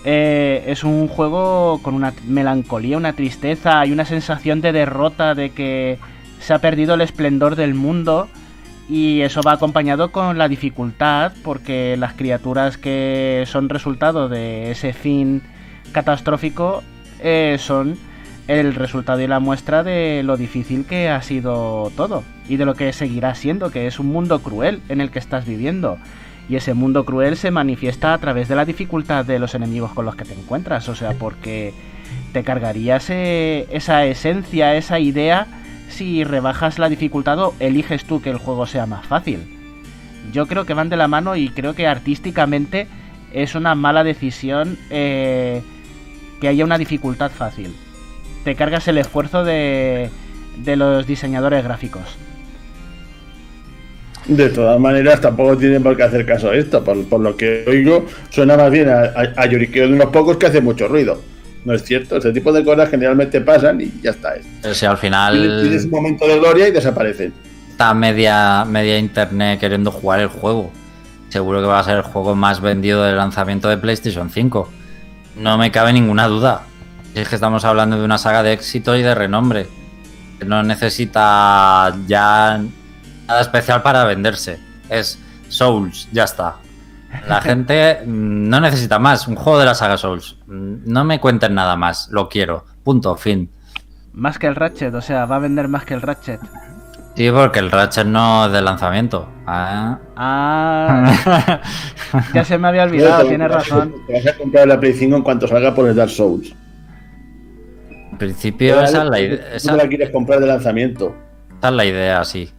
Eh, 0.06 0.64
es 0.68 0.84
un 0.84 1.08
juego 1.08 1.80
con 1.82 1.94
una 1.94 2.14
melancolía, 2.28 2.98
una 2.98 3.14
tristeza 3.14 3.86
y 3.86 3.92
una 3.92 4.06
sensación 4.06 4.60
de 4.62 4.72
derrota, 4.72 5.34
de 5.36 5.52
que 5.52 5.98
se 6.40 6.54
ha 6.54 6.60
perdido 6.60 6.96
el 6.96 7.02
esplendor 7.02 7.56
del 7.56 7.74
mundo. 7.74 8.28
Y 8.90 9.22
eso 9.22 9.42
va 9.42 9.54
acompañado 9.54 10.12
con 10.12 10.38
la 10.38 10.50
dificultad, 10.50 11.32
porque 11.44 11.96
las 11.98 12.14
criaturas 12.14 12.78
que 12.78 13.44
son 13.48 13.70
resultado 13.70 14.28
de 14.28 14.72
ese 14.72 14.92
fin 14.92 15.42
catastrófico 15.94 16.84
eh, 17.22 17.56
son 17.60 17.98
el 18.50 18.76
resultado 18.76 19.22
y 19.22 19.28
la 19.28 19.40
muestra 19.40 19.84
de 19.84 20.22
lo 20.24 20.36
difícil 20.36 20.86
que 20.86 21.08
ha 21.08 21.22
sido 21.22 21.92
todo 21.96 22.24
y 22.50 22.58
de 22.58 22.66
lo 22.66 22.76
que 22.76 22.92
seguirá 22.92 23.36
siendo, 23.36 23.72
que 23.72 23.88
es 23.88 24.00
un 24.00 24.08
mundo 24.08 24.40
cruel 24.40 24.82
en 24.90 25.00
el 25.00 25.12
que 25.12 25.20
estás 25.20 25.46
viviendo. 25.46 25.98
Y 26.50 26.56
ese 26.56 26.74
mundo 26.74 27.06
cruel 27.06 27.38
se 27.38 27.52
manifiesta 27.52 28.14
a 28.14 28.18
través 28.18 28.48
de 28.48 28.56
la 28.56 28.66
dificultad 28.66 29.26
de 29.26 29.40
los 29.40 29.56
enemigos 29.56 29.94
con 29.94 30.06
los 30.06 30.16
que 30.16 30.26
te 30.26 30.34
encuentras, 30.34 30.90
o 30.90 30.96
sea, 30.96 31.14
porque 31.14 31.74
te 32.34 32.44
cargarías 32.44 33.10
eh, 33.10 33.68
esa 33.72 34.06
esencia, 34.06 34.76
esa 34.76 35.00
idea, 35.00 35.48
si 35.90 36.24
rebajas 36.24 36.80
la 36.80 36.90
dificultad 36.90 37.40
o 37.40 37.56
eliges 37.60 38.06
tú 38.06 38.22
que 38.22 38.30
el 38.30 38.38
juego 38.38 38.66
sea 38.66 38.86
más 38.86 39.06
fácil. 39.06 39.40
Yo 40.32 40.48
creo 40.48 40.66
que 40.66 40.74
van 40.74 40.90
de 40.90 40.98
la 40.98 41.08
mano 41.08 41.36
y 41.36 41.50
creo 41.50 41.76
que 41.76 41.88
artísticamente 41.88 42.88
es 43.32 43.56
una 43.56 43.76
mala 43.76 44.04
decisión 44.04 44.78
eh, 44.90 45.62
que 46.42 46.48
haya 46.48 46.66
una 46.66 46.78
dificultad 46.78 47.32
fácil. 47.32 47.76
Te 48.44 48.56
cargas 48.56 48.88
el 48.88 48.98
esfuerzo 48.98 49.44
de, 49.44 50.10
de 50.58 50.76
los 50.76 51.08
diseñadores 51.08 51.64
gráficos. 51.64 52.18
De 54.28 54.50
todas 54.50 54.80
maneras, 54.80 55.20
tampoco 55.20 55.58
tienen 55.58 55.84
por 55.84 55.98
qué 55.98 56.04
hacer 56.04 56.26
caso 56.26 56.50
a 56.50 56.56
esto. 56.56 56.84
Por, 56.84 57.04
por 57.10 57.20
lo 57.20 57.36
que 57.36 57.66
oigo, 57.68 58.06
suena 58.30 58.56
más 58.56 58.72
bien 58.72 58.90
a, 58.90 59.02
a- 59.02 59.34
a 59.36 59.46
lloriqueo 59.46 59.88
de 59.88 59.94
unos 59.94 60.08
pocos 60.08 60.38
que 60.38 60.46
hace 60.48 60.62
mucho 60.62 60.88
ruido. 60.88 61.22
No 61.66 61.74
es 61.74 61.84
cierto, 61.84 62.18
ese 62.18 62.32
tipo 62.32 62.52
de 62.52 62.64
cosas 62.64 62.90
generalmente 62.90 63.40
pasan 63.42 63.80
y 63.82 63.92
ya 64.02 64.12
está. 64.12 64.34
Si 64.74 64.86
al 64.86 65.00
Tienes 65.00 65.00
tienes 65.00 65.00
final 65.00 65.86
un 65.86 65.90
momento 65.90 66.28
de 66.28 66.40
gloria 66.40 66.68
y 66.68 66.72
desaparecen. 66.72 67.34
está 67.70 67.94
media, 67.94 68.66
media 68.66 68.98
internet 68.98 69.60
queriendo 69.60 69.92
jugar 69.92 70.20
el 70.20 70.28
juego. 70.28 70.72
Seguro 71.30 71.62
que 71.62 71.68
va 71.68 71.80
a 71.80 71.84
ser 71.84 71.98
el 71.98 72.04
juego 72.04 72.36
más 72.36 72.62
vendido 72.62 73.04
del 73.04 73.18
lanzamiento 73.18 73.68
de 73.70 73.78
PlayStation 73.78 74.30
5. 74.30 74.70
No 75.38 75.58
me 75.58 75.72
cabe 75.72 75.92
ninguna 75.94 76.28
duda. 76.28 76.64
Es 77.16 77.28
que 77.30 77.36
estamos 77.36 77.64
hablando 77.66 77.98
de 77.98 78.06
una 78.06 78.18
saga 78.18 78.44
de 78.44 78.54
éxito 78.54 78.96
y 78.96 79.02
de 79.02 79.16
renombre. 79.16 79.68
No 80.46 80.64
necesita 80.64 81.96
ya 82.08 82.62
nada 83.34 83.42
especial 83.42 83.82
para 83.82 84.04
venderse. 84.06 84.60
Es 84.90 85.20
Souls, 85.50 86.08
ya 86.12 86.24
está. 86.24 86.56
La 87.28 87.42
gente 87.48 88.02
mm, 88.06 88.50
no 88.50 88.60
necesita 88.60 89.00
más. 89.00 89.28
Un 89.28 89.36
juego 89.36 89.60
de 89.60 89.66
la 89.66 89.76
saga 89.76 89.98
Souls. 89.98 90.38
Mm, 90.48 90.76
No 90.86 91.04
me 91.04 91.20
cuenten 91.20 91.56
nada 91.56 91.76
más. 91.76 92.10
Lo 92.12 92.30
quiero. 92.30 92.66
Punto, 92.84 93.16
fin. 93.16 93.50
Más 94.14 94.38
que 94.38 94.46
el 94.48 94.56
Ratchet, 94.56 94.94
o 94.94 95.02
sea, 95.02 95.26
va 95.26 95.38
a 95.38 95.40
vender 95.40 95.68
más 95.68 95.86
que 95.86 95.96
el 95.96 96.02
Ratchet. 96.02 96.40
Sí, 97.16 97.30
porque 97.32 97.60
el 97.60 97.72
Ratchet 97.72 98.06
no 98.06 98.46
es 98.46 98.52
de 98.52 98.62
lanzamiento. 98.62 99.28
Ah. 99.48 99.98
Ah, 100.16 101.60
ya 102.34 102.44
se 102.44 102.58
me 102.60 102.68
había 102.68 102.84
olvidado, 102.84 103.28
tienes 103.28 103.52
razón. 103.52 103.94
Te 104.08 104.14
vas 104.14 104.28
a 104.28 104.38
comprar 104.38 104.68
la 104.68 104.80
Play 104.80 104.94
5 104.94 105.16
en 105.18 105.24
cuanto 105.24 105.48
salga 105.48 105.74
por 105.74 105.88
el 105.88 105.96
Dark 105.96 106.12
Souls. 106.12 106.54
En 108.12 108.18
principio 108.20 108.80
esa 108.82 109.04
es 109.04 109.10
la 109.10 109.20
idea. 109.20 109.54
Esa, 109.56 109.76
la 109.76 109.88
quieres 109.88 110.12
comprar 110.12 110.40
de 110.40 110.48
lanzamiento. 110.48 111.16
esa 111.58 111.70
es 111.70 111.74
la 111.74 111.86
idea, 111.86 112.24
sí. 112.24 112.52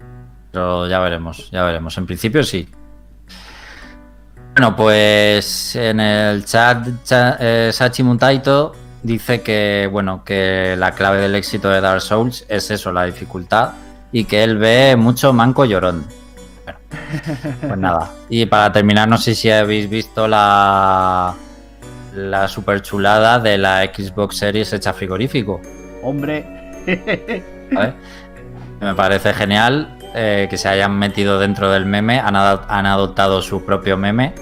Pero 0.55 0.87
ya 0.87 1.01
veremos, 1.01 1.51
ya 1.51 1.65
veremos. 1.65 1.99
En 1.99 2.07
principio 2.07 2.45
sí. 2.45 2.69
Bueno, 4.53 4.77
pues 4.77 5.75
en 5.75 5.99
el 5.99 6.45
chat 6.45 6.87
cha- 7.03 7.37
eh, 7.41 7.71
Sachi 7.73 8.05
Mutaito 8.05 8.73
dice 9.03 9.43
que 9.43 9.89
bueno, 9.91 10.23
que 10.25 10.77
la 10.79 10.93
clave 10.93 11.21
del 11.21 11.35
éxito 11.35 11.69
de 11.71 11.81
Dark 11.81 12.01
Souls 12.01 12.47
es 12.49 12.71
eso, 12.71 12.93
la 12.93 13.03
dificultad, 13.05 13.73
y 14.13 14.27
que 14.27 14.45
él 14.45 14.57
ve 14.59 14.95
mucho 14.97 15.33
manco 15.33 15.65
llorón. 15.65 16.07
Bueno, 16.65 16.79
pues 17.61 17.79
nada. 17.79 18.13
Y 18.29 18.47
para 18.47 18.71
terminar, 18.71 19.09
no 19.09 19.19
sé 19.19 19.35
si 19.35 19.51
habéis 19.51 19.91
visto 19.91 20.29
la 20.29 21.35
la 22.15 22.47
super 22.47 22.81
chulada 22.81 23.41
de 23.41 23.59
la 23.59 23.83
Xbox 23.93 24.37
Series 24.37 24.73
hecha 24.73 24.93
frigorífico. 24.93 25.61
Hombre, 26.05 26.47
¿vale? 27.73 27.95
Me 28.81 28.95
parece 28.95 29.35
genial 29.35 29.94
eh, 30.15 30.47
que 30.49 30.57
se 30.57 30.69
hayan 30.69 30.99
metido 30.99 31.39
dentro 31.39 31.71
del 31.71 31.87
meme, 31.87 32.21
han, 32.21 32.37
ado- 32.37 32.63
han 32.69 32.87
adoptado 32.87 33.43
su 33.43 33.65
propio 33.65 33.97
meme. 33.97 34.35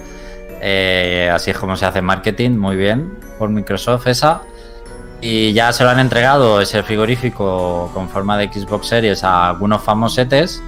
eh, 0.60 1.30
así 1.34 1.50
es 1.50 1.58
como 1.58 1.76
se 1.76 1.86
hace 1.86 2.02
marketing, 2.02 2.50
muy 2.52 2.76
bien, 2.76 3.18
por 3.38 3.48
Microsoft 3.48 4.06
esa. 4.06 4.42
Y 5.20 5.52
ya 5.52 5.72
se 5.72 5.84
lo 5.84 5.90
han 5.90 5.98
entregado 6.00 6.60
ese 6.60 6.82
frigorífico 6.82 7.90
con 7.94 8.08
forma 8.08 8.36
de 8.38 8.48
Xbox 8.52 8.88
Series 8.88 9.22
a 9.24 9.48
algunos 9.50 9.82
famosetes. 9.82 10.62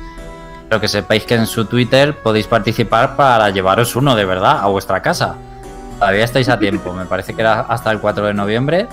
Pero 0.68 0.81
que 0.81 0.89
sepáis 0.89 1.24
que 1.24 1.35
en 1.35 1.47
su 1.47 1.66
Twitter 1.66 2.14
podéis 2.16 2.47
participar 2.47 3.16
para 3.16 3.51
llevaros 3.51 3.94
uno 3.97 4.14
de 4.16 4.24
verdad 4.24 4.60
a 4.62 4.66
vuestra 4.66 5.02
casa. 5.02 5.35
Todavía 5.98 6.24
estáis 6.24 6.48
a 6.48 6.59
tiempo, 6.59 6.93
me 6.93 7.05
parece 7.05 7.35
que 7.35 7.43
era 7.43 7.60
hasta 7.60 7.90
el 7.93 7.98
4 8.01 8.26
de 8.26 8.35
noviembre. 8.35 8.89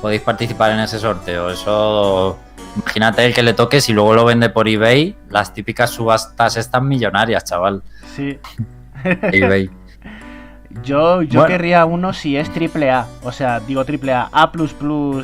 Podéis 0.00 0.22
participar 0.22 0.72
en 0.72 0.80
ese 0.80 0.98
sorteo. 0.98 1.50
Eso 1.50 2.38
Imagínate 2.76 3.24
el 3.24 3.34
que 3.34 3.42
le 3.42 3.54
toque 3.54 3.80
si 3.80 3.92
luego 3.92 4.14
lo 4.14 4.24
vende 4.24 4.50
por 4.50 4.68
eBay, 4.68 5.16
las 5.30 5.54
típicas 5.54 5.90
subastas 5.90 6.56
están 6.56 6.88
millonarias, 6.88 7.44
chaval. 7.44 7.82
sí. 8.14 8.38
eBay. 9.22 9.70
Yo, 10.82 11.22
yo 11.22 11.40
Bueno. 11.40 11.46
querría 11.46 11.84
uno 11.84 12.12
si 12.12 12.36
es 12.36 12.50
triple 12.50 12.90
A. 12.90 13.06
O 13.22 13.30
sea, 13.32 13.60
digo 13.60 13.84
triple 13.84 14.12
A, 14.12 14.28
A 14.32 14.50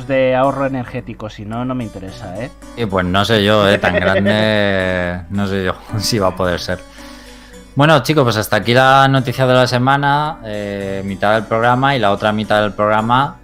de 0.07 0.35
ahorro 0.35 0.65
energético. 0.65 1.29
Si 1.29 1.45
no, 1.45 1.65
no 1.65 1.75
me 1.75 1.83
interesa, 1.83 2.41
¿eh? 2.41 2.49
Y 2.77 2.85
pues 2.85 3.05
no 3.05 3.25
sé 3.25 3.43
yo, 3.43 3.67
eh, 3.67 3.77
tan 3.77 3.95
grande, 3.95 5.21
no 5.29 5.47
sé 5.47 5.65
yo 5.65 5.75
si 5.97 6.19
va 6.19 6.29
a 6.29 6.35
poder 6.35 6.59
ser. 6.59 6.79
Bueno, 7.75 8.01
chicos, 8.03 8.23
pues 8.23 8.37
hasta 8.37 8.57
aquí 8.57 8.73
la 8.73 9.07
noticia 9.07 9.45
de 9.47 9.53
la 9.53 9.67
semana, 9.67 10.39
eh, 10.45 11.01
mitad 11.05 11.33
del 11.33 11.43
programa 11.45 11.95
y 11.95 11.99
la 11.99 12.11
otra 12.11 12.31
mitad 12.31 12.61
del 12.61 12.73
programa, 12.73 13.37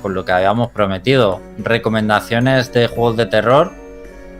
con 0.00 0.14
lo 0.14 0.24
que 0.24 0.32
habíamos 0.32 0.70
prometido, 0.70 1.40
recomendaciones 1.58 2.72
de 2.72 2.86
juegos 2.86 3.16
de 3.16 3.26
terror 3.26 3.72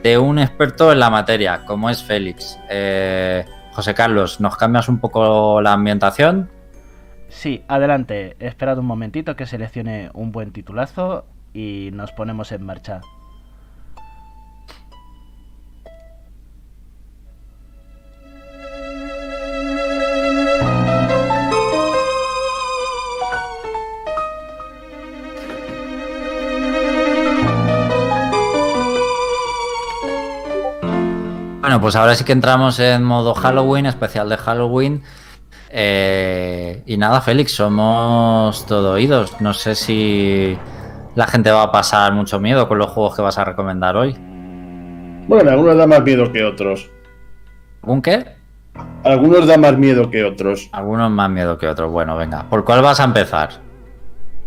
de 0.03 0.19
un 0.19 0.39
experto 0.39 0.93
en 0.93 0.99
la 0.99 1.11
materia, 1.11 1.65
como 1.65 1.91
es 1.91 2.03
Félix. 2.03 2.59
Eh, 2.69 3.45
José 3.73 3.95
Carlos, 3.95 4.41
¿nos 4.41 4.57
cambias 4.57 4.89
un 4.89 4.99
poco 4.99 5.61
la 5.61 5.73
ambientación? 5.73 6.51
Sí, 7.29 7.65
adelante. 7.69 8.37
Esperad 8.41 8.79
un 8.79 8.87
momentito 8.87 9.37
que 9.37 9.47
seleccione 9.47 10.11
un 10.13 10.33
buen 10.33 10.53
titulazo 10.53 11.25
y 11.55 11.91
nos 11.93 12.13
ponemos 12.13 12.53
en 12.53 12.65
marcha. 12.65 13.01
Bueno, 31.73 31.85
pues 31.85 31.97
ahora 31.97 32.15
sí 32.15 32.23
que 32.23 32.33
entramos 32.33 32.79
en 32.81 33.03
modo 33.03 33.33
Halloween, 33.33 33.87
especial 33.87 34.29
de 34.29 34.37
Halloween. 34.37 35.03
Eh, 35.71 36.83
y 36.85 36.99
nada, 36.99 37.23
Félix, 37.23 37.53
somos 37.53 38.67
todo 38.67 38.93
oídos. 38.93 39.41
No 39.41 39.55
sé 39.55 39.75
si 39.75 40.55
la 41.15 41.27
gente 41.27 41.51
va 41.51 41.63
a 41.63 41.73
pasar 41.73 42.13
mucho 42.13 42.39
miedo 42.41 42.69
con 42.69 42.77
los 42.77 42.91
juegos 42.91 43.17
que 43.17 43.23
vas 43.23 43.39
a 43.39 43.47
recomendar 43.47 43.97
hoy. 43.97 44.15
Bueno, 45.27 45.51
algunos 45.51 45.79
da 45.79 45.87
más 45.87 46.03
miedo 46.03 46.31
que 46.31 46.45
otros. 46.45 46.91
¿Un 47.81 48.03
qué? 48.03 48.23
Algunos 49.03 49.47
da 49.47 49.57
más 49.57 49.79
miedo 49.79 50.11
que 50.11 50.25
otros. 50.25 50.69
Algunos 50.73 51.11
más 51.11 51.31
miedo 51.31 51.57
que 51.57 51.69
otros. 51.69 51.91
Bueno, 51.91 52.19
venga, 52.19 52.43
¿por 52.51 52.67
cuál 52.67 52.83
vas 52.83 53.01
a 53.01 53.05
empezar? 53.05 53.49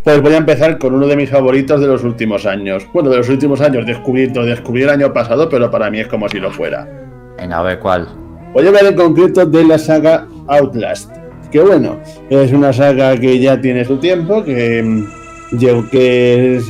Pues 0.04 0.22
voy 0.22 0.34
a 0.34 0.38
empezar 0.38 0.78
con 0.78 0.94
uno 0.94 1.08
de 1.08 1.16
mis 1.16 1.32
favoritos 1.32 1.82
de 1.82 1.88
los 1.88 2.04
últimos 2.04 2.46
años. 2.46 2.86
Bueno, 2.94 3.10
de 3.10 3.18
los 3.18 3.30
últimos 3.30 3.62
años, 3.62 3.88
descubrí, 3.88 4.30
lo 4.30 4.46
descubrí 4.46 4.84
el 4.84 4.92
año 4.92 5.12
pasado, 5.12 5.50
pero 5.50 5.72
para 5.72 5.90
mí 5.90 6.02
es 6.02 6.08
como 6.08 6.30
si 6.30 6.40
lo 6.40 6.52
fuera. 6.52 7.05
Venga, 7.38 7.60
a 7.60 7.64
ver 7.64 7.80
cuál. 7.80 8.08
Voy 8.54 8.66
a 8.66 8.68
hablar 8.70 8.86
en 8.86 8.96
concreto 8.96 9.46
de 9.46 9.66
la 9.66 9.78
saga 9.78 10.28
Outlast. 10.48 11.12
Que 11.52 11.60
bueno, 11.62 12.00
es 12.30 12.52
una 12.52 12.74
saga 12.74 13.18
que 13.18 13.40
ya 13.40 13.60
tiene 13.60 13.86
su 13.86 13.98
tiempo, 13.98 14.44
que, 14.44 14.82
mm, 14.84 15.90
que 15.90 16.62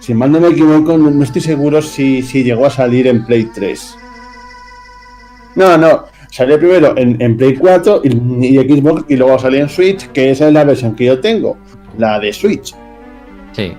si 0.00 0.14
mal 0.14 0.32
no 0.32 0.40
me 0.40 0.48
equivoco, 0.48 0.96
no, 0.96 1.10
no 1.10 1.24
estoy 1.24 1.40
seguro 1.42 1.80
si, 1.82 2.22
si 2.22 2.44
llegó 2.44 2.66
a 2.66 2.70
salir 2.70 3.06
en 3.06 3.24
Play 3.24 3.48
3. 3.54 3.96
No, 5.56 5.76
no, 5.78 6.04
salió 6.30 6.58
primero 6.58 6.94
en, 6.96 7.20
en 7.20 7.36
Play 7.36 7.54
4 7.54 8.02
y, 8.04 8.46
y 8.46 8.58
Xbox 8.58 9.04
y 9.08 9.16
luego 9.16 9.38
salió 9.38 9.60
en 9.60 9.68
Switch, 9.68 10.08
que 10.08 10.30
esa 10.30 10.48
es 10.48 10.52
la 10.52 10.64
versión 10.64 10.94
que 10.94 11.06
yo 11.06 11.20
tengo, 11.20 11.56
la 11.96 12.18
de 12.18 12.32
Switch. 12.32 12.74
Sí. 13.52 13.72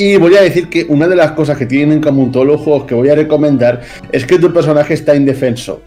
Y 0.00 0.16
voy 0.16 0.34
a 0.34 0.40
decir 0.40 0.70
que 0.70 0.86
una 0.88 1.06
de 1.06 1.14
las 1.14 1.32
cosas 1.32 1.58
que 1.58 1.66
tienen 1.66 1.92
en 1.92 2.00
común 2.00 2.32
todos 2.32 2.46
los 2.46 2.62
juegos 2.62 2.84
que 2.84 2.94
voy 2.94 3.10
a 3.10 3.14
recomendar 3.14 3.82
es 4.10 4.24
que 4.24 4.38
tu 4.38 4.50
personaje 4.50 4.94
está 4.94 5.14
indefenso, 5.14 5.82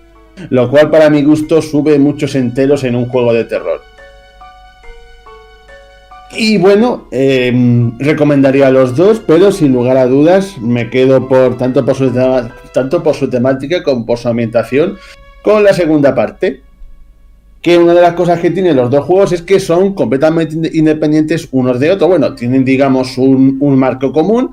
lo 0.52 0.70
cual 0.70 0.92
para 0.92 1.10
mi 1.10 1.24
gusto 1.24 1.64
sube 1.64 1.98
muchos 1.98 2.36
enteros 2.36 2.84
en 2.84 2.96
un 2.96 3.08
juego 3.08 3.34
de 3.34 3.46
terror. 3.46 3.82
Y 6.38 6.60
bueno, 6.60 7.08
eh, 7.10 7.52
recomendaría 7.98 8.68
a 8.68 8.70
los 8.72 8.96
dos, 8.96 9.20
pero 9.26 9.52
sin 9.52 9.74
lugar 9.74 9.98
a 9.98 10.06
dudas 10.06 10.60
me 10.60 10.92
quedo 10.92 11.28
por 11.28 11.58
tanto 11.58 11.84
por 11.84 11.96
su, 11.96 12.12
tanto 12.72 13.02
por 13.02 13.16
su 13.16 13.32
temática 13.32 13.82
como 13.82 14.06
por 14.06 14.20
su 14.20 14.30
ambientación 14.30 14.96
con 15.42 15.64
la 15.64 15.74
segunda 15.74 16.14
parte. 16.14 16.62
Que 17.64 17.78
una 17.78 17.94
de 17.96 18.02
las 18.02 18.14
cosas 18.14 18.40
que 18.40 18.52
tienen 18.52 18.76
los 18.76 18.92
dos 18.92 19.06
juegos 19.06 19.32
es 19.32 19.42
que 19.42 19.60
son 19.60 19.94
completamente 19.96 20.54
inde- 20.56 20.70
independientes 20.74 21.48
unos 21.52 21.80
de 21.80 21.92
otros. 21.92 22.10
Bueno, 22.10 22.36
tienen 22.36 22.64
digamos 22.66 23.18
un, 23.18 23.58
un 23.62 23.76
marco 23.80 24.12
común, 24.12 24.52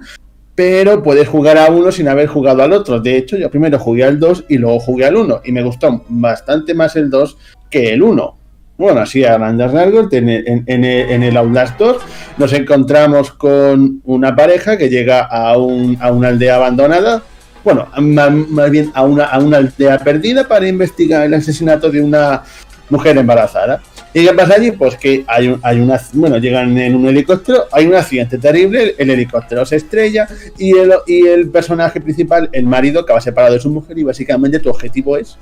pero 0.55 1.03
puedes 1.03 1.27
jugar 1.29 1.59
a 1.59 1.69
uno 1.71 1.91
sin 1.91 2.07
haber 2.09 2.29
jugado 2.29 2.63
al 2.63 2.73
otro. 2.73 3.01
De 3.01 3.17
hecho, 3.17 3.37
yo 3.37 3.51
primero 3.51 3.79
jugué 3.79 4.05
al 4.05 4.19
2 4.21 4.45
y 4.49 4.59
luego 4.59 4.79
jugué 4.79 5.07
al 5.07 5.17
1 5.17 5.41
y 5.45 5.53
me 5.53 5.63
gustó 5.63 6.05
bastante 6.09 6.73
más 6.73 6.95
el 6.97 7.11
2 7.11 7.37
que 7.69 7.93
el 7.93 8.03
1. 8.03 8.37
Bueno, 8.79 9.01
así 9.01 9.25
a 9.25 9.37
grandes 9.37 9.73
rasgos, 9.73 10.11
en 10.13 10.29
el, 10.31 10.45
en- 10.67 11.37
Outlast 11.37 11.79
2 11.79 11.97
nos 12.39 12.53
encontramos 12.55 13.33
con 13.33 14.01
una 14.05 14.35
pareja 14.35 14.79
que 14.79 14.89
llega 14.89 15.21
a, 15.23 15.59
un- 15.59 15.99
a 16.01 16.11
una 16.13 16.29
aldea 16.29 16.55
abandonada, 16.57 17.23
bueno, 17.63 17.89
más, 18.01 18.31
más 18.33 18.71
bien 18.71 18.91
a 18.95 19.03
una, 19.03 19.25
a 19.25 19.39
una 19.39 19.59
aldea 19.59 19.99
perdida 19.99 20.49
para 20.49 20.67
investigar 20.67 21.27
el 21.27 21.35
asesinato 21.35 21.91
de 21.91 22.01
una 22.01 22.43
mujer 22.91 23.17
embarazada. 23.17 23.81
¿Y 24.13 24.27
qué 24.27 24.33
pasa 24.35 24.55
allí? 24.55 24.73
Pues 24.73 24.97
que 24.97 25.25
hay, 25.27 25.49
un- 25.49 25.61
hay 25.63 25.81
una, 25.81 26.01
bueno, 26.13 26.39
llegan 26.39 26.77
en 26.77 26.95
un 26.97 27.07
helicóptero, 27.07 27.65
hay 27.73 27.87
un 27.87 27.95
accidente 27.95 28.39
terrible, 28.39 28.95
el 28.99 29.11
helicóptero 29.11 29.65
se 29.65 29.77
estrella 29.77 30.29
y 30.59 30.77
el, 30.77 30.93
y 31.07 31.27
el 31.27 31.49
personaje 31.49 32.01
principal, 32.01 32.49
el 32.53 32.67
marido, 32.67 33.01
acaba 33.01 33.21
separado 33.21 33.55
de 33.55 33.61
su 33.61 33.71
mujer 33.71 33.97
y 33.99 34.03
básicamente 34.03 34.59
tu 34.59 34.69
objetivo 34.71 35.17
es 35.17 35.37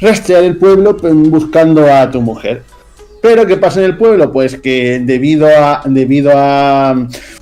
rastrear 0.00 0.44
el 0.44 0.56
pueblo 0.56 0.96
pues, 0.96 1.14
buscando 1.14 1.90
a 1.92 2.10
tu 2.10 2.20
mujer. 2.20 2.62
Pero 3.22 3.46
¿qué 3.46 3.56
pasa 3.56 3.78
en 3.80 3.86
el 3.86 3.96
pueblo? 3.96 4.30
Pues 4.30 4.56
que 4.60 5.00
debido 5.02 5.46
a, 5.48 5.80
debido 5.86 6.30
a 6.34 6.94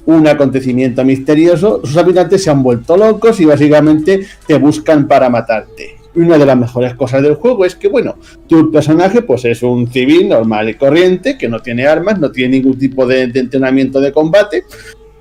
un 0.06 0.28
acontecimiento 0.28 1.04
misterioso, 1.04 1.80
sus 1.84 1.96
habitantes 1.96 2.44
se 2.44 2.50
han 2.50 2.62
vuelto 2.62 2.96
locos 2.96 3.40
y 3.40 3.44
básicamente 3.46 4.24
te 4.46 4.54
buscan 4.58 5.08
para 5.08 5.28
matarte. 5.28 5.96
Una 6.14 6.36
de 6.36 6.44
las 6.44 6.56
mejores 6.58 6.94
cosas 6.94 7.22
del 7.22 7.36
juego 7.36 7.64
es 7.64 7.74
que, 7.74 7.88
bueno, 7.88 8.16
tu 8.46 8.70
personaje 8.70 9.22
pues 9.22 9.46
es 9.46 9.62
un 9.62 9.90
civil 9.90 10.28
normal 10.28 10.68
y 10.68 10.74
corriente, 10.74 11.38
que 11.38 11.48
no 11.48 11.60
tiene 11.60 11.86
armas, 11.86 12.18
no 12.18 12.30
tiene 12.30 12.58
ningún 12.58 12.78
tipo 12.78 13.06
de, 13.06 13.22
entrenamiento 13.22 13.98
de 13.98 14.12
combate 14.12 14.64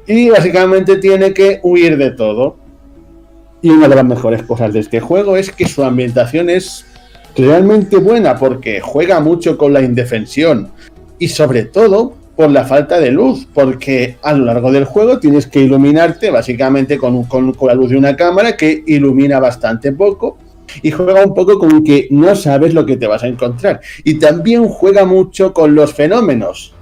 y 0.05 0.29
básicamente 0.29 0.97
tiene 0.97 1.33
que 1.33 1.61
huir 1.63 1.97
de 1.97 2.11
todo. 2.11 2.57
Y 3.61 3.69
una 3.69 3.87
de 3.87 3.95
las 3.95 4.05
mejores 4.05 4.43
cosas 4.43 4.73
de 4.73 4.79
este 4.79 4.99
juego 4.99 5.37
es 5.37 5.51
que 5.51 5.65
su 5.65 5.83
ambientación 5.83 6.49
es 6.49 6.85
realmente 7.37 7.97
buena 7.97 8.37
porque 8.37 8.81
juega 8.81 9.21
mucho 9.21 9.57
con 9.57 9.71
la 9.71 9.81
indefensión 9.81 10.71
y 11.19 11.29
sobre 11.29 11.63
todo 11.63 12.15
por 12.35 12.49
la 12.49 12.65
falta 12.65 12.99
de 12.99 13.11
luz, 13.11 13.47
porque 13.53 14.17
a 14.23 14.33
lo 14.33 14.45
largo 14.45 14.71
del 14.71 14.85
juego 14.85 15.19
tienes 15.19 15.47
que 15.47 15.61
iluminarte 15.61 16.31
básicamente 16.31 16.97
con, 16.97 17.23
con, 17.25 17.53
con 17.53 17.67
la 17.67 17.75
luz 17.75 17.91
de 17.91 17.97
una 17.97 18.15
cámara 18.15 18.57
que 18.57 18.83
ilumina 18.87 19.39
bastante 19.39 19.91
poco 19.93 20.37
y 20.81 20.91
juega 20.91 21.23
un 21.23 21.33
poco 21.33 21.59
con 21.59 21.83
que 21.83 22.07
no 22.11 22.35
sabes 22.35 22.73
lo 22.73 22.85
que 22.85 22.97
te 22.97 23.07
vas 23.07 23.23
a 23.23 23.27
encontrar. 23.27 23.81
Y 24.03 24.19
también 24.19 24.67
juega 24.67 25.05
mucho 25.05 25.53
con 25.53 25.75
los 25.75 25.93
fenómenos 25.93 26.73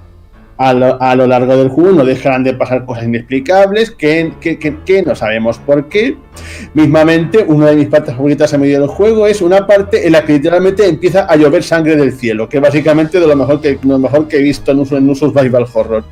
a 0.60 1.14
lo, 1.14 1.26
largo 1.26 1.56
del 1.56 1.70
juego 1.70 1.92
no 1.92 2.04
dejarán 2.04 2.44
de 2.44 2.52
pasar 2.52 2.84
cosas 2.84 3.04
inexplicables 3.04 3.92
que, 3.92 4.30
que, 4.42 5.02
no 5.02 5.14
sabemos 5.14 5.58
por 5.58 5.88
qué. 5.88 6.18
Mismamente, 6.74 7.42
una 7.48 7.70
de 7.70 7.76
mis 7.76 7.88
partes 7.88 8.14
favoritas 8.14 8.52
a 8.52 8.58
medio 8.58 8.80
del 8.80 8.88
juego 8.88 9.26
es 9.26 9.40
una 9.40 9.66
parte 9.66 10.06
en 10.06 10.12
la 10.12 10.22
que 10.22 10.34
literalmente 10.34 10.86
empieza 10.86 11.24
a 11.24 11.34
llover 11.36 11.62
sangre 11.62 11.96
del 11.96 12.12
cielo, 12.12 12.46
que 12.46 12.60
básicamente 12.60 13.18
de 13.18 13.26
lo 13.26 13.36
mejor 13.36 13.62
que, 13.62 13.78
lo 13.82 13.98
mejor 13.98 14.28
que 14.28 14.36
he 14.36 14.42
visto 14.42 14.72
en 14.72 14.80
un, 14.80 14.88
en 14.90 15.08
un 15.08 15.16
survival 15.16 15.64
horror. 15.72 16.04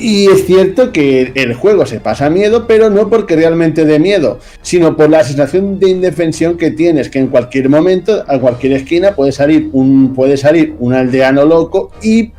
Y 0.00 0.28
es 0.28 0.46
cierto 0.46 0.92
que 0.92 1.30
el 1.34 1.52
juego 1.52 1.84
se 1.84 2.00
pasa 2.00 2.30
miedo, 2.30 2.66
pero 2.66 2.88
no 2.88 3.10
porque 3.10 3.36
realmente 3.36 3.84
dé 3.84 3.98
miedo, 3.98 4.38
sino 4.62 4.96
por 4.96 5.10
la 5.10 5.22
sensación 5.22 5.78
de 5.78 5.90
indefensión 5.90 6.56
que 6.56 6.70
tienes, 6.70 7.10
que 7.10 7.18
en 7.18 7.26
cualquier 7.26 7.68
momento, 7.68 8.24
a 8.26 8.38
cualquier 8.38 8.72
esquina, 8.72 9.14
puede 9.14 9.32
salir 9.32 9.68
un, 9.74 10.14
puede 10.14 10.38
salir 10.38 10.74
un 10.78 10.94
aldeano 10.94 11.44
loco 11.44 11.92
y 12.02 12.32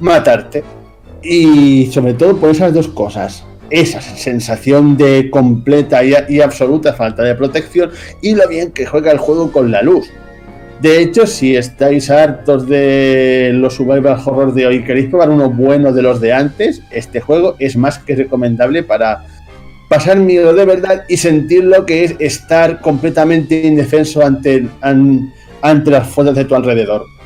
matarte. 0.00 0.64
Y 1.22 1.86
sobre 1.92 2.14
todo 2.14 2.36
por 2.36 2.50
esas 2.50 2.74
dos 2.74 2.88
cosas. 2.88 3.44
Esa 3.70 4.00
sensación 4.00 4.96
de 4.96 5.30
completa 5.30 6.02
y, 6.02 6.14
y 6.28 6.40
absoluta 6.40 6.94
falta 6.94 7.22
de 7.22 7.36
protección 7.36 7.90
y 8.22 8.34
lo 8.34 8.48
bien 8.48 8.72
que 8.72 8.86
juega 8.86 9.12
el 9.12 9.18
juego 9.18 9.52
con 9.52 9.70
la 9.70 9.82
luz 9.82 10.08
de 10.80 11.02
hecho, 11.02 11.26
si 11.26 11.56
estáis 11.56 12.08
hartos 12.08 12.68
de 12.68 13.50
los 13.54 13.74
survival 13.74 14.20
horror 14.24 14.54
de 14.54 14.66
hoy 14.66 14.76
y 14.76 14.84
queréis 14.84 15.08
probar 15.08 15.30
uno 15.30 15.50
bueno 15.50 15.92
de 15.92 16.02
los 16.02 16.20
de 16.20 16.32
antes, 16.32 16.82
este 16.90 17.20
juego 17.20 17.56
es 17.58 17.76
más 17.76 17.98
que 17.98 18.14
recomendable 18.14 18.84
para 18.84 19.24
pasar 19.88 20.18
miedo 20.18 20.54
de 20.54 20.64
verdad 20.64 21.04
y 21.08 21.16
sentir 21.16 21.64
lo 21.64 21.84
que 21.84 22.04
es 22.04 22.14
estar 22.20 22.80
completamente 22.80 23.66
indefenso 23.66 24.24
ante, 24.24 24.68
ante 24.80 25.90
las 25.90 26.06
fuerzas 26.08 26.36
de 26.36 26.44
tu 26.44 26.54
alrededor. 26.54 27.17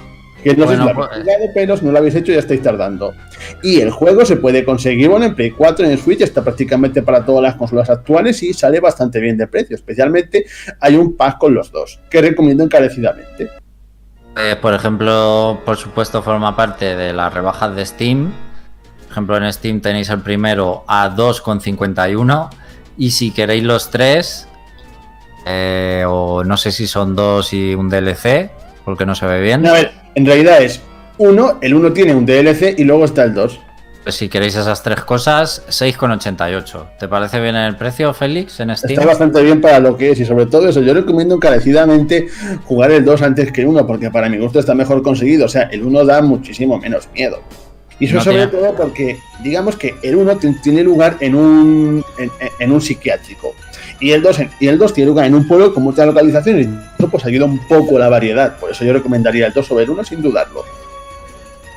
Que 0.43 0.57
no 0.57 0.67
sé 0.67 0.77
si 0.77 0.83
lo 0.83 0.91
habéis 0.91 0.97
pues, 0.97 1.51
pero 1.55 1.77
no 1.83 1.93
lo 1.93 1.99
habéis 1.99 2.15
hecho 2.15 2.33
ya 2.33 2.41
estáis 2.41 2.63
tardando. 2.63 3.15
Y 3.63 3.81
el 3.81 3.91
juego 3.91 4.25
se 4.25 4.37
puede 4.37 4.65
conseguir 4.65 5.09
bueno, 5.09 5.25
en 5.27 5.35
Play 5.35 5.51
4, 5.51 5.87
en 5.87 5.99
Switch, 5.99 6.21
está 6.21 6.43
prácticamente 6.43 7.03
para 7.03 7.25
todas 7.25 7.43
las 7.43 7.55
consolas 7.55 7.91
actuales 7.91 8.43
y 8.43 8.53
sale 8.53 8.81
bastante 8.81 9.21
bien 9.21 9.37
de 9.37 9.47
precio. 9.47 9.77
Especialmente 9.77 10.47
hay 10.81 10.97
un 10.97 11.17
pack 11.17 11.39
con 11.39 11.55
los 11.55 11.71
dos, 11.71 12.01
que 12.11 12.21
recomiendo 12.21 12.65
encarecidamente. 12.65 13.51
Eh, 14.37 14.57
por 14.61 14.75
ejemplo, 14.75 15.61
por 15.65 15.77
supuesto, 15.77 16.23
forma 16.23 16.57
parte 16.57 16.97
de 16.97 17.13
las 17.13 17.33
rebajas 17.33 17.77
de 17.77 17.85
Steam. 17.85 18.33
Por 19.03 19.11
ejemplo, 19.11 19.37
en 19.37 19.53
Steam 19.53 19.81
tenéis 19.81 20.09
el 20.09 20.23
primero 20.23 20.85
a 20.89 21.15
2,51 21.15 22.49
y 22.97 23.11
si 23.11 23.31
queréis 23.31 23.63
los 23.63 23.91
tres, 23.91 24.49
eh, 25.47 26.05
o 26.07 26.45
no 26.45 26.57
sé 26.57 26.73
si 26.73 26.87
son 26.87 27.15
dos 27.15 27.53
y 27.53 27.75
un 27.75 27.89
DLC, 27.91 28.51
porque 28.85 29.05
no 29.05 29.15
se 29.15 29.27
ve 29.27 29.41
bien. 29.41 29.67
a 29.67 29.73
ver, 29.73 29.93
en 30.15 30.27
realidad 30.27 30.63
es 30.63 30.81
uno, 31.19 31.59
el 31.61 31.75
uno 31.75 31.93
tiene 31.93 32.15
un 32.15 32.27
DLC 32.27 32.79
y 32.79 32.85
luego 32.85 33.05
está 33.05 33.25
el 33.25 33.35
2. 33.35 33.61
Pues 34.03 34.17
si 34.17 34.29
queréis 34.29 34.57
esas 34.57 34.83
tres 34.83 35.03
cosas, 35.03 35.63
6,88. 35.69 36.99
¿Te 36.99 37.07
parece 37.07 37.41
bien 37.41 37.55
el 37.55 37.77
precio, 37.77 38.13
Félix, 38.13 38.59
en 38.59 38.77
Steam? 38.77 38.95
Está 38.95 39.07
bastante 39.07 39.41
bien 39.43 39.61
para 39.61 39.79
lo 39.79 39.97
que 39.97 40.11
es 40.11 40.19
y 40.19 40.25
sobre 40.25 40.47
todo 40.47 40.69
eso, 40.69 40.81
yo 40.81 40.93
recomiendo 40.93 41.37
encarecidamente 41.37 42.27
jugar 42.65 42.91
el 42.91 43.05
2 43.05 43.23
antes 43.23 43.53
que 43.53 43.61
el 43.61 43.69
1 43.69 43.87
porque 43.87 44.11
para 44.11 44.29
mi 44.29 44.39
gusto 44.39 44.59
está 44.59 44.75
mejor 44.75 45.03
conseguido. 45.03 45.47
O 45.47 45.49
sea, 45.49 45.63
el 45.65 45.85
1 45.85 46.05
da 46.05 46.21
muchísimo 46.21 46.79
menos 46.79 47.09
miedo. 47.15 47.41
Y 48.01 48.07
eso 48.07 48.21
sobre 48.21 48.49
todo 48.49 48.75
porque, 48.75 49.19
digamos 49.45 49.77
que 49.77 49.95
el 50.03 50.17
1 50.17 50.39
tiene 50.61 50.83
lugar 50.83 51.19
en 51.21 51.37
un, 51.37 52.05
en, 52.59 52.73
un 52.73 52.81
psiquiátrico. 52.81 53.55
Y 54.03 54.11
el 54.11 54.21
2 54.21 54.37
y 54.59 54.67
el 54.67 54.79
2 54.79 54.95
tiene 54.95 55.11
lugar 55.11 55.27
en 55.27 55.35
un 55.37 55.47
pueblo 55.47 55.73
con 55.73 55.85
muchas 55.85 56.07
localizaciones. 56.07 56.67
Y 56.67 56.71
eso 56.99 57.09
pues 57.09 57.25
ayuda 57.25 57.47
un 57.47 57.59
poco 57.69 58.01
la 58.01 58.09
variedad. 58.09 58.57
Por 58.59 58.73
eso 58.73 58.85
yo 58.85 58.93
recomendaría 58.93 59.47
el 59.47 59.53
2 59.53 59.65
sobre 59.65 59.85
el 59.85 59.91
1 59.91 60.03
sin 60.03 60.21
dudarlo. 60.21 60.65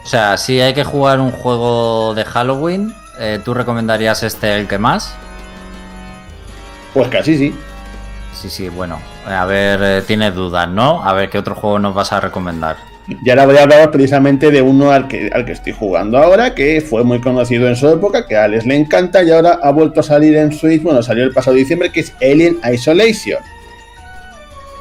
O 0.03 0.07
sea, 0.07 0.35
si 0.35 0.59
hay 0.59 0.73
que 0.73 0.83
jugar 0.83 1.19
un 1.19 1.29
juego 1.29 2.15
de 2.15 2.25
Halloween, 2.25 2.95
eh, 3.19 3.39
¿tú 3.45 3.53
recomendarías 3.53 4.23
este 4.23 4.55
el 4.55 4.67
que 4.67 4.79
más? 4.79 5.15
Pues 6.95 7.09
casi 7.09 7.37
sí. 7.37 7.55
Sí, 8.33 8.49
sí, 8.49 8.69
bueno. 8.69 8.99
A 9.27 9.45
ver, 9.45 9.79
eh, 9.83 10.01
tienes 10.01 10.33
dudas, 10.33 10.67
¿no? 10.67 11.03
A 11.03 11.13
ver 11.13 11.29
qué 11.29 11.37
otro 11.37 11.53
juego 11.53 11.77
nos 11.77 11.93
vas 11.93 12.11
a 12.11 12.19
recomendar. 12.19 12.77
Y 13.07 13.29
ahora 13.29 13.45
voy 13.45 13.57
a 13.57 13.63
hablar 13.63 13.91
precisamente 13.91 14.49
de 14.49 14.61
uno 14.61 14.91
al 14.91 15.07
que, 15.07 15.29
al 15.31 15.45
que 15.45 15.51
estoy 15.51 15.73
jugando 15.73 16.17
ahora, 16.17 16.55
que 16.55 16.81
fue 16.81 17.03
muy 17.03 17.21
conocido 17.21 17.67
en 17.67 17.75
su 17.75 17.87
época, 17.87 18.25
que 18.25 18.35
a 18.35 18.45
Alex 18.45 18.65
le 18.65 18.75
encanta 18.75 19.23
y 19.23 19.31
ahora 19.31 19.59
ha 19.61 19.71
vuelto 19.71 19.99
a 19.99 20.03
salir 20.03 20.35
en 20.35 20.51
Switch, 20.51 20.81
bueno, 20.81 21.03
salió 21.03 21.23
el 21.23 21.31
pasado 21.31 21.55
diciembre, 21.55 21.91
que 21.91 21.99
es 21.99 22.13
Alien 22.21 22.57
Isolation. 22.73 23.39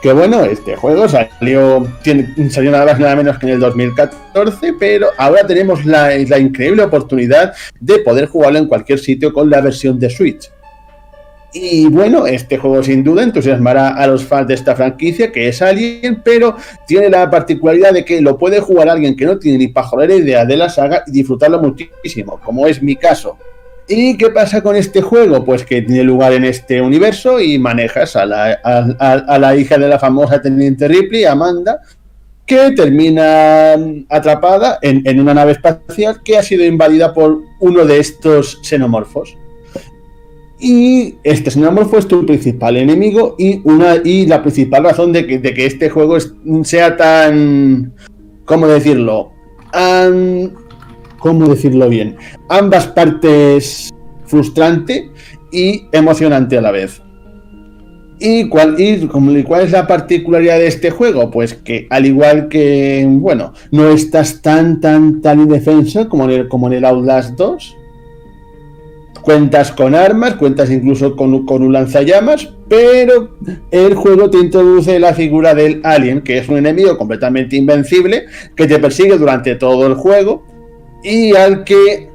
Que 0.00 0.12
bueno, 0.12 0.44
este 0.44 0.76
juego 0.76 1.08
salió, 1.08 1.86
tiene, 2.02 2.50
salió 2.50 2.70
nada 2.70 2.84
más 2.84 2.98
nada 2.98 3.16
menos 3.16 3.38
que 3.38 3.46
en 3.46 3.54
el 3.54 3.60
2014, 3.60 4.74
pero 4.78 5.08
ahora 5.16 5.46
tenemos 5.46 5.84
la, 5.86 6.14
increíble 6.16 6.82
oportunidad 6.82 7.54
de 7.80 8.00
poder 8.00 8.26
jugarlo 8.26 8.58
en 8.58 8.68
cualquier 8.68 8.98
sitio 8.98 9.32
con 9.32 9.48
la 9.48 9.60
versión 9.60 9.98
de 9.98 10.10
Switch. 10.10 10.50
Y 11.56 11.86
bueno, 11.86 12.26
este 12.26 12.58
juego 12.58 12.82
sin 12.82 13.04
duda 13.04 13.22
entusiasmará 13.22 13.90
a 13.90 14.08
los 14.08 14.24
fans 14.24 14.48
de 14.48 14.54
esta 14.54 14.74
franquicia, 14.74 15.30
que 15.30 15.46
es 15.46 15.62
Alien, 15.62 16.20
pero 16.24 16.56
tiene 16.84 17.08
la 17.08 17.30
particularidad 17.30 17.92
de 17.92 18.04
que 18.04 18.20
lo 18.20 18.36
puede 18.36 18.58
jugar 18.58 18.88
alguien 18.88 19.14
que 19.14 19.24
no 19.24 19.38
tiene 19.38 19.58
ni 19.58 19.68
pajolera 19.68 20.16
idea 20.16 20.44
de 20.44 20.56
la 20.56 20.68
saga 20.68 21.04
y 21.06 21.12
disfrutarlo 21.12 21.60
muchísimo, 21.62 22.40
como 22.44 22.66
es 22.66 22.82
mi 22.82 22.96
caso. 22.96 23.38
¿Y 23.86 24.16
qué 24.16 24.30
pasa 24.30 24.62
con 24.62 24.74
este 24.74 25.00
juego? 25.00 25.44
Pues 25.44 25.64
que 25.64 25.82
tiene 25.82 26.02
lugar 26.02 26.32
en 26.32 26.44
este 26.44 26.82
universo 26.82 27.38
y 27.38 27.56
manejas 27.56 28.16
a 28.16 28.26
la, 28.26 29.56
hija 29.56 29.78
de 29.78 29.88
la 29.88 30.00
famosa 30.00 30.42
teniente 30.42 30.88
Ripley, 30.88 31.24
Amanda, 31.24 31.82
que 32.44 32.72
termina 32.72 33.74
atrapada 34.08 34.80
en, 34.82 35.02
en, 35.04 35.20
una 35.20 35.34
nave 35.34 35.52
espacial 35.52 36.20
que 36.24 36.36
ha 36.36 36.42
sido 36.42 36.64
invadida 36.64 37.14
por 37.14 37.42
uno 37.60 37.84
de 37.84 38.00
estos 38.00 38.58
xenomorfos. 38.64 39.36
Y 40.66 41.16
este 41.24 41.50
xenomorfo 41.50 41.98
es 41.98 42.08
tu 42.08 42.24
principal 42.24 42.78
enemigo 42.78 43.36
y, 43.38 43.60
una, 43.64 43.96
y 44.02 44.24
la 44.24 44.40
principal 44.40 44.84
razón 44.84 45.12
de 45.12 45.26
que, 45.26 45.38
de 45.38 45.52
que 45.52 45.66
este 45.66 45.90
juego 45.90 46.16
sea 46.62 46.96
tan... 46.96 47.92
¿Cómo 48.46 48.66
decirlo? 48.66 49.30
¿cómo 51.18 51.48
decirlo 51.48 51.90
bien? 51.90 52.16
Ambas 52.48 52.86
partes 52.86 53.90
frustrante 54.24 55.10
y 55.52 55.84
emocionante 55.92 56.56
a 56.56 56.62
la 56.62 56.70
vez. 56.70 57.02
¿Y 58.18 58.48
cuál, 58.48 58.76
y 58.80 59.06
cuál 59.42 59.64
es 59.64 59.72
la 59.72 59.86
particularidad 59.86 60.56
de 60.56 60.68
este 60.68 60.90
juego? 60.90 61.30
Pues 61.30 61.52
que 61.52 61.86
al 61.90 62.06
igual 62.06 62.48
que, 62.48 63.06
bueno, 63.06 63.52
no 63.70 63.90
estás 63.90 64.40
tan, 64.40 64.80
tan, 64.80 65.20
tan 65.20 65.40
indefenso 65.40 66.08
como 66.08 66.24
en 66.24 66.30
el, 66.30 66.48
como 66.48 66.68
en 66.68 66.72
el 66.72 66.86
Outlast 66.86 67.34
2. 67.36 67.76
Cuentas 69.24 69.72
con 69.72 69.94
armas, 69.94 70.34
cuentas 70.34 70.70
incluso 70.70 71.16
con, 71.16 71.32
un 71.32 71.72
lanzallamas, 71.72 72.52
pero 72.68 73.38
el 73.70 73.94
juego 73.94 74.28
te 74.28 74.36
introduce 74.36 75.00
la 75.00 75.14
figura 75.14 75.54
del 75.54 75.80
alien, 75.82 76.20
que 76.20 76.36
es 76.36 76.48
un 76.50 76.58
enemigo 76.58 76.98
completamente 76.98 77.56
invencible, 77.56 78.26
que 78.54 78.66
te 78.66 78.78
persigue 78.78 79.16
durante 79.16 79.54
todo 79.54 79.86
el 79.86 79.94
juego 79.94 80.44
y 81.02 81.34
al 81.34 81.64
que 81.64 82.10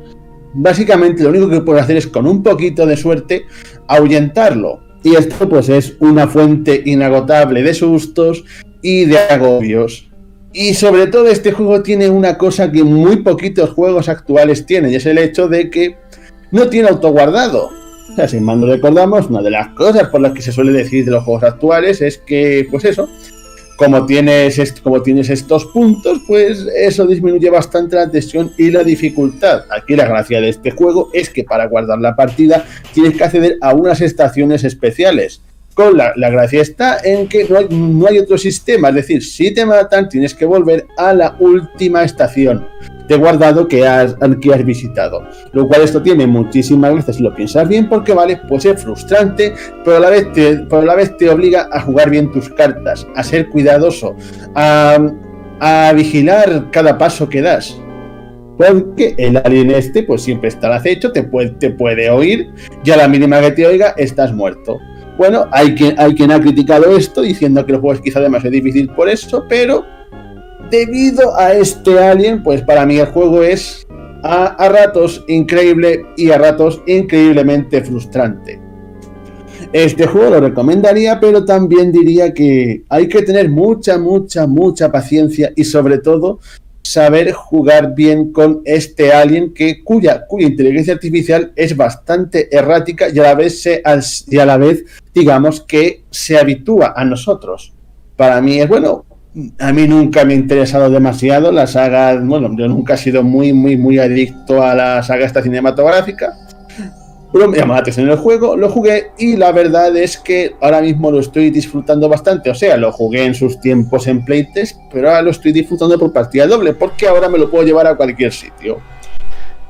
básicamente 0.53 1.23
lo 1.23 1.29
único 1.29 1.49
que 1.49 1.61
puedes 1.61 1.81
hacer 1.81 1.97
es 1.97 2.05
con 2.05 2.27
un 2.27 2.43
poquito 2.43 2.85
de 2.85 2.95
suerte 2.95 3.45
ahuyentarlo. 3.87 4.79
Y 5.01 5.15
esto 5.15 5.49
pues 5.49 5.67
es 5.69 5.95
una 5.99 6.27
fuente 6.27 6.83
inagotable 6.85 7.63
de 7.63 7.73
sustos 7.73 8.43
y 8.83 9.05
de 9.05 9.17
agobios. 9.17 10.09
Y 10.53 10.75
sobre 10.75 11.07
todo 11.07 11.27
este 11.27 11.51
juego 11.51 11.81
tiene 11.81 12.09
una 12.09 12.37
cosa 12.37 12.71
que 12.71 12.83
muy 12.83 13.17
poquitos 13.17 13.71
juegos 13.71 14.09
actuales 14.09 14.65
tienen, 14.67 14.91
y 14.91 14.95
es 14.95 15.05
el 15.05 15.17
hecho 15.17 15.47
de 15.47 15.69
que 15.69 15.97
no 16.51 16.69
tiene 16.69 16.89
autoguardado. 16.89 17.71
O 18.11 18.15
sea, 18.15 18.27
sin 18.27 18.43
más 18.43 18.59
recordamos, 18.59 19.29
una 19.29 19.41
de 19.41 19.51
las 19.51 19.69
cosas 19.69 20.09
por 20.09 20.21
las 20.21 20.33
que 20.33 20.41
se 20.41 20.51
suele 20.51 20.71
decir 20.71 21.05
de 21.05 21.11
los 21.11 21.23
juegos 21.23 21.43
actuales 21.43 22.01
es 22.01 22.17
que, 22.17 22.67
pues 22.69 22.85
eso, 22.85 23.07
como 23.79 24.05
tienes, 24.05 24.81
como 24.81 25.01
tienes 25.01 25.29
estos 25.29 25.65
puntos, 25.67 26.21
pues 26.27 26.67
eso 26.75 27.07
disminuye 27.07 27.49
bastante 27.49 27.95
la 27.95 28.11
tensión 28.11 28.51
y 28.57 28.71
la 28.71 28.83
dificultad. 28.83 29.63
Aquí 29.69 29.95
la 29.95 30.05
gracia 30.05 30.41
de 30.41 30.49
este 30.49 30.71
juego 30.71 31.09
es 31.13 31.29
que 31.29 31.45
para 31.45 31.67
guardar 31.67 31.99
la 31.99 32.15
partida 32.15 32.65
tienes 32.93 33.15
que 33.15 33.23
acceder 33.23 33.57
a 33.61 33.73
unas 33.73 34.01
estaciones 34.01 34.65
especiales. 34.65 35.41
La, 35.93 36.29
gracia 36.29 36.61
está 36.61 36.97
en 37.03 37.27
que 37.29 37.47
no 37.69 38.07
hay, 38.07 38.19
otro 38.19 38.37
sistema, 38.37 38.89
es 38.89 38.95
decir, 38.95 39.23
si 39.23 39.53
te 39.53 39.65
matan 39.65 40.09
tienes 40.09 40.35
que 40.35 40.45
volver 40.45 40.85
a 40.97 41.13
la 41.13 41.37
última 41.39 42.03
estación 42.03 42.67
de 43.07 43.15
guardado 43.15 43.65
que 43.65 43.87
has, 43.87 44.15
que 44.41 44.53
has 44.53 44.65
visitado. 44.65 45.23
Lo 45.53 45.67
cual 45.69 45.81
esto 45.81 46.03
tiene 46.03 46.27
muchísimas 46.27 46.93
veces 46.93 47.15
si 47.15 47.23
lo 47.23 47.33
piensas 47.33 47.67
bien, 47.67 47.87
porque 47.87 48.13
vale, 48.13 48.41
pues 48.49 48.65
es 48.65 48.83
frustrante, 48.83 49.53
pero 49.85 49.97
a 49.97 49.99
la 50.01 50.09
vez 50.09 51.17
te, 51.17 51.29
obliga 51.29 51.69
a 51.71 51.79
jugar 51.79 52.09
bien 52.09 52.29
tus 52.33 52.49
cartas, 52.49 53.07
a 53.15 53.23
ser 53.23 53.47
cuidadoso, 53.47 54.15
a, 54.55 54.97
a 55.61 55.93
vigilar 55.93 56.69
cada 56.71 56.97
paso 56.97 57.29
que 57.29 57.41
das. 57.41 57.79
Porque 58.57 59.15
el 59.17 59.37
alien 59.37 59.71
este, 59.71 60.03
pues 60.03 60.21
siempre 60.21 60.49
está 60.49 60.67
al 60.67 60.73
acecho, 60.73 61.13
te 61.13 61.23
puede, 61.23 61.51
te 61.51 61.69
puede 61.69 62.09
oír, 62.09 62.51
y 62.83 62.91
a 62.91 62.97
la 62.97 63.07
mínima 63.07 63.39
que 63.39 63.51
te 63.51 63.65
oiga, 63.65 63.93
estás 63.97 64.33
muerto. 64.33 64.77
Bueno, 65.19 65.47
hay 65.51 65.75
quien, 65.75 66.31
ha 66.31 66.39
criticado 66.39 66.95
esto, 66.95 67.21
diciendo 67.21 67.65
que 67.65 67.73
el 67.73 67.79
juego 67.79 67.93
es 67.93 67.99
quizá 67.99 68.21
demasiado 68.21 68.53
difícil 68.53 68.87
por 68.87 69.09
eso, 69.09 69.43
pero 69.49 69.83
debido 70.71 71.37
a 71.37 71.53
este 71.53 71.99
alien, 71.99 72.41
pues 72.41 72.61
para 72.61 72.85
mí 72.85 72.99
el 72.99 73.07
juego 73.07 73.43
es 73.43 73.85
a, 74.23 74.45
a 74.45 74.69
ratos 74.69 75.25
increíble 75.27 76.05
y 76.15 76.31
a 76.31 76.37
ratos 76.37 76.81
increíblemente 76.87 77.83
frustrante. 77.83 78.61
Este 79.73 80.07
juego 80.07 80.29
lo 80.29 80.39
recomendaría, 80.39 81.19
pero 81.19 81.43
también 81.43 81.91
diría 81.91 82.33
que 82.33 82.85
hay 82.87 83.09
que 83.09 83.21
tener 83.21 83.49
mucha, 83.49 83.97
mucha, 83.97 84.47
mucha 84.47 84.89
paciencia 84.89 85.51
y 85.53 85.65
sobre 85.65 85.97
todo 85.97 86.39
saber 86.89 87.33
jugar 87.33 87.93
bien 87.93 88.31
con 88.31 88.61
este 88.65 89.13
alien 89.13 89.53
que 89.53 89.83
cuya, 89.83 90.25
cuya 90.25 90.47
inteligencia 90.47 90.95
artificial 90.95 91.51
es 91.55 91.77
bastante 91.77 92.49
errática 92.55 93.09
y 93.13 93.19
a 93.19 93.23
la 93.23 93.35
vez 93.35 93.61
se, 93.61 93.83
y 94.27 94.39
a 94.39 94.45
la 94.47 94.57
vez 94.57 94.85
digamos 95.13 95.61
que 95.61 96.01
se 96.09 96.39
habitúa 96.39 96.93
a 96.95 97.05
nosotros. 97.05 97.73
Para 98.15 98.41
mí 98.41 98.59
es 98.59 98.67
bueno, 98.67 99.05
a 99.59 99.71
mí 99.71 99.87
nunca 99.87 100.25
me 100.25 100.33
ha 100.33 100.37
interesado 100.37 100.89
demasiado 100.89 101.51
la 101.51 101.67
saga, 101.67 102.19
bueno, 102.19 102.49
yo 102.57 102.67
nunca 102.67 102.95
he 102.95 102.97
sido 102.97 103.21
muy, 103.21 103.53
muy, 103.53 103.77
muy 103.77 103.99
adicto 103.99 104.63
a 104.63 104.73
la 104.73 105.03
saga 105.03 105.27
esta 105.27 105.43
cinematográfica, 105.43 106.39
pero 107.31 107.47
me 107.47 107.57
llamó 107.57 107.73
la 107.73 107.79
atención 107.79 108.09
el 108.09 108.17
juego, 108.17 108.57
lo 108.57 108.69
jugué 108.69 109.11
y 109.17 109.35
la 109.35 109.51
verdad 109.51 109.95
es 109.95 110.17
que 110.17 110.55
ahora 110.61 110.81
mismo 110.81 111.11
lo 111.11 111.19
estoy 111.19 111.51
disfrutando 111.51 112.09
bastante. 112.09 112.49
O 112.49 112.55
sea, 112.55 112.75
lo 112.77 112.91
jugué 112.91 113.25
en 113.25 113.35
sus 113.35 113.61
tiempos 113.61 114.07
en 114.07 114.25
playtest, 114.25 114.79
pero 114.91 115.09
ahora 115.09 115.21
lo 115.21 115.31
estoy 115.31 115.51
disfrutando 115.51 115.99
por 115.99 116.11
partida 116.11 116.47
doble, 116.47 116.73
porque 116.73 117.07
ahora 117.07 117.29
me 117.29 117.37
lo 117.37 117.49
puedo 117.51 117.63
llevar 117.63 117.85
a 117.85 117.95
cualquier 117.95 118.33
sitio. 118.33 118.79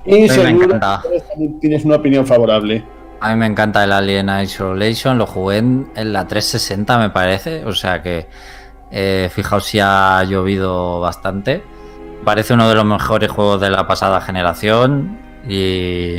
Y 0.05 0.29
seguro 0.29 0.79
que 0.79 1.47
tienes 1.59 1.83
una 1.83 1.97
opinión 1.97 2.25
favorable. 2.25 2.83
A 3.19 3.33
mí 3.33 3.39
me 3.39 3.47
encanta 3.47 3.83
el 3.83 3.91
Alien 3.91 4.29
Isolation, 4.41 5.17
lo 5.17 5.25
jugué 5.25 5.57
en, 5.57 5.89
la 5.95 6.25
360 6.25 6.97
me 6.97 7.09
parece, 7.09 7.65
o 7.65 7.73
sea 7.73 8.01
que 8.01 8.27
eh, 8.91 9.29
fijaos 9.29 9.65
si 9.65 9.79
ha 9.81 10.23
llovido 10.23 11.01
bastante. 11.01 11.61
Parece 12.23 12.53
uno 12.53 12.69
de 12.69 12.75
los 12.75 12.85
mejores 12.85 13.29
juegos 13.29 13.59
de 13.59 13.69
la 13.69 13.85
pasada 13.85 14.21
generación 14.21 15.19
y 15.47 16.15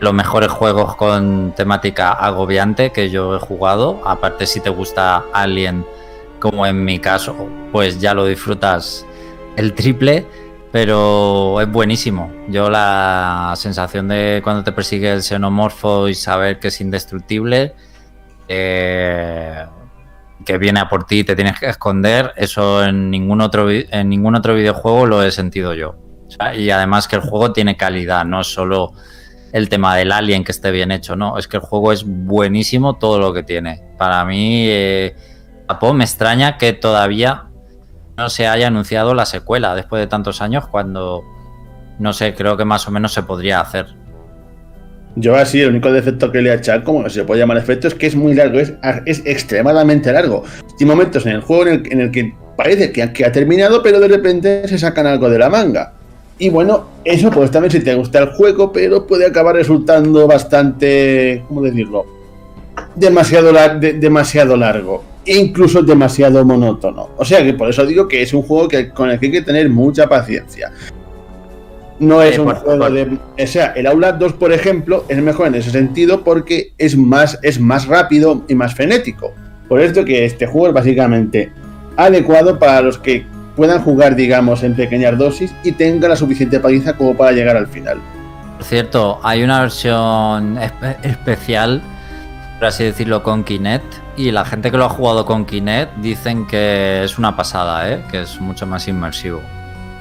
los 0.00 0.12
mejores 0.12 0.50
juegos 0.50 0.96
con 0.96 1.52
temática 1.56 2.12
agobiante 2.12 2.92
que 2.92 3.10
yo 3.10 3.36
he 3.36 3.38
jugado. 3.38 4.00
Aparte, 4.04 4.46
si 4.46 4.60
te 4.60 4.70
gusta 4.70 5.24
Alien, 5.32 5.86
como 6.38 6.66
en 6.66 6.84
mi 6.84 6.98
caso, 6.98 7.34
pues 7.72 8.00
ya 8.00 8.14
lo 8.14 8.26
disfrutas 8.26 9.06
el 9.56 9.74
triple, 9.74 10.26
pero 10.70 11.60
es 11.60 11.70
buenísimo. 11.70 12.30
Yo 12.48 12.68
la 12.68 13.54
sensación 13.56 14.08
de 14.08 14.40
cuando 14.44 14.62
te 14.62 14.72
persigue 14.72 15.12
el 15.12 15.22
xenomorfo 15.22 16.08
y 16.08 16.14
saber 16.14 16.58
que 16.58 16.68
es 16.68 16.80
indestructible, 16.80 17.74
eh, 18.48 19.64
que 20.44 20.58
viene 20.58 20.80
a 20.80 20.88
por 20.88 21.06
ti 21.06 21.20
y 21.20 21.24
te 21.24 21.34
tienes 21.34 21.58
que 21.58 21.66
esconder, 21.66 22.32
eso 22.36 22.84
en 22.84 23.10
ningún 23.10 23.40
otro, 23.40 23.70
en 23.70 24.08
ningún 24.08 24.34
otro 24.34 24.54
videojuego 24.54 25.06
lo 25.06 25.22
he 25.22 25.30
sentido 25.30 25.74
yo. 25.74 25.96
y 26.56 26.70
además 26.70 27.08
que 27.08 27.16
el 27.16 27.22
juego 27.22 27.52
tiene 27.52 27.76
calidad, 27.76 28.24
no 28.24 28.44
solo 28.44 28.92
el 29.56 29.70
tema 29.70 29.96
del 29.96 30.12
alien 30.12 30.44
que 30.44 30.52
esté 30.52 30.70
bien 30.70 30.90
hecho, 30.90 31.16
no. 31.16 31.38
Es 31.38 31.48
que 31.48 31.56
el 31.56 31.62
juego 31.62 31.90
es 31.90 32.04
buenísimo 32.04 32.98
todo 32.98 33.18
lo 33.18 33.32
que 33.32 33.42
tiene. 33.42 33.82
Para 33.96 34.22
mí, 34.26 34.66
eh, 34.68 35.16
me 35.94 36.04
extraña 36.04 36.58
que 36.58 36.74
todavía 36.74 37.44
no 38.18 38.28
se 38.28 38.46
haya 38.46 38.66
anunciado 38.66 39.14
la 39.14 39.24
secuela 39.24 39.74
después 39.74 40.00
de 40.00 40.08
tantos 40.08 40.42
años 40.42 40.68
cuando, 40.68 41.22
no 41.98 42.12
sé, 42.12 42.34
creo 42.34 42.58
que 42.58 42.66
más 42.66 42.86
o 42.86 42.90
menos 42.90 43.14
se 43.14 43.22
podría 43.22 43.60
hacer. 43.60 43.86
Yo 45.14 45.34
así, 45.34 45.62
el 45.62 45.70
único 45.70 45.90
defecto 45.90 46.30
que 46.30 46.42
le 46.42 46.52
he 46.52 46.82
como 46.84 47.08
se 47.08 47.24
puede 47.24 47.40
llamar 47.40 47.56
efecto, 47.56 47.88
es 47.88 47.94
que 47.94 48.08
es 48.08 48.14
muy 48.14 48.34
largo, 48.34 48.58
es, 48.60 48.74
extremadamente 49.24 50.12
largo. 50.12 50.44
Hay 50.78 50.84
momentos 50.84 51.24
en 51.24 51.32
el 51.32 51.40
juego 51.40 51.66
en 51.66 52.00
el, 52.02 52.10
que 52.10 52.34
parece 52.58 52.92
que 52.92 53.24
ha 53.24 53.32
terminado, 53.32 53.82
pero 53.82 54.00
de 54.00 54.08
repente 54.08 54.68
se 54.68 54.78
sacan 54.78 55.06
algo 55.06 55.30
de 55.30 55.38
la 55.38 55.48
manga. 55.48 55.94
Y 56.38 56.50
bueno, 56.50 56.84
eso 57.04 57.30
pues 57.30 57.50
también 57.50 57.70
si 57.70 57.80
te 57.80 57.94
gusta 57.94 58.18
el 58.18 58.28
juego, 58.30 58.72
pero 58.72 59.06
puede 59.06 59.26
acabar 59.26 59.54
resultando 59.54 60.26
bastante, 60.26 61.42
¿cómo 61.48 61.62
decirlo? 61.62 62.04
Demasiado, 62.94 63.52
demasiado 63.78 64.56
largo, 64.56 65.02
e 65.24 65.36
incluso 65.36 65.82
demasiado 65.82 66.44
monótono. 66.44 67.08
O 67.16 67.24
sea 67.24 67.42
que 67.42 67.54
por 67.54 67.70
eso 67.70 67.86
digo 67.86 68.06
que 68.06 68.20
es 68.20 68.34
un 68.34 68.42
juego 68.42 68.68
que, 68.68 68.90
con 68.90 69.10
el 69.10 69.18
que 69.18 69.26
hay 69.26 69.32
que 69.32 69.42
tener 69.42 69.70
mucha 69.70 70.06
paciencia. 70.08 70.70
No 71.98 72.20
es 72.20 72.38
un 72.38 72.54
juego 72.54 72.90
de. 72.90 73.16
O 73.42 73.46
sea, 73.46 73.72
el 73.74 73.86
Aula 73.86 74.12
2, 74.12 74.34
por 74.34 74.52
ejemplo, 74.52 75.04
es 75.08 75.16
mejor 75.22 75.46
en 75.46 75.54
ese 75.54 75.70
sentido 75.70 76.22
porque 76.22 76.72
es 76.76 76.94
más, 76.98 77.38
es 77.42 77.58
más 77.58 77.86
rápido 77.86 78.44
y 78.48 78.54
más 78.54 78.74
frenético. 78.74 79.32
Por 79.66 79.80
esto 79.80 80.04
que 80.04 80.26
este 80.26 80.46
juego 80.46 80.68
es 80.68 80.74
básicamente 80.74 81.50
adecuado 81.96 82.58
para 82.58 82.82
los 82.82 82.98
que 82.98 83.24
puedan 83.56 83.82
jugar, 83.82 84.14
digamos, 84.14 84.62
en 84.62 84.74
pequeñas 84.74 85.18
dosis 85.18 85.54
y 85.64 85.72
tenga 85.72 86.08
la 86.08 86.16
suficiente 86.16 86.60
paliza 86.60 86.92
como 86.92 87.16
para 87.16 87.32
llegar 87.32 87.56
al 87.56 87.66
final. 87.66 87.98
Por 88.56 88.64
cierto, 88.64 89.18
hay 89.22 89.42
una 89.42 89.62
versión 89.62 90.58
especial, 91.02 91.82
por 92.58 92.68
así 92.68 92.84
decirlo, 92.84 93.22
con 93.22 93.42
Kinect. 93.42 93.94
Y 94.16 94.30
la 94.30 94.44
gente 94.44 94.70
que 94.70 94.76
lo 94.76 94.84
ha 94.84 94.88
jugado 94.88 95.26
con 95.26 95.44
Kinect 95.44 95.96
dicen 95.96 96.46
que 96.46 97.02
es 97.04 97.18
una 97.18 97.36
pasada, 97.36 97.90
¿eh? 97.90 98.02
que 98.10 98.22
es 98.22 98.40
mucho 98.40 98.66
más 98.66 98.86
inmersivo. 98.88 99.42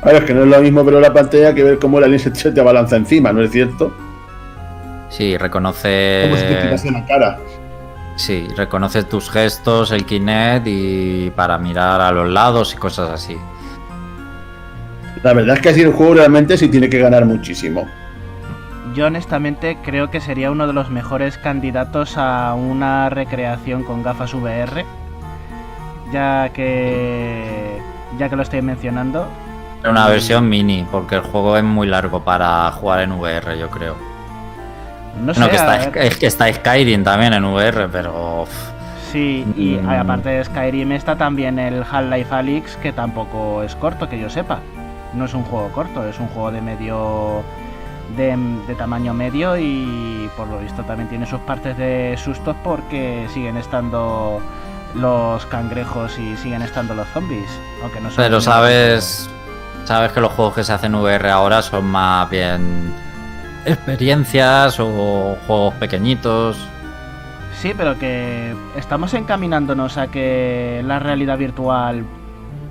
A 0.01 0.07
ver, 0.07 0.15
es 0.17 0.23
que 0.23 0.33
no 0.33 0.43
es 0.43 0.47
lo 0.47 0.61
mismo 0.61 0.83
ver 0.83 0.95
la 0.95 1.11
pantalla 1.11 1.53
que 1.53 1.63
ver 1.63 1.79
cómo 1.79 1.99
la 1.99 2.07
línea 2.07 2.19
se 2.33 2.51
te 2.51 2.61
balanza 2.61 2.95
encima, 2.95 3.33
¿no 3.33 3.41
es 3.41 3.51
cierto? 3.51 3.91
Sí, 5.09 5.37
reconoce. 5.37 6.21
Como 6.25 6.35
si 6.35 6.43
te 6.43 6.61
quitas 6.61 6.85
en 6.85 6.93
la 6.93 7.05
cara. 7.05 7.39
Sí, 8.15 8.47
reconoces 8.55 9.07
tus 9.09 9.29
gestos, 9.29 9.91
el 9.91 10.05
Kinect 10.05 10.67
y 10.67 11.31
para 11.31 11.57
mirar 11.57 11.99
a 11.99 12.11
los 12.11 12.29
lados 12.29 12.73
y 12.73 12.77
cosas 12.77 13.09
así. 13.09 13.37
La 15.21 15.33
verdad 15.33 15.55
es 15.55 15.61
que 15.61 15.69
así 15.69 15.81
el 15.81 15.91
juego 15.91 16.15
realmente 16.15 16.57
sí 16.57 16.69
tiene 16.69 16.89
que 16.89 16.99
ganar 16.99 17.25
muchísimo. 17.25 17.87
Yo 18.93 19.07
honestamente 19.07 19.77
creo 19.83 20.09
que 20.09 20.21
sería 20.21 20.51
uno 20.51 20.67
de 20.67 20.73
los 20.73 20.89
mejores 20.89 21.37
candidatos 21.37 22.17
a 22.17 22.53
una 22.53 23.09
recreación 23.09 23.83
con 23.83 24.03
gafas 24.03 24.33
VR, 24.33 24.85
ya 26.13 26.49
que 26.53 27.81
ya 28.17 28.29
que 28.29 28.35
lo 28.35 28.43
estoy 28.43 28.61
mencionando. 28.61 29.27
Una 29.83 30.07
versión 30.07 30.47
mini, 30.47 30.87
porque 30.89 31.15
el 31.15 31.21
juego 31.21 31.57
es 31.57 31.63
muy 31.63 31.87
largo 31.87 32.23
para 32.23 32.71
jugar 32.71 33.01
en 33.01 33.11
VR, 33.11 33.57
yo 33.59 33.69
creo. 33.69 34.14
No 35.19 35.33
sé. 35.33 35.49
que 35.49 35.55
está, 35.55 35.83
es 35.83 36.17
que 36.17 36.27
está 36.27 36.51
Skyrim 36.51 37.03
también 37.03 37.33
en 37.33 37.45
VR, 37.45 37.87
pero. 37.91 38.45
Sí, 39.11 39.45
y 39.55 39.77
mm. 39.81 39.89
aparte 39.89 40.29
de 40.29 40.43
Skyrim 40.43 40.91
está 40.91 41.15
también 41.15 41.57
el 41.57 41.83
Half-Life 41.89 42.35
Alyx, 42.35 42.75
que 42.77 42.91
tampoco 42.91 43.63
es 43.63 43.75
corto, 43.75 44.09
que 44.09 44.19
yo 44.19 44.29
sepa. 44.29 44.59
No 45.13 45.25
es 45.25 45.33
un 45.33 45.43
juego 45.43 45.69
corto, 45.69 46.05
es 46.07 46.19
un 46.19 46.27
juego 46.27 46.51
de 46.51 46.61
medio. 46.61 47.43
De, 48.15 48.37
tamaño 48.77 49.15
medio 49.15 49.57
y 49.57 50.29
por 50.37 50.47
lo 50.47 50.59
visto 50.59 50.83
también 50.83 51.09
tiene 51.09 51.25
sus 51.25 51.39
partes 51.39 51.75
de 51.75 52.15
sustos 52.23 52.55
porque 52.63 53.25
siguen 53.33 53.57
estando 53.57 54.39
los 54.93 55.43
cangrejos 55.47 56.17
y 56.19 56.37
siguen 56.37 56.61
estando 56.61 56.93
los 56.93 57.07
zombies. 57.09 57.49
Aunque 57.81 57.99
no 57.99 58.09
Pero 58.15 58.39
sabes. 58.41 59.29
Sabes 59.85 60.11
que 60.11 60.19
los 60.19 60.31
juegos 60.33 60.55
que 60.55 60.63
se 60.63 60.73
hacen 60.73 60.95
VR 60.95 61.29
ahora 61.29 61.61
son 61.61 61.85
más 61.85 62.29
bien 62.29 62.93
experiencias 63.65 64.79
o 64.79 65.37
juegos 65.47 65.73
pequeñitos. 65.75 66.57
Sí, 67.53 67.73
pero 67.75 67.97
que 67.97 68.53
estamos 68.75 69.13
encaminándonos 69.13 69.97
a 69.97 70.07
que 70.07 70.81
la 70.85 70.99
realidad 70.99 71.37
virtual 71.37 72.03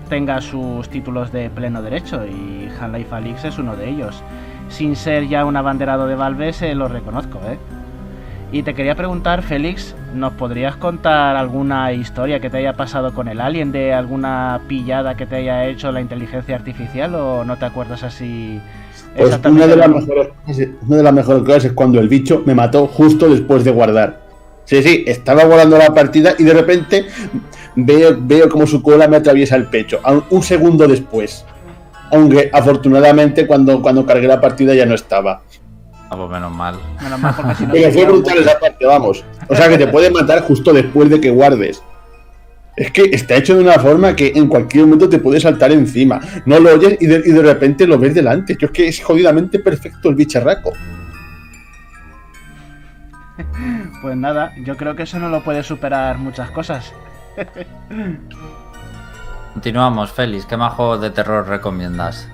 tenga 0.09 0.41
sus 0.41 0.89
títulos 0.89 1.33
de 1.33 1.51
pleno 1.51 1.83
derecho 1.83 2.27
y 2.27 2.69
Half-Life 2.79 3.15
Alyx 3.15 3.45
es 3.45 3.59
uno 3.59 3.77
de 3.77 3.89
ellos. 3.89 4.23
Sin 4.69 4.97
ser 4.97 5.29
ya 5.29 5.45
un 5.45 5.57
abanderado 5.57 6.07
de 6.07 6.15
Valve, 6.15 6.53
se 6.53 6.75
lo 6.75 6.89
reconozco, 6.89 7.41
¿eh? 7.47 7.59
Y 8.53 8.63
te 8.63 8.75
quería 8.75 8.95
preguntar, 8.95 9.43
Félix, 9.43 9.97
¿nos 10.15 10.35
podrías 10.35 10.77
contar 10.77 11.35
alguna 11.35 11.93
historia 11.93 12.39
que 12.39 12.51
te 12.51 12.59
haya 12.59 12.75
pasado 12.75 13.13
con 13.13 13.27
el 13.27 13.41
alien, 13.41 13.73
de 13.73 13.93
alguna 13.93 14.61
pillada 14.69 15.17
que 15.17 15.27
te 15.27 15.37
haya 15.37 15.65
hecho 15.65 15.91
la 15.91 16.01
inteligencia 16.01 16.55
artificial 16.55 17.15
o 17.17 17.45
no 17.45 17.57
te 17.57 17.65
acuerdas 17.65 18.05
así 18.05 18.61
pues 19.17 19.39
una 19.47 19.67
de, 19.67 19.77
las 19.77 19.89
mejores, 19.89 20.29
una 20.87 20.97
de 20.97 21.03
las 21.03 21.13
mejores 21.13 21.43
cosas 21.45 21.65
es 21.67 21.73
cuando 21.73 22.01
el 22.01 22.09
bicho 22.09 22.43
me 22.45 22.55
mató 22.55 22.87
justo 22.87 23.29
después 23.29 23.65
de 23.65 23.71
guardar. 23.71 24.25
Sí, 24.65 24.83
sí, 24.83 25.05
estaba 25.07 25.45
guardando 25.45 25.77
la 25.79 25.93
partida 25.93 26.35
y 26.39 26.45
de 26.45 26.55
repente 26.55 27.07
veo, 27.77 28.17
veo 28.19 28.49
como 28.49 28.67
su 28.67 28.83
cola 28.83 29.07
me 29.09 29.17
atraviesa 29.17 29.57
el 29.57 29.67
pecho, 29.67 30.01
un 30.31 30.43
segundo 30.43 30.89
después. 30.89 31.45
Aunque 32.11 32.51
afortunadamente 32.53 33.47
cuando, 33.47 33.83
cuando 33.83 34.07
cargué 34.07 34.27
la 34.27 34.41
partida 34.41 34.75
ya 34.75 34.87
no 34.87 34.95
estaba. 34.95 35.43
Ah, 36.11 36.17
pues 36.17 36.31
menos 36.31 36.53
mal. 36.53 36.77
Menos 37.03 37.21
mal 37.21 37.35
porque 37.37 37.55
si 37.55 37.67
no. 37.67 37.73
fue 37.93 38.05
brutal 38.05 38.39
esa 38.39 38.59
parte, 38.59 38.87
vamos. 38.87 39.25
O 39.49 39.57
sea 39.57 39.69
que 39.69 39.79
te 39.79 39.87
puede 39.87 40.11
matar 40.11 40.43
justo 40.43 40.73
después 40.73 41.11
de 41.11 41.21
que 41.21 41.31
guardes. 41.31 41.83
Es 42.77 42.91
que 42.91 43.03
está 43.13 43.37
hecho 43.37 43.57
de 43.57 43.63
una 43.63 43.79
forma 43.79 44.17
que 44.17 44.33
en 44.35 44.49
cualquier 44.49 44.85
momento 44.85 45.09
te 45.09 45.19
puede 45.19 45.41
saltar 45.41 45.71
encima. 45.71 46.21
No 46.45 46.59
lo 46.59 46.75
oyes 46.75 46.97
y 47.01 47.07
de, 47.07 47.23
y 47.25 47.31
de 47.31 47.43
repente 47.43 47.87
lo 47.87 47.99
ves 47.99 48.15
delante. 48.15 48.57
Yo 48.59 48.67
es 48.67 48.73
que 48.73 48.89
es 48.89 49.01
jodidamente 49.03 49.59
perfecto 49.59 50.09
el 50.09 50.17
bicharraco. 50.17 50.73
Pues 54.03 54.17
nada, 54.19 54.53
yo 54.63 54.77
creo 54.77 54.95
que 54.95 55.05
eso 55.05 55.19
no 55.19 55.31
lo 55.31 55.43
puede 55.43 55.63
superar 55.63 56.19
muchas 56.19 56.51
cosas. 56.51 56.93
Continuamos, 59.55 60.13
Félix. 60.13 60.45
¿Qué 60.45 60.59
más 60.59 60.75
juegos 60.75 61.01
de 61.01 61.09
terror 61.09 61.49
recomiendas? 61.49 62.29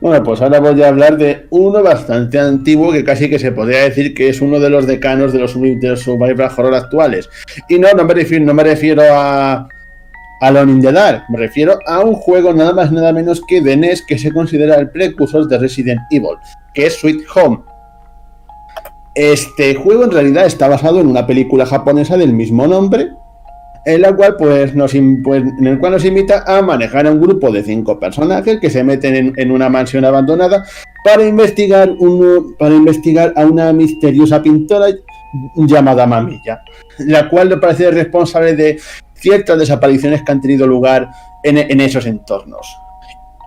Bueno, 0.00 0.22
pues 0.22 0.40
ahora 0.40 0.60
voy 0.60 0.80
a 0.82 0.88
hablar 0.88 1.16
de 1.16 1.48
uno 1.50 1.82
bastante 1.82 2.38
antiguo 2.38 2.92
que 2.92 3.02
casi 3.02 3.28
que 3.28 3.40
se 3.40 3.50
podría 3.50 3.80
decir 3.80 4.14
que 4.14 4.28
es 4.28 4.40
uno 4.40 4.60
de 4.60 4.70
los 4.70 4.86
decanos 4.86 5.32
de 5.32 5.40
los, 5.40 5.60
de 5.60 5.78
los 5.82 6.00
survival 6.00 6.50
horror 6.56 6.74
actuales. 6.74 7.28
Y 7.68 7.78
no, 7.78 7.88
no 7.92 8.04
me 8.04 8.14
refiero, 8.14 8.44
no 8.44 8.54
me 8.54 8.62
refiero 8.62 9.02
a 9.10 9.68
Alone 10.40 10.72
in 10.72 10.82
the 10.82 10.92
me 11.28 11.38
refiero 11.38 11.78
a 11.86 12.00
un 12.00 12.14
juego 12.14 12.52
nada 12.52 12.72
más 12.72 12.92
nada 12.92 13.12
menos 13.12 13.40
que 13.48 13.62
de 13.62 13.76
NES 13.76 14.04
que 14.06 14.18
se 14.18 14.32
considera 14.32 14.76
el 14.76 14.90
precursor 14.90 15.48
de 15.48 15.58
Resident 15.58 16.00
Evil, 16.10 16.36
que 16.74 16.86
es 16.86 16.98
Sweet 16.98 17.24
Home. 17.34 17.60
Este 19.14 19.74
juego 19.74 20.04
en 20.04 20.10
realidad 20.10 20.44
está 20.44 20.68
basado 20.68 21.00
en 21.00 21.06
una 21.06 21.26
película 21.26 21.64
japonesa 21.64 22.18
del 22.18 22.34
mismo 22.34 22.66
nombre, 22.66 23.12
en 23.86 24.02
la 24.02 24.14
cual 24.14 24.36
pues 24.36 24.74
nos, 24.74 24.92
pues, 25.22 26.04
invita 26.04 26.44
a 26.46 26.60
manejar 26.60 27.06
a 27.06 27.12
un 27.12 27.20
grupo 27.20 27.50
de 27.50 27.62
cinco 27.62 27.98
personajes 27.98 28.60
que 28.60 28.68
se 28.68 28.84
meten 28.84 29.32
en, 29.36 29.50
una 29.50 29.70
mansión 29.70 30.04
abandonada 30.04 30.64
para 31.02 31.26
investigar 31.26 31.94
investigar 32.76 33.32
a 33.36 33.46
una 33.46 33.72
misteriosa 33.72 34.42
pintora 34.42 34.88
llamada 35.56 36.06
Mamilla, 36.06 36.62
la 36.98 37.28
cual 37.28 37.48
parece 37.58 37.90
responsable 37.90 38.54
de 38.54 38.78
ciertas 39.16 39.58
desapariciones 39.58 40.22
que 40.22 40.32
han 40.32 40.40
tenido 40.40 40.66
lugar 40.66 41.10
en, 41.42 41.80
esos 41.80 42.06
entornos. 42.06 42.78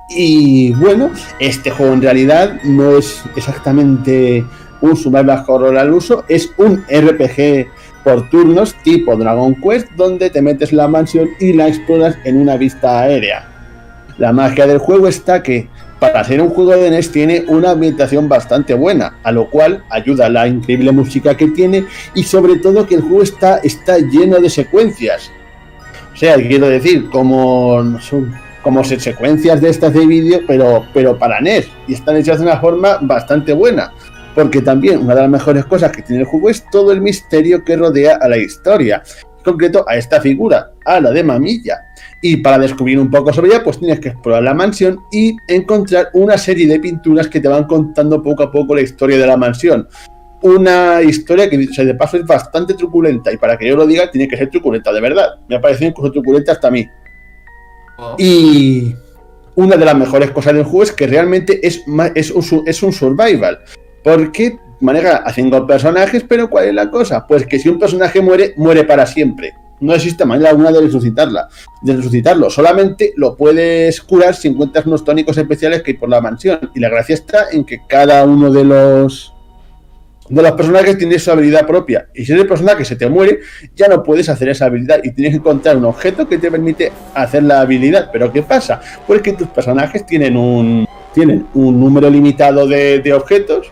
Y 0.09 0.73
bueno, 0.73 1.11
este 1.39 1.69
juego 1.69 1.93
en 1.93 2.01
realidad 2.01 2.61
no 2.63 2.97
es 2.97 3.21
exactamente 3.35 4.43
un 4.81 4.95
survival 4.95 5.43
horror 5.47 5.77
al 5.77 5.93
uso, 5.93 6.23
es 6.29 6.49
un 6.57 6.83
RPG 6.89 7.67
por 8.03 8.29
turnos 8.29 8.73
tipo 8.83 9.15
Dragon 9.15 9.55
Quest 9.55 9.89
donde 9.91 10.29
te 10.29 10.41
metes 10.41 10.71
la 10.71 10.87
mansión 10.87 11.29
y 11.39 11.53
la 11.53 11.67
exploras 11.67 12.17
en 12.23 12.37
una 12.37 12.57
vista 12.57 13.01
aérea. 13.01 13.45
La 14.17 14.31
magia 14.33 14.65
del 14.65 14.79
juego 14.79 15.07
está 15.07 15.43
que 15.43 15.67
para 15.99 16.23
ser 16.23 16.41
un 16.41 16.49
juego 16.49 16.71
de 16.71 16.89
NES 16.89 17.11
tiene 17.11 17.43
una 17.47 17.71
ambientación 17.71 18.29
bastante 18.29 18.73
buena, 18.73 19.19
a 19.23 19.31
lo 19.31 19.49
cual 19.49 19.83
ayuda 19.89 20.29
la 20.29 20.47
increíble 20.47 20.91
música 20.91 21.35
que 21.35 21.47
tiene 21.47 21.85
y 22.15 22.23
sobre 22.23 22.55
todo 22.57 22.87
que 22.87 22.95
el 22.95 23.01
juego 23.01 23.21
está, 23.21 23.57
está 23.57 23.97
lleno 23.97 24.39
de 24.39 24.49
secuencias. 24.49 25.29
O 26.19 26.21
sea, 26.21 26.35
quiero 26.35 26.67
decir, 26.67 27.09
como 27.09 27.97
son 28.01 28.33
como 28.61 28.83
se- 28.83 28.99
secuencias 28.99 29.61
de 29.61 29.69
estas 29.69 29.93
de 29.93 30.05
vídeo, 30.05 30.41
pero, 30.45 30.85
pero 30.93 31.17
para 31.17 31.39
NES, 31.39 31.69
y 31.87 31.93
están 31.93 32.17
hechas 32.17 32.39
de 32.39 32.43
una 32.43 32.59
forma 32.59 32.97
bastante 32.99 33.53
buena. 33.53 33.93
Porque 34.35 34.61
también 34.61 34.99
una 34.99 35.15
de 35.15 35.21
las 35.21 35.29
mejores 35.29 35.63
cosas 35.63 35.93
que 35.93 36.01
tiene 36.01 36.23
el 36.23 36.27
juego 36.27 36.49
es 36.49 36.65
todo 36.69 36.91
el 36.91 36.99
misterio 36.99 37.63
que 37.63 37.77
rodea 37.77 38.17
a 38.21 38.27
la 38.27 38.35
historia. 38.35 39.01
En 39.37 39.43
concreto 39.45 39.85
a 39.87 39.95
esta 39.95 40.19
figura, 40.19 40.71
a 40.83 40.99
la 40.99 41.11
de 41.11 41.23
Mamilla. 41.23 41.77
Y 42.21 42.35
para 42.35 42.59
descubrir 42.59 42.99
un 42.99 43.09
poco 43.09 43.31
sobre 43.31 43.51
ella, 43.51 43.63
pues 43.63 43.79
tienes 43.79 44.01
que 44.01 44.09
explorar 44.09 44.43
la 44.43 44.53
mansión 44.53 44.99
y 45.13 45.37
encontrar 45.47 46.09
una 46.11 46.37
serie 46.37 46.67
de 46.67 46.81
pinturas 46.81 47.29
que 47.29 47.39
te 47.39 47.47
van 47.47 47.63
contando 47.63 48.21
poco 48.21 48.43
a 48.43 48.51
poco 48.51 48.75
la 48.75 48.81
historia 48.81 49.17
de 49.17 49.25
la 49.25 49.37
mansión. 49.37 49.87
Una 50.41 51.01
historia 51.01 51.49
que, 51.49 51.57
o 51.57 51.73
sea, 51.73 51.85
de 51.85 51.95
paso, 51.95 52.17
es 52.17 52.25
bastante 52.25 52.73
truculenta. 52.73 53.31
Y 53.31 53.37
para 53.37 53.57
que 53.57 53.67
yo 53.67 53.75
lo 53.75 53.85
diga, 53.85 54.09
tiene 54.09 54.27
que 54.27 54.37
ser 54.37 54.49
truculenta, 54.49 54.93
de 54.93 55.01
verdad. 55.01 55.39
Me 55.47 55.57
ha 55.57 55.61
parecido 55.61 55.89
incluso 55.89 56.11
truculenta 56.11 56.53
hasta 56.53 56.69
a 56.69 56.71
mí. 56.71 56.87
Y 58.17 58.95
una 59.55 59.75
de 59.75 59.85
las 59.85 59.97
mejores 59.97 60.31
cosas 60.31 60.53
del 60.53 60.63
juego 60.63 60.83
es 60.83 60.91
que 60.93 61.07
realmente 61.07 61.65
es, 61.65 61.83
es, 62.15 62.31
un, 62.31 62.63
es 62.65 62.81
un 62.81 62.93
survival. 62.93 63.59
Porque 64.03 64.57
maneja 64.79 65.17
a 65.17 65.33
cinco 65.33 65.67
personajes, 65.67 66.23
pero 66.27 66.49
¿cuál 66.49 66.67
es 66.69 66.73
la 66.73 66.89
cosa? 66.89 67.25
Pues 67.27 67.45
que 67.45 67.59
si 67.59 67.69
un 67.69 67.79
personaje 67.79 68.21
muere, 68.21 68.53
muere 68.55 68.85
para 68.85 69.05
siempre. 69.05 69.53
No 69.81 69.93
existe 69.93 70.25
manera 70.25 70.49
alguna 70.49 70.71
de 70.71 70.81
resucitarla, 70.81 71.47
de 71.81 71.95
resucitarlo. 71.95 72.49
Solamente 72.49 73.13
lo 73.15 73.35
puedes 73.35 74.01
curar 74.01 74.35
si 74.35 74.49
encuentras 74.49 74.85
unos 74.85 75.05
tónicos 75.05 75.37
especiales 75.37 75.81
que 75.81 75.91
hay 75.91 75.97
por 75.97 76.09
la 76.09 76.19
mansión. 76.19 76.71
Y 76.75 76.79
la 76.79 76.89
gracia 76.89 77.15
está 77.15 77.47
en 77.51 77.63
que 77.63 77.81
cada 77.87 78.23
uno 78.25 78.51
de 78.51 78.65
los 78.65 79.33
de 80.29 80.41
los 80.43 80.51
personajes 80.51 80.97
tiene 80.97 81.17
su 81.17 81.31
habilidad 81.31 81.65
propia. 81.65 82.07
Y 82.13 82.25
si 82.25 82.33
ese 82.33 82.45
personaje 82.45 82.85
se 82.85 82.95
te 82.95 83.07
muere, 83.07 83.39
ya 83.75 83.87
no 83.87 84.03
puedes 84.03 84.29
hacer 84.29 84.49
esa 84.49 84.65
habilidad. 84.65 85.01
Y 85.03 85.11
tienes 85.11 85.33
que 85.33 85.37
encontrar 85.37 85.77
un 85.77 85.85
objeto 85.85 86.27
que 86.27 86.37
te 86.37 86.51
permite 86.51 86.91
hacer 87.13 87.43
la 87.43 87.61
habilidad. 87.61 88.09
Pero 88.13 88.31
¿qué 88.31 88.43
pasa? 88.43 88.79
Pues 89.07 89.21
que 89.21 89.33
tus 89.33 89.47
personajes 89.47 90.05
tienen 90.05 90.37
un, 90.37 90.87
tienen 91.13 91.47
un 91.55 91.79
número 91.79 92.09
limitado 92.09 92.67
de, 92.67 92.99
de 92.99 93.13
objetos. 93.13 93.71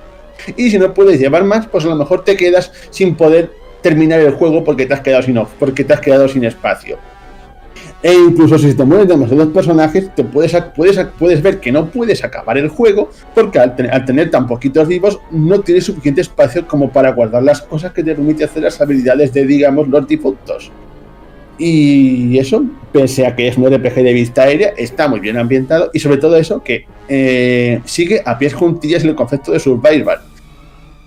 Y 0.56 0.70
si 0.70 0.80
no 0.80 0.94
puedes 0.94 1.20
llevar 1.20 1.44
más, 1.44 1.68
pues 1.68 1.86
a 1.86 1.90
lo 1.90 1.96
mejor 1.96 2.24
te 2.24 2.36
quedas 2.36 2.72
sin 2.90 3.16
poder 3.16 3.52
terminar 3.82 4.20
el 4.20 4.32
juego 4.32 4.64
porque 4.64 4.86
te 4.86 4.94
has 4.94 5.02
quedado 5.02 5.24
sin, 5.24 5.40
porque 5.60 5.84
te 5.84 5.94
has 5.94 6.02
quedado 6.02 6.28
sin 6.28 6.44
espacio. 6.44 6.98
E 8.04 8.14
incluso 8.14 8.60
si 8.60 8.74
te 8.76 8.84
mueres 8.84 9.08
demasiados 9.08 9.48
personajes, 9.48 10.14
te 10.16 10.24
puedes, 10.24 10.56
puedes, 10.76 11.00
puedes 11.18 11.42
ver 11.42 11.60
que 11.60 11.72
no 11.72 11.88
puedes 11.90 12.24
acabar 12.24 12.58
el 12.58 12.70
juego 12.70 13.10
porque 13.34 13.58
al, 13.60 13.76
ten- 13.76 13.90
al 13.90 14.06
tener 14.06 14.30
tan 14.30 14.46
poquitos 14.46 14.88
vivos 14.88 15.20
no 15.32 15.62
tienes 15.62 15.86
suficiente 15.86 16.22
espacio 16.22 16.68
como 16.68 16.92
para 16.92 17.12
guardar 17.12 17.42
las 17.42 17.62
cosas 17.62 17.94
que 17.94 18.04
te 18.04 18.14
permite 18.14 18.44
hacer 18.44 18.62
las 18.64 18.80
habilidades 18.80 19.34
de, 19.34 19.46
digamos, 19.48 19.88
los 19.88 20.08
difuntos. 20.08 20.72
Y 21.58 22.38
eso, 22.38 22.64
pese 22.92 23.26
a 23.26 23.36
que 23.36 23.48
es 23.48 23.58
un 23.58 23.66
RPG 23.66 23.96
de 23.96 24.14
vista 24.14 24.44
aérea, 24.44 24.74
está 24.78 25.08
muy 25.08 25.20
bien 25.20 25.38
ambientado 25.38 25.90
y 25.92 26.00
sobre 26.00 26.18
todo 26.18 26.38
eso 26.38 26.62
que 26.64 26.86
eh, 27.10 27.82
sigue 27.86 28.22
a 28.24 28.38
pies 28.38 28.54
juntillas 28.54 29.04
el 29.04 29.16
concepto 29.16 29.52
de 29.54 29.60
survival. 29.60 30.20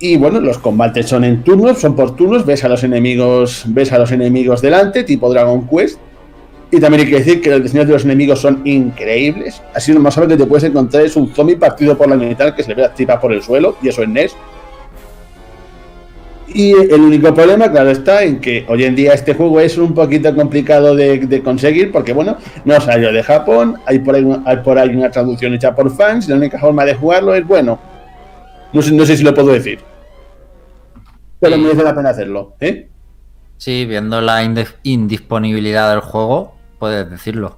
Y 0.01 0.17
bueno, 0.17 0.41
los 0.41 0.59
combates 0.59 1.07
son 1.07 1.23
en 1.23 1.45
turnos, 1.45 1.79
son 1.79 1.95
por 1.95 2.17
turnos, 2.17 2.45
ves 2.45 2.65
a 2.65 2.69
los 2.69 2.83
enemigos, 2.83 3.62
ves 3.69 3.93
a 3.93 3.99
los 3.99 4.11
enemigos 4.11 4.61
delante, 4.61 5.05
tipo 5.05 5.31
Dragon 5.33 5.69
Quest. 5.69 6.01
Y 6.73 6.79
también 6.79 7.05
hay 7.05 7.11
que 7.11 7.19
decir 7.19 7.41
que 7.41 7.51
los 7.51 7.63
diseños 7.63 7.87
de 7.89 7.93
los 7.95 8.05
enemigos 8.05 8.41
son 8.41 8.63
increíbles. 8.65 9.61
Así 9.75 9.93
lo 9.93 9.99
más 10.01 10.15
sabes 10.15 10.29
que 10.29 10.37
te 10.37 10.47
puedes 10.47 10.65
encontrar 10.65 11.05
es 11.05 11.17
un 11.17 11.35
zombie 11.35 11.57
partido 11.57 11.99
por 11.99 12.09
la 12.09 12.17
mitad 12.17 12.55
que 12.55 12.63
se 12.63 12.69
le 12.69 12.75
ve 12.77 12.83
la 12.83 12.95
tripa 12.95 13.21
por 13.21 13.33
el 13.33 13.43
suelo, 13.43 13.77
y 13.83 13.89
eso 13.89 14.03
es 14.03 14.09
NES. 14.09 14.37
Y 16.53 16.73
el 16.73 17.01
único 17.01 17.33
problema, 17.33 17.71
claro, 17.71 17.91
está 17.91 18.25
en 18.25 18.41
que 18.41 18.65
hoy 18.69 18.85
en 18.85 18.97
día 18.97 19.15
este 19.15 19.35
juego 19.35 19.61
es 19.61 19.79
un 19.79 19.95
poquito 19.95 20.35
complicado 20.35 20.97
de, 20.97 21.19
de 21.19 21.43
conseguir 21.43 21.93
porque, 21.93 22.13
bueno, 22.13 22.37
no 22.65 22.81
salió 22.81 23.13
de 23.13 23.23
Japón, 23.23 23.77
hay 23.87 24.01
por, 24.01 24.17
ahí, 24.17 24.27
hay 24.45 24.57
por 24.59 24.77
ahí 24.79 24.89
una 24.89 25.11
traducción 25.13 25.55
hecha 25.55 25.75
por 25.75 25.95
fans 25.95 26.27
y 26.27 26.31
la 26.31 26.37
única 26.37 26.59
forma 26.59 26.85
de 26.85 26.95
jugarlo 26.95 27.35
es, 27.37 27.47
bueno, 27.47 27.79
no 28.73 28.83
sé, 28.83 28.93
no 28.93 29.07
sé 29.07 29.17
si 29.17 29.23
lo 29.23 29.33
puedo 29.33 29.53
decir, 29.53 29.79
pero 31.39 31.55
Sí. 31.55 31.63
merece 31.63 31.85
la 31.85 31.95
pena 31.95 32.11
hacerlo, 32.11 32.55
¿eh? 32.61 32.89
Sí, 33.57 33.87
viendo 33.87 34.21
la 34.21 34.43
indisponibilidad 34.83 35.91
del 35.91 36.01
juego, 36.01 36.57
puedes 36.81 37.09
decirlo. 37.09 37.57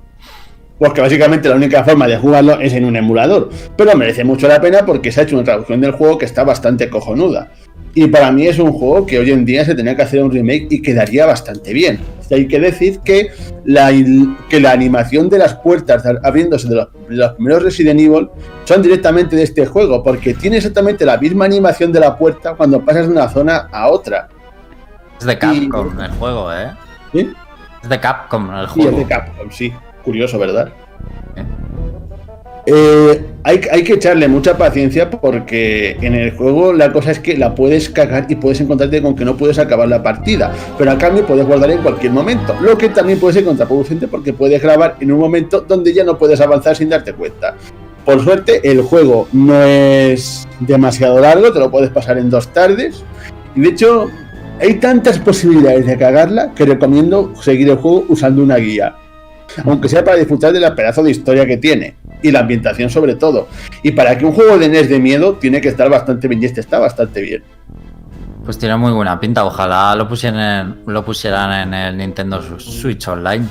Porque 0.79 1.01
básicamente 1.01 1.49
la 1.49 1.55
única 1.55 1.85
forma 1.85 2.09
de 2.09 2.17
jugarlo 2.17 2.61
es 2.61 2.73
en 2.73 2.85
un 2.85 2.97
emulador. 2.97 3.51
Pero 3.77 3.97
merece 3.97 4.25
mucho 4.25 4.49
la 4.49 4.61
pena 4.61 4.85
porque 4.85 5.13
se 5.13 5.21
ha 5.21 5.23
hecho 5.23 5.37
una 5.37 5.45
traducción 5.45 5.81
del 5.81 5.93
juego 5.93 6.19
que 6.19 6.25
está 6.25 6.43
bastante 6.43 6.91
cojonuda. 6.91 7.53
Y 7.95 8.09
para 8.09 8.33
mí 8.33 8.47
es 8.47 8.59
un 8.59 8.73
juego 8.73 9.07
que 9.07 9.19
hoy 9.19 9.31
en 9.31 9.45
día 9.45 9.65
se 9.65 9.75
tenía 9.77 9.95
que 9.95 10.03
hacer 10.03 10.23
un 10.25 10.33
remake 10.33 10.67
y 10.71 10.83
quedaría 10.83 11.25
bastante 11.25 11.73
bien. 11.73 12.01
Hay 12.33 12.49
que 12.49 12.59
decir 12.59 12.99
que 13.01 13.31
la, 13.65 13.93
que 14.49 14.59
la 14.59 14.73
animación 14.73 15.29
de 15.29 15.39
las 15.39 15.55
puertas 15.55 16.03
abriéndose 16.25 16.69
de 16.69 16.75
los, 16.75 16.89
de 17.09 17.17
los 17.17 17.33
primeros 17.35 17.63
Resident 17.63 18.01
Evil 18.01 18.29
son 18.65 18.83
directamente 18.83 19.37
de 19.37 19.43
este 19.43 19.67
juego, 19.67 20.03
porque 20.03 20.35
tiene 20.35 20.57
exactamente 20.57 21.05
la 21.05 21.19
misma 21.19 21.45
animación 21.45 21.93
de 21.93 22.01
la 22.01 22.17
puerta 22.17 22.55
cuando 22.55 22.83
pasas 22.85 23.07
de 23.07 23.13
una 23.13 23.29
zona 23.29 23.69
a 23.71 23.89
otra. 23.89 24.29
Es 25.21 25.27
de 25.27 25.39
Capcom 25.39 26.01
el 26.01 26.11
juego, 26.13 26.53
¿eh? 26.53 26.73
¿Sí? 27.13 27.31
Es 27.83 27.89
de 27.89 28.01
Capcom 28.01 28.51
el 28.51 28.61
Y 28.61 28.65
es 28.65 28.71
juego. 28.71 28.99
de 28.99 29.05
Capcom, 29.07 29.51
sí. 29.51 29.73
Curioso, 30.05 30.39
¿verdad? 30.39 30.69
¿eh? 31.37 31.45
Eh, 32.65 33.25
hay, 33.43 33.61
hay 33.73 33.83
que 33.83 33.95
echarle 33.95 34.29
mucha 34.29 34.57
paciencia 34.57 35.11
porque 35.11 35.97
en 36.01 36.15
el 36.15 36.37
juego 36.37 36.73
la 36.73 36.93
cosa 36.93 37.11
es 37.11 37.19
que 37.19 37.37
la 37.37 37.57
puedes 37.57 37.91
cagar 37.91 38.27
y 38.29 38.37
puedes 38.37 38.61
encontrarte 38.61 39.03
con 39.03 39.17
que 39.17 39.25
no 39.25 39.37
puedes 39.37 39.59
acabar 39.59 39.89
la 39.89 40.01
partida, 40.01 40.53
pero 40.79 40.93
a 40.93 40.99
cambio 40.99 41.27
puedes 41.27 41.45
guardar 41.45 41.73
en 41.73 41.83
cualquier 41.83 42.13
momento, 42.13 42.55
lo 42.61 42.79
que 42.79 42.89
también 42.91 43.19
puede 43.19 43.35
ser 43.35 43.45
contraproducente 43.45 44.07
porque 44.07 44.33
puedes 44.33 44.63
grabar 44.63 44.97
en 45.01 45.11
un 45.11 45.19
momento 45.19 45.63
donde 45.63 45.93
ya 45.93 46.05
no 46.05 46.17
puedes 46.17 46.41
avanzar 46.41 46.77
sin 46.77 46.89
darte 46.89 47.13
cuenta. 47.15 47.57
Por 48.05 48.23
suerte 48.23 48.61
el 48.63 48.83
juego 48.83 49.27
no 49.33 49.61
es 49.65 50.47
demasiado 50.61 51.19
largo, 51.19 51.53
te 51.53 51.59
lo 51.59 51.69
puedes 51.69 51.91
pasar 51.91 52.17
en 52.19 52.31
dos 52.31 52.47
tardes 52.53 53.03
y 53.57 53.61
de 53.61 53.69
hecho 53.71 54.07
hay 54.63 54.75
tantas 54.75 55.19
posibilidades 55.19 55.87
de 55.87 55.99
cagarla 55.99 56.53
que 56.55 56.65
recomiendo 56.65 57.35
seguir 57.37 57.69
el 57.69 57.77
juego 57.77 58.07
usando 58.09 58.43
una 58.43 58.57
guía 58.57 58.95
aunque 59.65 59.89
sea 59.89 60.05
para 60.05 60.17
disfrutar 60.17 60.53
de 60.53 60.61
la 60.61 60.75
pedazo 60.75 61.03
de 61.03 61.11
historia 61.11 61.47
que 61.47 61.57
tiene 61.57 61.97
y 62.23 62.31
la 62.31 62.41
ambientación 62.41 62.91
sobre 62.91 63.15
todo. 63.17 63.49
Y 63.83 63.93
para 63.93 64.17
que 64.17 64.25
un 64.25 64.33
juego 64.33 64.59
de 64.59 64.69
NES 64.69 64.89
de 64.89 64.99
miedo 64.99 65.35
tiene 65.35 65.61
que 65.61 65.69
estar 65.69 65.91
bastante 65.91 66.29
bien 66.29 66.43
y 66.43 66.47
este 66.47 66.61
está 66.61 66.79
bastante 66.79 67.21
bien. 67.21 67.43
Pues 68.45 68.59
tiene 68.59 68.77
muy 68.77 68.93
buena 68.93 69.21
pinta. 69.21 69.45
Ojalá 69.45 69.95
lo 69.95 70.09
pusieran, 70.09 70.79
lo 70.87 71.05
pusieran 71.05 71.69
en 71.69 71.75
el 71.75 71.97
Nintendo 71.97 72.43
Switch 72.59 73.07
Online. 73.09 73.47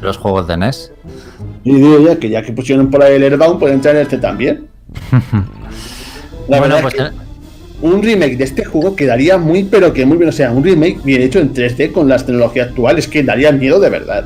los 0.00 0.16
juegos 0.16 0.46
de 0.46 0.56
NES. 0.56 0.92
Y 1.64 1.74
digo 1.74 2.00
ya 2.00 2.16
que 2.16 2.28
ya 2.28 2.42
que 2.42 2.52
pusieron 2.52 2.90
por 2.90 3.02
ahí 3.02 3.14
el 3.14 3.22
Airbound, 3.22 3.58
pueden 3.58 3.76
entrar 3.76 3.94
en 3.96 4.02
este 4.02 4.18
también. 4.18 4.68
La 6.48 6.58
bueno, 6.58 6.78
pues 6.82 6.94
es 6.94 7.02
que 7.02 7.31
un 7.82 8.02
remake 8.02 8.36
de 8.36 8.44
este 8.44 8.64
juego 8.64 8.96
quedaría 8.96 9.36
muy, 9.36 9.64
pero 9.64 9.92
que 9.92 10.06
muy 10.06 10.16
bien. 10.16 10.30
O 10.30 10.32
sea, 10.32 10.50
un 10.52 10.64
remake 10.64 11.00
bien 11.04 11.20
hecho 11.20 11.40
en 11.40 11.52
3D 11.52 11.92
con 11.92 12.08
las 12.08 12.24
tecnologías 12.24 12.68
actuales 12.68 13.08
que 13.08 13.22
daría 13.22 13.52
miedo 13.52 13.78
de 13.80 13.90
verdad. 13.90 14.24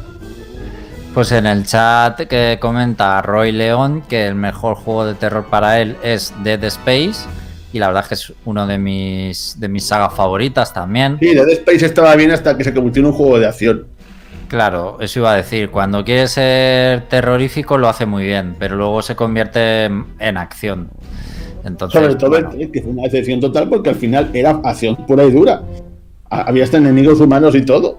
Pues 1.15 1.33
en 1.33 1.47
el 1.47 1.65
chat 1.65 2.21
que 2.29 2.59
comenta 2.61 3.23
Roy 3.23 3.51
León 3.51 4.03
que 4.07 4.27
el 4.27 4.35
mejor 4.35 4.77
juego 4.77 5.07
de 5.07 5.15
terror 5.15 5.47
para 5.51 5.81
él 5.81 5.97
es 6.03 6.35
Dead 6.45 6.63
Space. 6.65 7.27
Y 7.73 7.79
la 7.79 7.89
verdad 7.89 8.05
es 8.05 8.09
que 8.09 8.15
es 8.15 8.33
uno 8.45 8.67
de 8.67 8.79
mis, 8.79 9.59
de 9.59 9.69
mis 9.69 9.87
sagas 9.87 10.15
favoritas 10.15 10.73
también. 10.73 11.17
Sí, 11.19 11.35
Dead 11.35 11.49
Space 11.49 11.87
estaba 11.87 12.15
bien 12.17 12.33
hasta 12.33 12.57
que 12.57 12.65
se 12.65 12.75
convirtió 12.75 13.01
en 13.01 13.07
un 13.07 13.13
juego 13.13 13.39
de 13.39 13.47
acción. 13.47 13.87
Claro, 14.49 14.99
eso 15.01 15.21
iba 15.21 15.33
a 15.33 15.37
decir. 15.37 15.71
Cuando 15.71 16.05
quiere 16.05 16.29
ser 16.29 17.09
terrorífico 17.09 17.79
lo 17.79 17.89
hace 17.89 18.05
muy 18.05 18.25
bien, 18.25 18.55
pero 18.59 18.77
luego 18.77 19.01
se 19.01 19.17
convierte 19.17 19.85
en, 19.85 20.05
en 20.19 20.37
acción. 20.37 20.91
Entonces, 21.67 22.01
Sobre 22.01 22.15
todo 22.15 22.31
bueno, 22.31 22.51
el 22.53 22.57
3, 22.57 22.71
que 22.73 22.83
fue 22.83 22.93
una 22.93 23.03
decepción 23.03 23.41
total 23.41 23.69
porque 23.69 23.91
al 23.91 23.97
final 23.97 24.31
era 24.33 24.61
acción 24.65 24.97
pura 25.07 25.25
y 25.25 25.31
dura. 25.33 25.63
Ha- 26.31 26.43
Había 26.43 26.65
hasta 26.65 26.77
enemigos 26.79 27.21
humanos 27.21 27.55
y 27.55 27.63
todo. 27.65 27.99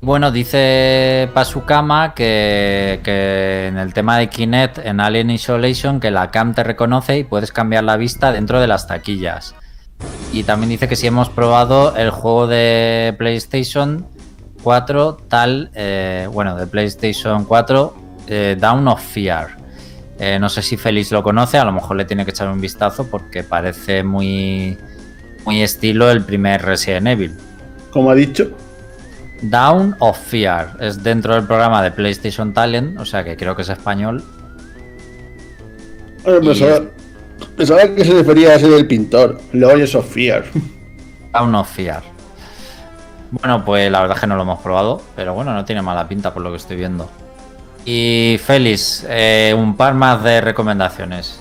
Bueno, 0.00 0.30
dice 0.30 1.28
Pasukama 1.34 2.14
que, 2.14 3.00
que 3.02 3.66
en 3.68 3.78
el 3.78 3.92
tema 3.94 4.18
de 4.18 4.28
Kinect 4.28 4.78
en 4.78 5.00
Alien 5.00 5.30
Isolation 5.30 5.98
que 6.00 6.10
la 6.10 6.30
cam 6.30 6.54
te 6.54 6.62
reconoce 6.62 7.18
y 7.18 7.24
puedes 7.24 7.50
cambiar 7.50 7.84
la 7.84 7.96
vista 7.96 8.30
dentro 8.30 8.60
de 8.60 8.66
las 8.68 8.86
taquillas. 8.86 9.54
Y 10.32 10.42
también 10.44 10.68
dice 10.70 10.86
que 10.86 10.96
si 10.96 11.06
hemos 11.06 11.30
probado 11.30 11.96
el 11.96 12.10
juego 12.10 12.46
de 12.46 13.14
PlayStation 13.18 14.06
4 14.62 15.16
tal, 15.28 15.70
eh, 15.74 16.28
bueno, 16.32 16.56
de 16.56 16.66
PlayStation 16.66 17.44
4 17.44 17.94
eh, 18.28 18.56
Down 18.60 18.86
of 18.88 19.00
Fear. 19.02 19.56
Eh, 20.18 20.38
no 20.38 20.48
sé 20.48 20.62
si 20.62 20.76
Félix 20.76 21.12
lo 21.12 21.22
conoce, 21.22 21.58
a 21.58 21.64
lo 21.64 21.72
mejor 21.72 21.96
le 21.96 22.04
tiene 22.04 22.24
que 22.24 22.30
echar 22.30 22.48
un 22.48 22.60
vistazo 22.60 23.06
porque 23.10 23.42
parece 23.42 24.02
muy, 24.02 24.78
muy 25.44 25.62
estilo 25.62 26.10
el 26.10 26.22
primer 26.22 26.62
Resident 26.62 27.06
Evil. 27.06 27.34
Como 27.90 28.10
ha 28.10 28.14
dicho, 28.14 28.50
Down 29.42 29.94
of 29.98 30.18
Fear 30.18 30.78
es 30.80 31.02
dentro 31.02 31.34
del 31.34 31.44
programa 31.44 31.82
de 31.82 31.90
PlayStation 31.90 32.54
Talent, 32.54 32.98
o 32.98 33.04
sea 33.04 33.24
que 33.24 33.36
creo 33.36 33.54
que 33.54 33.62
es 33.62 33.68
español. 33.68 34.24
Pensaba, 36.24 36.86
pensaba 37.56 37.94
que 37.94 38.04
se 38.04 38.14
refería 38.14 38.50
a 38.50 38.54
ese 38.54 38.68
del 38.68 38.86
pintor, 38.86 39.38
Lawyers 39.52 39.94
of 39.94 40.10
Fear. 40.10 40.44
Down 41.32 41.54
of 41.54 41.70
Fear. 41.70 42.02
Bueno, 43.30 43.64
pues 43.64 43.90
la 43.90 44.00
verdad 44.00 44.16
es 44.16 44.20
que 44.20 44.26
no 44.26 44.36
lo 44.36 44.42
hemos 44.42 44.60
probado, 44.60 45.02
pero 45.14 45.34
bueno, 45.34 45.52
no 45.52 45.64
tiene 45.64 45.82
mala 45.82 46.08
pinta 46.08 46.32
por 46.32 46.42
lo 46.42 46.50
que 46.50 46.56
estoy 46.56 46.76
viendo. 46.76 47.10
Y 47.86 48.38
Félix, 48.44 49.06
eh, 49.08 49.54
un 49.56 49.76
par 49.76 49.94
más 49.94 50.22
de 50.24 50.40
recomendaciones. 50.40 51.38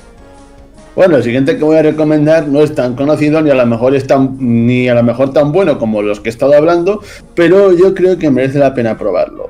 Bueno, 0.95 1.17
el 1.17 1.23
siguiente 1.23 1.57
que 1.57 1.63
voy 1.63 1.75
a 1.75 1.81
recomendar 1.81 2.47
no 2.47 2.61
es 2.61 2.73
tan 2.73 2.95
conocido 2.95 3.41
ni 3.41 3.49
a 3.49 3.55
lo 3.55 3.65
mejor 3.65 3.95
es 3.95 4.07
tan 4.07 4.37
ni 4.39 4.87
a 4.87 4.93
lo 4.93 5.03
mejor 5.03 5.33
tan 5.33 5.51
bueno 5.51 5.77
como 5.77 6.01
los 6.03 6.19
que 6.21 6.29
he 6.29 6.31
estado 6.31 6.55
hablando, 6.55 7.01
pero 7.33 7.73
yo 7.73 7.93
creo 7.93 8.17
que 8.17 8.29
merece 8.29 8.59
la 8.59 8.73
pena 8.73 8.95
probarlo. 8.97 9.49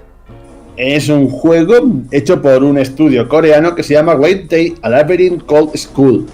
Es 0.78 1.10
un 1.10 1.30
juego 1.30 1.76
hecho 2.12 2.42
por 2.42 2.64
un 2.64 2.78
estudio 2.78 3.28
coreano 3.28 3.76
que 3.76 3.84
se 3.84 3.94
llama 3.94 4.16
White 4.16 4.48
Day 4.50 4.76
a 4.82 4.90
Labyrinth 4.90 5.46
Cold 5.46 5.76
School. 5.76 6.26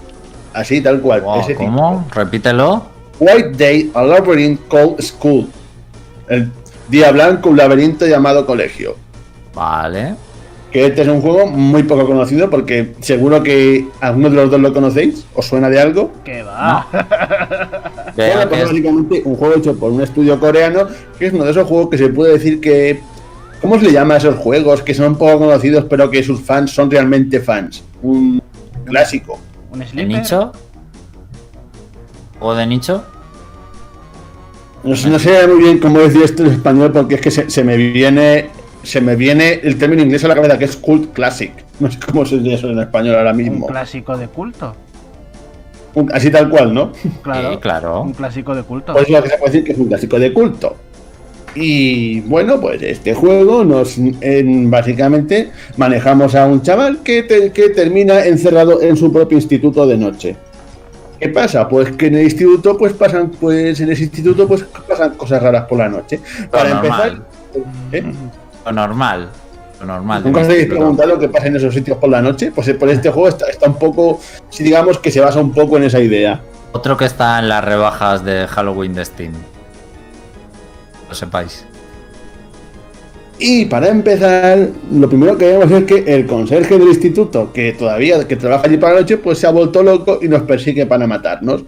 Así 0.54 0.80
tal 0.80 1.02
cual. 1.02 1.22
Wow, 1.22 1.42
ese 1.42 1.56
¿Cómo? 1.56 2.08
Repítelo. 2.14 2.84
White 3.20 3.52
Day 3.58 3.92
a 3.96 4.04
Labyrinth 4.04 4.68
Cold 4.68 5.02
School. 5.02 5.48
El 6.30 6.50
día 6.88 7.12
blanco, 7.12 7.50
un 7.50 7.58
laberinto 7.58 8.06
llamado 8.06 8.46
colegio. 8.46 8.96
Vale. 9.54 10.16
Que 10.72 10.86
este 10.86 11.02
es 11.02 11.08
un 11.10 11.22
juego 11.22 11.48
muy 11.48 11.84
poco 11.84 12.06
conocido 12.06 12.50
porque 12.50 12.94
seguro 13.02 13.44
que 13.44 13.86
alguno 14.00 14.30
de 14.30 14.36
los 14.38 14.52
dos 14.52 14.62
lo 14.62 14.74
conocéis. 14.74 15.26
¿Os 15.36 15.46
suena 15.46 15.70
de 15.70 15.80
algo? 15.82 16.12
Que 16.24 16.44
va. 16.44 16.88
Bueno, 18.16 18.42
pues 18.50 18.62
es- 18.62 18.68
básicamente 18.70 19.22
un 19.24 19.36
juego 19.38 19.56
hecho 19.56 19.74
por 19.78 19.90
un 19.92 20.02
estudio 20.02 20.38
coreano, 20.38 20.86
que 21.18 21.28
es 21.28 21.34
uno 21.34 21.46
de 21.46 21.52
esos 21.52 21.66
juegos 21.66 21.90
que 21.90 21.98
se 21.98 22.10
puede 22.10 22.34
decir 22.34 22.60
que. 22.60 23.00
¿Cómo 23.62 23.80
se 23.80 23.86
le 23.86 23.92
llama 23.94 24.16
a 24.16 24.18
esos 24.18 24.36
juegos 24.36 24.82
que 24.82 24.94
son 24.94 25.16
poco 25.18 25.40
conocidos, 25.40 25.86
pero 25.90 26.10
que 26.10 26.22
sus 26.24 26.42
fans 26.42 26.72
son 26.72 26.92
realmente 26.92 27.40
fans? 27.40 27.84
Un 28.02 28.42
clásico. 28.86 29.40
Un 29.72 29.80
¿De 29.80 30.06
nicho? 30.06 30.52
¿O 32.42 32.54
de 32.54 32.66
nicho? 32.68 33.04
No, 34.84 34.96
sé- 34.96 35.10
no 35.10 35.20
sé 35.20 35.48
muy 35.48 35.64
bien 35.64 35.78
cómo 35.80 36.00
decir 36.00 36.24
esto 36.24 36.44
en 36.44 36.52
español 36.52 36.92
porque 36.92 37.16
es 37.16 37.22
que 37.22 37.32
se, 37.32 37.50
se 37.50 37.64
me 37.64 37.78
viene. 37.78 38.50
Se 38.84 39.00
me 39.02 39.16
viene 39.16 39.60
el 39.64 39.78
término 39.78 40.02
inglés 40.02 40.24
a 40.26 40.28
la 40.28 40.36
cabeza 40.36 40.58
que 40.58 40.66
es 40.66 40.76
cult 40.76 41.14
classic. 41.14 41.52
No 41.80 41.92
sé 41.92 42.00
cómo 42.00 42.26
se 42.26 42.38
dice 42.40 42.56
eso 42.56 42.70
en 42.70 42.80
español 42.80 43.16
ahora 43.16 43.32
Un 43.32 43.38
mismo. 43.38 43.68
clásico 43.68 44.18
de 44.18 44.28
culto. 44.28 44.76
Un- 45.94 46.12
así 46.14 46.32
tal 46.32 46.50
cual, 46.50 46.74
¿no? 46.74 46.92
Claro. 47.22 47.52
Sí, 47.54 47.58
claro. 47.58 48.02
Un 48.02 48.14
clásico 48.14 48.56
de 48.56 48.64
culto. 48.64 48.94
Pues 48.94 49.10
lo 49.10 49.22
que 49.22 49.30
se 49.30 49.38
puede 49.38 49.52
decir 49.52 49.64
que 49.66 49.72
es 49.74 49.78
un 49.78 49.88
clásico 49.88 50.18
de 50.20 50.34
culto. 50.34 50.76
Y 51.54 52.22
bueno, 52.22 52.62
pues 52.62 52.82
este 52.82 53.14
juego 53.14 53.64
nos 53.66 53.98
en- 53.98 54.72
básicamente 54.72 55.52
manejamos 55.78 56.34
a 56.36 56.46
un 56.48 56.62
chaval 56.62 57.00
que, 57.04 57.24
te- 57.24 57.52
que 57.52 57.70
termina 57.70 58.26
encerrado 58.26 58.82
en 58.82 58.96
su 58.96 59.12
propio 59.12 59.38
instituto 59.38 59.86
de 59.86 59.98
noche. 59.98 60.36
¿Qué 61.20 61.28
pasa? 61.30 61.68
Pues 61.68 61.92
que 61.92 62.08
en 62.08 62.16
el 62.16 62.24
instituto 62.24 62.78
pues 62.78 62.94
pasan 62.94 63.30
pues 63.40 63.80
en 63.82 63.92
ese 63.92 64.04
instituto 64.04 64.48
pues 64.48 64.64
pasan 64.88 65.12
cosas 65.16 65.44
raras 65.44 65.66
por 65.66 65.78
la 65.78 65.90
noche. 65.90 66.20
Para 66.50 66.72
empezar. 66.72 67.22
¿eh? 67.92 68.04
Lo 68.66 68.72
normal. 68.72 69.30
Lo 69.80 69.86
normal. 69.86 70.24
¿Nunca 70.24 70.42
habéis 70.42 70.68
preguntado 70.68 71.10
lo 71.10 71.20
que 71.20 71.28
pasa 71.28 71.48
en 71.48 71.56
esos 71.56 71.74
sitios 71.74 71.98
por 71.98 72.10
la 72.10 72.22
noche? 72.22 72.52
Pues 72.52 72.72
por 72.74 72.90
este 72.90 73.10
juego 73.10 73.30
está, 73.30 73.50
está 73.50 73.68
un 73.68 73.80
poco, 73.80 74.20
si 74.50 74.64
digamos 74.64 75.00
que 75.00 75.12
se 75.12 75.20
basa 75.20 75.40
un 75.40 75.52
poco 75.52 75.78
en 75.78 75.84
esa 75.84 76.00
idea. 76.00 76.40
Otro 76.72 76.96
que 76.96 77.06
está 77.06 77.40
en 77.40 77.50
las 77.50 77.64
rebajas 77.64 78.24
de 78.24 78.48
Halloween 78.48 78.94
de 78.94 79.06
Steam. 79.06 79.34
Lo 81.10 81.16
sepáis. 81.16 81.66
Y 83.44 83.66
para 83.66 83.88
empezar, 83.88 84.70
lo 84.92 85.10
primero 85.10 85.36
que 85.36 85.58
vemos 85.58 85.72
es 85.72 85.84
que 85.86 86.14
el 86.14 86.28
conserje 86.28 86.78
del 86.78 86.90
instituto, 86.90 87.52
que 87.52 87.74
todavía 87.74 88.28
que 88.28 88.36
trabaja 88.36 88.68
allí 88.68 88.78
para 88.78 88.94
la 88.94 89.00
noche, 89.00 89.18
pues 89.18 89.40
se 89.40 89.48
ha 89.48 89.50
vuelto 89.50 89.82
loco 89.82 90.20
y 90.22 90.28
nos 90.28 90.44
persigue 90.44 90.86
para 90.86 91.08
matarnos. 91.08 91.64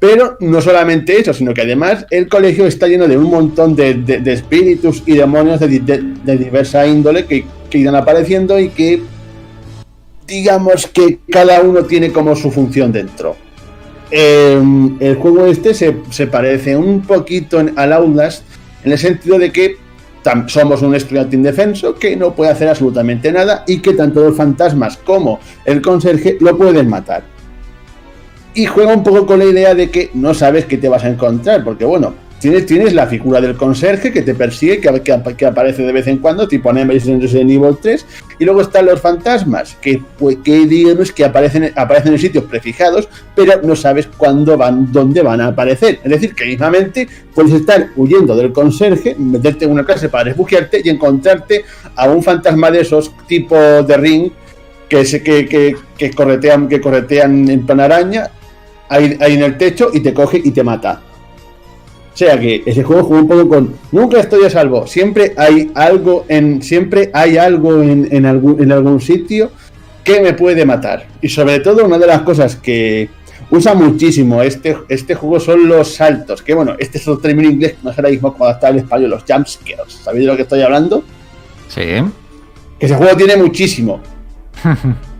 Pero 0.00 0.36
no 0.40 0.60
solamente 0.60 1.18
eso, 1.20 1.32
sino 1.32 1.52
que 1.52 1.62
además 1.62 2.06
el 2.10 2.28
colegio 2.28 2.66
está 2.66 2.86
lleno 2.86 3.08
de 3.08 3.16
un 3.18 3.30
montón 3.30 3.74
de, 3.74 4.20
espíritus 4.26 5.02
y 5.06 5.14
demonios 5.16 5.58
de, 5.58 5.68
di- 5.68 5.78
de- 5.80 6.02
de 6.24 6.36
diversa 6.36 6.86
índole 6.86 7.26
que, 7.26 7.44
que 7.68 7.78
irán 7.78 7.96
apareciendo 7.96 8.58
y 8.60 8.68
que 8.68 9.02
digamos 10.26 10.86
que 10.86 11.18
cada 11.30 11.60
uno 11.62 11.82
tiene 11.84 12.12
como 12.12 12.36
su 12.36 12.50
función 12.50 12.92
dentro. 12.92 13.34
Eh, 14.10 14.60
el 15.00 15.16
juego 15.16 15.46
este 15.46 15.74
se, 15.74 15.96
se 16.10 16.26
parece 16.28 16.76
un 16.76 17.02
poquito 17.02 17.58
al 17.76 17.92
Outlast 17.92 18.42
en 18.84 18.92
el 18.92 18.98
sentido 18.98 19.38
de 19.38 19.50
que 19.52 19.76
somos 20.46 20.82
un 20.82 20.94
estudiante 20.94 21.36
indefenso 21.36 21.94
que 21.94 22.14
no 22.14 22.34
puede 22.34 22.50
hacer 22.50 22.68
absolutamente 22.68 23.32
nada 23.32 23.64
y 23.66 23.78
que 23.80 23.94
tanto 23.94 24.20
los 24.20 24.36
fantasmas 24.36 24.98
como 24.98 25.40
el 25.64 25.80
conserje 25.80 26.36
lo 26.40 26.56
pueden 26.56 26.88
matar. 26.88 27.22
Y 28.58 28.66
juega 28.66 28.92
un 28.92 29.04
poco 29.04 29.24
con 29.24 29.38
la 29.38 29.44
idea 29.44 29.72
de 29.74 29.88
que 29.88 30.10
no 30.14 30.34
sabes 30.34 30.64
qué 30.64 30.78
te 30.78 30.88
vas 30.88 31.04
a 31.04 31.08
encontrar, 31.08 31.62
porque 31.62 31.84
bueno, 31.84 32.14
tienes, 32.40 32.66
tienes 32.66 32.92
la 32.92 33.06
figura 33.06 33.40
del 33.40 33.54
conserje 33.56 34.12
que 34.12 34.22
te 34.22 34.34
persigue, 34.34 34.80
que, 34.80 35.00
que- 35.00 35.34
que 35.36 35.46
aparece 35.46 35.84
de 35.84 35.92
vez 35.92 36.08
en 36.08 36.18
cuando, 36.18 36.48
tipo 36.48 36.72
Nemesis 36.72 37.08
en 37.08 37.20
Resident 37.20 37.50
Evil 37.52 37.76
3, 37.80 38.04
y 38.40 38.44
luego 38.44 38.62
están 38.62 38.86
los 38.86 39.00
fantasmas, 39.00 39.76
que, 39.80 40.02
pues, 40.18 40.38
que 40.42 40.66
digamos 40.66 41.12
que 41.12 41.24
aparecen, 41.24 41.72
aparecen 41.76 42.14
en 42.14 42.18
sitios 42.18 42.44
prefijados, 42.46 43.08
pero 43.36 43.62
no 43.62 43.76
sabes 43.76 44.08
cuándo 44.16 44.56
van, 44.56 44.90
dónde 44.90 45.22
van 45.22 45.40
a 45.40 45.46
aparecer. 45.48 46.00
Es 46.02 46.10
decir, 46.10 46.34
que 46.34 46.46
mismamente 46.46 47.06
puedes 47.36 47.52
estar 47.52 47.90
huyendo 47.94 48.34
del 48.34 48.52
conserje, 48.52 49.14
meterte 49.20 49.66
en 49.66 49.70
una 49.70 49.84
clase 49.84 50.08
para 50.08 50.24
refugiarte 50.24 50.80
y 50.82 50.88
encontrarte 50.88 51.64
a 51.94 52.08
un 52.10 52.24
fantasma 52.24 52.72
de 52.72 52.80
esos 52.80 53.12
tipo 53.28 53.54
de 53.56 53.96
ring 53.96 54.32
que, 54.88 55.04
se, 55.04 55.22
que, 55.22 55.46
que, 55.46 55.76
que 55.96 56.10
corretean, 56.10 56.68
que 56.68 56.80
corretean 56.80 57.48
en 57.48 57.64
plan 57.64 57.78
araña 57.78 58.30
ahí, 58.88 59.16
ahí 59.20 59.34
en 59.34 59.42
el 59.42 59.56
techo 59.56 59.90
y 59.92 60.00
te 60.00 60.12
coge 60.14 60.40
y 60.42 60.50
te 60.50 60.62
mata. 60.62 61.00
O 62.12 62.16
sea 62.18 62.38
que 62.38 62.62
ese 62.66 62.82
juego 62.82 63.04
juega 63.04 63.22
un 63.22 63.28
poco 63.28 63.48
con 63.48 63.74
nunca 63.92 64.18
estoy 64.18 64.44
a 64.44 64.50
salvo, 64.50 64.86
siempre 64.86 65.34
hay 65.36 65.70
algo 65.74 66.24
en 66.28 66.62
siempre 66.62 67.10
hay 67.12 67.36
algo 67.36 67.80
en, 67.80 68.08
en 68.10 68.26
algún 68.26 68.60
en 68.60 68.72
algún 68.72 69.00
sitio 69.00 69.52
que 70.02 70.20
me 70.20 70.32
puede 70.32 70.64
matar. 70.64 71.06
Y 71.22 71.28
sobre 71.28 71.60
todo 71.60 71.84
una 71.84 71.98
de 71.98 72.06
las 72.06 72.22
cosas 72.22 72.56
que 72.56 73.08
usa 73.50 73.74
muchísimo 73.74 74.42
este, 74.42 74.76
este 74.88 75.14
juego 75.14 75.40
son 75.40 75.68
los 75.68 75.94
saltos, 75.94 76.42
que 76.42 76.54
bueno, 76.54 76.74
este 76.78 76.98
es 76.98 77.06
otro 77.08 77.22
término 77.22 77.48
inglés 77.48 77.76
no 77.82 77.92
sé 77.92 78.00
ahora 78.00 78.10
mismo 78.10 78.32
cómo 78.32 78.44
adaptar 78.46 78.72
al 78.72 78.78
español, 78.78 79.10
los 79.10 79.24
jumpscares. 79.28 79.92
¿Sabéis 80.02 80.24
de 80.24 80.30
lo 80.30 80.36
que 80.36 80.42
estoy 80.42 80.62
hablando? 80.62 81.04
Sí. 81.68 81.84
Que 82.78 82.86
ese 82.86 82.94
juego 82.94 83.16
tiene 83.16 83.36
muchísimo. 83.36 84.00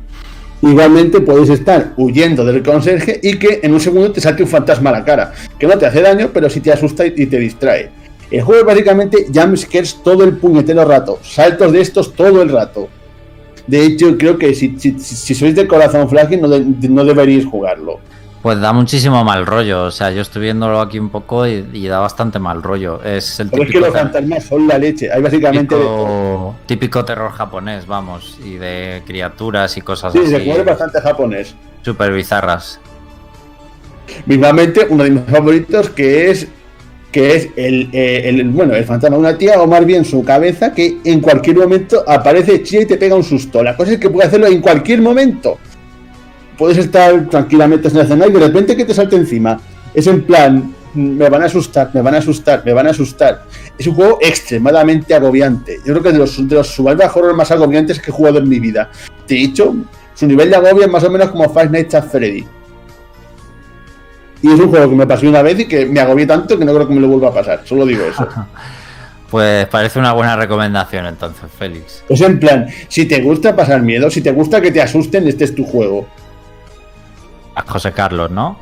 Igualmente 0.61 1.21
puedes 1.21 1.51
estar 1.51 1.93
huyendo 1.97 2.45
del 2.45 2.63
conserje 2.63 3.21
y 3.23 3.39
que 3.39 3.61
en 3.63 3.73
un 3.73 3.81
segundo 3.81 4.11
te 4.11 4.21
salte 4.21 4.43
un 4.43 4.49
fantasma 4.49 4.91
a 4.91 4.95
la 4.95 5.05
cara, 5.05 5.33
que 5.59 5.67
no 5.67 5.79
te 5.79 5.87
hace 5.87 6.03
daño, 6.03 6.31
pero 6.35 6.51
sí 6.51 6.61
te 6.61 6.73
asusta 6.73 7.07
y 7.07 7.27
te 7.27 7.39
distrae. 7.39 7.91
El 8.31 8.43
juego 8.43 8.61
es 8.61 8.67
básicamente 8.67 9.27
jumpscares 9.33 10.03
todo 10.03 10.25
el 10.25 10.37
puñetero 10.37 10.85
rato, 10.85 11.19
saltos 11.23 11.73
de 11.73 11.81
estos 11.81 12.13
todo 12.13 12.43
el 12.43 12.51
rato. 12.51 12.89
De 13.67 13.85
hecho, 13.85 14.17
creo 14.19 14.37
que 14.37 14.55
si, 14.55 14.79
si, 14.79 14.99
si 14.99 15.35
sois 15.35 15.55
de 15.55 15.67
corazón 15.67 16.09
frágil 16.09 16.41
no, 16.41 16.49
de, 16.49 16.89
no 16.89 17.05
deberíais 17.05 17.45
jugarlo. 17.45 18.01
Pues 18.49 18.61
da 18.61 18.73
muchísimo 18.73 19.23
mal 19.25 19.45
rollo. 19.45 19.83
O 19.85 19.91
sea, 19.91 20.11
yo 20.11 20.23
estoy 20.23 20.41
viéndolo 20.41 20.81
aquí 20.81 20.99
un 20.99 21.11
poco 21.11 21.47
y, 21.47 21.69
y 21.71 21.87
da 21.87 21.99
bastante 21.99 22.39
mal 22.39 22.63
rollo. 22.63 22.99
Es 23.05 23.39
el 23.41 23.51
Pero 23.51 23.63
es 23.65 23.67
que 23.67 23.73
típico, 23.75 23.91
los 23.93 24.01
fantasmas 24.01 24.45
son 24.45 24.67
la 24.67 24.79
leche. 24.79 25.13
Hay 25.13 25.21
básicamente. 25.21 25.75
de 25.75 26.53
típico, 26.65 27.05
terror 27.05 27.31
japonés, 27.33 27.87
vamos. 27.87 28.39
Y 28.43 28.55
de 28.55 29.03
criaturas 29.07 29.77
y 29.77 29.83
cosas 29.83 30.15
Sí, 30.15 30.21
así. 30.21 30.29
se 30.31 30.39
muere 30.39 30.63
bastante 30.63 30.99
japonés. 30.99 31.55
Súper 31.83 32.11
bizarras. 32.11 32.81
Mismamente, 34.25 34.87
uno 34.89 35.05
de 35.05 35.11
mis 35.11 35.25
favoritos 35.25 35.91
que 35.91 36.31
es 36.31 36.49
que 37.13 37.37
es 37.37 37.49
el, 37.57 37.91
eh, 37.93 38.31
el- 38.31 38.45
bueno 38.49 38.75
el 38.75 38.85
fantasma 38.87 39.17
de 39.17 39.21
una 39.21 39.37
tía 39.37 39.61
o 39.61 39.67
más 39.67 39.85
bien 39.85 40.07
su 40.07 40.25
cabeza 40.25 40.73
que 40.73 40.97
en 41.05 41.21
cualquier 41.21 41.57
momento 41.59 42.03
aparece 42.09 42.63
chilla 42.63 42.83
y 42.83 42.87
te 42.87 42.97
pega 42.97 43.15
un 43.15 43.25
susto. 43.25 43.63
La 43.63 43.77
cosa 43.77 43.93
es 43.93 43.99
que 43.99 44.09
puede 44.09 44.27
hacerlo 44.29 44.47
en 44.47 44.63
cualquier 44.63 45.03
momento. 45.03 45.59
Puedes 46.59 46.77
estar 46.77 47.27
tranquilamente 47.31 47.89
en 47.89 47.97
el 47.97 48.03
escenario 48.03 48.37
y 48.37 48.41
de 48.41 48.47
repente 48.49 48.77
que 48.77 48.85
te 48.85 48.93
salte 48.93 49.15
encima. 49.15 49.61
Es 49.95 50.09
en 50.09 50.25
plan, 50.25 50.75
me 50.93 51.29
van 51.29 51.43
a 51.43 51.47
asustar, 51.47 51.91
me 51.95 52.03
van 52.03 52.17
a 52.17 52.19
asustar, 52.19 52.63
me 52.65 52.73
van 52.73 52.89
a 52.89 52.91
asustar. 52.91 53.45
Es 53.79 53.87
un 53.87 53.95
juego 53.95 54.19
extremadamente 54.21 55.15
agobiante. 55.15 55.79
Yo 55.85 55.93
creo 55.93 56.03
que 56.03 56.13
de 56.13 56.19
los, 56.19 56.49
de 56.49 56.57
los 56.57 56.67
survival 56.67 57.11
horror 57.15 57.35
más 57.35 57.51
agobiantes 57.53 58.01
que 58.01 58.11
he 58.11 58.13
jugado 58.13 58.39
en 58.39 58.49
mi 58.49 58.59
vida. 58.59 58.91
De 59.27 59.41
hecho, 59.41 59.75
su 60.15 60.27
nivel 60.27 60.51
de 60.51 60.57
agobio 60.57 60.85
es 60.85 60.91
más 60.91 61.05
o 61.05 61.11
menos 61.11 61.31
como 61.31 61.49
Five 61.49 61.71
Nights 61.71 61.95
at 61.95 62.09
Freddy. 62.11 62.45
Y 64.43 64.53
es 64.53 64.61
un 64.61 64.69
juego 64.69 64.91
que 64.91 64.97
me 64.97 65.07
pasó 65.07 65.29
una 65.29 65.43
vez 65.43 65.61
y 65.61 65.67
que 65.67 65.87
me 65.87 66.01
agobié 66.01 66.27
tanto 66.27 66.59
que 66.59 66.65
no 66.65 66.75
creo 66.75 66.89
que 66.89 66.95
me 66.95 67.01
lo 67.01 67.09
vuelva 67.09 67.29
a 67.29 67.35
pasar. 67.35 67.63
Solo 67.65 67.87
digo 67.87 68.05
eso. 68.05 68.27
Pues 69.31 69.67
parece 69.67 69.99
una 69.99 70.15
buena 70.15 70.37
recomendación 70.37 71.05
entonces, 71.05 71.51
Félix. 71.59 72.03
Pues 72.09 72.19
en 72.23 72.41
plan, 72.41 72.67
si 72.89 73.05
te 73.05 73.21
gusta 73.21 73.55
pasar 73.55 73.83
miedo, 73.83 74.11
si 74.11 74.23
te 74.23 74.33
gusta 74.33 74.59
que 74.59 74.71
te 74.71 74.81
asusten, 74.81 75.29
este 75.29 75.45
es 75.45 75.55
tu 75.55 75.65
juego. 75.65 76.09
A 77.59 77.71
José 77.71 77.93
Carlos, 77.93 78.31
¿no? 78.31 78.57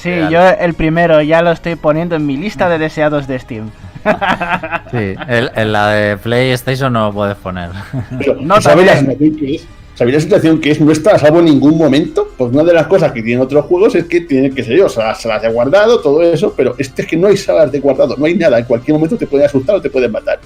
Sí, 0.00 0.10
Real. 0.10 0.30
yo 0.30 0.48
el 0.48 0.74
primero 0.74 1.20
ya 1.22 1.42
lo 1.42 1.50
estoy 1.52 1.74
poniendo 1.76 2.16
en 2.16 2.26
mi 2.26 2.36
lista 2.36 2.68
de 2.68 2.78
deseados 2.78 3.26
de 3.26 3.38
Steam. 3.38 3.70
Sí. 4.92 5.14
En 5.28 5.72
la 5.72 5.88
de 5.88 6.16
PlayStation 6.16 6.92
no 6.92 7.06
lo 7.08 7.12
puedes 7.12 7.36
poner. 7.36 7.70
Pero, 8.18 8.36
No, 8.40 8.60
¿sabéis, 8.60 8.86
la 8.86 8.96
situación 8.98 9.36
que 9.36 9.54
es? 9.56 9.66
¿Sabéis 9.96 10.14
la 10.14 10.20
situación 10.20 10.60
que 10.60 10.70
es? 10.70 10.80
No 10.80 10.92
está 10.92 11.12
a 11.16 11.18
salvo 11.18 11.40
en 11.40 11.46
ningún 11.46 11.76
momento. 11.76 12.28
Pues 12.38 12.52
una 12.52 12.62
de 12.62 12.72
las 12.72 12.86
cosas 12.86 13.10
que 13.12 13.20
tienen 13.22 13.42
otros 13.42 13.64
juegos 13.64 13.94
es 13.96 14.04
que 14.04 14.20
tienen, 14.20 14.54
que 14.54 14.62
sé 14.62 14.76
yo, 14.76 14.88
salas, 14.88 15.20
salas 15.20 15.42
de 15.42 15.48
guardado, 15.48 16.00
todo 16.00 16.22
eso, 16.22 16.54
pero 16.56 16.74
este 16.78 17.02
es 17.02 17.08
que 17.08 17.16
no 17.16 17.26
hay 17.26 17.36
salas 17.36 17.72
de 17.72 17.80
guardado, 17.80 18.14
no 18.16 18.24
hay 18.26 18.34
nada. 18.36 18.58
En 18.60 18.64
cualquier 18.66 18.94
momento 18.94 19.16
te 19.16 19.26
puede 19.26 19.44
asustar 19.44 19.74
o 19.76 19.80
te 19.80 19.90
pueden 19.90 20.12
matar. 20.12 20.38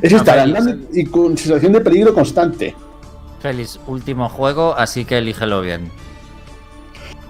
Es 0.00 0.12
Ah, 0.14 0.16
estar 0.16 0.38
andando 0.38 0.86
y 0.94 1.04
con 1.04 1.36
sensación 1.36 1.72
de 1.74 1.80
peligro 1.82 2.14
constante. 2.14 2.74
Félix, 3.40 3.78
último 3.86 4.28
juego, 4.30 4.74
así 4.78 5.04
que 5.04 5.18
elígelo 5.18 5.60
bien. 5.60 5.90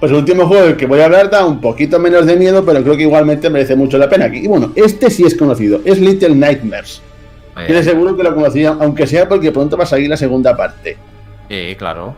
Pues 0.02 0.10
el 0.10 0.18
último 0.18 0.48
juego 0.48 0.64
del 0.66 0.76
que 0.76 0.86
voy 0.86 0.98
a 0.98 1.04
hablar 1.04 1.30
da 1.30 1.46
un 1.46 1.60
poquito 1.60 2.00
menos 2.00 2.26
de 2.26 2.34
miedo, 2.34 2.64
pero 2.66 2.82
creo 2.82 2.96
que 2.96 3.04
igualmente 3.04 3.48
merece 3.48 3.76
mucho 3.76 3.98
la 3.98 4.08
pena. 4.10 4.26
Y 4.26 4.48
bueno, 4.48 4.72
este 4.74 5.08
sí 5.10 5.22
es 5.24 5.36
conocido, 5.36 5.80
es 5.84 6.00
Little 6.00 6.34
Nightmares. 6.34 7.00
Muy 7.54 7.66
Tiene 7.66 7.82
bien. 7.82 7.84
seguro 7.94 8.16
que 8.16 8.24
lo 8.24 8.34
conocía, 8.34 8.76
aunque 8.80 9.06
sea 9.06 9.28
porque 9.28 9.52
pronto 9.52 9.76
va 9.76 9.84
a 9.84 9.86
salir 9.86 10.10
la 10.10 10.16
segunda 10.16 10.56
parte. 10.56 10.96
Sí, 11.48 11.76
claro. 11.78 12.16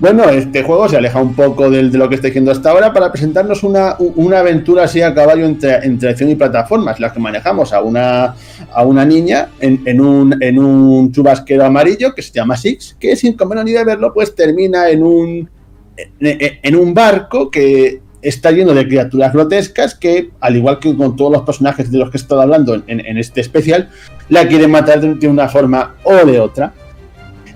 Bueno, 0.00 0.28
este 0.30 0.64
juego 0.64 0.88
se 0.88 0.96
aleja 0.96 1.20
un 1.20 1.36
poco 1.36 1.70
del- 1.70 1.92
de 1.92 1.98
lo 1.98 2.08
que 2.08 2.16
está 2.16 2.26
diciendo 2.26 2.50
hasta 2.50 2.70
ahora 2.72 2.92
para 2.92 3.12
presentarnos 3.12 3.62
una, 3.62 3.94
una 4.00 4.40
aventura 4.40 4.82
así 4.82 5.00
a 5.02 5.14
caballo 5.14 5.46
entre, 5.46 5.76
entre 5.86 6.08
acción 6.10 6.30
y 6.30 6.34
plataformas, 6.34 6.98
las 6.98 7.12
que 7.12 7.20
manejamos 7.20 7.72
a 7.72 7.80
una, 7.80 8.34
a 8.74 8.82
una 8.84 9.04
niña 9.04 9.50
en, 9.60 9.82
en 9.86 10.00
un, 10.00 10.42
en 10.42 10.58
un 10.58 11.12
chubasquero 11.12 11.64
amarillo 11.64 12.12
que 12.12 12.22
se 12.22 12.32
llama 12.32 12.56
Six, 12.56 12.96
que 12.98 13.14
sin 13.14 13.34
comer 13.34 13.64
ni 13.64 13.72
beberlo, 13.72 14.12
pues 14.12 14.34
termina 14.34 14.88
en 14.88 15.04
un, 15.04 15.48
en, 15.96 16.58
en 16.62 16.76
un 16.76 16.94
barco 16.94 17.50
que 17.50 18.00
está 18.22 18.52
lleno 18.52 18.72
de 18.72 18.86
criaturas 18.86 19.32
grotescas 19.32 19.94
que, 19.96 20.30
al 20.40 20.56
igual 20.56 20.78
que 20.78 20.96
con 20.96 21.16
todos 21.16 21.32
los 21.32 21.42
personajes 21.42 21.90
de 21.90 21.98
los 21.98 22.10
que 22.10 22.18
he 22.18 22.20
estado 22.20 22.40
hablando 22.40 22.74
en, 22.74 22.84
en- 22.86 23.18
este 23.18 23.40
especial, 23.40 23.88
la 24.28 24.46
quieren 24.46 24.70
matar 24.70 25.00
de, 25.00 25.26
una 25.28 25.48
forma 25.48 25.96
o 26.04 26.14
de 26.24 26.38
otra. 26.38 26.72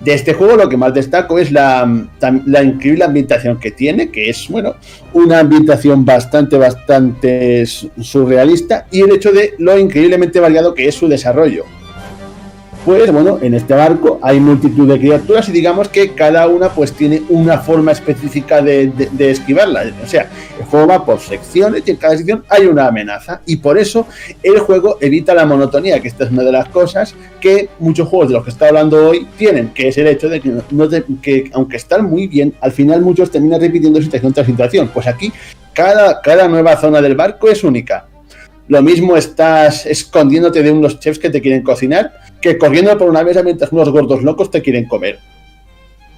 De 0.03 0.13
este 0.13 0.33
juego 0.33 0.57
lo 0.57 0.69
que 0.69 0.77
más 0.77 0.93
destaco 0.93 1.39
es 1.39 1.51
la, 1.51 1.83
tam- 2.19 2.43
la 2.45 2.61
increíble 2.63 3.03
ambientación 3.05 3.59
que 3.59 3.71
tiene, 3.71 4.09
que 4.11 4.29
es, 4.29 4.47
bueno, 4.49 4.75
una 5.13 5.39
ambientación 5.39 6.05
bastante, 6.05 6.57
bastante 6.57 7.65
su- 7.65 7.89
surrealista 8.01 8.85
y 8.91 9.01
el 9.01 9.11
hecho 9.11 9.31
de 9.31 9.53
lo 9.57 9.77
increíblemente 9.79 10.39
variado 10.39 10.73
que 10.75 10.87
es 10.87 10.95
su 10.95 11.07
desarrollo. 11.07 11.63
Pues 12.87 13.11
bueno, 13.11 13.37
en 13.41 13.53
este 13.53 13.73
barco 13.73 14.17
hay 14.21 14.39
multitud 14.39 14.87
de 14.87 14.97
criaturas 14.97 15.49
y 15.49 15.51
digamos 15.51 15.89
que 15.89 16.13
cada 16.13 16.47
una 16.47 16.69
pues 16.69 16.93
tiene 16.93 17.21
una 17.27 17.57
forma 17.57 17.91
específica 17.91 18.61
de, 18.61 18.87
de- 19.11 19.29
esquivarla. 19.29 19.83
O 20.01 20.07
sea, 20.07 20.29
el 20.57 20.63
juego 20.67 20.87
va 20.87 21.05
por 21.05 21.19
secciones 21.19 21.83
y 21.85 21.91
en 21.91 21.97
cada 21.97 22.15
sección 22.15 22.45
hay 22.47 22.65
una 22.65 22.87
amenaza 22.87 23.41
y 23.45 23.57
por 23.57 23.77
eso 23.77 24.07
el 24.41 24.59
juego 24.59 24.99
evita 25.01 25.33
la 25.33 25.45
monotonía, 25.45 25.99
que 25.99 26.07
esta 26.07 26.23
es 26.23 26.31
una 26.31 26.43
de 26.43 26.51
las 26.53 26.69
cosas 26.69 27.13
que 27.41 27.67
muchos 27.79 28.07
juegos 28.07 28.29
de 28.29 28.35
los 28.35 28.45
que 28.45 28.51
está 28.51 28.69
hablando 28.69 29.09
hoy 29.09 29.27
tienen, 29.37 29.73
que 29.73 29.89
es 29.89 29.97
el 29.97 30.07
hecho 30.07 30.29
de 30.29 30.39
que, 30.39 30.53
no 30.71 30.87
te- 30.87 31.03
que 31.21 31.51
aunque 31.53 31.75
están 31.75 32.05
muy 32.05 32.27
bien, 32.27 32.53
al 32.61 32.71
final 32.71 33.01
muchos 33.01 33.29
terminan 33.29 33.59
repitiendo 33.59 34.01
situación 34.01 34.31
tras 34.31 34.45
situación. 34.47 34.89
Pues 34.93 35.07
aquí 35.07 35.33
cada, 35.73 36.21
cada 36.21 36.47
nueva 36.47 36.77
zona 36.77 37.01
del 37.01 37.15
barco 37.15 37.49
es 37.49 37.65
única. 37.65 38.05
Lo 38.67 38.81
mismo 38.81 39.15
estás 39.15 39.85
escondiéndote 39.85 40.61
de 40.61 40.71
unos 40.71 40.99
chefs 40.99 41.19
que 41.19 41.29
te 41.29 41.41
quieren 41.41 41.63
cocinar 41.63 42.11
que 42.41 42.57
corriendo 42.57 42.97
por 42.97 43.09
una 43.09 43.23
mesa 43.23 43.41
mientras 43.43 43.71
unos 43.71 43.89
gordos 43.89 44.23
locos 44.23 44.51
te 44.51 44.61
quieren 44.61 44.85
comer. 44.87 45.19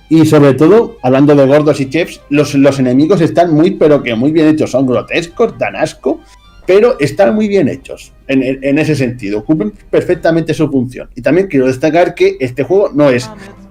Y 0.10 0.26
sobre 0.26 0.56
todo, 0.56 0.98
hablando 1.04 1.36
de 1.36 1.46
gordos 1.46 1.80
y 1.80 1.90
chefs, 1.90 2.22
los, 2.30 2.56
los 2.56 2.80
enemigos 2.80 3.22
están 3.22 3.54
muy, 3.54 3.72
pero 3.72 4.02
que 4.02 4.16
muy 4.16 4.32
bien 4.32 4.48
hechos. 4.48 4.72
Son 4.72 4.88
grotescos, 4.88 5.56
dan 5.60 5.76
asco, 5.76 6.20
pero 6.66 7.00
están 7.00 7.36
muy 7.36 7.48
bien 7.48 7.68
hechos 7.70 8.12
en, 8.28 8.42
en- 8.44 8.80
ese 8.80 8.96
sentido. 8.96 9.46
Cumplen 9.46 9.72
perfectamente 9.92 10.56
su 10.56 10.68
función. 10.70 11.10
Y 11.16 11.22
también 11.22 11.48
quiero 11.48 11.68
destacar 11.68 12.16
que 12.16 12.38
este 12.40 12.64
juego 12.64 12.90
no 12.94 13.12
es 13.12 13.30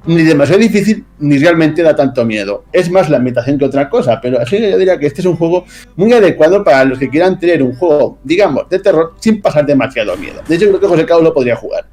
ni 0.08 0.22
demasiado 0.22 0.60
difícil 0.60 1.04
ni 1.18 1.38
realmente 1.38 1.82
da 1.82 1.94
tanto 1.94 2.24
miedo. 2.24 2.64
Es 2.72 2.90
más 2.90 3.10
la 3.10 3.18
ambientación 3.18 3.58
que 3.58 3.66
otra 3.66 3.90
cosa, 3.90 4.18
pero 4.20 4.40
así 4.40 4.58
yo 4.58 4.78
diría 4.78 4.98
que 4.98 5.06
este 5.06 5.20
es 5.20 5.26
un 5.26 5.36
juego 5.36 5.66
muy 5.96 6.12
adecuado 6.12 6.64
para 6.64 6.84
los 6.84 6.98
que 6.98 7.10
quieran 7.10 7.38
tener 7.38 7.62
un 7.62 7.74
juego, 7.74 8.18
digamos, 8.24 8.68
de 8.70 8.78
terror 8.78 9.14
sin 9.18 9.42
pasar 9.42 9.66
demasiado 9.66 10.16
miedo. 10.16 10.40
De 10.48 10.56
hecho, 10.56 10.66
creo 10.68 10.80
que 10.80 10.86
José 10.86 11.04
Carlos 11.04 11.24
lo 11.24 11.34
podría 11.34 11.56
jugar. 11.56 11.86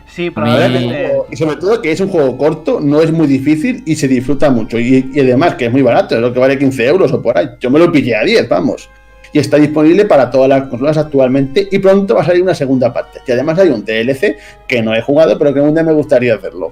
Sí, 0.06 0.30
probablemente. 0.30 1.12
Y 1.32 1.38
sobre 1.38 1.56
todo 1.56 1.82
que 1.82 1.92
es 1.92 2.00
un 2.00 2.10
juego 2.10 2.38
corto, 2.38 2.80
no 2.80 3.02
es 3.02 3.12
muy 3.12 3.26
difícil 3.26 3.82
y 3.84 3.96
se 3.96 4.08
disfruta 4.08 4.52
mucho. 4.52 4.78
Y, 4.78 5.10
y 5.12 5.20
además 5.22 5.56
que 5.56 5.66
es 5.66 5.72
muy 5.72 5.82
barato, 5.82 6.14
es 6.14 6.22
lo 6.22 6.32
que 6.32 6.38
vale 6.40 6.60
15 6.60 6.86
euros 6.86 7.12
o 7.14 7.20
por 7.20 7.36
ahí. 7.36 7.48
Yo 7.60 7.72
me 7.72 7.80
lo 7.80 7.92
pillé 7.92 8.16
a 8.16 8.24
10, 8.24 8.48
vamos. 8.48 8.88
Y 9.34 9.40
está 9.40 9.58
disponible 9.58 10.06
para 10.06 10.30
todas 10.30 10.48
las 10.48 10.70
consolas 10.70 10.98
actualmente 10.98 11.68
y 11.70 11.80
pronto 11.80 12.16
va 12.16 12.22
a 12.22 12.26
salir 12.26 12.44
una 12.44 12.56
segunda 12.56 12.94
parte. 12.94 13.20
Y 13.28 13.32
además 13.32 13.60
hay 13.60 13.70
un 13.70 13.84
DLC 13.84 14.38
que 14.68 14.82
no 14.82 14.94
he 14.94 15.02
jugado, 15.02 15.38
pero 15.38 15.54
que 15.54 15.60
un 15.60 15.74
día 15.74 15.84
me 15.84 15.92
gustaría 15.92 16.36
hacerlo. 16.36 16.72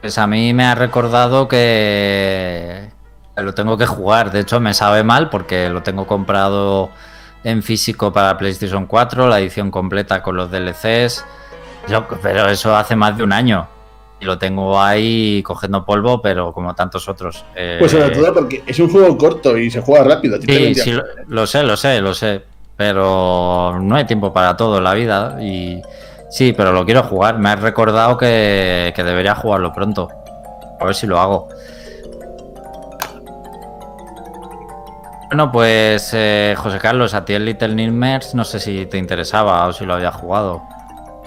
Pues 0.00 0.18
a 0.18 0.26
mí 0.26 0.52
me 0.52 0.64
ha 0.64 0.74
recordado 0.74 1.46
que 1.46 2.88
lo 3.36 3.54
tengo 3.54 3.78
que 3.78 3.86
jugar. 3.86 4.32
De 4.32 4.40
hecho, 4.40 4.58
me 4.58 4.74
sabe 4.74 5.04
mal 5.04 5.30
porque 5.30 5.68
lo 5.68 5.82
tengo 5.82 6.06
comprado 6.06 6.90
en 7.44 7.62
físico 7.62 8.12
para 8.12 8.36
PlayStation 8.38 8.86
4, 8.86 9.28
la 9.28 9.40
edición 9.40 9.70
completa 9.70 10.22
con 10.22 10.36
los 10.36 10.50
DLCs. 10.50 11.24
Pero 12.22 12.48
eso 12.48 12.74
hace 12.74 12.96
más 12.96 13.16
de 13.16 13.24
un 13.24 13.32
año. 13.32 13.68
Y 14.22 14.24
lo 14.24 14.38
tengo 14.38 14.80
ahí 14.80 15.42
cogiendo 15.42 15.84
polvo, 15.84 16.22
pero 16.22 16.52
como 16.52 16.76
tantos 16.76 17.08
otros. 17.08 17.44
Eh, 17.56 17.74
Pues 17.80 17.90
sobre 17.90 18.10
todo 18.10 18.32
porque 18.32 18.62
es 18.64 18.78
un 18.78 18.88
juego 18.88 19.18
corto 19.18 19.58
y 19.58 19.68
se 19.68 19.80
juega 19.80 20.04
rápido. 20.04 20.40
Sí, 20.40 20.46
vendría- 20.46 20.84
sí, 20.84 20.92
lo, 20.92 21.02
lo 21.26 21.44
sé, 21.44 21.64
lo 21.64 21.76
sé, 21.76 22.00
lo 22.00 22.14
sé. 22.14 22.40
Pero 22.76 23.80
no 23.80 23.96
hay 23.96 24.04
tiempo 24.06 24.32
para 24.32 24.56
todo 24.56 24.78
en 24.78 24.84
la 24.84 24.94
vida. 24.94 25.38
Y 25.42 25.82
sí, 26.30 26.52
pero 26.56 26.70
lo 26.72 26.84
quiero 26.84 27.02
jugar. 27.02 27.38
Me 27.40 27.48
has 27.48 27.60
recordado 27.60 28.16
que, 28.16 28.92
que 28.94 29.02
debería 29.02 29.34
jugarlo 29.34 29.72
pronto. 29.72 30.08
A 30.80 30.84
ver 30.84 30.94
si 30.94 31.08
lo 31.08 31.18
hago. 31.18 31.48
Bueno, 35.28 35.50
pues 35.50 36.10
eh, 36.12 36.54
José 36.58 36.78
Carlos, 36.78 37.14
a 37.14 37.24
ti 37.24 37.32
el 37.32 37.44
Little 37.44 37.74
Nightmares 37.74 38.34
no 38.34 38.44
sé 38.44 38.60
si 38.60 38.86
te 38.86 38.98
interesaba 38.98 39.66
o 39.66 39.72
si 39.72 39.84
lo 39.84 39.94
había 39.94 40.12
jugado. 40.12 40.62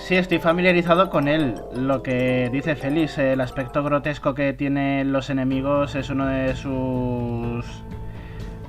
Sí, 0.05 0.13
estoy 0.13 0.37
familiarizado 0.37 1.09
con 1.09 1.27
él. 1.27 1.55
Lo 1.73 2.03
que 2.03 2.51
dice 2.51 2.75
Félix, 2.75 3.17
el 3.17 3.41
aspecto 3.41 3.81
grotesco 3.83 4.35
que 4.35 4.53
tienen 4.53 5.11
los 5.11 5.31
enemigos 5.31 5.95
es 5.95 6.11
uno 6.11 6.27
de 6.27 6.55
sus 6.55 7.65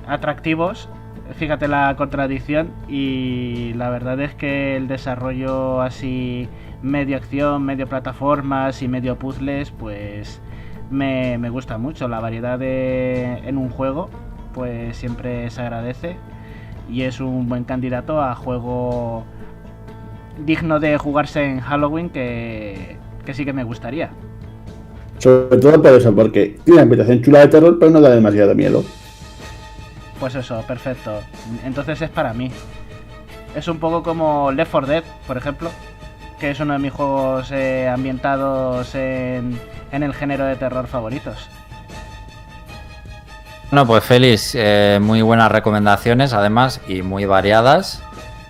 atractivos. 0.07 0.89
Fíjate 1.35 1.67
la 1.67 1.95
contradicción 1.95 2.71
y 2.87 3.71
la 3.75 3.91
verdad 3.91 4.19
es 4.19 4.33
que 4.33 4.77
el 4.77 4.87
desarrollo 4.87 5.79
así 5.83 6.49
medio 6.81 7.17
acción, 7.17 7.61
medio 7.61 7.85
plataformas 7.85 8.81
y 8.81 8.87
medio 8.87 9.19
puzzles, 9.19 9.69
pues 9.69 10.41
me, 10.89 11.37
me 11.37 11.51
gusta 11.51 11.77
mucho. 11.77 12.07
La 12.07 12.19
variedad 12.19 12.59
en 12.63 13.59
un 13.59 13.69
juego, 13.69 14.09
pues 14.55 14.97
siempre 14.97 15.51
se 15.51 15.61
agradece 15.61 16.17
y 16.89 17.03
es 17.03 17.19
un 17.19 17.47
buen 17.47 17.63
candidato 17.63 18.23
a 18.23 18.33
juego 18.33 19.23
digno 20.45 20.79
de 20.79 20.97
jugarse 20.97 21.43
en 21.43 21.59
Halloween 21.59 22.09
que, 22.09 22.97
que 23.25 23.33
sí 23.33 23.45
que 23.45 23.53
me 23.53 23.63
gustaría. 23.63 24.11
Sobre 25.17 25.57
todo 25.57 25.81
por 25.81 25.93
eso, 25.93 26.13
porque 26.15 26.57
tiene 26.63 26.73
una 26.73 26.81
ambientación 26.83 27.21
chula 27.23 27.39
de 27.39 27.47
terror, 27.47 27.77
pero 27.79 27.91
no 27.91 28.01
da 28.01 28.09
demasiado 28.11 28.53
miedo. 28.53 28.83
Pues 30.19 30.35
eso, 30.35 30.61
perfecto. 30.67 31.19
Entonces 31.65 32.01
es 32.01 32.09
para 32.09 32.33
mí. 32.33 32.51
Es 33.55 33.67
un 33.67 33.79
poco 33.79 34.03
como 34.03 34.51
Left 34.51 34.71
4 34.71 34.87
Dead, 34.87 35.03
por 35.25 35.37
ejemplo, 35.37 35.69
que 36.39 36.51
es 36.51 36.59
uno 36.59 36.73
de 36.73 36.79
mis 36.79 36.91
juegos 36.91 37.51
eh, 37.51 37.87
ambientados 37.87 38.93
en, 38.93 39.59
en 39.91 40.03
el 40.03 40.13
género 40.13 40.45
de 40.45 40.55
terror 40.55 40.87
favoritos. 40.87 41.49
Bueno, 43.69 43.85
pues 43.85 44.03
Félix, 44.03 44.55
eh, 44.55 44.97
muy 45.01 45.21
buenas 45.21 45.51
recomendaciones 45.51 46.33
además 46.33 46.79
y 46.87 47.01
muy 47.01 47.25
variadas. 47.25 48.01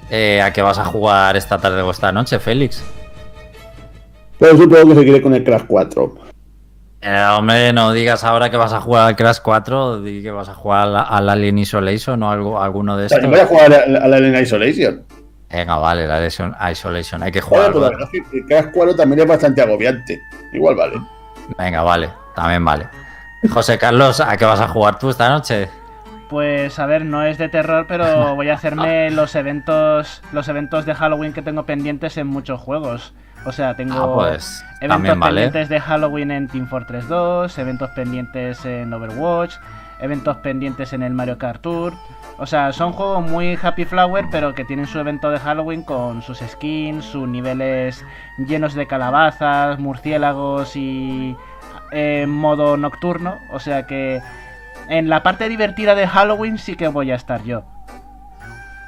Eh, 0.10 0.42
¿A 0.42 0.54
qué 0.54 0.62
vas 0.62 0.80
a 0.80 0.86
jugar 0.86 1.36
esta 1.36 1.58
tarde 1.58 1.82
o 1.82 1.92
esta 1.92 2.12
noche, 2.12 2.40
Félix? 2.40 2.84
Pues 4.40 4.52
supongo 4.52 4.90
que 4.90 4.96
se 4.96 5.04
quiere 5.04 5.22
con 5.22 5.34
el 5.34 5.44
Crash 5.44 5.64
4. 5.68 6.16
Eh, 7.02 7.26
hombre, 7.38 7.74
no 7.74 7.92
digas 7.92 8.24
ahora 8.24 8.50
que 8.50 8.58
vas 8.58 8.74
a 8.74 8.82
jugar 8.82 9.08
al 9.08 9.16
Crash 9.16 9.40
4, 9.42 10.02
di 10.02 10.22
que 10.22 10.32
vas 10.32 10.50
a 10.50 10.54
jugar 10.54 10.88
al, 10.88 10.96
al 10.96 11.30
Alien 11.30 11.58
Isolation 11.58 12.22
o 12.24 12.32
algo, 12.32 12.62
alguno 12.62 12.98
de 12.98 13.06
estos. 13.06 13.20
También 13.20 13.46
voy 13.46 13.46
a 13.46 13.48
jugar 13.48 13.74
al 13.74 13.96
al 13.98 14.14
Alien 14.14 14.42
Isolation. 14.42 15.04
Venga, 15.50 15.78
vale, 15.78 16.08
la 16.08 16.18
Alien 16.18 16.56
Isolation, 16.72 17.24
hay 17.24 17.32
que 17.32 17.42
jugar. 17.42 17.74
verdad 17.74 18.10
que 18.12 18.38
el 18.38 18.46
Crash 18.46 18.72
4 18.74 18.96
también 18.96 19.20
es 19.22 19.28
bastante 19.28 19.62
agobiante. 19.62 20.20
Igual 20.54 20.76
vale. 20.76 21.02
Venga, 21.58 21.84
vale, 21.84 22.10
también 22.36 22.64
vale. 22.64 22.88
José 23.50 23.78
Carlos, 23.78 24.20
¿a 24.20 24.36
qué 24.36 24.46
vas 24.46 24.60
a 24.60 24.68
jugar 24.68 24.98
tú 25.00 25.10
esta 25.10 25.30
noche? 25.30 25.70
Pues 26.30 26.78
a 26.80 26.86
ver, 26.86 27.06
no 27.06 27.24
es 27.24 27.38
de 27.38 27.48
terror, 27.50 27.86
pero 27.88 28.36
voy 28.36 28.50
a 28.50 28.56
hacerme 28.56 29.10
los 29.12 29.36
eventos 29.36 30.22
los 30.34 30.48
eventos 30.48 30.86
de 30.86 30.94
Halloween 30.94 31.34
que 31.34 31.42
tengo 31.42 31.64
pendientes 31.66 32.18
en 32.18 32.28
muchos 32.28 32.60
juegos. 32.60 33.14
O 33.46 33.52
sea, 33.52 33.76
tengo 33.76 33.94
Ah, 33.96 34.14
pues 34.14 34.64
eventos 34.82 35.18
vale. 35.20 35.42
pendientes 35.42 35.70
de 35.70 35.80
Halloween 35.80 36.32
en 36.32 36.48
Team 36.48 36.68
Fortress 36.68 37.08
2, 37.08 37.58
eventos 37.60 37.90
pendientes 37.92 38.66
en 38.66 38.92
Overwatch, 38.94 39.56
eventos 40.02 40.36
pendientes 40.38 40.92
en 40.92 41.02
el 41.04 41.14
Mario 41.14 41.38
Kart 41.38 41.62
Tour. 41.62 41.94
O 42.40 42.46
sea, 42.46 42.74
son 42.74 42.92
juegos 42.92 43.22
muy 43.30 43.58
Happy 43.62 43.86
Flower, 43.86 44.26
pero 44.32 44.54
que 44.54 44.66
tienen 44.66 44.86
su 44.86 45.00
evento 45.00 45.30
de 45.32 45.40
Halloween 45.40 45.84
con 45.84 46.22
sus 46.24 46.40
skins, 46.40 47.06
sus 47.06 47.28
niveles 47.28 48.04
llenos 48.38 48.74
de 48.74 48.86
calabazas, 48.86 49.80
murciélagos 49.80 50.76
y 50.76 51.36
eh, 51.92 52.26
modo 52.28 52.76
nocturno. 52.76 53.38
O 53.52 53.60
sea 53.60 53.88
que 53.88 54.20
en 54.90 55.10
la 55.10 55.24
parte 55.24 55.50
divertida 55.50 55.96
de 55.96 56.08
Halloween 56.08 56.58
sí 56.58 56.76
que 56.76 56.88
voy 56.88 57.12
a 57.12 57.16
estar 57.16 57.44
yo. 57.44 57.64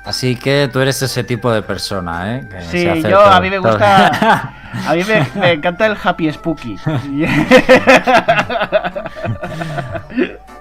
Así 0.05 0.35
que 0.37 0.69
tú 0.71 0.79
eres 0.79 1.01
ese 1.01 1.23
tipo 1.23 1.51
de 1.51 1.61
persona, 1.61 2.37
¿eh? 2.37 2.47
Que 2.49 2.61
Sí, 2.61 2.85
yo 3.03 3.09
todo- 3.19 3.25
a 3.25 3.39
mí 3.41 3.49
me 3.49 3.59
gusta. 3.59 4.53
A 4.87 4.93
mí 4.93 5.01
me, 5.03 5.27
me 5.39 5.51
encanta 5.53 5.87
el 5.87 5.97
Happy 6.01 6.31
Spooky. 6.31 6.75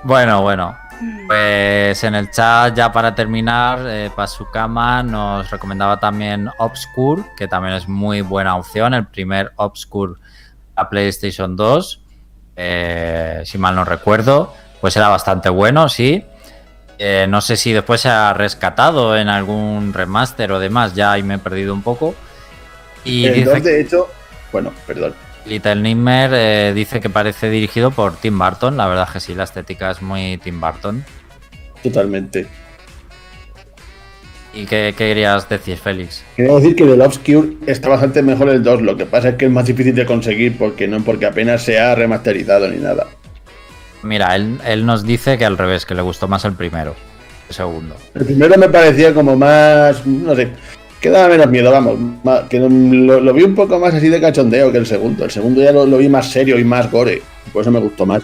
Bueno, 0.03 0.43
bueno. 0.43 0.77
Pues 1.29 2.03
en 2.05 2.15
el 2.17 2.31
chat, 2.31 2.75
ya 2.75 2.91
para 2.91 3.15
terminar, 3.15 3.79
eh, 3.87 4.11
Pasukama 4.17 5.03
nos 5.03 5.49
recomendaba 5.51 6.01
también 6.01 6.51
Obscure, 6.59 7.23
que 7.37 7.47
también 7.47 7.75
es 7.75 7.87
muy 7.89 8.21
buena 8.23 8.57
opción. 8.57 8.95
El 8.95 9.07
primer 9.07 9.53
Obscure 9.57 10.15
a 10.75 10.89
PlayStation 10.89 11.55
2, 11.55 12.03
eh, 12.57 13.43
si 13.45 13.59
mal 13.59 13.77
no 13.77 13.85
recuerdo, 13.85 14.55
pues 14.81 14.97
era 14.97 15.09
bastante 15.09 15.49
bueno, 15.49 15.89
sí. 15.89 16.25
Eh, 16.99 17.27
no 17.29 17.41
sé 17.41 17.57
si 17.57 17.73
después 17.73 18.01
se 18.01 18.09
ha 18.09 18.33
rescatado 18.35 19.17
en 19.17 19.29
algún 19.29 19.93
remaster 19.93 20.51
o 20.51 20.59
demás, 20.59 20.95
ya 20.95 21.13
ahí 21.13 21.23
me 21.23 21.35
he 21.35 21.39
perdido 21.39 21.73
un 21.73 21.83
poco. 21.83 22.15
Y 23.05 23.27
el 23.27 23.35
dice 23.35 23.51
2, 23.51 23.63
de 23.63 23.81
hecho, 23.81 24.09
bueno, 24.53 24.73
perdón. 24.87 25.15
Little 25.47 25.77
Nightmare 25.77 26.69
eh, 26.69 26.75
dice 26.75 27.01
que 27.01 27.09
parece 27.09 27.49
dirigido 27.49 27.91
por 27.91 28.17
Tim 28.17 28.39
Burton. 28.39 28.77
La 28.77 28.87
verdad 28.87 29.05
es 29.07 29.13
que 29.15 29.21
sí, 29.21 29.35
la 29.35 29.45
estética 29.45 29.91
es 29.91 30.03
muy 30.03 30.39
Tim 30.39 30.61
Burton. 30.61 31.05
Totalmente. 31.83 32.47
¿Y 34.53 34.67
qué, 34.67 34.95
qué 34.97 35.07
querías 35.07 35.49
decir, 35.49 35.77
Félix? 35.77 36.25
Quiero 36.37 36.57
decir 36.57 36.75
que 36.75 36.85
del 36.85 37.01
Obscure 37.01 37.57
está 37.67 37.89
bastante 37.89 38.23
mejor 38.23 38.49
el 38.49 38.63
2. 38.63 38.83
Lo 38.83 38.97
que 38.97 39.07
pasa 39.07 39.31
es 39.31 39.35
que 39.37 39.45
es 39.45 39.51
más 39.51 39.67
difícil 39.67 39.95
de 39.95 40.05
conseguir 40.05 40.59
porque 40.59 40.89
no 40.89 41.01
porque 41.05 41.27
apenas 41.27 41.63
se 41.63 41.79
ha 41.79 41.95
remasterizado 41.95 42.69
ni 42.69 42.79
nada. 42.79 43.07
Mira, 44.03 44.35
él, 44.37 44.61
él 44.65 44.87
nos 44.87 45.03
dice 45.05 45.37
que 45.39 45.45
al 45.45 45.59
revés, 45.59 45.85
que 45.87 45.95
le 45.95 46.03
gustó 46.03 46.29
más 46.29 46.45
el 46.45 46.53
primero. 46.53 46.95
El 47.49 47.55
segundo. 47.55 47.97
El 48.15 48.25
primero 48.27 48.57
me 48.59 48.69
parecía 48.69 49.13
como 49.15 49.37
más. 49.37 50.07
No 50.07 50.35
sé. 50.37 50.51
Que 51.01 51.11
daba 51.11 51.29
menos 51.29 51.49
miedo, 51.49 51.71
vamos. 51.71 51.97
más- 52.25 52.43
que 52.49 52.59
lo, 52.59 52.69
lo 53.21 53.33
vi 53.33 53.43
un 53.45 53.55
poco 53.55 53.79
más 53.79 53.95
así 53.95 54.09
de 54.09 54.21
cachondeo 54.21 54.71
que 54.73 54.79
el 54.79 54.87
segundo. 54.87 55.25
El 55.25 55.31
segundo 55.31 55.63
ya 55.63 55.73
lo, 55.73 55.87
lo 55.87 55.99
vi 55.99 56.09
más 56.09 56.31
serio 56.31 56.59
y 56.59 56.65
más 56.65 56.91
gore. 56.91 57.23
Por 57.53 57.63
eso 57.63 57.71
me 57.71 57.81
gustó 57.81 58.05
más. 58.05 58.23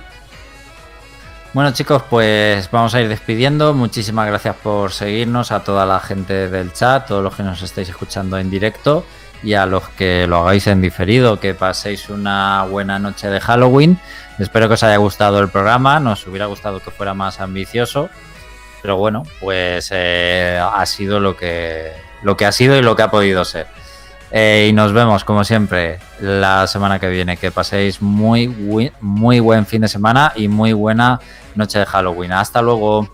Bueno 1.52 1.72
chicos, 1.72 2.02
pues 2.10 2.68
vamos 2.72 2.94
a 2.94 3.01
ir 3.01 3.09
despidiendo. 3.09 3.74
Muchísimas 3.74 4.26
gracias 4.26 4.56
por 4.56 4.90
seguirnos, 4.90 5.52
a 5.52 5.60
toda 5.60 5.86
la 5.86 6.01
gente 6.01 6.48
del 6.48 6.72
chat, 6.72 7.06
todos 7.06 7.22
los 7.22 7.34
que 7.36 7.44
nos 7.44 7.62
estáis 7.62 7.88
escuchando 7.88 8.36
en 8.38 8.51
directo 8.51 9.05
y 9.42 9.55
a 9.55 9.64
los 9.66 9.88
que 9.90 10.26
lo 10.26 10.38
hagáis 10.38 10.66
en 10.66 10.80
diferido, 10.80 11.38
que 11.38 11.55
paséis 11.55 12.09
una 12.09 12.64
buena 12.64 12.98
noche 12.98 13.28
de 13.28 13.40
Halloween. 13.40 13.98
Espero 14.39 14.69
que 14.69 14.74
os 14.74 14.82
haya 14.82 14.97
gustado 14.97 15.40
el 15.40 15.48
programa, 15.48 16.01
nos 16.01 16.27
hubiera 16.27 16.47
gustado 16.47 16.81
que 16.81 16.90
fuera 16.90 17.15
más 17.15 17.40
ambicioso, 17.40 18.09
pero 18.82 18.97
bueno, 18.97 19.23
pues 19.40 19.90
eh, 19.93 20.61
ha 20.61 20.85
sido 20.86 21.20
lo 21.20 21.36
que, 21.36 21.93
lo 22.23 22.36
que 22.36 22.44
ha 22.44 22.52
sido 22.52 22.77
y 22.77 22.82
lo 22.82 22.97
que 22.97 23.02
ha 23.02 23.11
podido 23.11 23.44
ser. 23.44 23.66
Eh, 24.36 24.66
y 24.69 24.73
nos 24.73 24.93
vemos, 24.93 25.23
como 25.23 25.44
siempre, 25.44 26.01
la 26.20 26.66
semana 26.66 26.98
que 26.98 27.09
viene. 27.09 27.36
Que 27.36 27.52
paséis 27.52 28.02
muy, 28.02 28.48
muy, 28.48 28.90
muy 29.01 29.39
buen 29.39 29.65
fin 29.65 29.82
de 29.82 29.89
semana 29.89 30.32
y 30.35 30.48
muy 30.48 30.73
buena 30.73 31.20
noche 31.55 31.78
de 31.78 31.86
Halloween. 31.86 32.32
Hasta 32.32 32.61
luego. 32.61 33.14